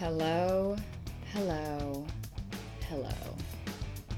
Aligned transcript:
Hello, 0.00 0.78
hello, 1.34 2.06
hello. 2.88 3.36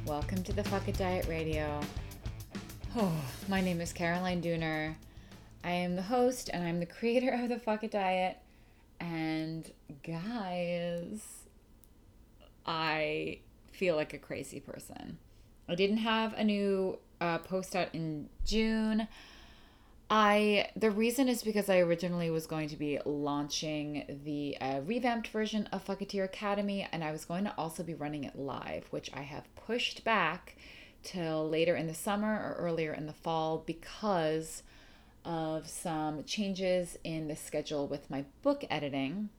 Welcome 0.06 0.45
to 0.45 0.53
the 0.53 0.62
Fuck 0.62 0.87
It 0.87 0.96
Diet 0.96 1.27
Radio. 1.27 1.80
Oh, 2.96 3.12
my 3.48 3.61
name 3.61 3.80
is 3.80 3.92
Caroline 3.92 4.40
Dooner. 4.40 4.95
I 5.64 5.71
am 5.72 5.96
the 5.96 6.03
host 6.03 6.50
and 6.53 6.62
I'm 6.62 6.79
the 6.79 6.87
creator 6.87 7.32
of 7.32 7.48
the 7.48 7.58
Fuck 7.58 7.82
It 7.82 7.90
Diet. 7.90 8.38
And 9.00 9.72
guys, 10.04 11.48
I 12.64 13.41
feel 13.73 13.96
like 13.96 14.14
a 14.14 14.19
crazy 14.19 14.61
person. 14.61 15.19
I 15.69 15.75
didn't 15.75 15.96
have 15.96 16.33
a 16.35 16.45
new 16.45 17.01
uh, 17.21 17.39
post 17.39 17.75
out 17.75 17.89
in 17.93 18.29
June. 18.45 19.09
I 20.14 20.68
the 20.76 20.90
reason 20.90 21.26
is 21.26 21.42
because 21.42 21.70
I 21.70 21.79
originally 21.79 22.29
was 22.29 22.46
going 22.46 22.68
to 22.68 22.76
be 22.76 22.98
launching 23.06 24.20
the 24.26 24.58
uh, 24.61 24.80
revamped 24.84 25.29
version 25.29 25.66
of 25.72 25.86
Fucketeer 25.86 26.25
Academy, 26.25 26.86
and 26.93 27.03
I 27.03 27.11
was 27.12 27.25
going 27.25 27.44
to 27.44 27.54
also 27.57 27.82
be 27.82 27.94
running 27.94 28.25
it 28.25 28.39
live, 28.39 28.84
which 28.90 29.11
I 29.14 29.22
have 29.22 29.48
pushed 29.56 30.04
back 30.04 30.56
till 31.03 31.48
later 31.48 31.76
in 31.76 31.86
the 31.86 31.94
summer 31.94 32.30
or 32.30 32.62
earlier 32.62 32.92
in 32.92 33.06
the 33.06 33.14
fall 33.14 33.62
because 33.64 34.62
of 35.25 35.67
some 35.67 36.25
changes 36.25 36.98
in 37.05 37.28
the 37.28 37.36
schedule 37.36 37.89
with 37.89 38.11
my 38.11 38.27
book 38.42 38.67
editing. 38.69 39.31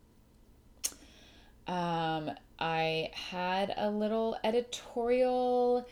Um, 1.68 2.32
I 2.58 3.12
had 3.14 3.76
a 3.78 3.92
little 3.92 4.38
editorial 4.44 5.86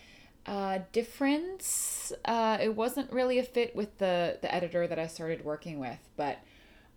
uh, 0.46 0.80
difference. 0.92 2.12
Uh, 2.26 2.58
it 2.62 2.76
wasn't 2.76 3.12
really 3.12 3.40
a 3.40 3.44
fit 3.44 3.76
with 3.76 3.98
the 3.98 4.38
the 4.42 4.54
editor 4.54 4.88
that 4.88 5.00
I 5.00 5.08
started 5.08 5.46
working 5.46 5.80
with, 5.80 6.00
but 6.18 6.40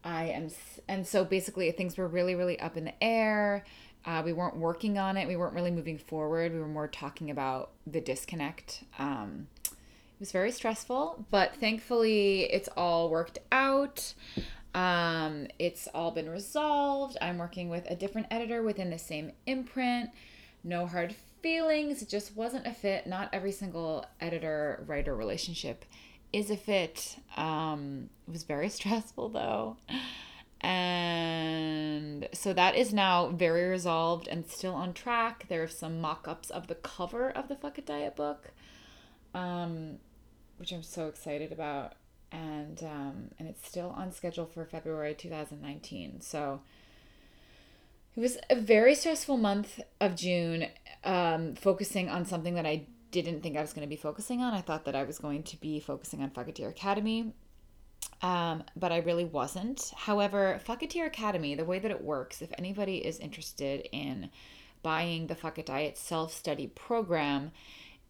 I 0.02 0.26
am, 0.26 0.50
and 0.88 1.06
so 1.06 1.24
basically 1.24 1.70
things 1.72 1.96
were 1.96 2.08
really 2.08 2.34
really 2.34 2.58
up 2.60 2.76
in 2.76 2.84
the 2.84 3.04
air. 3.04 3.64
Uh, 4.06 4.22
we 4.24 4.34
weren't 4.34 4.56
working 4.56 4.98
on 4.98 5.16
it. 5.16 5.26
We 5.26 5.36
weren't 5.36 5.54
really 5.54 5.70
moving 5.70 5.96
forward. 5.96 6.52
We 6.52 6.60
were 6.60 6.66
more 6.66 6.88
talking 6.88 7.30
about 7.30 7.70
the 7.86 8.00
disconnect. 8.00 8.84
Um, 8.98 9.46
it 9.64 10.20
was 10.20 10.30
very 10.30 10.52
stressful, 10.52 11.24
but 11.30 11.56
thankfully 11.56 12.42
it's 12.52 12.68
all 12.76 13.08
worked 13.08 13.38
out. 13.50 14.12
Um, 14.74 15.46
it's 15.58 15.88
all 15.94 16.10
been 16.10 16.28
resolved. 16.28 17.16
I'm 17.22 17.38
working 17.38 17.68
with 17.68 17.88
a 17.88 17.96
different 17.96 18.26
editor 18.30 18.62
within 18.62 18.90
the 18.90 18.98
same 18.98 19.32
imprint. 19.46 20.10
No 20.62 20.86
hard 20.86 21.14
feelings. 21.44 22.00
It 22.00 22.08
just 22.08 22.34
wasn't 22.34 22.66
a 22.66 22.72
fit. 22.72 23.06
Not 23.06 23.28
every 23.30 23.52
single 23.52 24.06
editor 24.18 24.82
writer 24.86 25.14
relationship 25.14 25.84
is 26.32 26.50
a 26.50 26.56
fit. 26.56 27.18
Um, 27.36 28.08
it 28.26 28.32
was 28.32 28.44
very 28.44 28.68
stressful 28.78 29.28
though. 29.28 29.76
And 30.62 32.30
so 32.32 32.54
that 32.54 32.76
is 32.76 32.94
now 32.94 33.28
very 33.28 33.68
resolved 33.68 34.26
and 34.26 34.48
still 34.50 34.72
on 34.72 34.94
track. 34.94 35.44
There 35.50 35.62
are 35.62 35.68
some 35.68 36.00
mock 36.00 36.26
ups 36.26 36.48
of 36.48 36.66
the 36.66 36.76
cover 36.76 37.28
of 37.28 37.48
the 37.48 37.56
Fuck 37.56 37.76
It 37.76 37.84
Diet 37.84 38.16
book, 38.16 38.52
um, 39.34 39.98
which 40.56 40.72
I'm 40.72 40.82
so 40.82 41.08
excited 41.08 41.52
about. 41.52 41.92
And, 42.32 42.82
um, 42.82 43.30
and 43.38 43.46
it's 43.46 43.68
still 43.68 43.90
on 43.90 44.12
schedule 44.12 44.46
for 44.46 44.64
February 44.64 45.14
2019. 45.14 46.22
So, 46.22 46.62
it 48.16 48.20
was 48.20 48.38
a 48.48 48.56
very 48.56 48.94
stressful 48.94 49.36
month 49.36 49.80
of 50.00 50.14
June, 50.14 50.66
um, 51.02 51.54
focusing 51.54 52.08
on 52.08 52.24
something 52.24 52.54
that 52.54 52.66
I 52.66 52.86
didn't 53.10 53.42
think 53.42 53.56
I 53.56 53.60
was 53.60 53.72
going 53.72 53.86
to 53.86 53.88
be 53.88 53.96
focusing 53.96 54.40
on. 54.40 54.54
I 54.54 54.60
thought 54.60 54.84
that 54.84 54.94
I 54.94 55.04
was 55.04 55.18
going 55.18 55.42
to 55.44 55.56
be 55.60 55.80
focusing 55.80 56.22
on 56.22 56.30
Fucketeer 56.30 56.68
Academy, 56.68 57.32
um, 58.22 58.62
but 58.76 58.92
I 58.92 58.98
really 58.98 59.24
wasn't. 59.24 59.92
However, 59.96 60.60
Fucketeer 60.66 61.06
Academy, 61.06 61.54
the 61.54 61.64
way 61.64 61.78
that 61.78 61.90
it 61.90 62.02
works, 62.02 62.40
if 62.40 62.52
anybody 62.56 62.98
is 62.98 63.18
interested 63.18 63.88
in 63.92 64.30
buying 64.82 65.26
the 65.26 65.34
Fuck 65.34 65.58
It 65.58 65.66
Diet 65.66 65.98
self 65.98 66.32
study 66.32 66.68
program, 66.68 67.50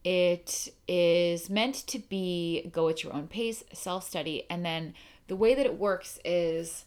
it 0.05 0.69
is 0.87 1.49
meant 1.49 1.77
to 1.87 1.99
be 1.99 2.69
go 2.73 2.91
at 2.91 3.03
your 3.03 3.15
own 3.15 3.27
pace, 3.27 3.65
self 3.73 4.07
study, 4.07 4.45
and 4.51 4.65
then 4.65 4.93
the 5.29 5.37
way 5.37 5.55
that 5.55 5.65
it 5.65 5.79
works 5.79 6.19
is 6.27 6.85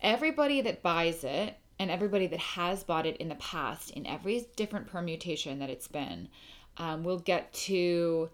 everybody 0.00 0.60
that 0.60 0.82
buys 0.82 1.24
it 1.24 1.56
and 1.78 1.90
everybody 1.90 2.26
that 2.26 2.38
has 2.38 2.84
bought 2.84 3.06
it 3.06 3.16
in 3.18 3.28
the 3.28 3.34
past 3.36 3.90
in 3.90 4.06
every 4.06 4.46
different 4.56 4.86
permutation 4.86 5.58
that 5.58 5.70
it's 5.70 5.88
been 5.88 6.28
um, 6.76 7.04
will 7.04 7.18
get 7.18 7.52
to 7.52 8.30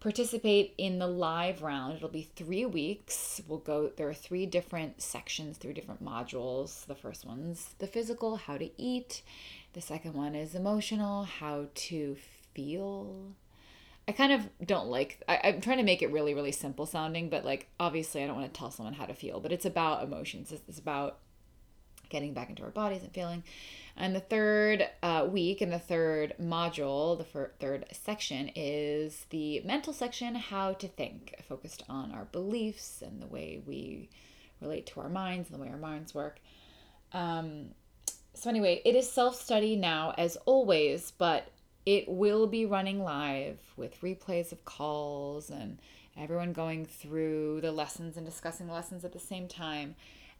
participate 0.00 0.74
in 0.78 0.98
the 0.98 1.06
live 1.06 1.62
round. 1.62 1.96
It'll 1.96 2.08
be 2.08 2.28
three 2.36 2.64
weeks. 2.64 3.42
We'll 3.48 3.58
go 3.58 3.90
there 3.96 4.08
are 4.08 4.14
three 4.14 4.46
different 4.46 5.02
sections 5.02 5.56
three 5.56 5.72
different 5.72 6.04
modules. 6.04 6.86
The 6.86 6.94
first 6.94 7.24
one's 7.24 7.70
the 7.78 7.86
physical 7.86 8.36
how 8.36 8.58
to 8.58 8.70
eat. 8.80 9.22
The 9.72 9.80
second 9.80 10.14
one 10.14 10.34
is 10.34 10.54
emotional 10.54 11.24
how 11.24 11.66
to 11.74 12.16
feel. 12.54 13.34
I 14.06 14.12
kind 14.12 14.32
of 14.32 14.48
don't 14.64 14.88
like 14.88 15.22
I, 15.28 15.40
I'm 15.44 15.60
trying 15.60 15.78
to 15.78 15.82
make 15.84 16.02
it 16.02 16.12
really, 16.12 16.32
really 16.32 16.52
simple 16.52 16.86
sounding, 16.86 17.28
but 17.28 17.44
like 17.44 17.68
obviously 17.80 18.22
I 18.22 18.26
don't 18.26 18.36
want 18.36 18.52
to 18.52 18.58
tell 18.58 18.70
someone 18.70 18.94
how 18.94 19.06
to 19.06 19.14
feel, 19.14 19.40
but 19.40 19.52
it's 19.52 19.66
about 19.66 20.04
emotions. 20.04 20.52
It's, 20.52 20.62
it's 20.68 20.78
about 20.78 21.18
getting 22.08 22.34
back 22.34 22.50
into 22.50 22.62
our 22.62 22.70
bodies 22.70 23.02
and 23.02 23.12
feeling. 23.12 23.42
And 23.96 24.14
the 24.14 24.20
third 24.20 24.88
uh, 25.02 25.26
week 25.28 25.60
and 25.60 25.72
the 25.72 25.78
third 25.78 26.34
module, 26.40 27.18
the 27.18 27.24
fir- 27.24 27.52
third 27.58 27.84
section 27.92 28.50
is 28.54 29.26
the 29.30 29.60
mental 29.64 29.92
section, 29.92 30.36
how 30.36 30.72
to 30.74 30.86
think, 30.86 31.34
focused 31.48 31.82
on 31.88 32.12
our 32.12 32.26
beliefs 32.26 33.02
and 33.02 33.20
the 33.20 33.26
way 33.26 33.60
we 33.66 34.08
relate 34.60 34.86
to 34.86 35.00
our 35.00 35.08
minds 35.08 35.50
and 35.50 35.58
the 35.58 35.62
way 35.62 35.70
our 35.70 35.78
minds 35.78 36.14
work. 36.14 36.38
Um, 37.12 37.70
so, 38.34 38.48
anyway, 38.48 38.82
it 38.84 38.94
is 38.94 39.10
self 39.10 39.34
study 39.34 39.74
now, 39.74 40.14
as 40.16 40.36
always, 40.46 41.12
but 41.18 41.50
it 41.84 42.06
will 42.06 42.46
be 42.46 42.66
running 42.66 43.02
live 43.02 43.58
with 43.76 44.00
replays 44.00 44.52
of 44.52 44.64
calls 44.64 45.50
and 45.50 45.78
everyone 46.16 46.52
going 46.52 46.84
through 46.84 47.60
the 47.62 47.72
lessons 47.72 48.16
and 48.16 48.26
discussing 48.26 48.66
the 48.66 48.72
lessons 48.72 49.04
at 49.04 49.12
the 49.12 49.18
same 49.18 49.48
time 49.48 49.94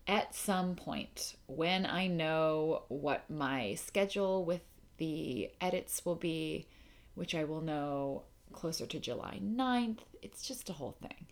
at 0.09 0.35
some 0.35 0.75
point 0.75 1.37
when 1.47 1.85
I 1.85 2.07
know 2.07 2.85
what 2.89 3.29
my 3.31 3.75
schedule 3.75 4.45
with 4.45 4.63
the 4.97 5.51
edits 5.61 6.05
will 6.05 6.17
be, 6.17 6.67
which 7.15 7.35
I 7.35 7.45
will 7.45 7.61
know 7.61 8.25
closer 8.53 8.87
to 8.87 8.99
July 8.99 9.39
9th. 9.45 9.99
It's 10.23 10.43
just 10.43 10.71
a 10.71 10.73
whole 10.73 10.97
thing. 11.01 11.27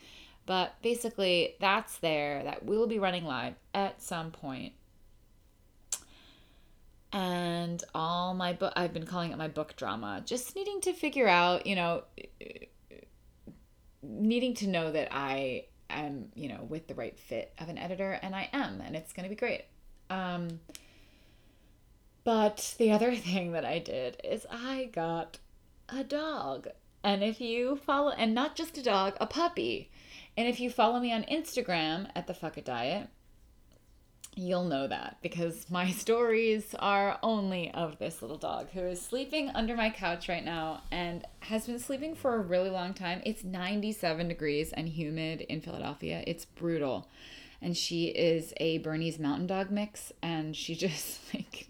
But 0.45 0.75
basically, 0.83 1.57
that's 1.59 1.99
there. 1.99 2.45
That 2.45 2.65
will 2.65 2.87
be 2.87 3.01
running 3.01 3.25
live 3.25 3.55
at 3.75 4.01
some 4.01 4.31
point. 4.31 4.75
And 7.13 7.83
all 7.95 8.35
my 8.35 8.53
book, 8.53 8.73
I've 8.77 8.93
been 8.93 9.07
calling 9.07 9.33
it 9.33 9.39
my 9.39 9.49
book 9.49 9.75
drama, 9.77 10.23
just 10.25 10.55
needing 10.55 10.81
to 10.83 10.93
figure 10.93 11.27
out, 11.27 11.67
you 11.67 11.75
know, 11.75 12.05
needing 14.03 14.55
to 14.57 14.69
know 14.69 14.93
that 14.93 15.09
I 15.11 15.65
am, 15.91 16.31
you 16.35 16.49
know, 16.49 16.67
with 16.69 16.89
the 16.89 16.95
right 16.95 17.19
fit 17.19 17.53
of 17.59 17.69
an 17.69 17.79
editor, 17.79 18.19
and 18.23 18.35
I 18.35 18.49
am, 18.53 18.81
and 18.81 18.97
it's 18.97 19.13
going 19.13 19.25
to 19.25 19.31
be 19.31 19.37
great. 19.37 19.65
Um, 20.11 20.61
but 22.25 22.75
the 22.79 22.93
other 22.93 23.15
thing 23.17 23.53
that 23.53 23.65
I 23.65 23.79
did 23.79 24.21
is 24.25 24.47
I 24.51 24.91
got 24.93 25.39
a 25.89 26.05
dog. 26.05 26.69
And 27.03 27.23
if 27.23 27.41
you 27.41 27.77
follow, 27.77 28.11
and 28.11 28.35
not 28.35 28.57
just 28.57 28.79
a 28.79 28.83
dog, 28.83 29.15
a 29.21 29.27
puppy. 29.27 29.91
And 30.37 30.49
if 30.49 30.61
you 30.61 30.71
follow 30.71 30.99
me 30.99 31.13
on 31.13 31.23
Instagram 31.25 32.11
at 32.15 32.27
the 32.27 32.35
Fuck 32.35 32.59
It 32.59 32.65
Diet, 32.65 33.09
you'll 34.37 34.65
know 34.65 34.87
that 34.87 35.17
because 35.23 35.69
my 35.71 35.91
stories 35.91 36.75
are 36.79 37.19
only 37.23 37.71
of 37.73 37.99
this 37.99 38.23
little 38.23 38.37
dog 38.37 38.69
who 38.73 38.81
is 38.81 39.01
sleeping 39.01 39.51
under 39.55 39.75
my 39.75 39.91
couch 39.91 40.29
right 40.29 40.45
now 40.45 40.83
and 40.93 41.25
has 41.41 41.67
been 41.67 41.79
sleeping 41.79 42.15
for 42.15 42.35
a 42.35 42.41
really 42.41 42.71
long 42.71 42.95
time. 42.95 43.23
It's 43.25 43.43
97 43.43 44.29
degrees 44.29 44.73
and 44.73 44.89
humid 44.89 45.41
in 45.41 45.61
Philadelphia. 45.61 46.23
It's 46.27 46.45
brutal. 46.45 47.09
And 47.63 47.77
she 47.77 48.07
is 48.09 48.53
a 48.59 48.79
Bernese 48.79 49.21
Mountain 49.21 49.47
Dog 49.47 49.71
mix 49.71 50.13
and 50.23 50.55
she 50.55 50.75
just 50.77 51.21
like 51.35 51.69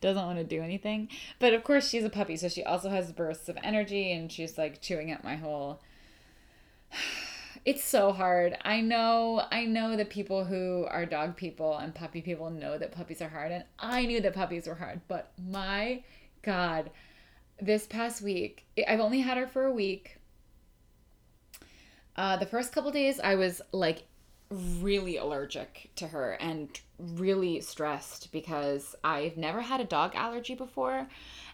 doesn't 0.00 0.26
want 0.26 0.38
to 0.38 0.44
do 0.44 0.60
anything. 0.60 1.08
But 1.38 1.54
of 1.54 1.62
course 1.62 1.88
she's 1.88 2.04
a 2.04 2.10
puppy, 2.10 2.36
so 2.36 2.48
she 2.48 2.64
also 2.64 2.90
has 2.90 3.12
bursts 3.12 3.48
of 3.48 3.56
energy 3.62 4.12
and 4.12 4.30
she's 4.30 4.58
like 4.58 4.82
chewing 4.82 5.12
up 5.12 5.22
my 5.22 5.36
whole 5.36 5.80
it's 7.66 7.82
so 7.82 8.12
hard. 8.12 8.56
I 8.64 8.80
know, 8.80 9.42
I 9.50 9.64
know 9.64 9.96
that 9.96 10.08
people 10.08 10.44
who 10.44 10.86
are 10.88 11.04
dog 11.04 11.36
people 11.36 11.76
and 11.76 11.92
puppy 11.92 12.22
people 12.22 12.48
know 12.48 12.78
that 12.78 12.92
puppies 12.92 13.20
are 13.20 13.28
hard, 13.28 13.50
and 13.50 13.64
I 13.76 14.06
knew 14.06 14.20
that 14.20 14.34
puppies 14.34 14.68
were 14.68 14.76
hard, 14.76 15.00
but 15.08 15.32
my 15.36 16.04
God, 16.42 16.90
this 17.60 17.86
past 17.88 18.22
week, 18.22 18.66
I've 18.86 19.00
only 19.00 19.20
had 19.20 19.36
her 19.36 19.48
for 19.48 19.64
a 19.64 19.72
week. 19.72 20.18
Uh, 22.14 22.36
the 22.36 22.46
first 22.46 22.72
couple 22.72 22.92
days, 22.92 23.18
I 23.18 23.34
was 23.34 23.60
like 23.72 24.04
really 24.48 25.16
allergic 25.16 25.90
to 25.96 26.06
her 26.06 26.34
and 26.34 26.68
really 26.98 27.60
stressed 27.60 28.30
because 28.30 28.94
I've 29.02 29.36
never 29.36 29.60
had 29.60 29.80
a 29.80 29.84
dog 29.84 30.14
allergy 30.14 30.54
before. 30.54 31.08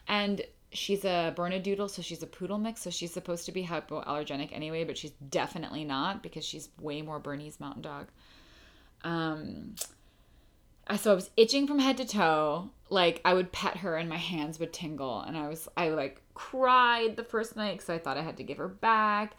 And 0.06 0.43
she's 0.73 1.05
a 1.05 1.33
Bernedoodle, 1.37 1.91
so 1.91 2.03
she's 2.03 2.23
a 2.23 2.27
poodle 2.27 2.59
mix, 2.59 2.83
so 2.83 2.91
she's 2.91 3.13
supposed 3.13 3.47
to 3.47 3.53
be 3.53 3.65
hypoallergenic 3.65 4.51
anyway, 4.53 4.85
but 4.85 4.99
she's 4.99 5.13
definitely 5.31 5.85
not 5.85 6.23
because 6.23 6.45
she's 6.45 6.69
way 6.81 7.03
more 7.03 7.19
Bernese 7.19 7.57
Mountain 7.61 7.83
Dog. 7.83 8.09
Um, 9.05 9.75
so 10.97 11.13
I 11.13 11.15
was 11.15 11.31
itching 11.37 11.67
from 11.67 11.79
head 11.79 11.97
to 11.99 12.05
toe, 12.05 12.71
like 12.91 13.21
I 13.25 13.35
would 13.35 13.53
pet 13.53 13.79
her 13.79 13.97
and 13.97 14.09
my 14.09 14.19
hands 14.19 14.59
would 14.59 14.73
tingle 14.73 15.21
and 15.21 15.37
I 15.37 15.49
was 15.49 15.69
I 15.77 15.89
like 15.89 16.21
cried 16.35 17.17
the 17.17 17.25
first 17.25 17.57
night 17.57 17.79
cuz 17.79 17.89
I 17.89 17.99
thought 17.99 18.19
I 18.19 18.23
had 18.23 18.37
to 18.37 18.45
give 18.45 18.59
her 18.59 18.69
back. 18.69 19.35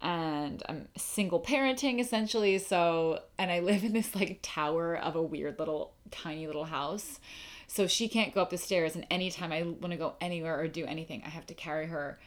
And 0.00 0.62
I'm 0.68 0.88
single 0.96 1.40
parenting 1.40 1.98
essentially 2.00 2.58
so 2.58 3.22
and 3.38 3.50
I 3.50 3.60
live 3.60 3.84
in 3.84 3.92
this 3.92 4.14
like 4.14 4.40
tower 4.42 4.96
of 4.96 5.16
a 5.16 5.22
weird 5.22 5.58
little 5.58 5.94
tiny 6.10 6.46
little 6.46 6.66
house 6.66 7.18
so 7.68 7.86
she 7.86 8.08
can't 8.08 8.34
go 8.34 8.42
up 8.42 8.50
the 8.50 8.58
stairs 8.58 8.96
and 8.96 9.06
anytime 9.10 9.52
I 9.52 9.62
want 9.62 9.92
to 9.92 9.96
go 9.96 10.14
anywhere 10.20 10.58
or 10.58 10.66
do 10.66 10.84
anything 10.84 11.22
I 11.24 11.28
have 11.28 11.46
to 11.46 11.54
carry 11.54 11.86
her 11.86 12.18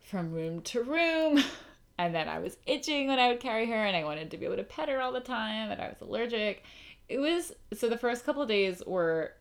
from 0.00 0.32
room 0.32 0.62
to 0.62 0.82
room. 0.82 1.42
And 2.00 2.14
then 2.14 2.28
I 2.28 2.38
was 2.38 2.56
itching 2.64 3.08
when 3.08 3.18
I 3.18 3.26
would 3.26 3.40
carry 3.40 3.66
her 3.66 3.74
and 3.74 3.96
I 3.96 4.04
wanted 4.04 4.30
to 4.30 4.36
be 4.36 4.46
able 4.46 4.54
to 4.54 4.62
pet 4.62 4.88
her 4.88 5.00
all 5.00 5.10
the 5.10 5.18
time 5.18 5.72
and 5.72 5.82
I 5.82 5.88
was 5.88 6.00
allergic. 6.00 6.62
It 7.08 7.18
was 7.18 7.52
so 7.74 7.88
the 7.88 7.98
first 7.98 8.24
couple 8.24 8.46
days 8.46 8.80
were 8.86 9.32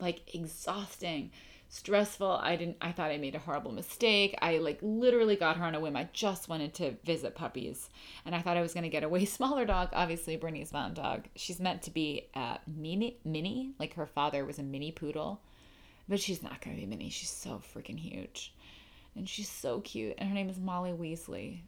like 0.00 0.34
exhausting 0.34 1.30
stressful. 1.70 2.28
I 2.28 2.56
didn't 2.56 2.76
i 2.82 2.90
thought 2.90 3.12
i 3.12 3.16
made 3.16 3.36
a 3.36 3.38
horrible 3.38 3.72
mistake. 3.72 4.36
I 4.42 4.58
like 4.58 4.78
literally 4.82 5.36
got 5.36 5.56
her 5.56 5.64
on 5.64 5.74
a 5.74 5.80
whim. 5.80 5.96
I 5.96 6.08
just 6.12 6.48
wanted 6.48 6.74
to 6.74 6.96
visit 7.04 7.36
puppies. 7.36 7.88
And 8.26 8.34
i 8.34 8.42
thought 8.42 8.56
i 8.56 8.60
was 8.60 8.74
going 8.74 8.84
to 8.84 8.90
get 8.90 9.04
a 9.04 9.08
way 9.08 9.24
smaller 9.24 9.64
dog. 9.64 9.88
Obviously 9.92 10.36
Bernese 10.36 10.72
mountain 10.72 11.02
dog. 11.02 11.28
She's 11.36 11.60
meant 11.60 11.82
to 11.82 11.90
be 11.90 12.28
a 12.34 12.58
mini 12.66 13.16
mini. 13.24 13.72
Like 13.78 13.94
her 13.94 14.06
father 14.06 14.44
was 14.44 14.58
a 14.58 14.64
mini 14.64 14.90
poodle. 14.90 15.40
But 16.08 16.20
she's 16.20 16.42
not 16.42 16.60
going 16.60 16.74
to 16.74 16.80
be 16.82 16.88
mini. 16.88 17.08
She's 17.08 17.30
so 17.30 17.62
freaking 17.72 17.98
huge. 17.98 18.52
And 19.14 19.28
she's 19.28 19.48
so 19.48 19.80
cute. 19.80 20.16
And 20.18 20.28
her 20.28 20.34
name 20.34 20.50
is 20.50 20.58
molly 20.58 20.92
weasley. 20.92 21.60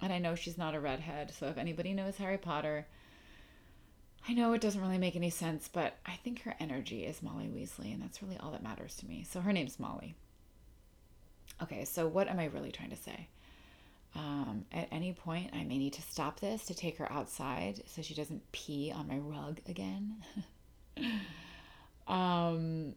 And 0.00 0.10
i 0.10 0.18
know 0.18 0.34
she's 0.34 0.58
not 0.58 0.74
a 0.74 0.80
redhead. 0.80 1.32
So 1.38 1.46
if 1.48 1.58
anybody 1.58 1.92
knows 1.92 2.16
harry 2.16 2.38
potter 2.38 2.86
I 4.28 4.34
know 4.34 4.52
it 4.52 4.60
doesn't 4.60 4.80
really 4.80 4.98
make 4.98 5.16
any 5.16 5.30
sense, 5.30 5.68
but 5.68 5.96
I 6.06 6.12
think 6.22 6.42
her 6.42 6.54
energy 6.60 7.04
is 7.04 7.22
Molly 7.22 7.46
Weasley, 7.46 7.92
and 7.92 8.02
that's 8.02 8.22
really 8.22 8.36
all 8.38 8.52
that 8.52 8.62
matters 8.62 8.96
to 8.96 9.06
me. 9.06 9.24
So 9.28 9.40
her 9.40 9.52
name's 9.52 9.80
Molly. 9.80 10.14
Okay, 11.62 11.84
so 11.84 12.06
what 12.06 12.28
am 12.28 12.38
I 12.38 12.46
really 12.46 12.70
trying 12.70 12.90
to 12.90 12.96
say? 12.96 13.28
Um, 14.14 14.64
at 14.72 14.88
any 14.90 15.12
point, 15.12 15.50
I 15.52 15.62
may 15.64 15.78
need 15.78 15.92
to 15.94 16.02
stop 16.02 16.40
this 16.40 16.64
to 16.66 16.74
take 16.74 16.98
her 16.98 17.10
outside 17.12 17.82
so 17.86 18.02
she 18.02 18.14
doesn't 18.14 18.50
pee 18.52 18.92
on 18.94 19.08
my 19.08 19.18
rug 19.18 19.60
again. 19.68 20.16
um, 22.08 22.94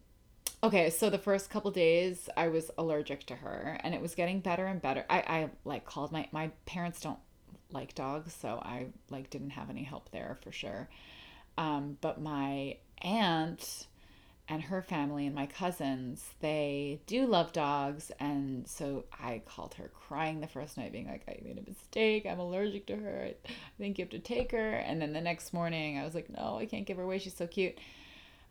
okay, 0.63 0.89
so 0.89 1.09
the 1.09 1.17
first 1.17 1.49
couple 1.49 1.71
days, 1.71 2.29
I 2.35 2.47
was 2.47 2.71
allergic 2.77 3.25
to 3.27 3.35
her, 3.35 3.79
and 3.83 3.93
it 3.93 4.01
was 4.01 4.15
getting 4.15 4.39
better 4.39 4.65
and 4.65 4.81
better. 4.81 5.05
I, 5.09 5.17
I 5.19 5.49
like 5.65 5.85
called 5.85 6.11
my 6.11 6.27
my 6.31 6.51
parents 6.65 6.99
don't 6.99 7.19
like 7.71 7.95
dogs, 7.95 8.33
so 8.33 8.59
I 8.63 8.87
like 9.09 9.29
didn't 9.29 9.51
have 9.51 9.69
any 9.69 9.83
help 9.83 10.09
there 10.11 10.37
for 10.41 10.51
sure. 10.51 10.89
Um, 11.57 11.97
but 12.01 12.21
my 12.21 12.77
aunt 12.99 13.87
and 14.49 14.61
her 14.61 14.81
family 14.81 15.25
and 15.25 15.35
my 15.35 15.45
cousins, 15.45 16.33
they 16.41 16.99
do 17.07 17.25
love 17.25 17.53
dogs. 17.53 18.11
And 18.19 18.67
so 18.67 19.05
I 19.13 19.41
called 19.45 19.75
her 19.75 19.89
crying 20.07 20.41
the 20.41 20.47
first 20.47 20.77
night, 20.77 20.91
being 20.91 21.07
like, 21.07 21.23
I 21.27 21.39
made 21.43 21.57
a 21.57 21.69
mistake. 21.69 22.25
I'm 22.25 22.39
allergic 22.39 22.85
to 22.87 22.95
her. 22.97 23.29
I 23.29 23.35
think 23.77 23.97
you 23.97 24.03
have 24.03 24.11
to 24.11 24.19
take 24.19 24.51
her. 24.51 24.71
And 24.71 25.01
then 25.01 25.13
the 25.13 25.21
next 25.21 25.53
morning, 25.53 25.97
I 25.97 26.03
was 26.03 26.13
like, 26.13 26.29
no, 26.29 26.57
I 26.59 26.65
can't 26.65 26.85
give 26.85 26.97
her 26.97 27.03
away. 27.03 27.19
She's 27.19 27.35
so 27.35 27.47
cute. 27.47 27.77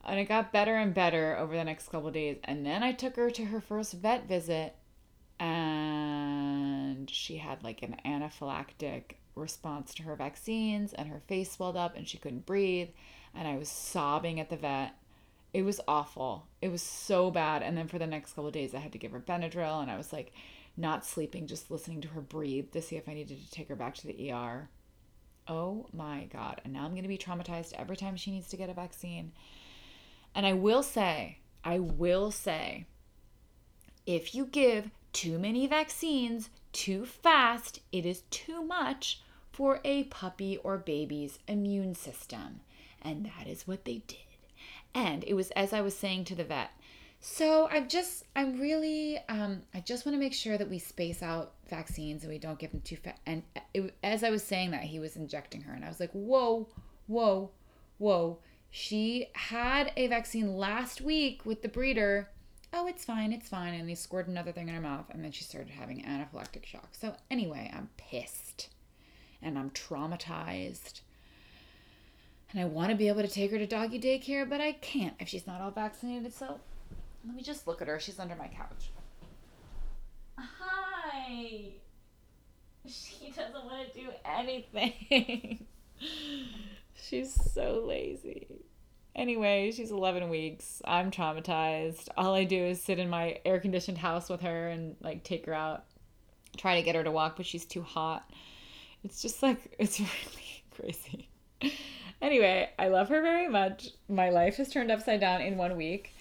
And 0.05 0.19
it 0.19 0.25
got 0.25 0.53
better 0.53 0.77
and 0.77 0.95
better 0.95 1.37
over 1.37 1.55
the 1.55 1.65
next 1.65 1.91
couple 1.91 2.11
days. 2.11 2.39
And 2.45 2.65
then 2.65 2.83
I 2.83 2.93
took 2.93 3.17
her 3.17 3.31
to 3.31 3.45
her 3.47 3.61
first 3.61 3.93
vet 3.93 4.27
visit. 4.27 4.75
And 5.39 7.11
she 7.11 7.37
had 7.37 7.63
like 7.63 7.83
an 7.83 7.97
anaphylactic 8.05 9.17
response 9.34 9.94
to 9.94 10.02
her 10.02 10.17
vaccines 10.17 10.93
and 10.93 11.08
her 11.08 11.23
face 11.26 11.52
swelled 11.52 11.76
up 11.76 11.96
and 11.96 12.06
she 12.06 12.19
couldn't 12.19 12.46
breathe 12.46 12.88
and 13.34 13.49
I 13.49 13.56
was 13.56 13.69
sobbing 13.69 14.38
at 14.38 14.50
the 14.50 14.56
vet. 14.56 14.94
It 15.55 15.62
was 15.62 15.81
awful. 15.87 16.46
It 16.61 16.70
was 16.70 16.82
so 16.82 17.31
bad. 17.31 17.62
And 17.62 17.76
then 17.76 17.88
for 17.88 17.99
the 17.99 18.06
next 18.06 18.32
couple 18.34 18.50
days 18.50 18.75
I 18.75 18.79
had 18.79 18.93
to 18.93 18.99
give 18.99 19.12
her 19.12 19.20
Benadryl 19.20 19.82
and 19.82 19.90
I 19.90 19.96
was 19.96 20.12
like 20.12 20.32
not 20.76 21.05
sleeping 21.05 21.46
just 21.46 21.70
listening 21.70 22.00
to 22.02 22.08
her 22.08 22.20
breathe 22.20 22.73
to 22.73 22.82
see 22.82 22.96
if 22.96 23.08
I 23.08 23.14
needed 23.14 23.43
to 23.43 23.50
take 23.50 23.69
her 23.69 23.76
back 23.76 23.94
to 23.96 24.06
the 24.06 24.32
ER. 24.32 24.69
Oh 25.49 25.87
my 25.93 26.29
god. 26.32 26.61
And 26.64 26.73
now 26.73 26.84
I'm 26.84 26.93
going 26.93 27.02
to 27.02 27.08
be 27.08 27.19
traumatized 27.19 27.73
every 27.75 27.96
time 27.96 28.17
she 28.17 28.31
needs 28.31 28.49
to 28.49 28.56
get 28.56 28.70
a 28.70 28.75
vaccine. 28.75 29.32
And 30.34 30.46
I 30.46 30.52
will 30.55 30.82
say, 30.82 31.38
I 31.64 31.79
will 31.79 32.31
say 32.31 32.87
if 34.06 34.34
you 34.34 34.46
give 34.46 34.90
too 35.12 35.38
many 35.38 35.67
vaccines 35.67 36.49
too 36.73 37.05
fast, 37.05 37.81
it 37.93 38.07
is 38.07 38.23
too 38.31 38.63
much 38.63 39.21
for 39.53 39.81
a 39.85 40.05
puppy 40.05 40.57
or 40.59 40.79
baby's 40.79 41.39
immune 41.47 41.95
system. 41.95 42.61
And 43.01 43.27
that 43.27 43.47
is 43.47 43.67
what 43.67 43.85
they 43.85 44.03
did. 44.07 44.19
And 44.95 45.25
it 45.25 45.35
was 45.35 45.51
as 45.53 45.73
I 45.73 45.81
was 45.81 45.97
saying 45.97 46.25
to 46.27 46.35
the 46.35 46.45
vet, 46.45 46.71
so 47.25 47.69
I'm 47.71 47.87
just, 47.87 48.25
I'm 48.35 48.61
really, 48.61 49.19
um, 49.29 49.63
I 49.73 49.79
just 49.79 50.05
want 50.05 50.17
to 50.17 50.21
make 50.21 50.35
sure 50.35 50.59
that 50.59 50.69
we 50.69 50.81
space 50.81 51.23
out 51.23 51.53
vaccines 51.71 52.25
and 52.25 52.33
we 52.33 52.39
don't 52.39 52.59
give 52.59 52.73
them 52.73 52.81
too 52.81 52.97
fast. 52.97 53.21
And 53.27 53.45
it, 53.73 53.95
as 54.03 54.25
I 54.25 54.31
was 54.31 54.43
saying 54.43 54.73
that, 54.73 54.83
he 54.83 54.99
was 54.99 55.15
injecting 55.15 55.61
her, 55.63 55.73
and 55.73 55.85
I 55.85 55.89
was 55.89 56.01
like, 56.01 56.11
whoa, 56.11 56.69
whoa, 57.07 57.51
whoa. 57.99 58.39
She 58.73 59.29
had 59.35 59.93
a 59.97 60.09
vaccine 60.09 60.57
last 60.57 61.01
week 61.01 61.47
with 61.47 61.63
the 61.63 61.69
breeder 61.69 62.29
oh, 62.73 62.87
it's 62.87 63.05
fine, 63.05 63.33
it's 63.33 63.49
fine. 63.49 63.75
And 63.75 63.89
they 63.89 63.95
squirt 63.95 64.29
another 64.29 64.53
thing 64.53 64.69
in 64.69 64.75
her 64.75 64.81
mouth, 64.81 65.07
and 65.11 65.23
then 65.25 65.33
she 65.33 65.45
started 65.45 65.71
having 65.71 66.03
anaphylactic 66.03 66.65
shock. 66.65 66.89
So, 66.93 67.15
anyway, 67.31 67.71
I'm 67.75 67.91
pissed 67.97 68.69
and 69.43 69.59
I'm 69.59 69.71
traumatized. 69.71 71.01
And 72.51 72.61
I 72.61 72.65
want 72.67 72.91
to 72.91 72.97
be 72.97 73.09
able 73.09 73.23
to 73.23 73.29
take 73.29 73.51
her 73.51 73.59
to 73.59 73.67
doggy 73.67 74.01
daycare, 74.01 74.49
but 74.49 74.61
I 74.61 74.73
can't 74.73 75.15
if 75.19 75.29
she's 75.29 75.47
not 75.47 75.61
all 75.61 75.71
vaccinated. 75.71 76.35
So, 76.35 76.61
let 77.27 77.35
me 77.35 77.43
just 77.43 77.67
look 77.67 77.83
at 77.83 77.89
her. 77.89 77.99
She's 78.01 78.19
under 78.19 78.37
my 78.37 78.49
couch. 78.49 78.91
Hi. 80.39 81.73
She 82.87 83.31
doesn't 83.31 83.65
want 83.65 83.93
to 83.93 84.01
do 84.01 84.09
anything. 84.25 85.67
she's 86.95 87.53
so 87.53 87.85
lazy. 87.87 88.47
Anyway, 89.14 89.70
she's 89.73 89.91
11 89.91 90.31
weeks. 90.31 90.81
I'm 90.85 91.11
traumatized. 91.11 92.09
All 92.17 92.35
I 92.35 92.44
do 92.44 92.56
is 92.56 92.82
sit 92.82 92.99
in 92.99 93.11
my 93.11 93.38
air 93.44 93.61
conditioned 93.61 93.99
house 93.99 94.31
with 94.31 94.41
her 94.41 94.69
and 94.69 94.97
like 95.03 95.23
take 95.23 95.44
her 95.47 95.55
out, 95.55 95.85
try 96.56 96.76
to 96.76 96.82
get 96.82 96.94
her 96.94 97.05
to 97.05 97.11
walk, 97.11 97.37
but 97.37 97.44
she's 97.44 97.67
too 97.67 97.82
hot. 97.82 98.29
It's 99.05 99.20
just 99.20 99.43
like, 99.43 99.75
it's 99.79 100.00
really 100.00 100.64
crazy. 100.75 101.29
anyway, 102.23 102.70
I 102.79 102.88
love 102.88 103.09
her 103.11 103.20
very 103.20 103.49
much. 103.49 103.88
My 104.09 104.31
life 104.31 104.56
has 104.56 104.70
turned 104.70 104.91
upside 104.91 105.20
down 105.20 105.43
in 105.43 105.58
one 105.58 105.76
week. 105.76 106.15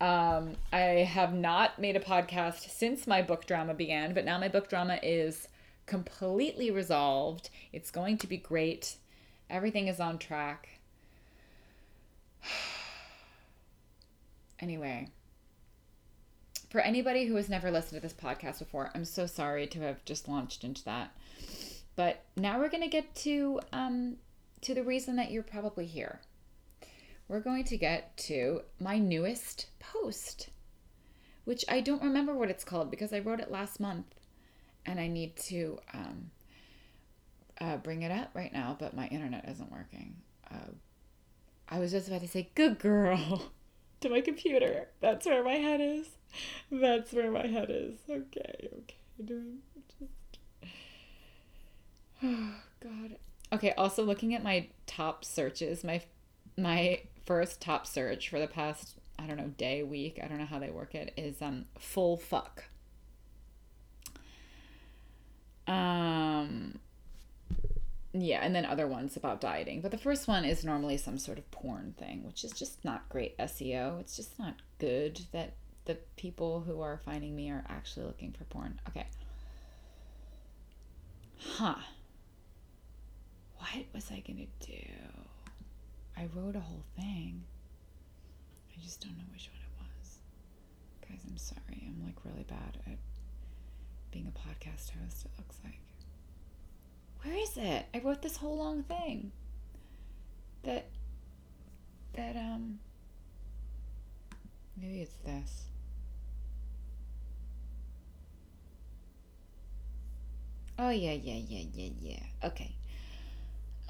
Um, 0.00 0.56
I 0.72 1.04
have 1.10 1.34
not 1.34 1.78
made 1.78 1.96
a 1.96 2.00
podcast 2.00 2.70
since 2.70 3.06
my 3.06 3.20
book 3.20 3.46
drama 3.46 3.74
began, 3.74 4.14
but 4.14 4.24
now 4.24 4.38
my 4.38 4.48
book 4.48 4.68
drama 4.68 4.98
is 5.02 5.48
completely 5.86 6.70
resolved. 6.70 7.50
It's 7.72 7.90
going 7.90 8.16
to 8.18 8.26
be 8.26 8.36
great. 8.36 8.96
Everything 9.50 9.88
is 9.88 9.98
on 9.98 10.18
track. 10.18 10.77
anyway, 14.60 15.08
for 16.70 16.80
anybody 16.80 17.26
who 17.26 17.36
has 17.36 17.48
never 17.48 17.70
listened 17.70 18.00
to 18.00 18.06
this 18.06 18.12
podcast 18.12 18.58
before, 18.58 18.90
I'm 18.94 19.04
so 19.04 19.26
sorry 19.26 19.66
to 19.68 19.80
have 19.80 20.04
just 20.04 20.28
launched 20.28 20.64
into 20.64 20.84
that. 20.84 21.16
But 21.96 22.24
now 22.36 22.58
we're 22.58 22.68
going 22.68 22.82
to 22.82 22.88
get 22.88 23.14
to 23.16 23.60
um, 23.72 24.16
to 24.60 24.74
the 24.74 24.82
reason 24.82 25.16
that 25.16 25.30
you're 25.30 25.42
probably 25.42 25.86
here. 25.86 26.20
We're 27.26 27.40
going 27.40 27.64
to 27.64 27.76
get 27.76 28.16
to 28.18 28.62
my 28.80 28.98
newest 28.98 29.66
post, 29.80 30.48
which 31.44 31.64
I 31.68 31.80
don't 31.80 32.02
remember 32.02 32.34
what 32.34 32.50
it's 32.50 32.64
called 32.64 32.90
because 32.90 33.12
I 33.12 33.18
wrote 33.18 33.40
it 33.40 33.50
last 33.50 33.80
month, 33.80 34.06
and 34.86 34.98
I 34.98 35.08
need 35.08 35.36
to 35.36 35.78
um, 35.92 36.30
uh, 37.60 37.76
bring 37.78 38.02
it 38.02 38.10
up 38.10 38.30
right 38.34 38.52
now, 38.52 38.76
but 38.78 38.94
my 38.94 39.08
internet 39.08 39.48
isn't 39.48 39.70
working. 39.70 40.16
Uh, 40.50 40.72
I 41.68 41.78
was 41.78 41.92
just 41.92 42.08
about 42.08 42.22
to 42.22 42.28
say, 42.28 42.50
good 42.54 42.78
girl, 42.78 43.50
to 44.00 44.08
my 44.08 44.20
computer. 44.20 44.88
That's 45.00 45.26
where 45.26 45.44
my 45.44 45.56
head 45.56 45.80
is. 45.80 46.08
That's 46.70 47.12
where 47.12 47.30
my 47.30 47.46
head 47.46 47.68
is. 47.70 47.98
Okay, 48.08 48.68
okay. 48.78 48.96
Doing 49.24 49.58
just. 49.98 50.12
Oh, 52.22 52.54
God. 52.82 53.16
Okay, 53.52 53.72
also 53.72 54.04
looking 54.04 54.34
at 54.34 54.42
my 54.42 54.68
top 54.86 55.24
searches, 55.24 55.82
my 55.82 56.02
my 56.56 57.00
first 57.24 57.60
top 57.60 57.86
search 57.86 58.28
for 58.28 58.40
the 58.40 58.46
past 58.46 58.94
I 59.18 59.26
don't 59.26 59.36
know 59.36 59.48
day 59.58 59.82
week 59.82 60.18
I 60.22 60.26
don't 60.26 60.38
know 60.38 60.46
how 60.46 60.58
they 60.58 60.70
work 60.70 60.94
it 60.94 61.12
is 61.16 61.40
um 61.42 61.66
full 61.78 62.16
fuck. 62.16 62.64
Um 65.66 66.78
yeah, 68.12 68.40
and 68.42 68.54
then 68.54 68.64
other 68.64 68.86
ones 68.86 69.16
about 69.16 69.40
dieting. 69.40 69.80
But 69.80 69.90
the 69.90 69.98
first 69.98 70.28
one 70.28 70.44
is 70.44 70.64
normally 70.64 70.96
some 70.96 71.18
sort 71.18 71.38
of 71.38 71.50
porn 71.50 71.94
thing, 71.98 72.24
which 72.24 72.44
is 72.44 72.52
just 72.52 72.84
not 72.84 73.08
great 73.08 73.36
SEO. 73.38 74.00
It's 74.00 74.16
just 74.16 74.38
not 74.38 74.54
good 74.78 75.20
that 75.32 75.54
the 75.84 75.96
people 76.16 76.60
who 76.60 76.80
are 76.80 77.00
finding 77.04 77.34
me 77.36 77.50
are 77.50 77.64
actually 77.68 78.06
looking 78.06 78.32
for 78.32 78.44
porn. 78.44 78.80
Okay. 78.88 79.06
Huh. 81.38 81.76
What 83.58 83.84
was 83.92 84.10
I 84.10 84.20
going 84.26 84.46
to 84.60 84.66
do? 84.66 84.82
I 86.16 86.28
wrote 86.34 86.56
a 86.56 86.60
whole 86.60 86.84
thing. 86.96 87.42
I 88.74 88.80
just 88.82 89.00
don't 89.00 89.16
know 89.16 89.24
which 89.32 89.48
one 89.50 89.60
it 89.60 89.82
was. 90.00 90.18
Guys, 91.08 91.20
I'm 91.28 91.36
sorry. 91.36 91.84
I'm 91.86 92.04
like 92.04 92.16
really 92.24 92.44
bad 92.48 92.78
at 92.86 92.98
being 94.10 94.26
a 94.26 94.38
podcast 94.38 94.90
host, 94.90 95.24
it 95.24 95.30
looks 95.36 95.58
like. 95.64 95.80
Where 97.28 97.36
is 97.36 97.58
it? 97.58 97.84
I 97.92 97.98
wrote 97.98 98.22
this 98.22 98.38
whole 98.38 98.56
long 98.56 98.84
thing. 98.84 99.32
That 100.62 100.86
that 102.14 102.36
um 102.36 102.78
maybe 104.80 105.02
it's 105.02 105.14
this. 105.26 105.64
Oh 110.78 110.88
yeah, 110.88 111.12
yeah, 111.12 111.34
yeah, 111.34 111.64
yeah, 111.74 111.90
yeah. 112.00 112.22
Okay. 112.44 112.74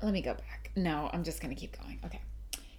Let 0.02 0.12
me 0.12 0.20
go 0.20 0.34
back. 0.34 0.72
No, 0.74 1.08
I'm 1.12 1.22
just 1.22 1.40
going 1.40 1.54
to 1.54 1.60
keep 1.60 1.80
going. 1.80 2.00
Okay. 2.04 2.20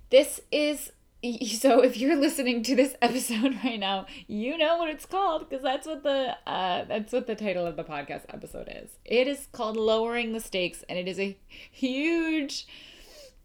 This 0.09 0.41
is 0.51 0.91
so 1.47 1.81
if 1.81 1.97
you're 1.97 2.15
listening 2.15 2.63
to 2.63 2.75
this 2.75 2.95
episode 3.01 3.57
right 3.63 3.79
now, 3.79 4.05
you 4.27 4.57
know 4.57 4.77
what 4.77 4.89
it's 4.89 5.05
called 5.05 5.49
because 5.49 5.63
that's 5.63 5.85
what 5.85 6.03
the 6.03 6.37
uh, 6.47 6.85
that's 6.85 7.11
what 7.11 7.27
the 7.27 7.35
title 7.35 7.65
of 7.65 7.75
the 7.75 7.83
podcast 7.83 8.23
episode 8.29 8.69
is. 8.73 8.91
It 9.05 9.27
is 9.27 9.47
called 9.51 9.75
lowering 9.75 10.31
the 10.33 10.39
stakes, 10.39 10.83
and 10.87 10.97
it 10.97 11.07
is 11.07 11.19
a 11.19 11.37
huge. 11.71 12.67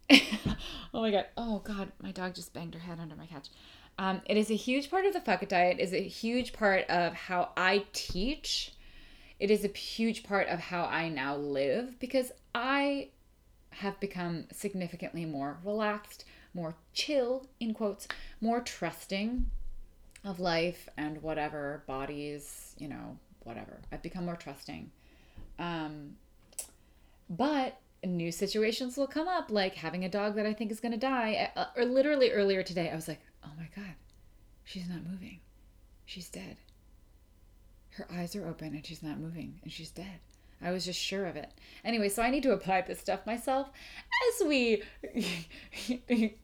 oh 0.11 1.01
my 1.01 1.11
god! 1.11 1.27
Oh 1.37 1.59
god! 1.61 1.91
My 2.01 2.13
dog 2.13 2.35
just 2.35 2.53
banged 2.53 2.75
her 2.75 2.81
head 2.81 3.01
under 3.01 3.17
my 3.17 3.27
couch. 3.27 3.49
Um, 3.99 4.23
it 4.27 4.37
is 4.37 4.51
a 4.51 4.57
huge 4.57 4.91
part 4.91 5.07
of 5.07 5.13
the 5.13 5.21
Fuck 5.21 5.43
It 5.43 5.49
diet. 5.49 5.79
Is 5.81 5.93
a 5.93 6.03
huge 6.03 6.53
part 6.53 6.89
of 6.89 7.15
how 7.15 7.51
I 7.57 7.85
teach. 7.93 8.73
It 9.41 9.51
is 9.51 9.65
a 9.65 9.69
huge 9.69 10.23
part 10.23 10.47
of 10.47 10.61
how 10.61 10.85
I 10.85 11.09
now 11.09 11.37
live 11.37 11.99
because 11.99 12.31
I 12.55 13.09
have 13.71 13.99
become 13.99 14.47
significantly 14.53 15.25
more 15.25 15.59
relaxed 15.65 16.25
more 16.55 16.77
chill, 16.93 17.47
in 17.61 17.75
quotes, 17.75 18.09
more 18.41 18.61
trusting 18.61 19.47
of 20.25 20.41
life 20.41 20.89
and 20.97 21.23
whatever 21.23 21.83
bodies, 21.87 22.75
you 22.79 22.89
know, 22.89 23.19
whatever. 23.41 23.81
I've 23.93 24.03
become 24.03 24.25
more 24.25 24.37
trusting. 24.37 24.91
Um, 25.59 26.17
but 27.29 27.79
new 28.05 28.33
situations 28.33 28.97
will 28.97 29.07
come 29.07 29.29
up, 29.29 29.51
like 29.51 29.75
having 29.75 30.05
a 30.05 30.09
dog 30.09 30.37
that 30.37 30.47
I 30.47 30.53
think 30.53 30.71
is 30.71 30.81
going 30.81 30.93
to 30.93 30.99
die. 30.99 31.51
Uh, 31.57 31.67
or 31.77 31.85
literally 31.85 32.31
earlier 32.31 32.63
today, 32.63 32.91
I 32.91 32.95
was 32.95 33.09
like, 33.09 33.21
oh 33.45 33.51
my 33.59 33.69
God, 33.75 33.95
she's 34.65 34.89
not 34.89 35.05
moving. 35.05 35.41
She's 36.07 36.29
dead. 36.29 36.57
Her 37.91 38.07
eyes 38.13 38.35
are 38.35 38.47
open 38.47 38.69
and 38.75 38.85
she's 38.85 39.03
not 39.03 39.19
moving 39.19 39.61
and 39.63 39.73
she's 39.73 39.91
dead. 39.91 40.21
I 40.63 40.71
was 40.71 40.85
just 40.85 40.99
sure 40.99 41.27
of 41.27 41.37
it. 41.37 41.53
Anyway, 41.85 42.09
so 42.09 42.23
I 42.23 42.31
need 42.31 42.43
to 42.45 42.53
apply 42.53 42.81
this 42.83 43.01
stuff 43.01 43.27
myself 43.27 43.69
as 44.39 44.47
we 44.47 44.83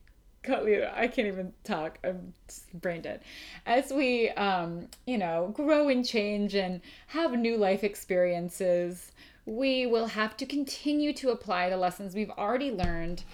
I 0.49 1.07
can't 1.07 1.29
even 1.29 1.53
talk. 1.65 1.99
I'm 2.03 2.33
brain 2.75 3.03
dead. 3.03 3.21
As 3.67 3.93
we, 3.93 4.31
um, 4.31 4.89
you 5.07 5.19
know, 5.19 5.53
grow 5.55 5.89
and 5.89 6.07
change 6.07 6.55
and 6.55 6.81
have 7.09 7.33
new 7.33 7.57
life 7.57 7.85
experiences, 7.85 9.13
we 9.45 9.87
will 9.87 10.07
have 10.07 10.37
to 10.39 10.47
continue 10.47 11.13
to 11.15 11.31
apply 11.31 11.69
the 11.69 11.77
lessons 11.77 12.15
we've 12.15 12.31
already 12.31 12.71
learned 12.71 13.25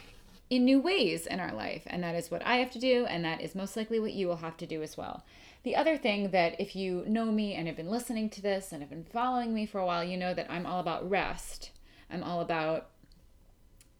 in 0.50 0.64
new 0.64 0.80
ways 0.80 1.26
in 1.26 1.40
our 1.40 1.52
life. 1.52 1.82
And 1.86 2.02
that 2.02 2.14
is 2.14 2.30
what 2.30 2.44
I 2.44 2.56
have 2.56 2.70
to 2.72 2.78
do, 2.78 3.06
and 3.06 3.24
that 3.24 3.40
is 3.40 3.54
most 3.54 3.76
likely 3.76 4.00
what 4.00 4.12
you 4.12 4.26
will 4.26 4.36
have 4.36 4.56
to 4.58 4.66
do 4.66 4.82
as 4.82 4.96
well. 4.96 5.24
The 5.62 5.76
other 5.76 5.96
thing 5.96 6.30
that 6.30 6.60
if 6.60 6.76
you 6.76 7.04
know 7.06 7.26
me 7.26 7.54
and 7.54 7.66
have 7.66 7.76
been 7.76 7.90
listening 7.90 8.30
to 8.30 8.42
this 8.42 8.72
and 8.72 8.82
have 8.82 8.90
been 8.90 9.04
following 9.04 9.52
me 9.52 9.66
for 9.66 9.80
a 9.80 9.86
while, 9.86 10.04
you 10.04 10.16
know 10.16 10.34
that 10.34 10.50
I'm 10.50 10.66
all 10.66 10.80
about 10.80 11.08
rest. 11.08 11.70
I'm 12.10 12.22
all 12.22 12.40
about 12.40 12.88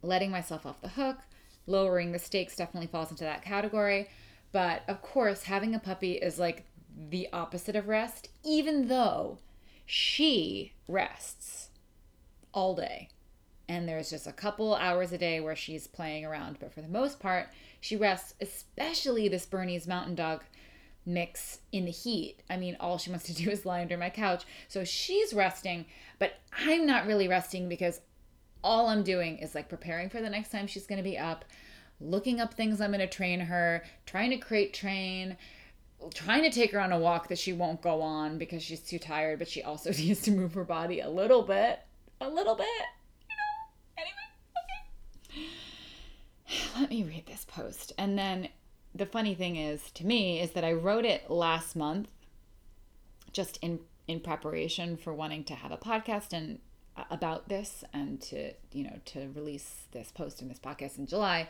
letting 0.03 0.31
myself 0.31 0.65
off 0.65 0.81
the 0.81 0.91
hook 0.91 1.19
lowering 1.66 2.12
the 2.12 2.18
stakes 2.18 2.56
definitely 2.56 2.87
falls 2.87 3.11
into 3.11 3.25
that 3.25 3.42
category. 3.42 4.08
But 4.52 4.82
of 4.88 5.02
course, 5.02 5.44
having 5.44 5.75
a 5.75 5.78
puppy 5.78 6.12
is 6.12 6.38
like 6.38 6.64
the 6.96 7.28
opposite 7.32 7.76
of 7.76 7.88
rest, 7.88 8.28
even 8.44 8.88
though 8.88 9.38
she 9.85 10.73
rests 10.88 11.68
all 12.52 12.75
day. 12.75 13.11
And 13.68 13.88
there's 13.88 14.11
just 14.11 14.26
a 14.26 14.32
couple 14.32 14.75
hours 14.76 15.12
a 15.12 15.18
day 15.18 15.40
where 15.40 15.56
she's 15.56 15.87
playing 15.87 16.25
around. 16.25 16.58
But 16.61 16.73
for 16.73 16.80
the 16.80 16.88
most 16.88 17.18
part, 17.18 17.49
she 17.80 17.96
rests, 17.96 18.35
especially 18.40 19.28
this 19.28 19.44
Bernese 19.44 19.88
Mountain 19.88 20.14
Dog 20.14 20.42
mix 21.04 21.61
in 21.73 21.85
the 21.85 21.90
heat. 21.90 22.40
I 22.50 22.56
mean, 22.56 22.76
all 22.80 22.99
she 22.99 23.11
wants 23.11 23.26
to 23.26 23.35
do 23.44 23.50
is 23.50 23.66
lie 23.66 23.80
under 23.80 23.96
my 23.96 24.11
couch. 24.11 24.44
So 24.68 24.85
she's 24.85 25.35
resting, 25.35 25.87
but 26.18 26.35
I'm 26.56 26.87
not 26.87 27.06
really 27.06 27.28
resting 27.28 27.68
because 27.68 28.00
all 28.63 28.89
I'm 28.89 29.03
doing 29.03 29.39
is 29.39 29.55
like 29.55 29.69
preparing 29.69 30.09
for 30.09 30.21
the 30.21 30.31
next 30.31 30.51
time 30.51 30.67
she's 30.67 30.87
going 30.87 30.99
to 30.99 31.09
be 31.09 31.19
up, 31.19 31.45
looking 32.01 32.41
up 32.41 32.55
things 32.55 32.81
I'm 32.81 32.91
going 32.91 33.01
to 33.01 33.07
train 33.07 33.41
her, 33.41 33.85
trying 34.07 34.31
to 34.31 34.37
crate 34.37 34.75
train, 34.75 35.37
trying 36.15 36.43
to 36.43 36.51
take 36.51 36.73
her 36.73 36.81
on 36.81 36.93
a 36.93 36.99
walk 36.99 37.29
that 37.29 37.39
she 37.39 37.53
won't 37.53 37.83
go 37.83 38.03
on 38.03 38.39
because 38.39 38.63
she's 38.63 38.81
too 38.81 38.99
tired, 38.99 39.39
but 39.39 39.49
she 39.49 39.63
also 39.63 39.91
needs 39.99 40.23
to 40.23 40.31
move 40.31 40.55
her 40.55 40.65
body 40.65 41.01
a 41.01 41.09
little 41.09 41.43
bit. 41.43 41.81
A 42.21 42.29
little 42.29 42.55
bit. 42.55 42.67
You 43.29 43.37
know? 43.37 44.03
Anyway, 44.03 45.49
okay. 46.51 46.81
Let 46.81 46.91
me 46.91 47.03
read 47.03 47.27
this 47.27 47.45
post. 47.45 47.93
And 47.99 48.19
then 48.19 48.49
the 48.95 49.07
funny 49.07 49.35
thing 49.35 49.57
is 49.57 49.91
to 49.93 50.07
me 50.07 50.41
is 50.41 50.53
that 50.53 50.65
I 50.65 50.73
wrote 50.73 51.05
it 51.05 51.31
last 51.31 51.77
month 51.77 52.09
just 53.33 53.59
in 53.61 53.81
in 54.09 54.21
preparation 54.21 54.97
for 54.97 55.13
wanting 55.13 55.43
to 55.45 55.55
have 55.55 55.73
a 55.73 55.77
podcast 55.77 56.33
and 56.33 56.61
about 57.11 57.49
this 57.49 57.85
and 57.93 58.21
to 58.21 58.53
you 58.73 58.85
know 58.85 58.99
to 59.05 59.29
release 59.35 59.85
this 59.93 60.11
post 60.11 60.43
in 60.43 60.49
this 60.49 60.59
podcast 60.59 60.99
in 60.99 61.07
July. 61.07 61.49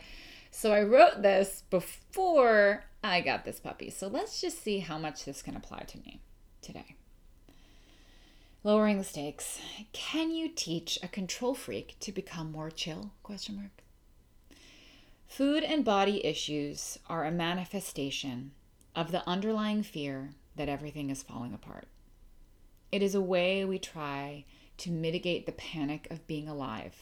So 0.51 0.71
I 0.71 0.83
wrote 0.83 1.21
this 1.21 1.63
before 1.69 2.83
I 3.03 3.21
got 3.21 3.45
this 3.45 3.59
puppy. 3.59 3.89
So 3.89 4.07
let's 4.07 4.41
just 4.41 4.63
see 4.63 4.79
how 4.79 4.97
much 4.97 5.25
this 5.25 5.41
can 5.41 5.55
apply 5.55 5.79
to 5.87 5.97
me 5.99 6.21
today. 6.61 6.95
Lowering 8.63 8.97
the 8.97 9.03
stakes. 9.03 9.59
Can 9.93 10.31
you 10.31 10.49
teach 10.49 10.97
a 11.01 11.07
control 11.07 11.53
freak 11.53 11.95
to 12.01 12.11
become 12.11 12.51
more 12.51 12.71
chill? 12.71 13.11
Question 13.23 13.55
mark. 13.55 13.83
Food 15.27 15.63
and 15.63 15.85
body 15.85 16.25
issues 16.25 16.97
are 17.07 17.25
a 17.25 17.31
manifestation 17.31 18.51
of 18.95 19.11
the 19.11 19.27
underlying 19.27 19.83
fear 19.83 20.31
that 20.55 20.69
everything 20.69 21.09
is 21.09 21.21
falling 21.21 21.53
apart. 21.53 21.87
It 22.91 23.03
is 23.03 23.13
a 23.13 23.21
way 23.21 23.63
we 23.63 23.77
try 23.77 24.45
to 24.77 24.91
mitigate 24.91 25.45
the 25.45 25.51
panic 25.51 26.07
of 26.11 26.27
being 26.27 26.47
alive. 26.47 26.95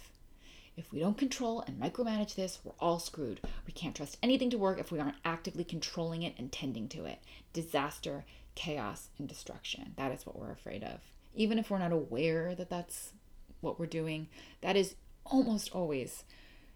If 0.77 0.91
we 0.91 0.99
don't 0.99 1.17
control 1.17 1.61
and 1.61 1.79
micromanage 1.79 2.35
this, 2.35 2.59
we're 2.63 2.73
all 2.79 2.99
screwed. 2.99 3.39
We 3.65 3.71
can't 3.71 3.95
trust 3.95 4.17
anything 4.21 4.49
to 4.49 4.57
work 4.57 4.79
if 4.79 4.91
we 4.91 4.99
aren't 4.99 5.15
actively 5.23 5.63
controlling 5.63 6.23
it 6.23 6.35
and 6.37 6.51
tending 6.51 6.89
to 6.89 7.05
it. 7.05 7.19
Disaster, 7.53 8.25
chaos, 8.55 9.09
and 9.17 9.27
destruction. 9.27 9.93
That 9.95 10.11
is 10.11 10.25
what 10.25 10.37
we're 10.37 10.51
afraid 10.51 10.83
of. 10.83 10.99
Even 11.33 11.57
if 11.59 11.69
we're 11.69 11.79
not 11.79 11.93
aware 11.93 12.55
that 12.55 12.69
that's 12.69 13.13
what 13.61 13.79
we're 13.79 13.85
doing, 13.85 14.27
that 14.61 14.75
is 14.75 14.95
almost 15.25 15.73
always 15.73 16.23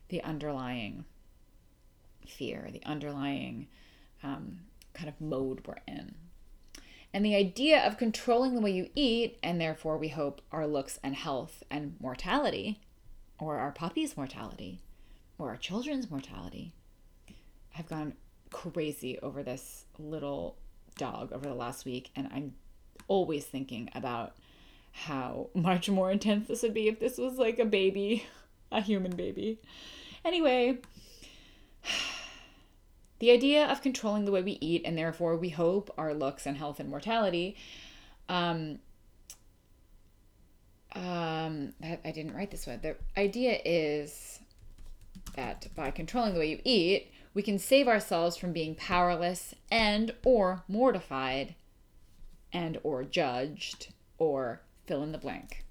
the 0.07 0.23
underlying 0.23 1.05
fear, 2.25 2.69
the 2.71 2.83
underlying 2.85 3.67
um, 4.23 4.59
kind 4.93 5.09
of 5.09 5.19
mode 5.19 5.61
we're 5.65 5.75
in. 5.87 6.15
And 7.13 7.25
the 7.25 7.35
idea 7.35 7.85
of 7.85 7.97
controlling 7.97 8.53
the 8.53 8.61
way 8.61 8.71
you 8.71 8.89
eat, 8.95 9.39
and 9.41 9.59
therefore 9.59 9.97
we 9.97 10.09
hope 10.09 10.41
our 10.51 10.67
looks 10.67 10.99
and 11.03 11.15
health 11.15 11.63
and 11.71 11.95
mortality, 11.99 12.79
or 13.39 13.57
our 13.57 13.71
puppy's 13.71 14.15
mortality, 14.15 14.79
or 15.37 15.49
our 15.49 15.57
children's 15.57 16.11
mortality, 16.11 16.73
have 17.71 17.87
gone 17.87 18.13
crazy 18.51 19.17
over 19.19 19.41
this 19.41 19.85
little 19.97 20.57
dog 20.97 21.31
over 21.31 21.47
the 21.47 21.55
last 21.55 21.85
week. 21.85 22.11
And 22.15 22.29
I'm 22.31 22.53
always 23.07 23.45
thinking 23.45 23.89
about 23.95 24.35
how 24.91 25.49
much 25.55 25.89
more 25.89 26.11
intense 26.11 26.47
this 26.47 26.61
would 26.61 26.73
be 26.73 26.87
if 26.89 26.99
this 26.99 27.17
was 27.17 27.37
like 27.37 27.57
a 27.57 27.65
baby, 27.65 28.25
a 28.71 28.81
human 28.81 29.15
baby. 29.15 29.59
Anyway, 30.23 30.77
the 33.19 33.31
idea 33.31 33.65
of 33.67 33.81
controlling 33.81 34.25
the 34.25 34.31
way 34.31 34.41
we 34.41 34.57
eat 34.61 34.81
and 34.85 34.97
therefore 34.97 35.35
we 35.35 35.49
hope 35.49 35.93
our 35.97 36.13
looks 36.13 36.45
and 36.45 36.57
health 36.57 36.79
and 36.79 36.89
mortality. 36.89 37.55
Um, 38.27 38.79
um, 40.95 41.73
that 41.81 42.01
I 42.03 42.11
didn't 42.11 42.33
write 42.33 42.51
this 42.51 42.65
one. 42.65 42.79
The 42.81 42.95
idea 43.17 43.59
is 43.63 44.39
that 45.35 45.67
by 45.75 45.91
controlling 45.91 46.33
the 46.33 46.39
way 46.39 46.49
you 46.49 46.61
eat, 46.63 47.11
we 47.33 47.43
can 47.43 47.59
save 47.59 47.87
ourselves 47.87 48.37
from 48.37 48.53
being 48.53 48.75
powerless 48.75 49.53
and 49.69 50.13
or 50.23 50.63
mortified 50.67 51.55
and 52.51 52.79
or 52.83 53.03
judged 53.03 53.93
or 54.17 54.61
fill 54.87 55.03
in 55.03 55.11
the 55.11 55.17
blank. 55.17 55.63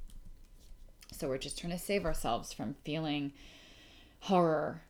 So 1.13 1.29
we're 1.29 1.39
just 1.39 1.59
trying 1.59 1.73
to 1.73 1.79
save 1.79 2.05
ourselves 2.05 2.53
from 2.53 2.77
feeling 2.85 3.33
horror 4.21 4.83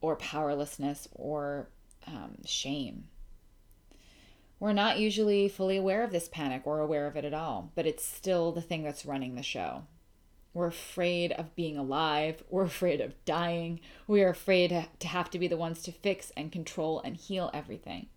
or 0.00 0.16
powerlessness 0.16 1.06
or 1.12 1.68
um, 2.08 2.38
shame. 2.44 3.04
We're 4.60 4.72
not 4.72 4.98
usually 4.98 5.48
fully 5.48 5.76
aware 5.76 6.02
of 6.02 6.10
this 6.10 6.28
panic 6.28 6.62
or 6.64 6.80
aware 6.80 7.06
of 7.06 7.16
it 7.16 7.24
at 7.24 7.34
all, 7.34 7.70
but 7.76 7.86
it's 7.86 8.04
still 8.04 8.50
the 8.50 8.60
thing 8.60 8.82
that's 8.82 9.06
running 9.06 9.36
the 9.36 9.42
show. 9.42 9.84
We're 10.52 10.66
afraid 10.66 11.30
of 11.32 11.54
being 11.54 11.76
alive. 11.76 12.42
We're 12.50 12.64
afraid 12.64 13.00
of 13.00 13.24
dying. 13.24 13.80
We 14.08 14.22
are 14.22 14.30
afraid 14.30 14.70
to 14.98 15.06
have 15.06 15.30
to 15.30 15.38
be 15.38 15.46
the 15.46 15.56
ones 15.56 15.82
to 15.82 15.92
fix 15.92 16.32
and 16.36 16.50
control 16.50 17.00
and 17.04 17.16
heal 17.16 17.50
everything. 17.54 18.08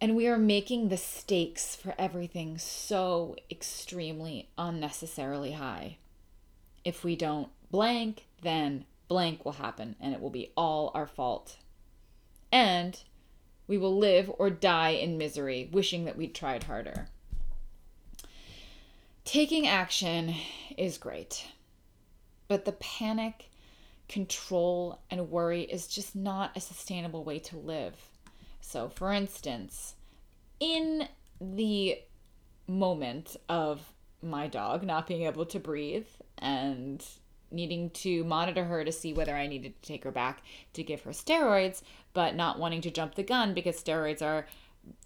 And 0.00 0.14
we 0.14 0.28
are 0.28 0.38
making 0.38 0.88
the 0.88 0.96
stakes 0.96 1.74
for 1.74 1.94
everything 1.98 2.58
so 2.58 3.34
extremely 3.50 4.50
unnecessarily 4.58 5.52
high. 5.52 5.96
If 6.84 7.02
we 7.02 7.16
don't 7.16 7.48
blank, 7.70 8.26
then 8.42 8.84
blank 9.08 9.44
will 9.44 9.52
happen 9.52 9.96
and 10.00 10.12
it 10.12 10.20
will 10.20 10.30
be 10.30 10.52
all 10.56 10.92
our 10.94 11.06
fault. 11.06 11.56
And 12.52 13.02
we 13.66 13.78
will 13.78 13.96
live 13.96 14.30
or 14.38 14.50
die 14.50 14.90
in 14.90 15.18
misery, 15.18 15.68
wishing 15.72 16.04
that 16.04 16.16
we'd 16.16 16.34
tried 16.34 16.64
harder. 16.64 17.08
Taking 19.24 19.66
action 19.66 20.34
is 20.76 20.98
great, 20.98 21.46
but 22.46 22.64
the 22.64 22.72
panic, 22.72 23.50
control, 24.08 25.00
and 25.10 25.30
worry 25.30 25.62
is 25.62 25.88
just 25.88 26.14
not 26.14 26.56
a 26.56 26.60
sustainable 26.60 27.24
way 27.24 27.40
to 27.40 27.56
live. 27.56 27.94
So, 28.60 28.88
for 28.88 29.12
instance, 29.12 29.94
in 30.60 31.08
the 31.40 31.98
moment 32.68 33.36
of 33.48 33.92
my 34.22 34.46
dog 34.46 34.82
not 34.82 35.06
being 35.06 35.22
able 35.22 35.46
to 35.46 35.58
breathe 35.60 36.06
and 36.38 37.04
needing 37.50 37.90
to 37.90 38.24
monitor 38.24 38.64
her 38.64 38.84
to 38.84 38.92
see 38.92 39.12
whether 39.12 39.34
I 39.34 39.46
needed 39.46 39.80
to 39.80 39.88
take 39.88 40.04
her 40.04 40.10
back 40.10 40.42
to 40.72 40.82
give 40.82 41.02
her 41.02 41.12
steroids, 41.12 41.82
but 42.16 42.34
not 42.34 42.58
wanting 42.58 42.80
to 42.80 42.90
jump 42.90 43.14
the 43.14 43.22
gun 43.22 43.52
because 43.52 43.78
steroids 43.78 44.22
are 44.22 44.46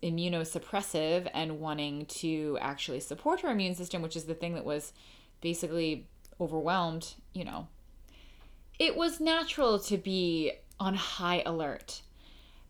immunosuppressive 0.01 1.29
and 1.35 1.59
wanting 1.59 2.07
to 2.07 2.57
actually 2.61 3.01
support 3.01 3.41
her 3.41 3.49
immune 3.49 3.75
system, 3.75 4.01
which 4.01 4.15
is 4.15 4.27
the 4.27 4.35
thing 4.35 4.55
that 4.55 4.65
was 4.65 4.93
basically 5.41 6.07
overwhelmed, 6.41 7.15
you 7.33 7.45
know. 7.45 7.67
It 8.79 8.97
was 8.97 9.19
natural 9.19 9.81
to 9.81 9.97
be 9.97 10.53
on 10.79 10.95
high 10.95 11.43
alert 11.45 12.03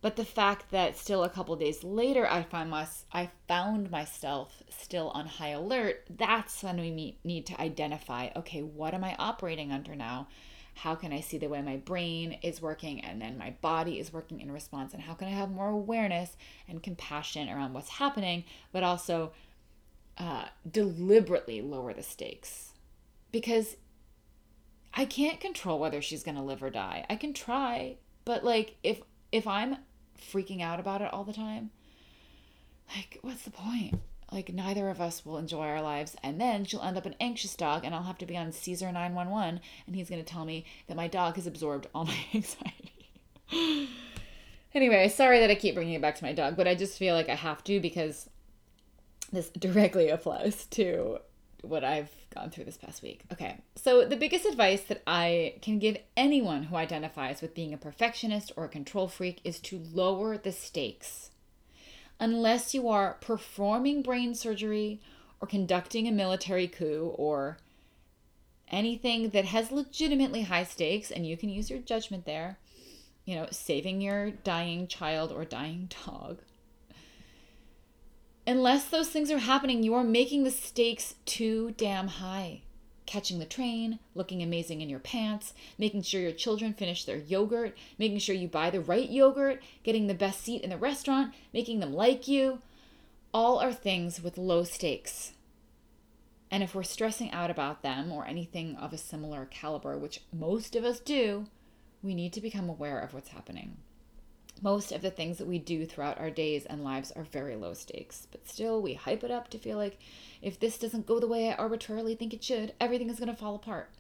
but 0.03 0.17
the 0.17 0.25
fact 0.25 0.71
that 0.71 0.97
still 0.97 1.25
a 1.25 1.29
couple 1.29 1.55
days 1.57 1.85
later 1.85 2.27
I 2.27 2.43
find 2.43 2.71
my, 2.71 2.87
I 3.13 3.31
found 3.47 3.91
myself 3.91 4.63
still 4.71 5.11
on 5.11 5.27
high 5.27 5.51
alert, 5.51 6.05
that's 6.09 6.63
when 6.63 6.81
we 6.81 7.19
need 7.23 7.47
to 7.47 7.61
identify, 7.61 8.31
okay, 8.35 8.63
what 8.63 8.95
am 8.95 9.05
I 9.05 9.15
operating 9.19 9.73
under 9.73 9.95
now? 9.95 10.29
How 10.75 10.95
can 10.95 11.13
I 11.13 11.21
see 11.21 11.39
the 11.39 11.49
way 11.49 11.63
my 11.63 11.77
brain 11.77 12.39
is 12.43 12.63
working 12.63 13.01
and 13.01 13.21
then 13.21 13.37
my 13.37 13.55
body 13.61 13.99
is 13.99 14.13
working 14.13 14.41
in 14.41 14.51
response 14.51 14.95
and 14.95 15.03
how 15.03 15.15
can 15.15 15.29
I 15.29 15.33
have 15.33 15.51
more 15.51 15.69
awareness 15.69 16.37
and 16.69 16.83
compassion 16.83 17.49
around 17.49 17.75
what's 17.75 17.91
happening, 17.91 18.45
but 18.73 18.83
also 18.83 19.33
uh, 20.19 20.47
deliberately 20.71 21.61
lower 21.61 21.93
the 21.93 22.03
stakes. 22.03 22.73
Because 23.33 23.77
I 24.95 25.05
can't 25.05 25.41
control 25.41 25.79
whether 25.79 26.03
she's 26.03 26.23
going 26.23 26.37
to 26.37 26.43
live 26.43 26.63
or 26.63 26.71
die. 26.71 27.07
I 27.09 27.17
can 27.17 27.33
try, 27.33 27.97
but 28.25 28.45
like 28.45 28.77
if 28.83 29.03
if 29.33 29.47
I'm 29.47 29.77
freaking 30.33 30.61
out 30.61 30.81
about 30.81 31.03
it 31.03 31.13
all 31.13 31.25
the 31.25 31.33
time, 31.33 31.71
like, 32.95 33.19
what's 33.23 33.43
the 33.43 33.51
point? 33.51 33.95
Like, 34.33 34.53
neither 34.53 34.89
of 34.89 35.01
us 35.01 35.25
will 35.25 35.39
enjoy 35.39 35.67
our 35.67 35.83
lives. 35.83 36.17
And 36.23 36.41
then 36.41 36.65
she'll 36.65 36.83
end 36.83 36.97
up 36.97 37.07
an 37.07 37.17
anxious 37.21 37.55
dog, 37.57 37.85
and 37.85 37.95
I'll 37.95 38.05
have 38.05 38.19
to 38.19 38.27
be 38.27 38.37
on 38.37 38.53
Cesar 38.53 38.93
911, 38.93 39.61
and 39.87 39.97
he's 39.97 40.09
going 40.09 40.23
to 40.23 40.33
tell 40.33 40.45
me 40.45 40.65
that 40.87 40.97
my 40.97 41.09
dog 41.09 41.37
has 41.37 41.47
absorbed 41.47 41.89
all 41.95 42.05
my 42.05 42.25
anxiety. 42.35 43.89
anyway, 44.75 45.09
sorry 45.09 45.41
that 45.41 45.51
I 45.51 45.55
keep 45.55 45.75
bringing 45.75 45.95
it 45.95 46.03
back 46.03 46.17
to 46.17 46.25
my 46.25 46.33
dog, 46.33 46.57
but 46.57 46.69
I 46.69 46.75
just 46.75 46.99
feel 46.99 47.15
like 47.15 47.29
I 47.29 47.35
have 47.35 47.65
to 47.65 47.81
because 47.81 48.29
this 49.33 49.51
directly 49.51 50.09
applies 50.09 50.67
to 50.67 51.19
what 51.63 51.85
I've 51.85 52.11
gone 52.35 52.51
through 52.51 52.65
this 52.65 52.77
past 52.77 53.03
week. 53.03 53.23
Okay, 53.33 53.59
so 53.77 54.05
the 54.05 54.17
biggest 54.17 54.47
advice 54.47 54.83
that 54.83 55.03
I 55.07 55.57
can 55.63 55.79
give 55.79 55.99
anyone 56.17 56.65
who 56.65 56.77
identifies 56.77 57.43
with 57.43 57.55
being 57.55 57.75
a 57.75 57.79
perfectionist 57.79 58.53
or 58.57 58.65
a 58.65 58.69
control 58.69 59.09
freak 59.09 59.41
is 59.45 59.61
to 59.61 59.83
lower 59.93 60.39
the 60.39 60.53
stakes. 60.53 61.30
Unless 62.21 62.75
you 62.75 62.89
are 62.89 63.17
performing 63.21 64.03
brain 64.03 64.35
surgery 64.35 65.01
or 65.41 65.49
conducting 65.49 66.07
a 66.07 66.13
military 66.13 66.69
coup 66.69 67.15
or 67.17 67.59
anything 68.69 69.31
that 69.31 69.47
has 69.47 69.73
legitimately 69.73 70.43
high 70.43 70.65
stakes, 70.65 71.11
and 71.11 71.27
you 71.27 71.37
can 71.37 71.49
use 71.49 71.71
your 71.71 71.81
judgment 71.81 72.27
there, 72.27 72.59
you 73.25 73.35
know, 73.35 73.49
saving 73.51 74.01
your 74.01 74.31
dying 74.31 74.87
child 74.87 75.33
or 75.33 75.45
dying 75.45 75.91
dog 76.07 76.39
Unless 78.47 78.87
those 78.89 79.09
things 79.09 79.31
are 79.31 79.39
happening, 79.39 79.83
you 79.83 79.95
are 79.95 80.03
making 80.03 80.45
the 80.45 80.51
stakes 80.51 81.15
too 81.25 81.73
damn 81.77 82.09
high. 82.09 82.63
Catching 83.11 83.41
the 83.41 83.45
train, 83.45 83.99
looking 84.15 84.41
amazing 84.41 84.83
in 84.83 84.89
your 84.89 85.01
pants, 85.01 85.53
making 85.77 86.03
sure 86.03 86.21
your 86.21 86.31
children 86.31 86.73
finish 86.73 87.05
their 87.05 87.17
yogurt, 87.17 87.77
making 87.99 88.21
sure 88.21 88.37
you 88.37 88.47
buy 88.47 88.71
the 88.71 88.81
right 88.81 89.11
yogurt, 89.11 89.61
getting 89.83 90.07
the 90.07 90.15
best 90.15 90.43
seat 90.43 90.63
in 90.63 90.71
the 90.71 90.77
restaurant, 90.77 91.35
making 91.53 91.81
them 91.81 91.93
like 91.93 92.29
you. 92.29 92.61
All 93.35 93.59
are 93.59 93.73
things 93.73 94.23
with 94.23 94.39
low 94.39 94.63
stakes. 94.63 95.33
And 96.53 96.63
if 96.63 96.73
we're 96.73 96.85
stressing 96.85 97.33
out 97.33 97.51
about 97.51 97.83
them 97.83 98.13
or 98.13 98.29
anything 98.29 98.77
of 98.77 98.93
a 98.93 98.97
similar 98.97 99.45
caliber, 99.45 99.99
which 99.99 100.23
most 100.33 100.77
of 100.77 100.85
us 100.85 101.01
do, 101.01 101.47
we 102.05 102.15
need 102.15 102.33
to 102.35 102.41
become 102.41 102.69
aware 102.69 103.01
of 103.01 103.13
what's 103.13 103.31
happening 103.31 103.79
most 104.63 104.93
of 104.93 105.03
the 105.03 105.11
things 105.11 105.39
that 105.39 105.47
we 105.47 105.59
do 105.59 105.87
throughout 105.87 106.19
our 106.19 106.31
days 106.31 106.67
and 106.67 106.85
lives 106.85 107.13
are 107.13 107.25
very 107.25 107.57
low 107.57 107.75
stakes, 107.75 108.27
but 108.31 108.47
still 108.47 108.83
we 108.83 108.95
hype 108.95 109.25
it 109.25 109.31
up 109.31 109.49
to 109.49 109.59
feel 109.59 109.77
like 109.77 109.99
if 110.43 110.61
this 110.61 110.79
doesn't 110.79 111.07
go 111.07 111.19
the 111.19 111.27
way 111.27 111.51
I 111.51 111.55
arbitrarily 111.55 112.15
think 112.15 112.35
it 112.35 112.45
should, 112.45 112.75
everything 112.81 113.09
is 113.09 113.19
going 113.19 113.31
to 113.31 113.37
fall 113.37 113.55
apart. 113.55 113.91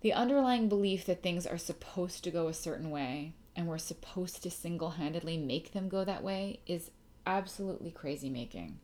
The 0.00 0.12
underlying 0.12 0.68
belief 0.68 1.04
that 1.06 1.22
things 1.22 1.46
are 1.46 1.58
supposed 1.58 2.22
to 2.24 2.30
go 2.30 2.46
a 2.46 2.54
certain 2.54 2.90
way 2.90 3.32
and 3.56 3.66
we're 3.66 3.78
supposed 3.78 4.42
to 4.44 4.50
single 4.50 4.90
handedly 4.90 5.36
make 5.36 5.72
them 5.72 5.88
go 5.88 6.04
that 6.04 6.22
way 6.22 6.60
is 6.66 6.92
absolutely 7.26 7.90
crazy 7.90 8.30
making. 8.30 8.78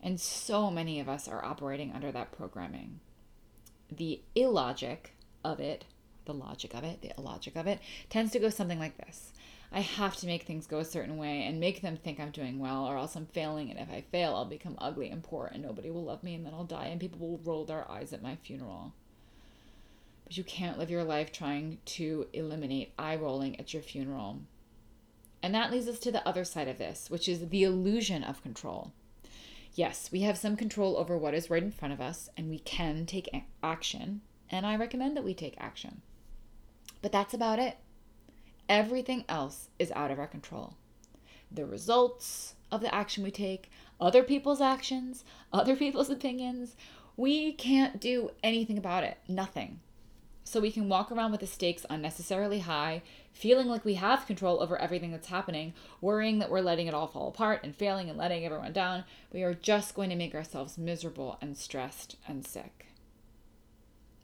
And 0.00 0.20
so 0.20 0.70
many 0.70 1.00
of 1.00 1.08
us 1.08 1.26
are 1.26 1.44
operating 1.44 1.92
under 1.92 2.12
that 2.12 2.30
programming. 2.30 3.00
The 3.90 4.22
illogic 4.36 5.16
of 5.44 5.58
it, 5.58 5.84
the 6.24 6.32
logic 6.32 6.74
of 6.74 6.84
it, 6.84 7.02
the 7.02 7.12
illogic 7.18 7.56
of 7.56 7.66
it, 7.66 7.80
tends 8.08 8.30
to 8.32 8.38
go 8.38 8.48
something 8.48 8.78
like 8.78 8.96
this 8.96 9.32
I 9.72 9.80
have 9.80 10.16
to 10.16 10.26
make 10.26 10.42
things 10.42 10.66
go 10.66 10.78
a 10.78 10.84
certain 10.84 11.16
way 11.16 11.44
and 11.44 11.60
make 11.60 11.80
them 11.80 11.96
think 11.96 12.18
I'm 12.18 12.32
doing 12.32 12.58
well, 12.58 12.86
or 12.86 12.96
else 12.96 13.14
I'm 13.14 13.26
failing. 13.26 13.70
And 13.70 13.78
if 13.78 13.88
I 13.88 14.04
fail, 14.10 14.34
I'll 14.34 14.44
become 14.44 14.74
ugly 14.78 15.10
and 15.10 15.22
poor, 15.22 15.48
and 15.52 15.62
nobody 15.62 15.90
will 15.90 16.04
love 16.04 16.24
me, 16.24 16.34
and 16.34 16.44
then 16.44 16.54
I'll 16.54 16.64
die, 16.64 16.86
and 16.86 17.00
people 17.00 17.20
will 17.20 17.40
roll 17.44 17.64
their 17.64 17.88
eyes 17.88 18.12
at 18.12 18.22
my 18.22 18.34
funeral. 18.34 18.92
But 20.24 20.36
you 20.36 20.42
can't 20.42 20.78
live 20.78 20.90
your 20.90 21.04
life 21.04 21.30
trying 21.30 21.78
to 21.84 22.26
eliminate 22.32 22.92
eye 22.98 23.16
rolling 23.16 23.58
at 23.60 23.72
your 23.72 23.82
funeral. 23.82 24.40
And 25.42 25.54
that 25.54 25.70
leads 25.70 25.88
us 25.88 26.00
to 26.00 26.12
the 26.12 26.26
other 26.26 26.44
side 26.44 26.68
of 26.68 26.78
this, 26.78 27.08
which 27.08 27.28
is 27.28 27.48
the 27.48 27.62
illusion 27.62 28.24
of 28.24 28.42
control. 28.42 28.92
Yes, 29.74 30.10
we 30.10 30.22
have 30.22 30.36
some 30.36 30.56
control 30.56 30.96
over 30.96 31.16
what 31.16 31.32
is 31.32 31.48
right 31.48 31.62
in 31.62 31.70
front 31.70 31.94
of 31.94 32.00
us, 32.00 32.28
and 32.36 32.50
we 32.50 32.58
can 32.58 33.06
take 33.06 33.30
action, 33.62 34.20
and 34.50 34.66
I 34.66 34.74
recommend 34.74 35.16
that 35.16 35.24
we 35.24 35.32
take 35.32 35.54
action. 35.58 36.02
But 37.02 37.12
that's 37.12 37.34
about 37.34 37.60
it. 37.60 37.76
Everything 38.70 39.24
else 39.28 39.68
is 39.80 39.90
out 39.96 40.12
of 40.12 40.20
our 40.20 40.28
control. 40.28 40.74
The 41.50 41.66
results 41.66 42.54
of 42.70 42.80
the 42.80 42.94
action 42.94 43.24
we 43.24 43.32
take, 43.32 43.68
other 44.00 44.22
people's 44.22 44.60
actions, 44.60 45.24
other 45.52 45.74
people's 45.74 46.08
opinions, 46.08 46.76
we 47.16 47.52
can't 47.52 48.00
do 48.00 48.30
anything 48.44 48.78
about 48.78 49.02
it. 49.02 49.18
Nothing. 49.26 49.80
So 50.44 50.60
we 50.60 50.70
can 50.70 50.88
walk 50.88 51.10
around 51.10 51.32
with 51.32 51.40
the 51.40 51.48
stakes 51.48 51.84
unnecessarily 51.90 52.60
high, 52.60 53.02
feeling 53.32 53.66
like 53.66 53.84
we 53.84 53.94
have 53.94 54.24
control 54.24 54.62
over 54.62 54.80
everything 54.80 55.10
that's 55.10 55.26
happening, 55.26 55.74
worrying 56.00 56.38
that 56.38 56.48
we're 56.50 56.60
letting 56.60 56.86
it 56.86 56.94
all 56.94 57.08
fall 57.08 57.26
apart 57.26 57.62
and 57.64 57.74
failing 57.74 58.08
and 58.08 58.16
letting 58.16 58.44
everyone 58.44 58.72
down. 58.72 59.02
We 59.32 59.42
are 59.42 59.52
just 59.52 59.96
going 59.96 60.10
to 60.10 60.16
make 60.16 60.34
ourselves 60.34 60.78
miserable 60.78 61.38
and 61.42 61.58
stressed 61.58 62.14
and 62.28 62.46
sick. 62.46 62.86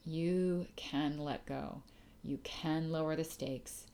You 0.04 0.68
can 0.76 1.18
let 1.18 1.46
go. 1.46 1.82
You 2.22 2.38
can 2.44 2.92
lower 2.92 3.16
the 3.16 3.24
stakes 3.24 3.86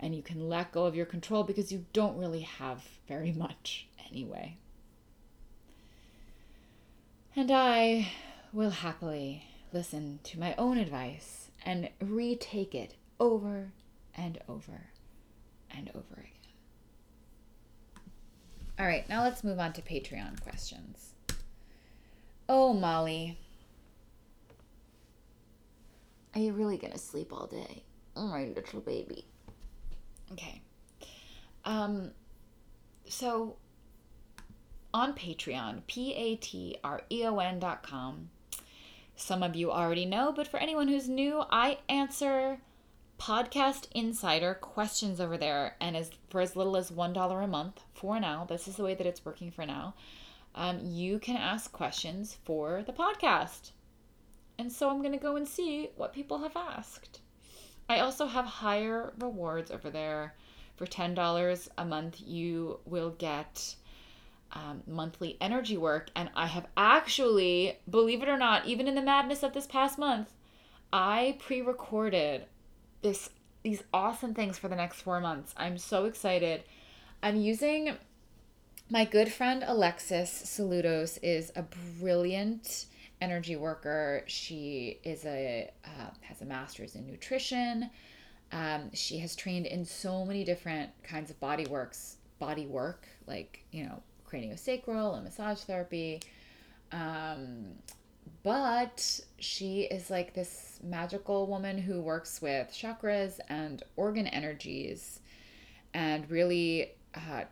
and 0.00 0.14
you 0.14 0.22
can 0.22 0.48
let 0.48 0.72
go 0.72 0.84
of 0.84 0.94
your 0.94 1.06
control 1.06 1.42
because 1.42 1.72
you 1.72 1.86
don't 1.92 2.18
really 2.18 2.40
have 2.42 2.84
very 3.08 3.32
much 3.32 3.88
anyway. 4.10 4.56
And 7.34 7.50
I 7.50 8.10
will 8.52 8.70
happily 8.70 9.44
listen 9.72 10.20
to 10.24 10.40
my 10.40 10.54
own 10.56 10.78
advice 10.78 11.50
and 11.64 11.90
retake 12.00 12.74
it 12.74 12.94
over 13.20 13.72
and 14.16 14.38
over 14.48 14.86
and 15.70 15.90
over 15.94 16.14
again. 16.14 16.32
All 18.78 18.86
right, 18.86 19.08
now 19.08 19.22
let's 19.22 19.44
move 19.44 19.58
on 19.58 19.72
to 19.74 19.82
Patreon 19.82 20.40
questions. 20.42 21.12
Oh, 22.48 22.72
Molly. 22.72 23.38
Are 26.34 26.40
you 26.40 26.52
really 26.52 26.76
going 26.76 26.92
to 26.92 26.98
sleep 26.98 27.32
all 27.32 27.46
day? 27.46 27.82
Oh, 28.14 28.26
my 28.28 28.44
little 28.46 28.80
baby. 28.80 29.24
Okay. 30.32 30.60
Um, 31.64 32.12
so 33.08 33.56
on 34.92 35.12
Patreon, 35.12 35.82
P 35.86 36.14
A 36.14 36.36
T 36.36 36.76
R 36.82 37.02
E 37.10 37.24
O 37.24 37.38
N 37.38 37.58
dot 37.58 37.82
com. 37.82 38.30
Some 39.14 39.42
of 39.42 39.56
you 39.56 39.72
already 39.72 40.04
know, 40.04 40.32
but 40.32 40.46
for 40.46 40.58
anyone 40.58 40.88
who's 40.88 41.08
new, 41.08 41.42
I 41.50 41.78
answer 41.88 42.58
podcast 43.18 43.88
insider 43.94 44.54
questions 44.54 45.20
over 45.20 45.38
there 45.38 45.74
and 45.80 45.96
as 45.96 46.10
for 46.28 46.40
as 46.40 46.54
little 46.54 46.76
as 46.76 46.90
one 46.90 47.12
dollar 47.12 47.40
a 47.40 47.46
month 47.46 47.80
for 47.94 48.20
now 48.20 48.44
this 48.44 48.68
is 48.68 48.76
the 48.76 48.82
way 48.82 48.94
that 48.94 49.06
it's 49.06 49.24
working 49.24 49.50
for 49.50 49.64
now 49.64 49.94
um, 50.54 50.78
you 50.82 51.18
can 51.18 51.36
ask 51.36 51.72
questions 51.72 52.36
for 52.44 52.82
the 52.86 52.92
podcast 52.92 53.70
and 54.58 54.70
so 54.70 54.90
i'm 54.90 54.98
going 54.98 55.12
to 55.12 55.18
go 55.18 55.36
and 55.36 55.48
see 55.48 55.88
what 55.96 56.12
people 56.12 56.38
have 56.38 56.56
asked 56.56 57.20
i 57.88 58.00
also 58.00 58.26
have 58.26 58.44
higher 58.44 59.12
rewards 59.18 59.70
over 59.70 59.90
there 59.90 60.34
for 60.76 60.86
$10 60.86 61.68
a 61.78 61.84
month 61.84 62.20
you 62.20 62.78
will 62.84 63.10
get 63.10 63.74
um, 64.52 64.82
monthly 64.86 65.36
energy 65.40 65.76
work 65.76 66.10
and 66.14 66.30
i 66.34 66.46
have 66.46 66.66
actually 66.76 67.78
believe 67.88 68.22
it 68.22 68.28
or 68.28 68.38
not 68.38 68.66
even 68.66 68.86
in 68.86 68.94
the 68.94 69.02
madness 69.02 69.42
of 69.42 69.52
this 69.54 69.66
past 69.66 69.98
month 69.98 70.32
i 70.92 71.36
pre-recorded 71.40 72.44
this 73.02 73.30
these 73.66 73.82
awesome 73.92 74.32
things 74.32 74.56
for 74.56 74.68
the 74.68 74.76
next 74.76 75.00
four 75.00 75.18
months. 75.18 75.52
I'm 75.56 75.76
so 75.76 76.04
excited. 76.04 76.62
I'm 77.20 77.34
using 77.34 77.96
my 78.88 79.04
good 79.04 79.32
friend 79.32 79.64
Alexis 79.66 80.30
Saludos 80.30 81.18
is 81.20 81.50
a 81.56 81.64
brilliant 81.98 82.86
energy 83.20 83.56
worker. 83.56 84.22
She 84.26 85.00
is 85.04 85.24
a 85.24 85.70
uh, 85.84 86.10
has 86.20 86.42
a 86.42 86.44
master's 86.44 86.94
in 86.94 87.06
nutrition. 87.06 87.90
Um, 88.52 88.90
she 88.92 89.18
has 89.18 89.34
trained 89.34 89.66
in 89.66 89.84
so 89.84 90.24
many 90.24 90.44
different 90.44 90.90
kinds 91.02 91.30
of 91.30 91.40
body 91.40 91.66
works, 91.66 92.16
body 92.38 92.66
work 92.66 93.06
like 93.26 93.64
you 93.72 93.84
know 93.84 94.02
craniosacral 94.30 95.14
and 95.16 95.24
massage 95.24 95.60
therapy, 95.60 96.20
um, 96.92 97.66
but 98.42 99.20
she 99.38 99.82
is 99.82 100.10
like 100.10 100.34
this 100.34 100.78
magical 100.82 101.46
woman 101.46 101.78
who 101.78 102.00
works 102.00 102.40
with 102.40 102.68
chakras 102.68 103.40
and 103.48 103.82
organ 103.96 104.26
energies 104.26 105.20
and 105.94 106.30
really 106.30 106.92
uh, 107.14 107.44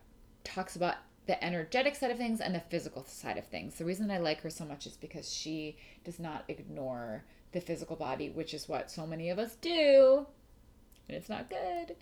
talks 0.44 0.76
about 0.76 0.96
the 1.26 1.42
energetic 1.42 1.94
side 1.94 2.10
of 2.10 2.18
things 2.18 2.40
and 2.40 2.54
the 2.54 2.60
physical 2.60 3.04
side 3.04 3.38
of 3.38 3.46
things. 3.46 3.76
The 3.76 3.84
reason 3.84 4.10
I 4.10 4.18
like 4.18 4.42
her 4.42 4.50
so 4.50 4.64
much 4.64 4.86
is 4.86 4.96
because 4.96 5.32
she 5.32 5.76
does 6.04 6.18
not 6.18 6.44
ignore 6.48 7.24
the 7.52 7.60
physical 7.60 7.96
body, 7.96 8.30
which 8.30 8.52
is 8.52 8.68
what 8.68 8.90
so 8.90 9.06
many 9.06 9.30
of 9.30 9.38
us 9.38 9.56
do, 9.56 10.26
and 11.08 11.16
it's 11.16 11.28
not 11.28 11.48
good. 11.48 11.96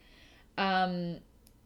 Um, 0.58 1.18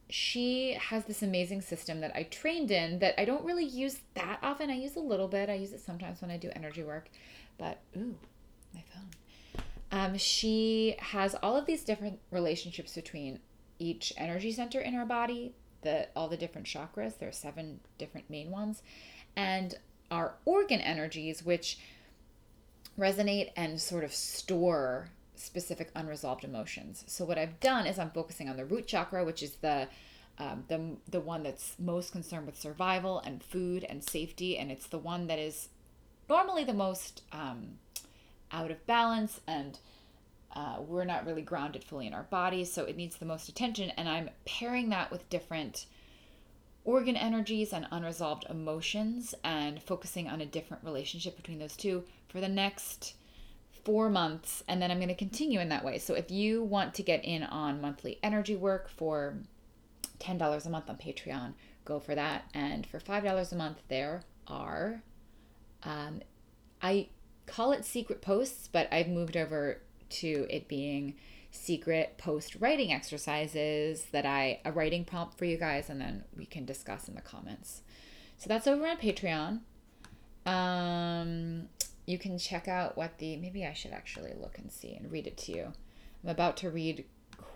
she 0.09 0.75
has 0.75 1.05
this 1.07 1.23
amazing 1.23 1.63
system 1.63 2.01
that 2.01 2.15
I 2.15 2.25
trained 2.25 2.71
in 2.71 2.99
that 3.01 3.21
I 3.21 3.25
don't 3.25 3.45
really 3.45 3.65
use 3.65 4.01
that 4.15 4.39
often. 4.43 4.71
I 4.71 4.75
use 4.75 4.97
a 4.97 5.01
little 5.01 5.29
bit. 5.29 5.49
I 5.49 5.55
use 5.55 5.73
it 5.73 5.81
sometimes 5.81 6.21
when 6.21 6.31
I 6.31 6.37
do 6.37 6.51
energy 6.55 6.83
work, 6.83 7.09
but 7.59 7.81
ooh, 7.97 8.17
my 8.75 8.83
phone. 8.93 9.65
Um, 9.91 10.19
she 10.19 10.97
has 10.99 11.35
all 11.43 11.57
of 11.57 11.67
these 11.67 11.85
different 11.85 12.19
relationships 12.31 12.95
between 12.95 13.41
each 13.79 14.13
energy 14.17 14.53
center 14.53 14.81
in 14.81 14.95
our 14.95 15.07
body, 15.07 15.55
the 15.83 16.09
all 16.17 16.29
the 16.29 16.37
different 16.37 16.67
chakras. 16.67 17.19
There 17.19 17.29
are 17.29 17.33
seven 17.33 17.81
different 17.99 18.31
main 18.31 18.51
ones, 18.51 18.83
and 19.37 19.75
our 20.11 20.35
organ 20.45 20.81
energies, 20.81 21.45
which 21.45 21.79
resonate 22.99 23.51
and 23.57 23.81
sort 23.81 24.05
of 24.05 24.13
store 24.15 25.11
specific 25.35 25.91
unresolved 25.95 26.45
emotions. 26.45 27.05
So 27.07 27.25
what 27.25 27.39
I've 27.39 27.61
done 27.61 27.87
is 27.87 27.99
I'm 27.99 28.11
focusing 28.11 28.49
on 28.49 28.57
the 28.57 28.65
root 28.65 28.87
chakra, 28.87 29.25
which 29.25 29.43
is 29.43 29.57
the 29.57 29.89
um, 30.39 30.65
the 30.69 30.97
the 31.09 31.21
one 31.21 31.43
that's 31.43 31.77
most 31.79 32.13
concerned 32.13 32.47
with 32.47 32.59
survival 32.59 33.21
and 33.21 33.43
food 33.43 33.85
and 33.85 34.03
safety, 34.03 34.59
and 34.59 34.71
it's 34.71 34.87
the 34.87 34.99
one 34.99 35.27
that 35.29 35.39
is 35.39 35.69
normally 36.29 36.65
the 36.65 36.75
most 36.75 37.23
um, 37.33 37.79
out 38.53 38.71
of 38.71 38.87
balance 38.87 39.41
and 39.47 39.79
uh, 40.55 40.77
we're 40.81 41.05
not 41.05 41.27
really 41.27 41.43
grounded 41.43 41.85
fully 41.85 42.07
in 42.07 42.15
our 42.15 42.25
bodies, 42.25 42.73
so 42.73 42.85
it 42.85 42.97
needs 42.97 43.17
the 43.17 43.27
most 43.27 43.49
attention. 43.49 43.91
And 43.97 44.09
I'm 44.09 44.31
pairing 44.45 44.89
that 44.91 45.11
with 45.11 45.29
different 45.29 45.87
organ 46.85 47.17
energies 47.17 47.73
and 47.73 47.87
unresolved 47.91 48.47
emotions 48.49 49.35
and 49.43 49.83
focusing 49.83 50.29
on 50.29 50.41
a 50.41 50.47
different 50.47 50.85
relationship 50.85 51.37
between 51.37 51.59
those 51.59 51.77
two 51.77 52.05
for 52.29 52.41
the 52.41 52.49
next 52.49 53.15
four 53.85 54.09
months, 54.09 54.65
and 54.67 54.83
then 54.83 54.91
I'm 54.91 54.99
going 54.99 55.09
to 55.09 55.15
continue 55.15 55.61
in 55.61 55.69
that 55.69 55.85
way. 55.85 55.99
So 55.99 56.15
if 56.15 56.31
you 56.31 56.63
want 56.63 56.95
to 56.95 57.03
get 57.03 57.25
in 57.25 57.45
on 57.45 57.81
monthly 57.81 58.19
energy 58.23 58.57
work 58.57 58.89
for 58.89 59.37
$10 60.19 60.67
a 60.67 60.69
month 60.69 60.91
on 60.91 60.97
Patreon, 60.97 61.55
go 61.85 62.01
for 62.01 62.15
that. 62.15 62.45
And 62.53 62.85
for 62.85 62.99
$5 62.99 63.53
a 63.53 63.55
month, 63.55 63.79
there 63.89 64.23
are, 64.49 65.03
um, 65.85 66.21
I 66.83 67.09
call 67.47 67.73
it 67.73 67.85
secret 67.85 68.23
posts, 68.23 68.69
but 68.71 68.89
I've 68.93 69.09
moved 69.09 69.37
over 69.37 69.81
to 70.11 70.47
it 70.51 70.69
being 70.69 71.15
secret 71.51 72.19
post 72.19 72.57
writing 72.61 72.93
exercises 72.93 74.07
that 74.13 74.27
I, 74.27 74.61
a 74.65 74.73
writing 74.73 75.05
prompt 75.05 75.39
for 75.39 75.45
you 75.45 75.57
guys, 75.57 75.89
and 75.89 76.01
then 76.01 76.25
we 76.37 76.47
can 76.47 76.65
discuss 76.65 77.09
in 77.09 77.15
the 77.15 77.21
comments. 77.21 77.83
So 78.39 78.49
that's 78.49 78.67
over 78.67 78.87
on 78.87 78.99
Patreon. 78.99 79.61
Um, 80.45 81.69
you 82.07 82.19
can 82.19 82.39
check 82.39 82.69
out 82.69 82.97
what 82.97 83.19
the 83.19 83.37
maybe 83.37 83.65
I 83.67 83.73
should 83.73 83.93
actually 83.93 84.33
look 84.39 84.59
and 84.59 84.71
see 84.71 84.95
and 84.95 85.11
read 85.11 85.27
it 85.27 85.37
to 85.39 85.53
you. 85.53 85.73
I'm 86.23 86.31
about 86.31 86.57
to 86.59 86.71
read 86.71 87.05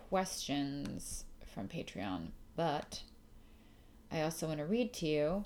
questions 0.09 1.25
from 1.53 1.67
Patreon, 1.67 2.31
but 2.55 3.03
I 4.11 4.21
also 4.21 4.47
want 4.47 4.59
to 4.59 4.65
read 4.65 4.93
to 4.93 5.05
you. 5.05 5.45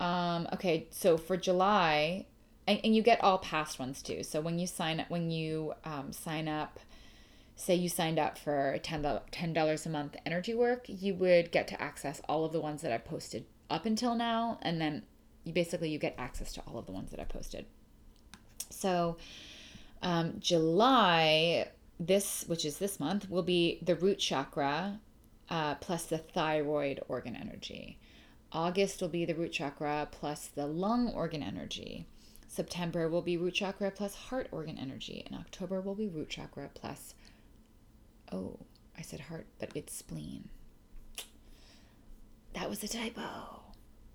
Um, 0.00 0.48
okay, 0.52 0.86
so 0.90 1.16
for 1.18 1.36
July, 1.36 2.26
and, 2.68 2.80
and 2.84 2.94
you 2.94 3.02
get 3.02 3.24
all 3.24 3.38
past 3.38 3.78
ones 3.78 4.02
too. 4.02 4.22
So 4.22 4.40
when 4.40 4.58
you 4.58 4.66
sign 4.66 5.00
up, 5.00 5.10
when 5.10 5.30
you 5.30 5.72
um, 5.84 6.12
sign 6.12 6.46
up, 6.46 6.78
say 7.56 7.74
you 7.74 7.88
signed 7.88 8.18
up 8.18 8.38
for 8.38 8.78
$10, 8.82 9.54
dollars 9.54 9.86
a 9.86 9.88
month 9.88 10.14
energy 10.24 10.54
work, 10.54 10.84
you 10.86 11.14
would 11.14 11.50
get 11.50 11.66
to 11.68 11.82
access 11.82 12.20
all 12.28 12.44
of 12.44 12.52
the 12.52 12.60
ones 12.60 12.82
that 12.82 12.92
I 12.92 12.98
posted 12.98 13.46
up 13.70 13.86
until 13.86 14.14
now, 14.14 14.58
and 14.62 14.80
then 14.80 15.02
you 15.44 15.52
basically 15.52 15.88
you 15.88 15.98
get 15.98 16.14
access 16.18 16.52
to 16.52 16.60
all 16.60 16.78
of 16.78 16.86
the 16.86 16.92
ones 16.92 17.10
that 17.10 17.18
I 17.18 17.24
posted. 17.24 17.64
So 18.70 19.16
um, 20.02 20.34
July, 20.38 21.68
this 21.98 22.44
which 22.46 22.64
is 22.64 22.78
this 22.78 23.00
month, 23.00 23.30
will 23.30 23.42
be 23.42 23.78
the 23.82 23.96
root 23.96 24.18
chakra 24.18 25.00
uh, 25.48 25.76
plus 25.76 26.04
the 26.04 26.18
thyroid 26.18 27.00
organ 27.08 27.34
energy. 27.34 27.98
August 28.52 29.00
will 29.00 29.08
be 29.08 29.24
the 29.24 29.34
root 29.34 29.52
chakra 29.52 30.06
plus 30.10 30.46
the 30.48 30.66
lung 30.66 31.08
organ 31.08 31.42
energy. 31.42 32.06
September 32.58 33.08
will 33.08 33.22
be 33.22 33.36
root 33.36 33.54
chakra 33.54 33.88
plus 33.88 34.16
heart 34.16 34.48
organ 34.50 34.76
energy. 34.78 35.22
And 35.24 35.38
October 35.38 35.80
will 35.80 35.94
be 35.94 36.08
root 36.08 36.28
chakra 36.28 36.68
plus, 36.74 37.14
oh, 38.32 38.58
I 38.98 39.02
said 39.02 39.20
heart, 39.20 39.46
but 39.60 39.70
it's 39.76 39.94
spleen. 39.94 40.48
That 42.54 42.68
was 42.68 42.82
a 42.82 42.88
typo. 42.88 43.62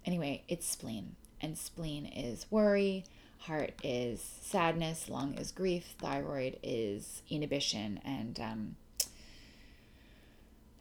Anyway, 0.05 0.43
it's 0.49 0.67
spleen 0.67 1.15
and 1.39 1.57
spleen 1.57 2.05
is 2.05 2.45
worry, 2.49 3.05
heart 3.37 3.71
is 3.81 4.19
sadness, 4.41 5.07
lung 5.07 5.35
is 5.35 5.53
grief, 5.53 5.95
thyroid 5.97 6.59
is 6.61 7.21
inhibition, 7.29 8.01
and 8.03 8.41
um, 8.41 8.75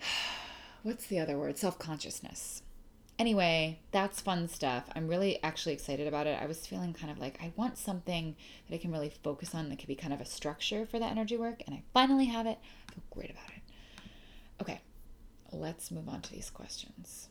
what's 0.83 1.07
the 1.07 1.21
other 1.21 1.39
word? 1.39 1.59
Self 1.59 1.79
consciousness. 1.79 2.63
Anyway, 3.19 3.79
that's 3.93 4.21
fun 4.21 4.49
stuff. 4.49 4.85
I'm 4.97 5.07
really 5.07 5.41
actually 5.43 5.75
excited 5.75 6.09
about 6.09 6.27
it. 6.27 6.39
I 6.43 6.47
was 6.47 6.67
feeling 6.67 6.93
kind 6.93 7.11
of 7.11 7.19
like 7.19 7.39
I 7.43 7.53
want 7.57 7.79
something 7.79 8.35
that 8.69 8.75
I 8.75 8.79
can 8.79 8.91
really 8.91 9.13
focus 9.23 9.55
on 9.55 9.69
that 9.69 9.79
could 9.79 9.89
be 9.89 9.95
kind 9.95 10.13
of 10.13 10.21
a 10.21 10.25
structure 10.25 10.87
for 10.87 10.99
the 10.99 11.05
energy 11.07 11.37
work, 11.37 11.63
and 11.67 11.75
I 11.75 11.83
finally 11.95 12.25
have 12.27 12.47
it. 12.47 12.59
I 12.89 12.93
feel 12.93 13.03
great 13.11 13.31
about 13.31 13.49
it. 13.57 13.63
Okay, 14.61 14.81
let's 15.53 15.91
move 15.91 16.09
on 16.09 16.21
to 16.23 16.33
these 16.33 16.51
questions. 16.51 17.29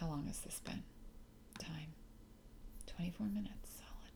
How 0.00 0.06
long 0.08 0.26
has 0.26 0.40
this 0.40 0.60
been? 0.64 0.82
Time. 1.58 1.94
24 2.96 3.26
minutes. 3.26 3.70
Solid, 3.78 4.12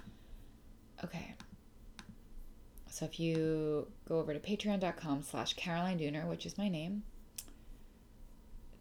man. 0.00 1.04
Okay. 1.04 1.34
So 2.90 3.04
if 3.04 3.20
you 3.20 3.88
go 4.08 4.18
over 4.18 4.32
to 4.32 4.40
patreon.com 4.40 5.22
slash 5.22 5.54
Caroline 5.54 5.98
Dooner, 5.98 6.26
which 6.26 6.46
is 6.46 6.56
my 6.56 6.68
name, 6.68 7.02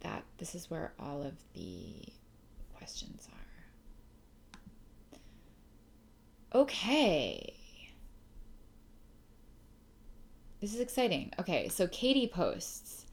that 0.05 0.23
this 0.37 0.53
is 0.53 0.69
where 0.69 0.93
all 0.99 1.23
of 1.23 1.33
the 1.53 2.05
questions 2.77 3.27
are. 6.53 6.59
Okay. 6.61 7.55
This 10.61 10.73
is 10.73 10.79
exciting. 10.79 11.31
Okay, 11.39 11.67
so 11.69 11.87
Katie 11.87 12.27
posts 12.27 13.05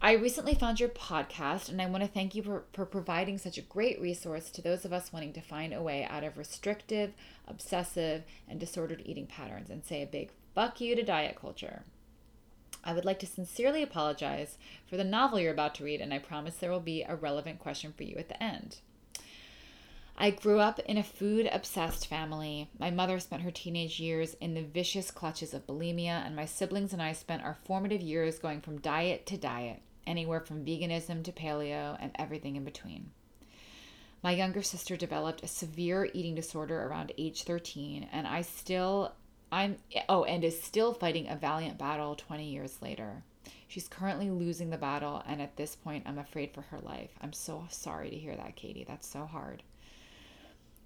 I 0.00 0.12
recently 0.12 0.54
found 0.54 0.78
your 0.78 0.90
podcast, 0.90 1.68
and 1.68 1.82
I 1.82 1.86
want 1.86 2.04
to 2.04 2.08
thank 2.08 2.36
you 2.36 2.42
for, 2.44 2.62
for 2.72 2.86
providing 2.86 3.36
such 3.36 3.58
a 3.58 3.62
great 3.62 4.00
resource 4.00 4.48
to 4.50 4.62
those 4.62 4.84
of 4.84 4.92
us 4.92 5.12
wanting 5.12 5.32
to 5.32 5.40
find 5.40 5.74
a 5.74 5.82
way 5.82 6.06
out 6.08 6.22
of 6.22 6.38
restrictive, 6.38 7.14
obsessive, 7.48 8.22
and 8.46 8.60
disordered 8.60 9.02
eating 9.04 9.26
patterns 9.26 9.70
and 9.70 9.84
say 9.84 10.02
a 10.02 10.06
big 10.06 10.30
fuck 10.54 10.80
you 10.80 10.94
to 10.94 11.02
diet 11.02 11.34
culture. 11.34 11.82
I 12.88 12.94
would 12.94 13.04
like 13.04 13.18
to 13.18 13.26
sincerely 13.26 13.82
apologize 13.82 14.56
for 14.86 14.96
the 14.96 15.04
novel 15.04 15.38
you're 15.38 15.52
about 15.52 15.74
to 15.74 15.84
read, 15.84 16.00
and 16.00 16.14
I 16.14 16.18
promise 16.18 16.56
there 16.56 16.70
will 16.70 16.80
be 16.80 17.02
a 17.02 17.16
relevant 17.16 17.58
question 17.58 17.92
for 17.94 18.02
you 18.02 18.16
at 18.16 18.30
the 18.30 18.42
end. 18.42 18.78
I 20.16 20.30
grew 20.30 20.60
up 20.60 20.78
in 20.78 20.96
a 20.96 21.02
food 21.02 21.50
obsessed 21.52 22.06
family. 22.06 22.70
My 22.78 22.90
mother 22.90 23.20
spent 23.20 23.42
her 23.42 23.50
teenage 23.50 24.00
years 24.00 24.36
in 24.40 24.54
the 24.54 24.62
vicious 24.62 25.10
clutches 25.10 25.52
of 25.52 25.66
bulimia, 25.66 26.24
and 26.24 26.34
my 26.34 26.46
siblings 26.46 26.94
and 26.94 27.02
I 27.02 27.12
spent 27.12 27.42
our 27.42 27.58
formative 27.66 28.00
years 28.00 28.38
going 28.38 28.62
from 28.62 28.80
diet 28.80 29.26
to 29.26 29.36
diet, 29.36 29.82
anywhere 30.06 30.40
from 30.40 30.64
veganism 30.64 31.22
to 31.24 31.32
paleo 31.32 31.94
and 32.00 32.12
everything 32.14 32.56
in 32.56 32.64
between. 32.64 33.10
My 34.22 34.30
younger 34.30 34.62
sister 34.62 34.96
developed 34.96 35.44
a 35.44 35.46
severe 35.46 36.08
eating 36.14 36.34
disorder 36.34 36.84
around 36.84 37.12
age 37.18 37.42
13, 37.42 38.08
and 38.10 38.26
I 38.26 38.40
still 38.40 39.12
I'm 39.50 39.76
oh, 40.08 40.24
and 40.24 40.44
is 40.44 40.62
still 40.62 40.92
fighting 40.92 41.28
a 41.28 41.36
valiant 41.36 41.78
battle 41.78 42.14
20 42.14 42.44
years 42.44 42.80
later. 42.82 43.22
She's 43.66 43.88
currently 43.88 44.30
losing 44.30 44.70
the 44.70 44.78
battle, 44.78 45.22
and 45.26 45.42
at 45.42 45.56
this 45.56 45.76
point, 45.76 46.04
I'm 46.06 46.18
afraid 46.18 46.52
for 46.52 46.62
her 46.62 46.78
life. 46.78 47.10
I'm 47.20 47.32
so 47.32 47.66
sorry 47.70 48.10
to 48.10 48.16
hear 48.16 48.34
that, 48.34 48.56
Katie. 48.56 48.84
That's 48.84 49.06
so 49.06 49.26
hard. 49.26 49.62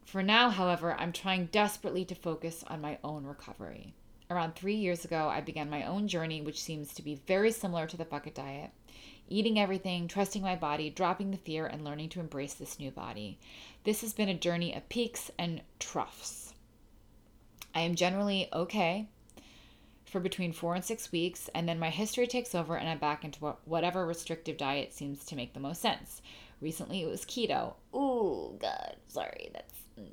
For 0.04 0.22
now, 0.22 0.50
however, 0.50 0.94
I'm 0.94 1.12
trying 1.12 1.46
desperately 1.46 2.04
to 2.06 2.14
focus 2.14 2.64
on 2.66 2.80
my 2.80 2.98
own 3.04 3.24
recovery. 3.24 3.94
Around 4.30 4.54
three 4.54 4.74
years 4.74 5.04
ago, 5.04 5.28
I 5.28 5.40
began 5.40 5.70
my 5.70 5.84
own 5.84 6.08
journey, 6.08 6.40
which 6.40 6.62
seems 6.62 6.92
to 6.94 7.02
be 7.02 7.20
very 7.26 7.52
similar 7.52 7.86
to 7.86 7.96
the 7.96 8.04
fuck 8.04 8.26
it 8.26 8.34
diet 8.34 8.70
eating 9.32 9.58
everything, 9.58 10.06
trusting 10.08 10.42
my 10.42 10.54
body, 10.54 10.90
dropping 10.90 11.30
the 11.30 11.36
fear, 11.36 11.66
and 11.66 11.84
learning 11.84 12.08
to 12.10 12.20
embrace 12.20 12.54
this 12.54 12.78
new 12.78 12.90
body. 12.90 13.38
This 13.84 14.02
has 14.02 14.12
been 14.12 14.28
a 14.28 14.34
journey 14.34 14.74
of 14.74 14.88
peaks 14.88 15.30
and 15.38 15.62
troughs. 15.78 16.41
I 17.74 17.80
am 17.80 17.94
generally 17.94 18.48
okay 18.52 19.08
for 20.04 20.20
between 20.20 20.52
four 20.52 20.74
and 20.74 20.84
six 20.84 21.10
weeks, 21.10 21.48
and 21.54 21.66
then 21.68 21.78
my 21.78 21.90
history 21.90 22.26
takes 22.26 22.54
over 22.54 22.76
and 22.76 22.88
I'm 22.88 22.98
back 22.98 23.24
into 23.24 23.54
whatever 23.64 24.06
restrictive 24.06 24.58
diet 24.58 24.92
seems 24.92 25.24
to 25.26 25.36
make 25.36 25.54
the 25.54 25.60
most 25.60 25.80
sense. 25.80 26.20
Recently 26.60 27.02
it 27.02 27.08
was 27.08 27.24
keto. 27.24 27.74
Oh, 27.94 28.56
God, 28.60 28.96
sorry, 29.08 29.50
that 29.54 29.70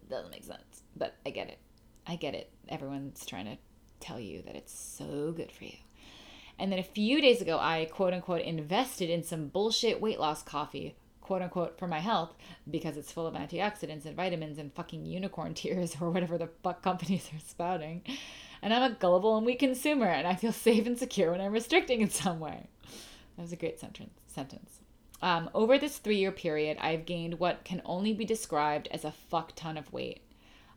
doesn't 0.09 0.31
make 0.31 0.45
sense, 0.45 0.83
but 0.95 1.15
I 1.25 1.31
get 1.31 1.49
it. 1.49 1.59
I 2.07 2.15
get 2.15 2.33
it. 2.33 2.49
Everyone's 2.69 3.25
trying 3.25 3.45
to 3.45 3.57
tell 3.99 4.19
you 4.19 4.41
that 4.43 4.55
it's 4.55 4.73
so 4.73 5.33
good 5.35 5.51
for 5.51 5.65
you. 5.65 5.75
And 6.57 6.71
then 6.71 6.79
a 6.79 6.83
few 6.83 7.21
days 7.21 7.41
ago, 7.41 7.57
I 7.59 7.85
quote 7.85 8.13
unquote 8.13 8.41
invested 8.41 9.09
in 9.09 9.23
some 9.23 9.47
bullshit 9.47 10.01
weight 10.01 10.19
loss 10.19 10.43
coffee, 10.43 10.95
quote 11.29 11.43
unquote, 11.43 11.77
for 11.77 11.85
my 11.85 11.99
health 11.99 12.33
because 12.71 12.97
it's 12.97 13.11
full 13.11 13.27
of 13.27 13.35
antioxidants 13.35 14.05
and 14.05 14.15
vitamins 14.15 14.57
and 14.57 14.73
fucking 14.73 15.05
unicorn 15.05 15.53
tears 15.53 15.95
or 16.01 16.09
whatever 16.09 16.39
the 16.39 16.49
fuck 16.63 16.81
companies 16.81 17.29
are 17.31 17.39
spouting. 17.47 18.01
And 18.63 18.73
I'm 18.73 18.91
a 18.91 18.95
gullible 18.95 19.37
and 19.37 19.45
weak 19.45 19.59
consumer, 19.59 20.07
and 20.07 20.25
I 20.25 20.33
feel 20.33 20.51
safe 20.51 20.87
and 20.87 20.97
secure 20.97 21.29
when 21.29 21.39
I'm 21.39 21.51
restricting 21.51 22.01
in 22.01 22.09
some 22.09 22.39
way. 22.39 22.65
That 23.35 23.43
was 23.43 23.53
a 23.53 23.57
great 23.57 23.79
sentence. 23.79 24.09
Sentence. 24.25 24.79
Um, 25.21 25.51
over 25.53 25.77
this 25.77 25.99
three 25.99 26.17
year 26.17 26.31
period, 26.31 26.79
I've 26.81 27.05
gained 27.05 27.39
what 27.39 27.63
can 27.63 27.83
only 27.85 28.11
be 28.11 28.25
described 28.25 28.87
as 28.89 29.05
a 29.05 29.11
fuck 29.11 29.55
ton 29.55 29.77
of 29.77 29.93
weight. 29.93 30.21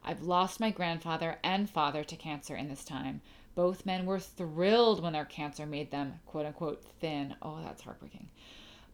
I've 0.04 0.20
lost 0.20 0.60
my 0.60 0.68
grandfather 0.68 1.38
and 1.42 1.70
father 1.70 2.04
to 2.04 2.14
cancer 2.14 2.56
in 2.56 2.68
this 2.68 2.84
time, 2.84 3.22
both 3.54 3.86
men 3.86 4.06
were 4.06 4.18
thrilled 4.18 5.02
when 5.02 5.12
their 5.12 5.24
cancer 5.24 5.66
made 5.66 5.90
them, 5.90 6.20
quote 6.26 6.46
unquote, 6.46 6.84
thin. 7.00 7.36
Oh, 7.42 7.60
that's 7.62 7.82
heartbreaking. 7.82 8.28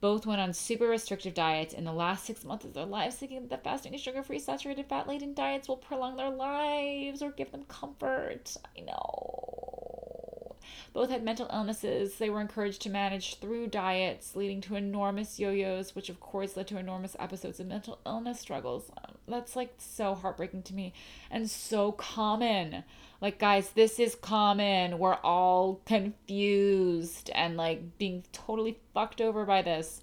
Both 0.00 0.26
went 0.26 0.40
on 0.40 0.52
super 0.52 0.86
restrictive 0.86 1.34
diets 1.34 1.74
in 1.74 1.84
the 1.84 1.92
last 1.92 2.24
six 2.24 2.44
months 2.44 2.64
of 2.64 2.74
their 2.74 2.84
lives, 2.84 3.16
thinking 3.16 3.48
that 3.48 3.64
fasting 3.64 3.92
and 3.92 4.00
sugar 4.00 4.22
free, 4.22 4.38
saturated 4.38 4.86
fat 4.86 5.08
laden 5.08 5.34
diets 5.34 5.68
will 5.68 5.76
prolong 5.76 6.16
their 6.16 6.30
lives 6.30 7.20
or 7.20 7.32
give 7.32 7.50
them 7.50 7.64
comfort. 7.64 8.56
I 8.76 8.80
know. 8.80 10.56
Both 10.92 11.10
had 11.10 11.22
mental 11.22 11.50
illnesses. 11.52 12.16
They 12.16 12.30
were 12.30 12.40
encouraged 12.40 12.82
to 12.82 12.90
manage 12.90 13.36
through 13.36 13.68
diets, 13.68 14.36
leading 14.36 14.60
to 14.62 14.76
enormous 14.76 15.38
yo 15.38 15.50
yos, 15.50 15.94
which 15.94 16.08
of 16.08 16.20
course 16.20 16.56
led 16.56 16.68
to 16.68 16.78
enormous 16.78 17.16
episodes 17.18 17.60
of 17.60 17.66
mental 17.66 17.98
illness 18.06 18.40
struggles. 18.40 18.90
Um, 19.04 19.14
that's 19.26 19.56
like 19.56 19.74
so 19.78 20.14
heartbreaking 20.14 20.62
to 20.64 20.74
me 20.74 20.92
and 21.30 21.50
so 21.50 21.92
common. 21.92 22.84
Like, 23.20 23.38
guys, 23.38 23.70
this 23.70 23.98
is 23.98 24.14
common. 24.14 24.98
We're 24.98 25.18
all 25.24 25.80
confused 25.86 27.30
and 27.34 27.56
like 27.56 27.98
being 27.98 28.24
totally 28.32 28.78
fucked 28.94 29.20
over 29.20 29.44
by 29.44 29.62
this. 29.62 30.00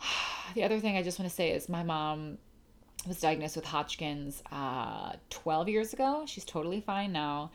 The 0.54 0.62
other 0.62 0.78
thing 0.78 0.96
I 0.96 1.02
just 1.02 1.18
want 1.18 1.28
to 1.28 1.34
say 1.34 1.50
is 1.50 1.68
my 1.68 1.82
mom 1.82 2.38
was 3.06 3.20
diagnosed 3.20 3.56
with 3.56 3.64
Hodgkin's 3.64 4.42
uh, 4.52 5.14
12 5.28 5.68
years 5.68 5.92
ago. 5.92 6.22
She's 6.24 6.44
totally 6.44 6.80
fine 6.80 7.12
now. 7.12 7.50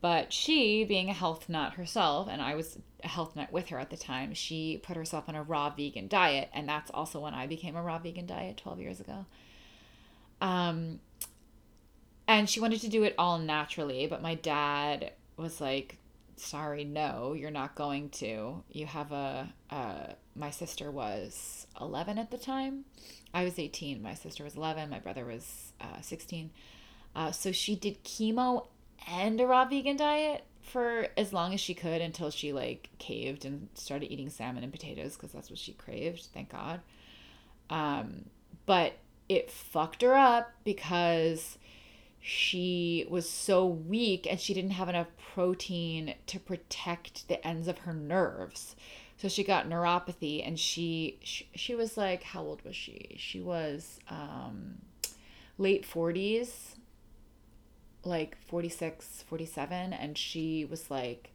But 0.00 0.32
she, 0.32 0.84
being 0.84 1.08
a 1.08 1.12
health 1.12 1.48
nut 1.48 1.74
herself, 1.74 2.28
and 2.30 2.40
I 2.40 2.54
was 2.54 2.78
a 3.02 3.08
health 3.08 3.34
nut 3.34 3.52
with 3.52 3.68
her 3.68 3.78
at 3.78 3.90
the 3.90 3.96
time, 3.96 4.32
she 4.34 4.78
put 4.82 4.96
herself 4.96 5.28
on 5.28 5.34
a 5.34 5.42
raw 5.42 5.70
vegan 5.70 6.06
diet. 6.06 6.50
And 6.54 6.68
that's 6.68 6.90
also 6.92 7.20
when 7.20 7.34
I 7.34 7.46
became 7.46 7.76
a 7.76 7.82
raw 7.82 7.98
vegan 7.98 8.26
diet 8.26 8.58
12 8.58 8.80
years 8.80 9.00
ago. 9.00 9.26
Um, 10.40 11.00
and 12.28 12.48
she 12.48 12.60
wanted 12.60 12.80
to 12.80 12.88
do 12.88 13.02
it 13.04 13.14
all 13.18 13.38
naturally, 13.38 14.06
but 14.06 14.22
my 14.22 14.34
dad 14.34 15.12
was 15.36 15.60
like, 15.60 15.98
"Sorry, 16.36 16.84
no, 16.84 17.32
you're 17.32 17.50
not 17.50 17.74
going 17.74 18.10
to. 18.10 18.62
You 18.70 18.86
have 18.86 19.12
a 19.12 19.52
uh 19.70 20.12
my 20.36 20.50
sister 20.50 20.90
was 20.90 21.66
11 21.80 22.18
at 22.18 22.30
the 22.30 22.38
time. 22.38 22.84
I 23.32 23.44
was 23.44 23.58
18. 23.58 24.02
My 24.02 24.14
sister 24.14 24.44
was 24.44 24.56
11. 24.56 24.90
My 24.90 24.98
brother 24.98 25.24
was 25.24 25.72
uh, 25.80 26.00
16. 26.00 26.50
Uh, 27.14 27.32
so 27.32 27.52
she 27.52 27.74
did 27.74 28.04
chemo 28.04 28.66
and 29.08 29.40
a 29.40 29.46
raw 29.46 29.64
vegan 29.64 29.96
diet 29.96 30.44
for 30.62 31.08
as 31.16 31.32
long 31.32 31.54
as 31.54 31.60
she 31.60 31.74
could 31.74 32.00
until 32.02 32.30
she 32.30 32.52
like 32.52 32.90
caved 32.98 33.44
and 33.44 33.68
started 33.74 34.12
eating 34.12 34.28
salmon 34.28 34.62
and 34.62 34.72
potatoes 34.72 35.16
because 35.16 35.32
that's 35.32 35.48
what 35.48 35.58
she 35.58 35.72
craved. 35.72 36.28
Thank 36.34 36.50
God. 36.50 36.80
Um, 37.70 38.26
but 38.66 38.94
it 39.28 39.50
fucked 39.50 40.02
her 40.02 40.14
up 40.14 40.52
because 40.64 41.58
she 42.28 43.06
was 43.08 43.30
so 43.30 43.64
weak 43.64 44.26
and 44.28 44.40
she 44.40 44.52
didn't 44.52 44.72
have 44.72 44.88
enough 44.88 45.06
protein 45.32 46.12
to 46.26 46.40
protect 46.40 47.28
the 47.28 47.46
ends 47.46 47.68
of 47.68 47.78
her 47.78 47.92
nerves. 47.92 48.74
So 49.16 49.28
she 49.28 49.44
got 49.44 49.68
neuropathy 49.68 50.44
and 50.44 50.58
she 50.58 51.20
she, 51.22 51.48
she 51.54 51.76
was 51.76 51.96
like 51.96 52.24
how 52.24 52.42
old 52.42 52.64
was 52.64 52.74
she? 52.74 53.14
She 53.16 53.40
was 53.40 54.00
um 54.08 54.78
late 55.56 55.86
40s 55.88 56.74
like 58.02 58.36
46, 58.48 59.24
47 59.28 59.92
and 59.92 60.18
she 60.18 60.64
was 60.64 60.90
like 60.90 61.30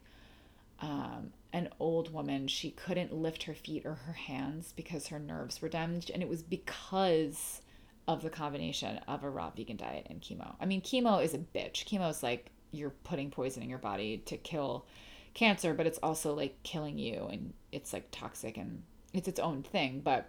um 0.78 1.32
an 1.54 1.70
old 1.80 2.12
woman. 2.12 2.48
She 2.48 2.70
couldn't 2.70 3.14
lift 3.14 3.44
her 3.44 3.54
feet 3.54 3.86
or 3.86 3.94
her 3.94 4.12
hands 4.12 4.74
because 4.76 5.06
her 5.06 5.18
nerves 5.18 5.62
were 5.62 5.70
damaged 5.70 6.10
and 6.10 6.22
it 6.22 6.28
was 6.28 6.42
because 6.42 7.61
of 8.08 8.22
the 8.22 8.30
combination 8.30 8.98
of 9.08 9.22
a 9.24 9.30
raw 9.30 9.50
vegan 9.50 9.76
diet 9.76 10.06
and 10.10 10.20
chemo. 10.20 10.54
I 10.60 10.66
mean, 10.66 10.80
chemo 10.80 11.22
is 11.22 11.34
a 11.34 11.38
bitch. 11.38 11.84
Chemo 11.84 12.10
is 12.10 12.22
like 12.22 12.50
you're 12.72 12.90
putting 13.04 13.30
poison 13.30 13.62
in 13.62 13.70
your 13.70 13.78
body 13.78 14.18
to 14.26 14.36
kill 14.36 14.86
cancer, 15.34 15.74
but 15.74 15.86
it's 15.86 15.98
also 16.02 16.34
like 16.34 16.62
killing 16.62 16.98
you 16.98 17.28
and 17.30 17.52
it's 17.70 17.92
like 17.92 18.08
toxic 18.10 18.56
and 18.56 18.82
it's 19.12 19.28
its 19.28 19.40
own 19.40 19.62
thing, 19.62 20.00
but 20.02 20.28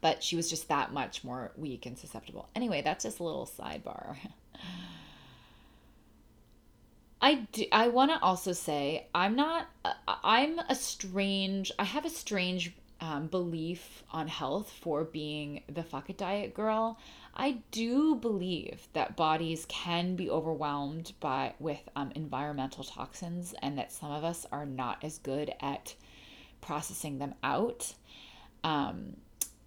but 0.00 0.22
she 0.22 0.36
was 0.36 0.48
just 0.50 0.68
that 0.68 0.92
much 0.92 1.24
more 1.24 1.52
weak 1.56 1.86
and 1.86 1.98
susceptible. 1.98 2.48
Anyway, 2.54 2.82
that's 2.82 3.04
just 3.04 3.18
a 3.18 3.24
little 3.24 3.46
sidebar. 3.46 4.16
I 7.20 7.46
do, 7.52 7.64
I 7.72 7.88
want 7.88 8.10
to 8.10 8.20
also 8.20 8.52
say 8.52 9.06
I'm 9.14 9.36
not 9.36 9.66
uh, 9.84 9.94
I'm 10.06 10.58
a 10.68 10.74
strange 10.74 11.72
I 11.78 11.84
have 11.84 12.04
a 12.04 12.10
strange 12.10 12.74
um, 13.00 13.26
belief 13.26 14.02
on 14.10 14.28
health 14.28 14.72
for 14.80 15.04
being 15.04 15.62
the 15.68 15.82
fuck 15.82 16.10
it 16.10 16.18
diet 16.18 16.54
girl. 16.54 16.98
I 17.34 17.58
do 17.70 18.14
believe 18.14 18.88
that 18.94 19.16
bodies 19.16 19.66
can 19.68 20.16
be 20.16 20.30
overwhelmed 20.30 21.12
by 21.20 21.54
with 21.58 21.80
um, 21.94 22.12
environmental 22.14 22.84
toxins, 22.84 23.54
and 23.60 23.76
that 23.78 23.92
some 23.92 24.10
of 24.10 24.24
us 24.24 24.46
are 24.50 24.66
not 24.66 25.04
as 25.04 25.18
good 25.18 25.52
at 25.60 25.94
processing 26.60 27.18
them 27.18 27.34
out. 27.42 27.94
Um, 28.64 29.16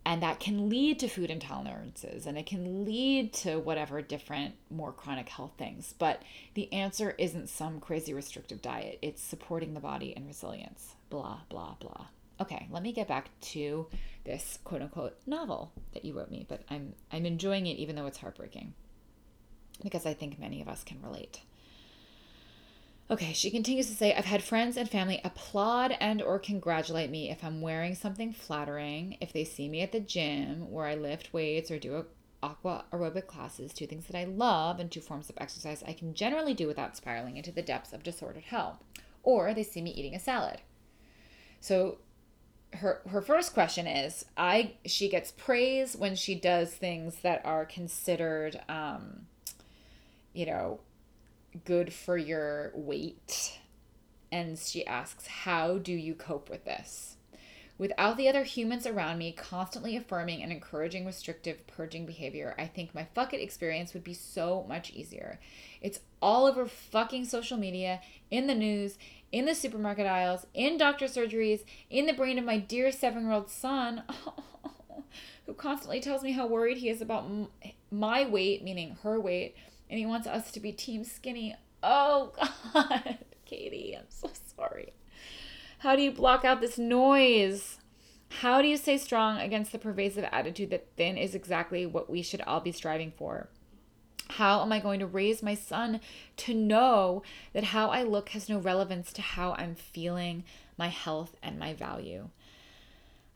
and 0.05 0.23
that 0.23 0.39
can 0.39 0.69
lead 0.69 0.97
to 0.99 1.07
food 1.07 1.29
intolerances 1.29 2.25
and 2.25 2.37
it 2.37 2.45
can 2.45 2.83
lead 2.83 3.31
to 3.31 3.59
whatever 3.59 4.01
different 4.01 4.55
more 4.71 4.91
chronic 4.91 5.29
health 5.29 5.51
things 5.57 5.93
but 5.99 6.23
the 6.55 6.71
answer 6.73 7.13
isn't 7.17 7.49
some 7.49 7.79
crazy 7.79 8.13
restrictive 8.13 8.61
diet 8.61 8.97
it's 9.01 9.21
supporting 9.21 9.73
the 9.73 9.79
body 9.79 10.15
and 10.15 10.25
resilience 10.25 10.95
blah 11.09 11.41
blah 11.49 11.75
blah 11.79 12.07
okay, 12.39 12.67
let 12.71 12.84
me 12.84 12.91
get 12.93 13.08
back 13.08 13.30
to 13.41 13.88
this 14.25 14.60
quote 14.63 14.82
unquote 14.82 15.17
novel 15.25 15.71
that 15.93 16.06
you 16.06 16.13
wrote 16.13 16.32
me, 16.32 16.45
but 16.47 16.63
I'm 16.69 16.93
I'm 17.12 17.25
enjoying 17.25 17.67
it 17.67 17.78
even 17.78 17.95
though 17.95 18.06
it's 18.06 18.17
heartbreaking. 18.17 18.73
Because 19.84 20.06
I 20.06 20.13
think 20.13 20.39
many 20.39 20.62
of 20.62 20.67
us 20.67 20.84
can 20.84 21.02
relate. 21.02 21.41
Okay, 23.12 23.34
she 23.34 23.49
continues 23.49 23.88
to 23.88 23.95
say, 23.95 24.13
I've 24.13 24.25
had 24.25 24.43
friends 24.43 24.78
and 24.78 24.88
family 24.88 25.19
applaud 25.23 25.95
and 25.99 26.21
or 26.21 26.38
congratulate 26.38 27.10
me 27.10 27.32
if 27.32 27.43
I'm 27.43 27.60
wearing 27.60 27.95
something 27.95 28.32
flattering, 28.32 29.17
if 29.19 29.34
they 29.34 29.45
see 29.45 29.67
me 29.67 29.82
at 29.82 29.91
the 29.91 29.99
gym 29.99 30.69
where 30.69 30.86
I 30.86 30.93
lift 30.93 31.34
weights 31.34 31.71
or 31.71 31.80
do 31.80 32.06
aqua 32.43 32.86
aerobic 32.93 33.25
classes, 33.25 33.73
two 33.73 33.88
things 33.88 34.06
that 34.06 34.15
I 34.15 34.25
love 34.25 34.80
and 34.80 34.91
two 34.91 35.02
forms 35.02 35.28
of 35.28 35.38
exercise 35.39 35.84
I 35.88 35.93
can 35.93 36.13
generally 36.13 36.54
do 36.54 36.67
without 36.67 36.95
spiraling 36.95 37.38
into 37.38 37.52
the 37.52 37.63
depths 37.63 37.93
of 37.93 38.04
disordered 38.04 38.43
hell. 38.43 38.80
Or 39.23 39.56
they 39.56 39.63
see 39.63 39.82
me 39.82 39.89
eating 39.89 40.13
a 40.13 40.19
salad. 40.19 40.62
So 41.60 41.97
her 42.73 43.01
her 43.10 43.21
first 43.21 43.53
question 43.53 43.88
is 43.88 44.25
I 44.38 44.73
she 44.86 45.10
gets 45.10 45.32
praise 45.32 45.95
when 45.95 46.15
she 46.15 46.36
does 46.36 46.71
things 46.71 47.15
that 47.21 47.45
are 47.45 47.65
considered 47.65 48.62
um 48.69 49.25
you 50.34 50.45
know 50.45 50.79
good 51.65 51.93
for 51.93 52.17
your 52.17 52.71
weight. 52.75 53.60
And 54.32 54.58
she 54.60 54.86
asks 54.86 55.25
how 55.25 55.77
do 55.79 55.91
you 55.91 56.13
cope 56.13 56.49
with 56.49 56.65
this 56.65 57.15
Without 57.79 58.17
the 58.17 58.27
other 58.27 58.43
humans 58.43 58.85
around 58.85 59.17
me 59.17 59.31
constantly 59.31 59.95
affirming 59.95 60.43
and 60.43 60.51
encouraging 60.51 61.05
restrictive 61.05 61.65
purging 61.65 62.05
behavior, 62.05 62.53
I 62.59 62.67
think 62.67 62.93
my 62.93 63.07
fuck 63.15 63.33
it 63.33 63.41
experience 63.41 63.93
would 63.93 64.03
be 64.03 64.13
so 64.13 64.65
much 64.67 64.91
easier. 64.91 65.39
It's 65.81 66.01
all 66.21 66.45
over 66.45 66.67
fucking 66.67 67.23
social 67.23 67.57
media, 67.57 68.01
in 68.29 68.47
the 68.47 68.53
news, 68.53 68.97
in 69.31 69.45
the 69.45 69.55
supermarket 69.55 70.05
aisles, 70.05 70.45
in 70.53 70.77
doctor 70.77 71.05
surgeries, 71.05 71.63
in 71.89 72.05
the 72.05 72.13
brain 72.13 72.37
of 72.37 72.43
my 72.43 72.57
dear 72.57 72.91
seven 72.91 73.23
year 73.23 73.31
old 73.31 73.49
son, 73.49 74.03
who 75.45 75.53
constantly 75.53 76.01
tells 76.01 76.21
me 76.21 76.33
how 76.33 76.45
worried 76.47 76.79
he 76.79 76.89
is 76.89 77.01
about 77.01 77.31
my 77.89 78.25
weight, 78.25 78.61
meaning 78.61 78.97
her 79.03 79.17
weight, 79.21 79.55
and 79.89 79.97
he 79.97 80.05
wants 80.05 80.27
us 80.27 80.51
to 80.51 80.59
be 80.59 80.73
team 80.73 81.05
skinny. 81.05 81.55
Oh, 81.81 82.33
God. 82.73 83.19
Katie, 83.45 83.95
I'm 83.97 84.05
so 84.09 84.29
sorry. 84.57 84.91
How 85.79 85.95
do 85.95 86.01
you 86.01 86.11
block 86.11 86.43
out 86.43 86.59
this 86.59 86.77
noise? 86.77 87.77
How 88.41 88.61
do 88.61 88.67
you 88.67 88.75
stay 88.75 88.97
strong 88.97 89.39
against 89.39 89.71
the 89.71 89.79
pervasive 89.79 90.25
attitude 90.29 90.71
that 90.71 90.89
thin 90.97 91.17
is 91.17 91.33
exactly 91.33 91.85
what 91.85 92.09
we 92.09 92.21
should 92.21 92.41
all 92.41 92.59
be 92.59 92.73
striving 92.73 93.13
for? 93.17 93.47
How 94.31 94.61
am 94.61 94.73
I 94.73 94.79
going 94.79 94.99
to 94.99 95.07
raise 95.07 95.41
my 95.41 95.55
son 95.55 96.01
to 96.37 96.53
know 96.53 97.23
that 97.53 97.63
how 97.63 97.89
I 97.89 98.03
look 98.03 98.29
has 98.29 98.49
no 98.49 98.59
relevance 98.59 99.13
to 99.13 99.21
how 99.21 99.53
I'm 99.53 99.73
feeling, 99.73 100.43
my 100.77 100.89
health, 100.89 101.37
and 101.41 101.57
my 101.57 101.73
value? 101.73 102.27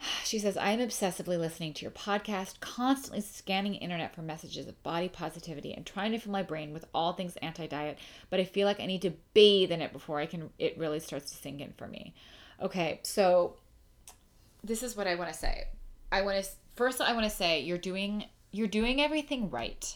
She 0.23 0.39
says, 0.39 0.57
I 0.57 0.71
am 0.71 0.79
obsessively 0.79 1.37
listening 1.37 1.73
to 1.73 1.81
your 1.83 1.91
podcast, 1.91 2.59
constantly 2.59 3.21
scanning 3.21 3.75
internet 3.75 4.15
for 4.15 4.21
messages 4.21 4.67
of 4.67 4.81
body 4.83 5.09
positivity 5.09 5.73
and 5.73 5.85
trying 5.85 6.11
to 6.11 6.17
fill 6.17 6.31
my 6.31 6.43
brain 6.43 6.73
with 6.73 6.85
all 6.93 7.13
things 7.13 7.35
anti 7.37 7.67
diet, 7.67 7.97
but 8.29 8.39
I 8.39 8.45
feel 8.45 8.67
like 8.67 8.79
I 8.79 8.85
need 8.85 9.01
to 9.03 9.13
bathe 9.33 9.71
in 9.71 9.81
it 9.81 9.93
before 9.93 10.19
I 10.19 10.25
can 10.25 10.49
it 10.57 10.77
really 10.77 10.99
starts 10.99 11.31
to 11.31 11.37
sink 11.37 11.61
in 11.61 11.73
for 11.73 11.87
me. 11.87 12.13
Okay, 12.61 12.99
so 13.03 13.57
this 14.63 14.83
is 14.83 14.95
what 14.95 15.07
I 15.07 15.15
want 15.15 15.31
to 15.31 15.37
say. 15.37 15.67
I 16.11 16.21
want 16.21 16.43
to 16.43 16.49
first 16.75 17.01
I 17.01 17.13
want 17.13 17.25
to 17.25 17.35
say 17.35 17.61
you're 17.61 17.77
doing 17.77 18.25
you're 18.51 18.67
doing 18.67 19.01
everything 19.01 19.49
right. 19.49 19.95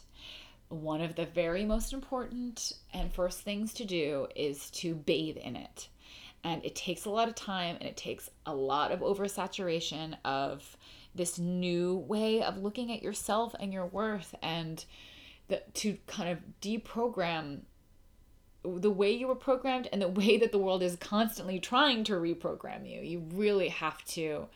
One 0.69 1.01
of 1.01 1.15
the 1.15 1.25
very 1.25 1.63
most 1.63 1.93
important 1.93 2.73
and 2.93 3.13
first 3.13 3.41
things 3.41 3.73
to 3.75 3.85
do 3.85 4.27
is 4.35 4.69
to 4.71 4.93
bathe 4.95 5.37
in 5.37 5.55
it. 5.55 5.87
And 6.43 6.63
it 6.63 6.75
takes 6.75 7.05
a 7.05 7.09
lot 7.09 7.27
of 7.27 7.35
time 7.35 7.77
and 7.79 7.89
it 7.89 7.97
takes 7.97 8.29
a 8.45 8.53
lot 8.53 8.91
of 8.91 8.99
oversaturation 9.01 10.15
of 10.23 10.77
this 11.13 11.37
new 11.37 11.97
way 11.97 12.43
of 12.43 12.57
looking 12.57 12.91
at 12.91 13.01
yourself 13.01 13.55
and 13.59 13.73
your 13.73 13.85
worth 13.85 14.35
and 14.41 14.85
the, 15.47 15.61
to 15.73 15.97
kind 16.07 16.29
of 16.29 16.39
deprogram 16.61 17.61
the 18.63 18.91
way 18.91 19.11
you 19.11 19.27
were 19.27 19.35
programmed 19.35 19.87
and 19.91 20.01
the 20.01 20.07
way 20.07 20.37
that 20.37 20.51
the 20.51 20.57
world 20.57 20.83
is 20.83 20.95
constantly 20.97 21.59
trying 21.59 22.03
to 22.03 22.13
reprogram 22.13 22.89
you. 22.89 23.01
You 23.01 23.23
really 23.33 23.69
have 23.69 24.03
to 24.05 24.47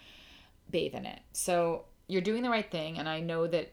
bathe 0.69 0.95
in 0.95 1.05
it. 1.05 1.19
So 1.33 1.85
you're 2.07 2.21
doing 2.21 2.43
the 2.43 2.49
right 2.49 2.69
thing. 2.69 2.97
And 2.97 3.07
I 3.07 3.21
know 3.21 3.47
that, 3.47 3.71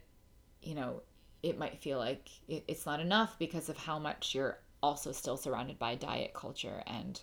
you 0.63 0.75
know, 0.75 1.03
it 1.43 1.59
might 1.59 1.81
feel 1.81 1.99
like 1.99 2.29
it's 2.49 2.87
not 2.87 3.01
enough 3.01 3.39
because 3.39 3.69
of 3.69 3.77
how 3.77 3.99
much 3.99 4.35
you're 4.35 4.59
also 4.83 5.13
still 5.13 5.37
surrounded 5.37 5.79
by 5.79 5.95
diet 5.95 6.35
culture 6.35 6.83
and 6.87 7.21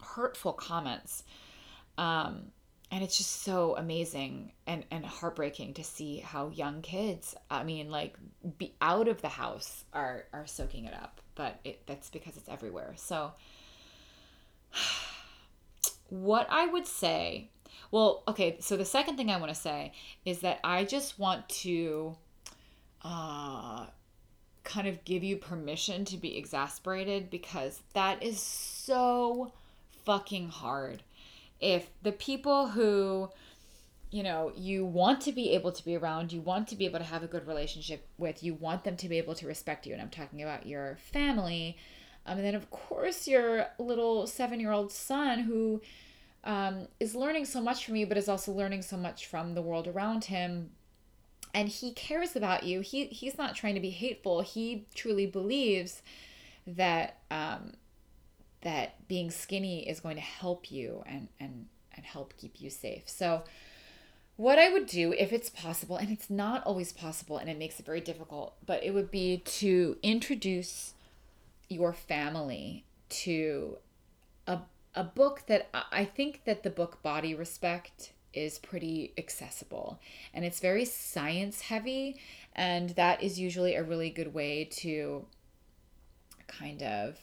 hurtful 0.00 0.52
comments. 0.52 1.24
Um, 1.96 2.52
and 2.90 3.04
it's 3.04 3.18
just 3.18 3.42
so 3.42 3.76
amazing 3.76 4.52
and, 4.66 4.84
and 4.90 5.04
heartbreaking 5.04 5.74
to 5.74 5.84
see 5.84 6.18
how 6.18 6.48
young 6.48 6.80
kids, 6.80 7.34
I 7.50 7.62
mean, 7.64 7.90
like, 7.90 8.14
be 8.56 8.74
out 8.80 9.08
of 9.08 9.20
the 9.20 9.28
house 9.28 9.84
are, 9.92 10.24
are 10.32 10.46
soaking 10.46 10.86
it 10.86 10.94
up. 10.94 11.20
But 11.34 11.60
it, 11.64 11.86
that's 11.86 12.08
because 12.08 12.36
it's 12.36 12.48
everywhere. 12.48 12.94
So, 12.96 13.32
what 16.08 16.46
I 16.50 16.66
would 16.66 16.86
say, 16.86 17.50
well, 17.90 18.22
okay, 18.26 18.56
so 18.60 18.76
the 18.76 18.84
second 18.84 19.16
thing 19.16 19.30
I 19.30 19.38
want 19.38 19.54
to 19.54 19.60
say 19.60 19.92
is 20.24 20.40
that 20.40 20.60
I 20.64 20.84
just 20.84 21.18
want 21.18 21.48
to 21.50 22.16
uh, 23.04 23.86
kind 24.64 24.88
of 24.88 25.04
give 25.04 25.22
you 25.22 25.36
permission 25.36 26.04
to 26.06 26.16
be 26.16 26.36
exasperated 26.36 27.30
because 27.30 27.80
that 27.94 28.22
is 28.22 28.40
so 28.40 29.52
fucking 30.08 30.48
hard. 30.48 31.02
If 31.60 31.90
the 32.02 32.12
people 32.12 32.68
who, 32.68 33.28
you 34.10 34.22
know, 34.22 34.52
you 34.56 34.86
want 34.86 35.20
to 35.22 35.32
be 35.32 35.50
able 35.50 35.70
to 35.70 35.84
be 35.84 35.96
around, 35.96 36.32
you 36.32 36.40
want 36.40 36.66
to 36.68 36.76
be 36.76 36.86
able 36.86 36.98
to 36.98 37.04
have 37.04 37.22
a 37.22 37.26
good 37.26 37.46
relationship 37.46 38.08
with, 38.16 38.42
you 38.42 38.54
want 38.54 38.84
them 38.84 38.96
to 38.96 39.06
be 39.06 39.18
able 39.18 39.34
to 39.34 39.46
respect 39.46 39.86
you, 39.86 39.92
and 39.92 40.00
I'm 40.00 40.08
talking 40.08 40.42
about 40.42 40.66
your 40.66 40.96
family. 41.12 41.76
Um, 42.24 42.38
and 42.38 42.46
then, 42.46 42.54
of 42.54 42.70
course, 42.70 43.28
your 43.28 43.66
little 43.78 44.26
seven 44.26 44.60
year 44.60 44.72
old 44.72 44.90
son 44.90 45.40
who 45.40 45.82
um, 46.42 46.88
is 47.00 47.14
learning 47.14 47.44
so 47.44 47.60
much 47.60 47.84
from 47.84 47.96
you, 47.96 48.06
but 48.06 48.16
is 48.16 48.30
also 48.30 48.50
learning 48.50 48.80
so 48.80 48.96
much 48.96 49.26
from 49.26 49.54
the 49.54 49.60
world 49.60 49.86
around 49.86 50.24
him. 50.24 50.70
And 51.52 51.68
he 51.68 51.92
cares 51.92 52.34
about 52.34 52.62
you. 52.62 52.80
He, 52.80 53.08
he's 53.08 53.36
not 53.36 53.54
trying 53.54 53.74
to 53.74 53.80
be 53.80 53.90
hateful. 53.90 54.40
He 54.40 54.86
truly 54.94 55.26
believes 55.26 56.00
that 56.66 57.18
um, 57.30 57.74
that 58.62 59.06
being 59.08 59.30
skinny 59.30 59.88
is 59.88 60.00
going 60.00 60.16
to 60.16 60.22
help 60.22 60.70
you 60.70 61.02
and 61.06 61.28
and 61.38 61.66
and 61.94 62.04
help 62.04 62.34
keep 62.36 62.60
you 62.60 62.70
safe. 62.70 63.02
So 63.06 63.44
what 64.36 64.58
I 64.58 64.72
would 64.72 64.86
do 64.86 65.12
if 65.12 65.32
it's 65.32 65.50
possible 65.50 65.96
and 65.96 66.10
it's 66.10 66.30
not 66.30 66.64
always 66.64 66.92
possible 66.92 67.38
and 67.38 67.50
it 67.50 67.58
makes 67.58 67.80
it 67.80 67.86
very 67.86 68.00
difficult, 68.00 68.54
but 68.64 68.84
it 68.84 68.94
would 68.94 69.10
be 69.10 69.38
to 69.38 69.96
introduce 70.02 70.94
your 71.68 71.92
family 71.92 72.84
to 73.08 73.78
a 74.46 74.60
a 74.94 75.04
book 75.04 75.42
that 75.46 75.68
I 75.92 76.04
think 76.04 76.42
that 76.44 76.62
the 76.62 76.70
book 76.70 77.02
Body 77.02 77.34
Respect 77.34 78.12
is 78.34 78.58
pretty 78.58 79.12
accessible 79.16 79.98
and 80.34 80.44
it's 80.44 80.60
very 80.60 80.84
science 80.84 81.62
heavy 81.62 82.20
and 82.54 82.90
that 82.90 83.22
is 83.22 83.38
usually 83.38 83.74
a 83.74 83.82
really 83.82 84.10
good 84.10 84.34
way 84.34 84.64
to 84.64 85.24
kind 86.46 86.82
of 86.82 87.16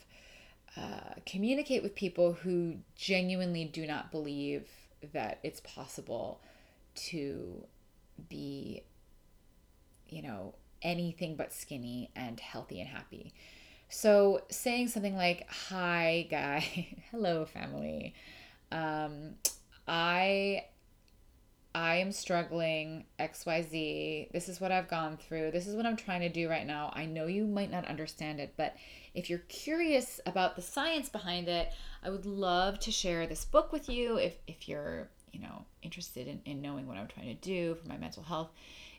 uh, 0.77 1.15
communicate 1.25 1.83
with 1.83 1.95
people 1.95 2.33
who 2.33 2.75
genuinely 2.95 3.65
do 3.65 3.87
not 3.87 4.11
believe 4.11 4.67
that 5.13 5.39
it's 5.43 5.61
possible 5.61 6.41
to 6.95 7.63
be, 8.29 8.83
you 10.09 10.21
know, 10.21 10.53
anything 10.81 11.35
but 11.35 11.53
skinny 11.53 12.09
and 12.15 12.39
healthy 12.39 12.79
and 12.79 12.89
happy. 12.89 13.33
So 13.89 14.41
saying 14.49 14.89
something 14.89 15.15
like, 15.15 15.47
Hi, 15.49 16.27
guy, 16.29 16.95
hello, 17.11 17.45
family. 17.45 18.13
Um, 18.71 19.35
I 19.87 20.65
I 21.75 21.97
am 21.97 22.13
struggling 22.13 23.03
XYZ. 23.19 24.31
This 24.31 24.47
is 24.47 24.61
what 24.61 24.71
I've 24.71 24.87
gone 24.87 25.17
through. 25.17 25.51
This 25.51 25.67
is 25.67 25.75
what 25.75 25.85
I'm 25.85 25.97
trying 25.97 26.21
to 26.21 26.29
do 26.29 26.49
right 26.49 26.65
now. 26.65 26.89
I 26.95 27.05
know 27.05 27.27
you 27.27 27.45
might 27.45 27.69
not 27.69 27.85
understand 27.85 28.39
it, 28.39 28.53
but 28.55 28.77
if 29.13 29.29
you're 29.29 29.39
curious 29.49 30.21
about 30.25 30.55
the 30.55 30.61
science 30.61 31.09
behind 31.09 31.49
it, 31.49 31.73
I 32.01 32.11
would 32.11 32.25
love 32.25 32.79
to 32.79 32.91
share 32.91 33.27
this 33.27 33.43
book 33.43 33.73
with 33.73 33.89
you 33.89 34.15
if, 34.15 34.37
if 34.47 34.69
you're, 34.69 35.09
you 35.33 35.41
know, 35.41 35.65
interested 35.81 36.29
in, 36.29 36.39
in 36.45 36.61
knowing 36.61 36.87
what 36.87 36.95
I'm 36.95 37.09
trying 37.09 37.35
to 37.35 37.41
do 37.41 37.75
for 37.75 37.89
my 37.89 37.97
mental 37.97 38.23
health. 38.23 38.51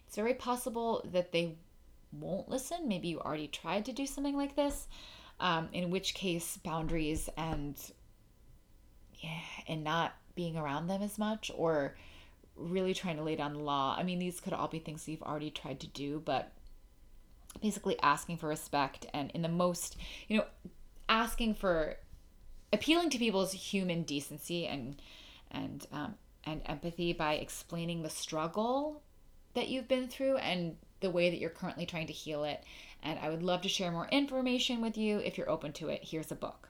It's 0.06 0.16
very 0.16 0.34
possible 0.34 1.02
that 1.14 1.32
they 1.32 1.56
won't 2.12 2.50
listen. 2.50 2.88
Maybe 2.88 3.08
you 3.08 3.20
already 3.20 3.48
tried 3.48 3.86
to 3.86 3.92
do 3.92 4.04
something 4.04 4.36
like 4.36 4.54
this, 4.54 4.86
um, 5.40 5.70
in 5.72 5.90
which 5.90 6.12
case 6.12 6.58
boundaries 6.58 7.30
and 7.38 7.74
yeah, 9.14 9.40
and 9.66 9.82
not 9.82 10.14
being 10.34 10.58
around 10.58 10.88
them 10.88 11.00
as 11.00 11.16
much 11.16 11.50
or 11.56 11.96
really 12.56 12.94
trying 12.94 13.16
to 13.16 13.22
lay 13.22 13.36
down 13.36 13.52
the 13.52 13.60
law. 13.60 13.94
I 13.98 14.02
mean, 14.02 14.18
these 14.18 14.40
could 14.40 14.52
all 14.52 14.68
be 14.68 14.78
things 14.78 15.08
you've 15.08 15.22
already 15.22 15.50
tried 15.50 15.80
to 15.80 15.86
do, 15.86 16.22
but 16.24 16.52
basically 17.60 17.98
asking 18.00 18.36
for 18.38 18.48
respect 18.48 19.06
and 19.14 19.30
in 19.32 19.42
the 19.42 19.48
most, 19.48 19.96
you 20.28 20.38
know, 20.38 20.44
asking 21.08 21.54
for 21.54 21.96
appealing 22.72 23.10
to 23.10 23.18
people's 23.18 23.52
human 23.52 24.02
decency 24.02 24.66
and 24.66 25.00
and 25.50 25.86
um, 25.92 26.14
and 26.44 26.62
empathy 26.66 27.12
by 27.12 27.34
explaining 27.34 28.02
the 28.02 28.10
struggle 28.10 29.02
that 29.54 29.68
you've 29.68 29.88
been 29.88 30.08
through 30.08 30.36
and 30.36 30.76
the 31.00 31.10
way 31.10 31.30
that 31.30 31.38
you're 31.38 31.50
currently 31.50 31.86
trying 31.86 32.06
to 32.06 32.12
heal 32.12 32.44
it. 32.44 32.62
And 33.02 33.18
I 33.18 33.28
would 33.28 33.42
love 33.42 33.62
to 33.62 33.68
share 33.68 33.90
more 33.90 34.08
information 34.10 34.80
with 34.80 34.96
you 34.96 35.18
if 35.18 35.36
you're 35.36 35.50
open 35.50 35.72
to 35.74 35.88
it. 35.88 36.02
Here's 36.02 36.32
a 36.32 36.36
book. 36.36 36.68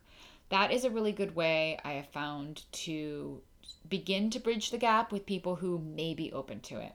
That 0.49 0.71
is 0.71 0.85
a 0.85 0.91
really 0.91 1.13
good 1.13 1.35
way 1.35 1.79
I 1.85 1.93
have 1.93 2.09
found 2.09 2.63
to 2.73 3.41
begin 3.89 4.31
to 4.31 4.39
bridge 4.39 4.71
the 4.71 4.79
gap 4.79 5.13
with 5.13 5.27
people 5.27 5.57
who 5.57 5.79
may 5.79 6.15
be 6.15 6.33
open 6.33 6.61
to 6.61 6.81
it. 6.81 6.93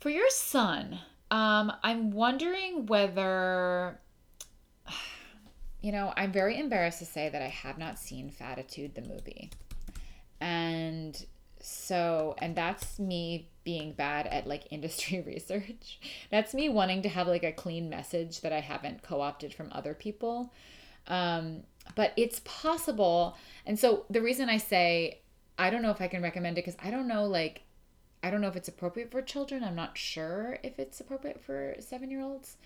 For 0.00 0.10
your 0.10 0.30
son, 0.30 1.00
um, 1.30 1.72
I'm 1.82 2.10
wondering 2.10 2.86
whether, 2.86 3.98
you 5.80 5.92
know, 5.92 6.12
I'm 6.16 6.32
very 6.32 6.58
embarrassed 6.58 6.98
to 7.00 7.06
say 7.06 7.28
that 7.28 7.42
I 7.42 7.48
have 7.48 7.78
not 7.78 7.98
seen 7.98 8.30
Fattitude 8.30 8.94
the 8.94 9.02
movie. 9.02 9.50
And 10.40 11.24
so, 11.60 12.36
and 12.38 12.54
that's 12.54 12.98
me 12.98 13.48
being 13.64 13.92
bad 13.92 14.26
at 14.26 14.46
like 14.46 14.64
industry 14.70 15.22
research. 15.26 15.98
That's 16.30 16.54
me 16.54 16.68
wanting 16.68 17.02
to 17.02 17.08
have 17.08 17.26
like 17.26 17.44
a 17.44 17.52
clean 17.52 17.88
message 17.88 18.40
that 18.42 18.52
I 18.52 18.60
haven't 18.60 19.02
co 19.02 19.20
opted 19.20 19.54
from 19.54 19.70
other 19.72 19.94
people. 19.94 20.52
Um, 21.08 21.62
but 21.94 22.12
it's 22.16 22.40
possible. 22.44 23.36
And 23.64 23.78
so 23.78 24.04
the 24.10 24.20
reason 24.20 24.48
I 24.48 24.58
say 24.58 25.20
I 25.58 25.70
don't 25.70 25.82
know 25.82 25.90
if 25.90 26.00
I 26.00 26.08
can 26.08 26.22
recommend 26.22 26.58
it 26.58 26.64
because 26.64 26.78
I 26.82 26.90
don't 26.90 27.08
know 27.08 27.24
like 27.24 27.62
I 28.22 28.30
don't 28.30 28.40
know 28.40 28.48
if 28.48 28.56
it's 28.56 28.68
appropriate 28.68 29.10
for 29.10 29.22
children. 29.22 29.62
I'm 29.62 29.76
not 29.76 29.96
sure 29.96 30.58
if 30.62 30.78
it's 30.78 31.00
appropriate 31.00 31.40
for 31.40 31.76
seven 31.78 32.10
year 32.10 32.22
olds. 32.22 32.56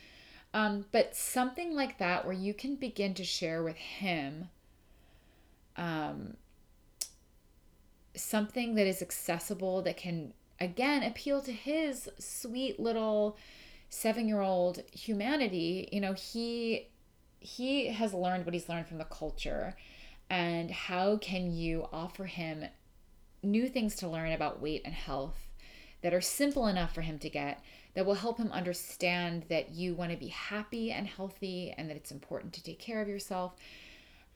Um, 0.52 0.86
but 0.90 1.14
something 1.14 1.74
like 1.74 1.98
that 1.98 2.24
where 2.24 2.34
you 2.34 2.54
can 2.54 2.74
begin 2.74 3.14
to 3.14 3.24
share 3.24 3.62
with 3.62 3.76
him 3.76 4.48
um, 5.76 6.36
something 8.16 8.74
that 8.74 8.86
is 8.86 9.00
accessible 9.00 9.82
that 9.82 9.96
can 9.96 10.32
again 10.60 11.02
appeal 11.02 11.40
to 11.42 11.52
his 11.52 12.08
sweet 12.18 12.78
little 12.80 13.36
seven 13.88 14.28
year 14.28 14.40
old 14.40 14.82
humanity 14.92 15.88
you 15.92 16.00
know 16.00 16.12
he 16.12 16.88
he 17.38 17.88
has 17.88 18.12
learned 18.12 18.44
what 18.44 18.52
he's 18.52 18.68
learned 18.68 18.86
from 18.86 18.98
the 18.98 19.04
culture 19.04 19.74
and 20.28 20.70
how 20.70 21.16
can 21.16 21.50
you 21.50 21.86
offer 21.92 22.24
him 22.24 22.64
new 23.42 23.68
things 23.68 23.96
to 23.96 24.08
learn 24.08 24.32
about 24.32 24.60
weight 24.60 24.82
and 24.84 24.94
health 24.94 25.48
that 26.02 26.14
are 26.14 26.20
simple 26.20 26.66
enough 26.66 26.94
for 26.94 27.02
him 27.02 27.18
to 27.18 27.30
get 27.30 27.62
that 27.94 28.06
will 28.06 28.14
help 28.14 28.38
him 28.38 28.52
understand 28.52 29.44
that 29.48 29.70
you 29.70 29.94
want 29.94 30.10
to 30.10 30.16
be 30.16 30.28
happy 30.28 30.92
and 30.92 31.06
healthy 31.06 31.74
and 31.76 31.88
that 31.88 31.96
it's 31.96 32.12
important 32.12 32.52
to 32.52 32.62
take 32.62 32.78
care 32.78 33.00
of 33.00 33.08
yourself. 33.08 33.54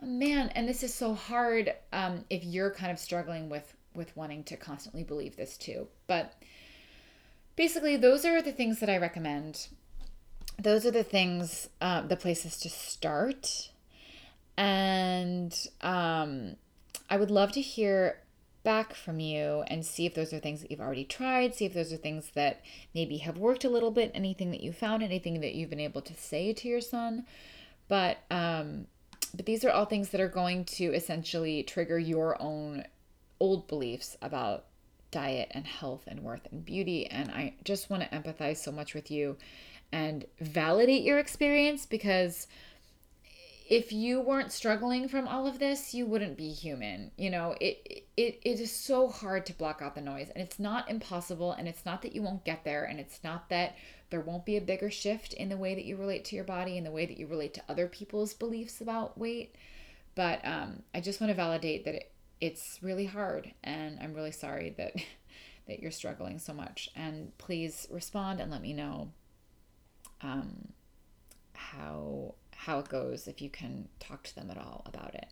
Man 0.02 0.48
and 0.50 0.68
this 0.68 0.82
is 0.82 0.92
so 0.92 1.14
hard 1.14 1.72
um, 1.92 2.24
if 2.28 2.44
you're 2.44 2.70
kind 2.70 2.90
of 2.90 2.98
struggling 2.98 3.48
with 3.48 3.74
with 3.94 4.14
wanting 4.16 4.42
to 4.44 4.56
constantly 4.56 5.04
believe 5.04 5.36
this 5.36 5.56
too. 5.56 5.86
But 6.06 6.34
basically 7.54 7.96
those 7.96 8.24
are 8.24 8.42
the 8.42 8.52
things 8.52 8.80
that 8.80 8.90
i 8.90 8.96
recommend. 8.98 9.68
Those 10.58 10.84
are 10.84 10.90
the 10.90 11.04
things 11.04 11.68
uh, 11.80 12.02
the 12.02 12.16
places 12.16 12.58
to 12.60 12.68
start. 12.68 13.70
And 14.56 15.56
um, 15.80 16.56
i 17.08 17.16
would 17.16 17.30
love 17.30 17.52
to 17.52 17.60
hear 17.60 18.18
back 18.64 18.94
from 18.94 19.20
you 19.20 19.62
and 19.68 19.86
see 19.86 20.06
if 20.06 20.14
those 20.14 20.32
are 20.32 20.40
things 20.40 20.62
that 20.62 20.70
you've 20.70 20.80
already 20.80 21.04
tried, 21.04 21.54
see 21.54 21.66
if 21.66 21.74
those 21.74 21.92
are 21.92 21.98
things 21.98 22.30
that 22.34 22.62
maybe 22.94 23.18
have 23.18 23.38
worked 23.38 23.64
a 23.64 23.68
little 23.68 23.90
bit, 23.90 24.10
anything 24.14 24.50
that 24.50 24.62
you 24.62 24.72
found, 24.72 25.02
anything 25.02 25.40
that 25.40 25.54
you've 25.54 25.70
been 25.70 25.78
able 25.78 26.00
to 26.00 26.14
say 26.14 26.52
to 26.52 26.66
your 26.68 26.80
son. 26.80 27.26
But 27.88 28.18
um 28.30 28.86
but 29.36 29.46
these 29.46 29.64
are 29.64 29.70
all 29.70 29.84
things 29.84 30.10
that 30.10 30.20
are 30.20 30.28
going 30.28 30.64
to 30.64 30.86
essentially 30.94 31.62
trigger 31.62 31.98
your 31.98 32.40
own 32.40 32.84
old 33.40 33.66
beliefs 33.68 34.16
about 34.22 34.64
diet 35.10 35.48
and 35.52 35.66
health 35.66 36.04
and 36.06 36.20
worth 36.20 36.46
and 36.50 36.64
beauty 36.64 37.06
and 37.06 37.30
I 37.30 37.54
just 37.64 37.90
want 37.90 38.02
to 38.02 38.08
empathize 38.08 38.56
so 38.56 38.72
much 38.72 38.94
with 38.94 39.10
you 39.10 39.36
and 39.92 40.24
validate 40.40 41.02
your 41.02 41.18
experience 41.18 41.86
because 41.86 42.46
if 43.66 43.92
you 43.92 44.20
weren't 44.20 44.52
struggling 44.52 45.08
from 45.08 45.26
all 45.26 45.46
of 45.46 45.58
this, 45.58 45.94
you 45.94 46.04
wouldn't 46.04 46.36
be 46.36 46.50
human. 46.50 47.10
You 47.16 47.30
know, 47.30 47.54
it 47.60 48.04
it 48.16 48.40
it 48.44 48.60
is 48.60 48.70
so 48.70 49.08
hard 49.08 49.46
to 49.46 49.54
block 49.54 49.80
out 49.80 49.94
the 49.94 50.00
noise, 50.02 50.30
and 50.34 50.42
it's 50.42 50.58
not 50.58 50.90
impossible, 50.90 51.52
and 51.52 51.66
it's 51.66 51.86
not 51.86 52.02
that 52.02 52.14
you 52.14 52.22
won't 52.22 52.44
get 52.44 52.64
there, 52.64 52.84
and 52.84 53.00
it's 53.00 53.20
not 53.24 53.48
that 53.48 53.76
there 54.10 54.20
won't 54.20 54.44
be 54.44 54.56
a 54.56 54.60
bigger 54.60 54.90
shift 54.90 55.32
in 55.32 55.48
the 55.48 55.56
way 55.56 55.74
that 55.74 55.84
you 55.84 55.96
relate 55.96 56.24
to 56.26 56.36
your 56.36 56.44
body 56.44 56.76
and 56.76 56.86
the 56.86 56.90
way 56.90 57.06
that 57.06 57.18
you 57.18 57.26
relate 57.26 57.54
to 57.54 57.62
other 57.68 57.88
people's 57.88 58.34
beliefs 58.34 58.80
about 58.80 59.16
weight. 59.16 59.54
But 60.14 60.46
um, 60.46 60.82
I 60.94 61.00
just 61.00 61.20
want 61.20 61.30
to 61.30 61.34
validate 61.34 61.86
that 61.86 61.94
it, 61.94 62.12
it's 62.40 62.78
really 62.82 63.06
hard, 63.06 63.52
and 63.62 63.98
I'm 64.00 64.12
really 64.12 64.32
sorry 64.32 64.74
that 64.76 64.94
that 65.66 65.80
you're 65.80 65.90
struggling 65.90 66.38
so 66.38 66.52
much. 66.52 66.90
And 66.94 67.36
please 67.38 67.86
respond 67.90 68.40
and 68.40 68.50
let 68.50 68.60
me 68.60 68.74
know 68.74 69.10
um, 70.20 70.68
how 71.54 72.34
how 72.56 72.78
it 72.78 72.88
goes 72.88 73.26
if 73.28 73.40
you 73.42 73.50
can 73.50 73.88
talk 74.00 74.24
to 74.24 74.34
them 74.34 74.50
at 74.50 74.58
all 74.58 74.82
about 74.86 75.14
it. 75.14 75.28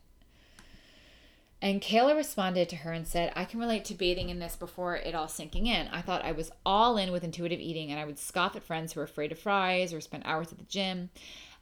And 1.62 1.80
Kayla 1.80 2.16
responded 2.16 2.68
to 2.70 2.76
her 2.76 2.92
and 2.92 3.06
said, 3.06 3.32
I 3.36 3.44
can 3.44 3.60
relate 3.60 3.84
to 3.84 3.94
bathing 3.94 4.30
in 4.30 4.40
this 4.40 4.56
before 4.56 4.96
it 4.96 5.14
all 5.14 5.28
sinking 5.28 5.68
in. 5.68 5.86
I 5.88 6.02
thought 6.02 6.24
I 6.24 6.32
was 6.32 6.50
all 6.66 6.96
in 6.96 7.12
with 7.12 7.22
intuitive 7.22 7.60
eating 7.60 7.92
and 7.92 8.00
I 8.00 8.04
would 8.04 8.18
scoff 8.18 8.56
at 8.56 8.64
friends 8.64 8.92
who 8.92 9.00
were 9.00 9.04
afraid 9.04 9.30
of 9.30 9.38
fries 9.38 9.94
or 9.94 10.00
spend 10.00 10.24
hours 10.26 10.50
at 10.50 10.58
the 10.58 10.64
gym. 10.64 11.10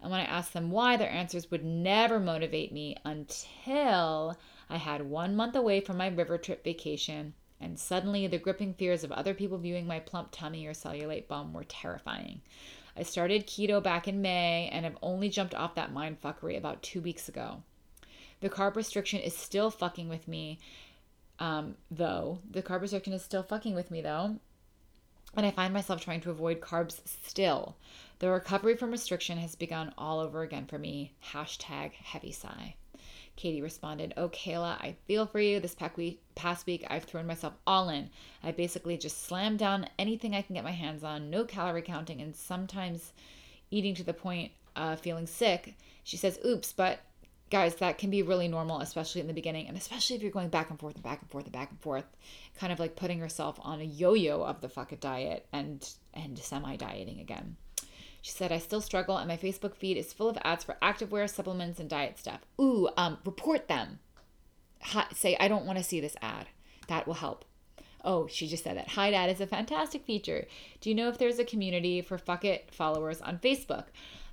And 0.01 0.11
when 0.11 0.21
I 0.21 0.25
asked 0.25 0.55
them 0.55 0.71
why, 0.71 0.97
their 0.97 1.11
answers 1.11 1.51
would 1.51 1.63
never 1.63 2.19
motivate 2.19 2.73
me 2.73 2.97
until 3.05 4.39
I 4.71 4.79
had 4.79 5.03
one 5.03 5.37
month 5.37 5.55
away 5.55 5.83
from 5.83 5.99
my 5.99 6.09
river 6.09 6.39
trip 6.39 6.65
vacation. 6.65 7.35
And 7.61 7.79
suddenly, 7.79 8.27
the 8.27 8.39
gripping 8.39 8.73
fears 8.73 9.05
of 9.05 9.13
other 9.13 9.35
people 9.35 9.59
viewing 9.59 9.87
my 9.87 10.01
plump 10.01 10.29
tummy 10.33 10.67
or 10.67 10.73
cellulite 10.73 11.29
bum 11.29 11.53
were 11.53 11.65
terrifying. 11.65 12.41
I 12.97 13.03
started 13.03 13.47
keto 13.47 13.82
back 13.82 14.09
in 14.09 14.22
May 14.22 14.68
and 14.72 14.84
have 14.84 14.97
only 15.03 15.28
jumped 15.28 15.55
off 15.55 15.74
that 15.74 15.95
mindfuckery 15.95 16.57
about 16.57 16.82
two 16.82 17.01
weeks 17.01 17.28
ago. 17.28 17.62
The 18.41 18.51
carb 18.51 18.76
restriction 18.76 19.20
is 19.20 19.36
still 19.36 19.70
fucking 19.70 20.09
with 20.09 20.26
me, 20.26 20.59
um, 21.38 21.76
though. 21.91 22.41
The 22.51 22.62
carb 22.62 22.80
restriction 22.80 23.12
is 23.12 23.22
still 23.22 23.43
fucking 23.43 23.74
with 23.74 23.91
me, 23.91 24.01
though. 24.01 24.36
And 25.36 25.47
I 25.47 25.51
find 25.51 25.72
myself 25.72 26.01
trying 26.01 26.22
to 26.22 26.30
avoid 26.30 26.61
carbs 26.61 27.01
still. 27.22 27.76
The 28.18 28.30
recovery 28.30 28.76
from 28.76 28.91
restriction 28.91 29.38
has 29.38 29.55
begun 29.55 29.95
all 29.97 30.18
over 30.18 30.43
again 30.43 30.66
for 30.66 30.78
me. 30.78 31.12
Hashtag 31.32 31.93
heavy 31.93 32.32
sigh. 32.32 32.74
Katie 33.41 33.62
responded, 33.62 34.12
Oh, 34.18 34.28
Kayla, 34.28 34.76
I 34.82 34.97
feel 35.07 35.24
for 35.24 35.41
you. 35.41 35.61
This 35.61 35.74
past 35.74 36.66
week, 36.66 36.86
I've 36.91 37.05
thrown 37.05 37.26
myself 37.26 37.55
all 37.66 37.88
in. 37.88 38.11
I 38.45 38.51
basically 38.51 38.99
just 38.99 39.24
slammed 39.24 39.59
down 39.59 39.88
anything 39.99 40.34
I 40.34 40.43
can 40.43 40.55
get 40.55 40.62
my 40.62 40.72
hands 40.72 41.03
on, 41.03 41.30
no 41.30 41.45
calorie 41.47 41.80
counting, 41.80 42.20
and 42.20 42.36
sometimes 42.36 43.14
eating 43.70 43.95
to 43.95 44.05
the 44.05 44.12
point 44.12 44.53
of 44.76 45.01
feeling 45.01 45.26
sick. 45.26 45.74
She 46.05 46.18
says, 46.18 46.38
Oops, 46.45 46.70
but 46.74 47.01
guys, 47.49 47.76
that 47.76 47.97
can 47.97 48.11
be 48.11 48.22
really 48.22 48.47
normal, 48.47 48.82
especially 48.82 49.22
in 49.22 49.26
the 49.26 49.32
beginning, 49.32 49.68
and 49.68 49.76
especially 49.78 50.16
if 50.16 50.22
you're 50.22 50.30
going 50.30 50.51
back 50.51 50.68
and 50.68 50.78
forth 50.78 50.97
and 50.97 51.03
back 51.03 51.22
and 51.22 51.30
forth 51.30 51.45
and 51.45 51.53
back 51.53 51.70
and 51.70 51.80
forth, 51.80 52.05
kind 52.59 52.74
of 52.74 52.78
like 52.78 52.95
putting 52.95 53.18
yourself 53.18 53.59
on 53.62 53.80
a 53.80 53.84
yo-yo 53.84 54.43
of 54.43 54.61
the 54.61 54.68
fuck 54.68 54.93
diet 55.01 55.47
and 55.51 55.88
and 56.12 56.38
semi-dieting 56.38 57.20
again. 57.20 57.57
She 58.23 58.33
said, 58.33 58.53
I 58.53 58.59
still 58.59 58.81
struggle, 58.81 59.16
and 59.16 59.29
my 59.29 59.37
Facebook 59.37 59.75
feed 59.75 59.97
is 59.97 60.12
full 60.12 60.29
of 60.29 60.39
ads 60.45 60.64
for 60.64 60.77
activewear, 60.83 61.29
supplements, 61.29 61.81
and 61.81 61.89
diet 61.89 62.18
stuff. 62.18 62.41
Ooh, 62.61 62.89
um, 62.97 63.18
report 63.25 63.68
them. 63.68 63.99
Hi, 64.83 65.07
say, 65.14 65.37
I 65.41 65.49
don't 65.49 65.66
want 65.66 65.79
to 65.79 65.85
see 65.85 66.01
this 66.01 66.16
ad. 66.21 66.47
That 66.89 67.07
will 67.07 67.14
help. 67.14 67.45
Oh, 68.05 68.27
she 68.27 68.47
just 68.47 68.64
said 68.64 68.77
that. 68.77 68.89
Hide 68.89 69.14
ad 69.14 69.31
is 69.31 69.41
a 69.41 69.47
fantastic 69.47 70.05
feature. 70.05 70.47
Do 70.81 70.89
you 70.89 70.95
know 70.95 71.09
if 71.09 71.18
there's 71.18 71.39
a 71.39 71.45
community 71.45 72.01
for 72.01 72.18
Fuck 72.18 72.45
It 72.45 72.71
followers 72.73 73.21
on 73.21 73.39
Facebook? 73.39 73.85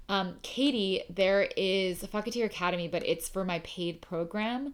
Um, 0.10 0.36
Katie, 0.42 1.04
there 1.10 1.50
is 1.58 2.04
Fucketeer 2.04 2.46
Academy, 2.46 2.88
but 2.88 3.06
it's 3.06 3.28
for 3.28 3.44
my 3.44 3.60
paid 3.60 4.02
program. 4.02 4.74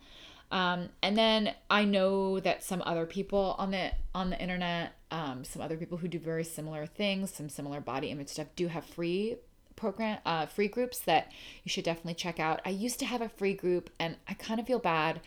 Um, 0.52 0.90
and 1.02 1.18
then 1.18 1.56
I 1.70 1.84
know 1.86 2.40
that 2.40 2.64
some 2.64 2.84
other 2.86 3.08
people 3.08 3.56
on 3.58 3.72
the 3.72 3.92
on 4.14 4.30
the 4.30 4.40
internet, 4.40 4.94
um, 5.14 5.44
some 5.44 5.62
other 5.62 5.78
people 5.78 6.00
who 6.00 6.08
do 6.08 6.18
very 6.18 6.44
similar 6.44 6.88
things, 6.88 7.32
some 7.32 7.48
similar 7.48 7.80
body 7.80 8.10
image 8.10 8.30
stuff, 8.30 8.48
do 8.56 8.68
have 8.68 8.84
free 8.84 9.38
program 9.76 10.20
uh, 10.26 10.46
free 10.48 10.68
groups 10.68 11.00
that 11.00 11.32
you 11.64 11.70
should 11.70 11.84
definitely 11.84 12.16
check 12.16 12.40
out. 12.40 12.62
I 12.66 12.70
used 12.70 13.00
to 13.00 13.06
have 13.06 13.22
a 13.22 13.30
free 13.30 13.54
group, 13.54 13.92
and 14.00 14.18
I 14.28 14.34
kind 14.34 14.60
of 14.60 14.66
feel 14.66 14.80
bad 14.80 15.22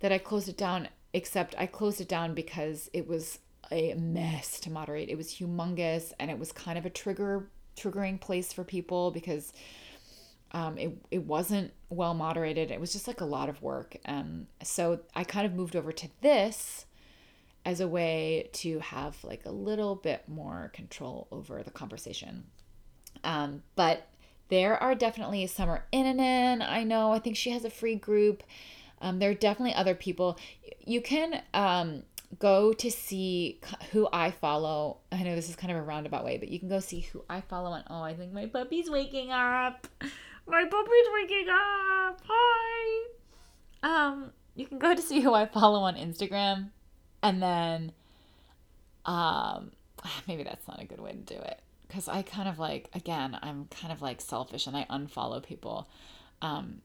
that 0.00 0.12
I 0.12 0.18
closed 0.18 0.48
it 0.48 0.58
down. 0.58 0.88
Except 1.14 1.54
I 1.58 1.66
closed 1.66 2.00
it 2.00 2.08
down 2.08 2.34
because 2.34 2.88
it 2.94 3.06
was 3.06 3.38
a 3.70 3.94
mess 3.94 4.60
to 4.60 4.70
moderate. 4.70 5.08
It 5.08 5.16
was 5.16 5.34
humongous, 5.34 6.12
and 6.20 6.30
it 6.30 6.38
was 6.38 6.52
kind 6.52 6.76
of 6.76 6.84
a 6.86 6.90
trigger 6.90 7.48
triggering 7.74 8.20
place 8.20 8.52
for 8.52 8.64
people 8.64 9.10
because 9.10 9.54
um, 10.52 10.76
it, 10.76 10.94
it 11.10 11.24
wasn't 11.24 11.72
well 11.88 12.12
moderated. 12.12 12.70
It 12.70 12.80
was 12.80 12.92
just 12.92 13.08
like 13.08 13.22
a 13.22 13.26
lot 13.26 13.48
of 13.48 13.62
work. 13.62 13.96
Um, 14.04 14.46
so 14.62 15.00
I 15.14 15.24
kind 15.24 15.46
of 15.46 15.54
moved 15.54 15.74
over 15.74 15.90
to 15.90 16.08
this 16.20 16.84
as 17.64 17.80
a 17.80 17.88
way 17.88 18.50
to 18.52 18.78
have 18.80 19.22
like 19.24 19.44
a 19.46 19.50
little 19.50 19.94
bit 19.94 20.28
more 20.28 20.70
control 20.74 21.28
over 21.30 21.62
the 21.62 21.70
conversation. 21.70 22.44
Um, 23.24 23.62
but 23.76 24.08
there 24.48 24.76
are 24.82 24.94
definitely 24.94 25.46
Summer 25.46 25.84
Innanen. 25.92 26.66
I 26.66 26.84
know. 26.84 27.12
I 27.12 27.18
think 27.18 27.36
she 27.36 27.50
has 27.50 27.64
a 27.64 27.70
free 27.70 27.94
group. 27.94 28.42
Um, 29.00 29.18
there 29.18 29.30
are 29.30 29.34
definitely 29.34 29.74
other 29.74 29.94
people. 29.94 30.38
You 30.84 31.00
can 31.00 31.42
um, 31.54 32.02
go 32.38 32.72
to 32.72 32.90
see 32.90 33.60
who 33.92 34.08
I 34.12 34.30
follow. 34.30 34.98
I 35.10 35.22
know 35.22 35.34
this 35.34 35.48
is 35.48 35.56
kind 35.56 35.72
of 35.72 35.78
a 35.78 35.82
roundabout 35.82 36.24
way, 36.24 36.38
but 36.38 36.48
you 36.48 36.58
can 36.58 36.68
go 36.68 36.80
see 36.80 37.00
who 37.00 37.24
I 37.28 37.40
follow 37.40 37.70
on. 37.70 37.84
Oh, 37.88 38.02
I 38.02 38.14
think 38.14 38.32
my 38.32 38.46
puppy's 38.46 38.90
waking 38.90 39.30
up. 39.30 39.86
My 40.46 40.64
puppy's 40.64 41.06
waking 41.14 41.46
up. 41.48 42.20
Hi. 42.28 43.08
Um, 43.82 44.32
you 44.54 44.66
can 44.66 44.78
go 44.78 44.94
to 44.94 45.00
see 45.00 45.20
who 45.20 45.32
I 45.34 45.46
follow 45.46 45.80
on 45.80 45.94
Instagram, 45.94 46.70
and 47.22 47.42
then, 47.42 47.92
um, 49.04 49.72
maybe 50.28 50.42
that's 50.42 50.66
not 50.66 50.80
a 50.80 50.84
good 50.84 51.00
way 51.00 51.12
to 51.12 51.18
do 51.18 51.36
it 51.36 51.60
because 51.92 52.08
I 52.08 52.22
kind 52.22 52.48
of 52.48 52.58
like 52.58 52.88
again 52.94 53.38
I'm 53.42 53.66
kind 53.66 53.92
of 53.92 54.00
like 54.00 54.20
selfish 54.20 54.66
and 54.66 54.76
I 54.76 54.86
unfollow 54.90 55.42
people, 55.42 55.88
um, 56.40 56.80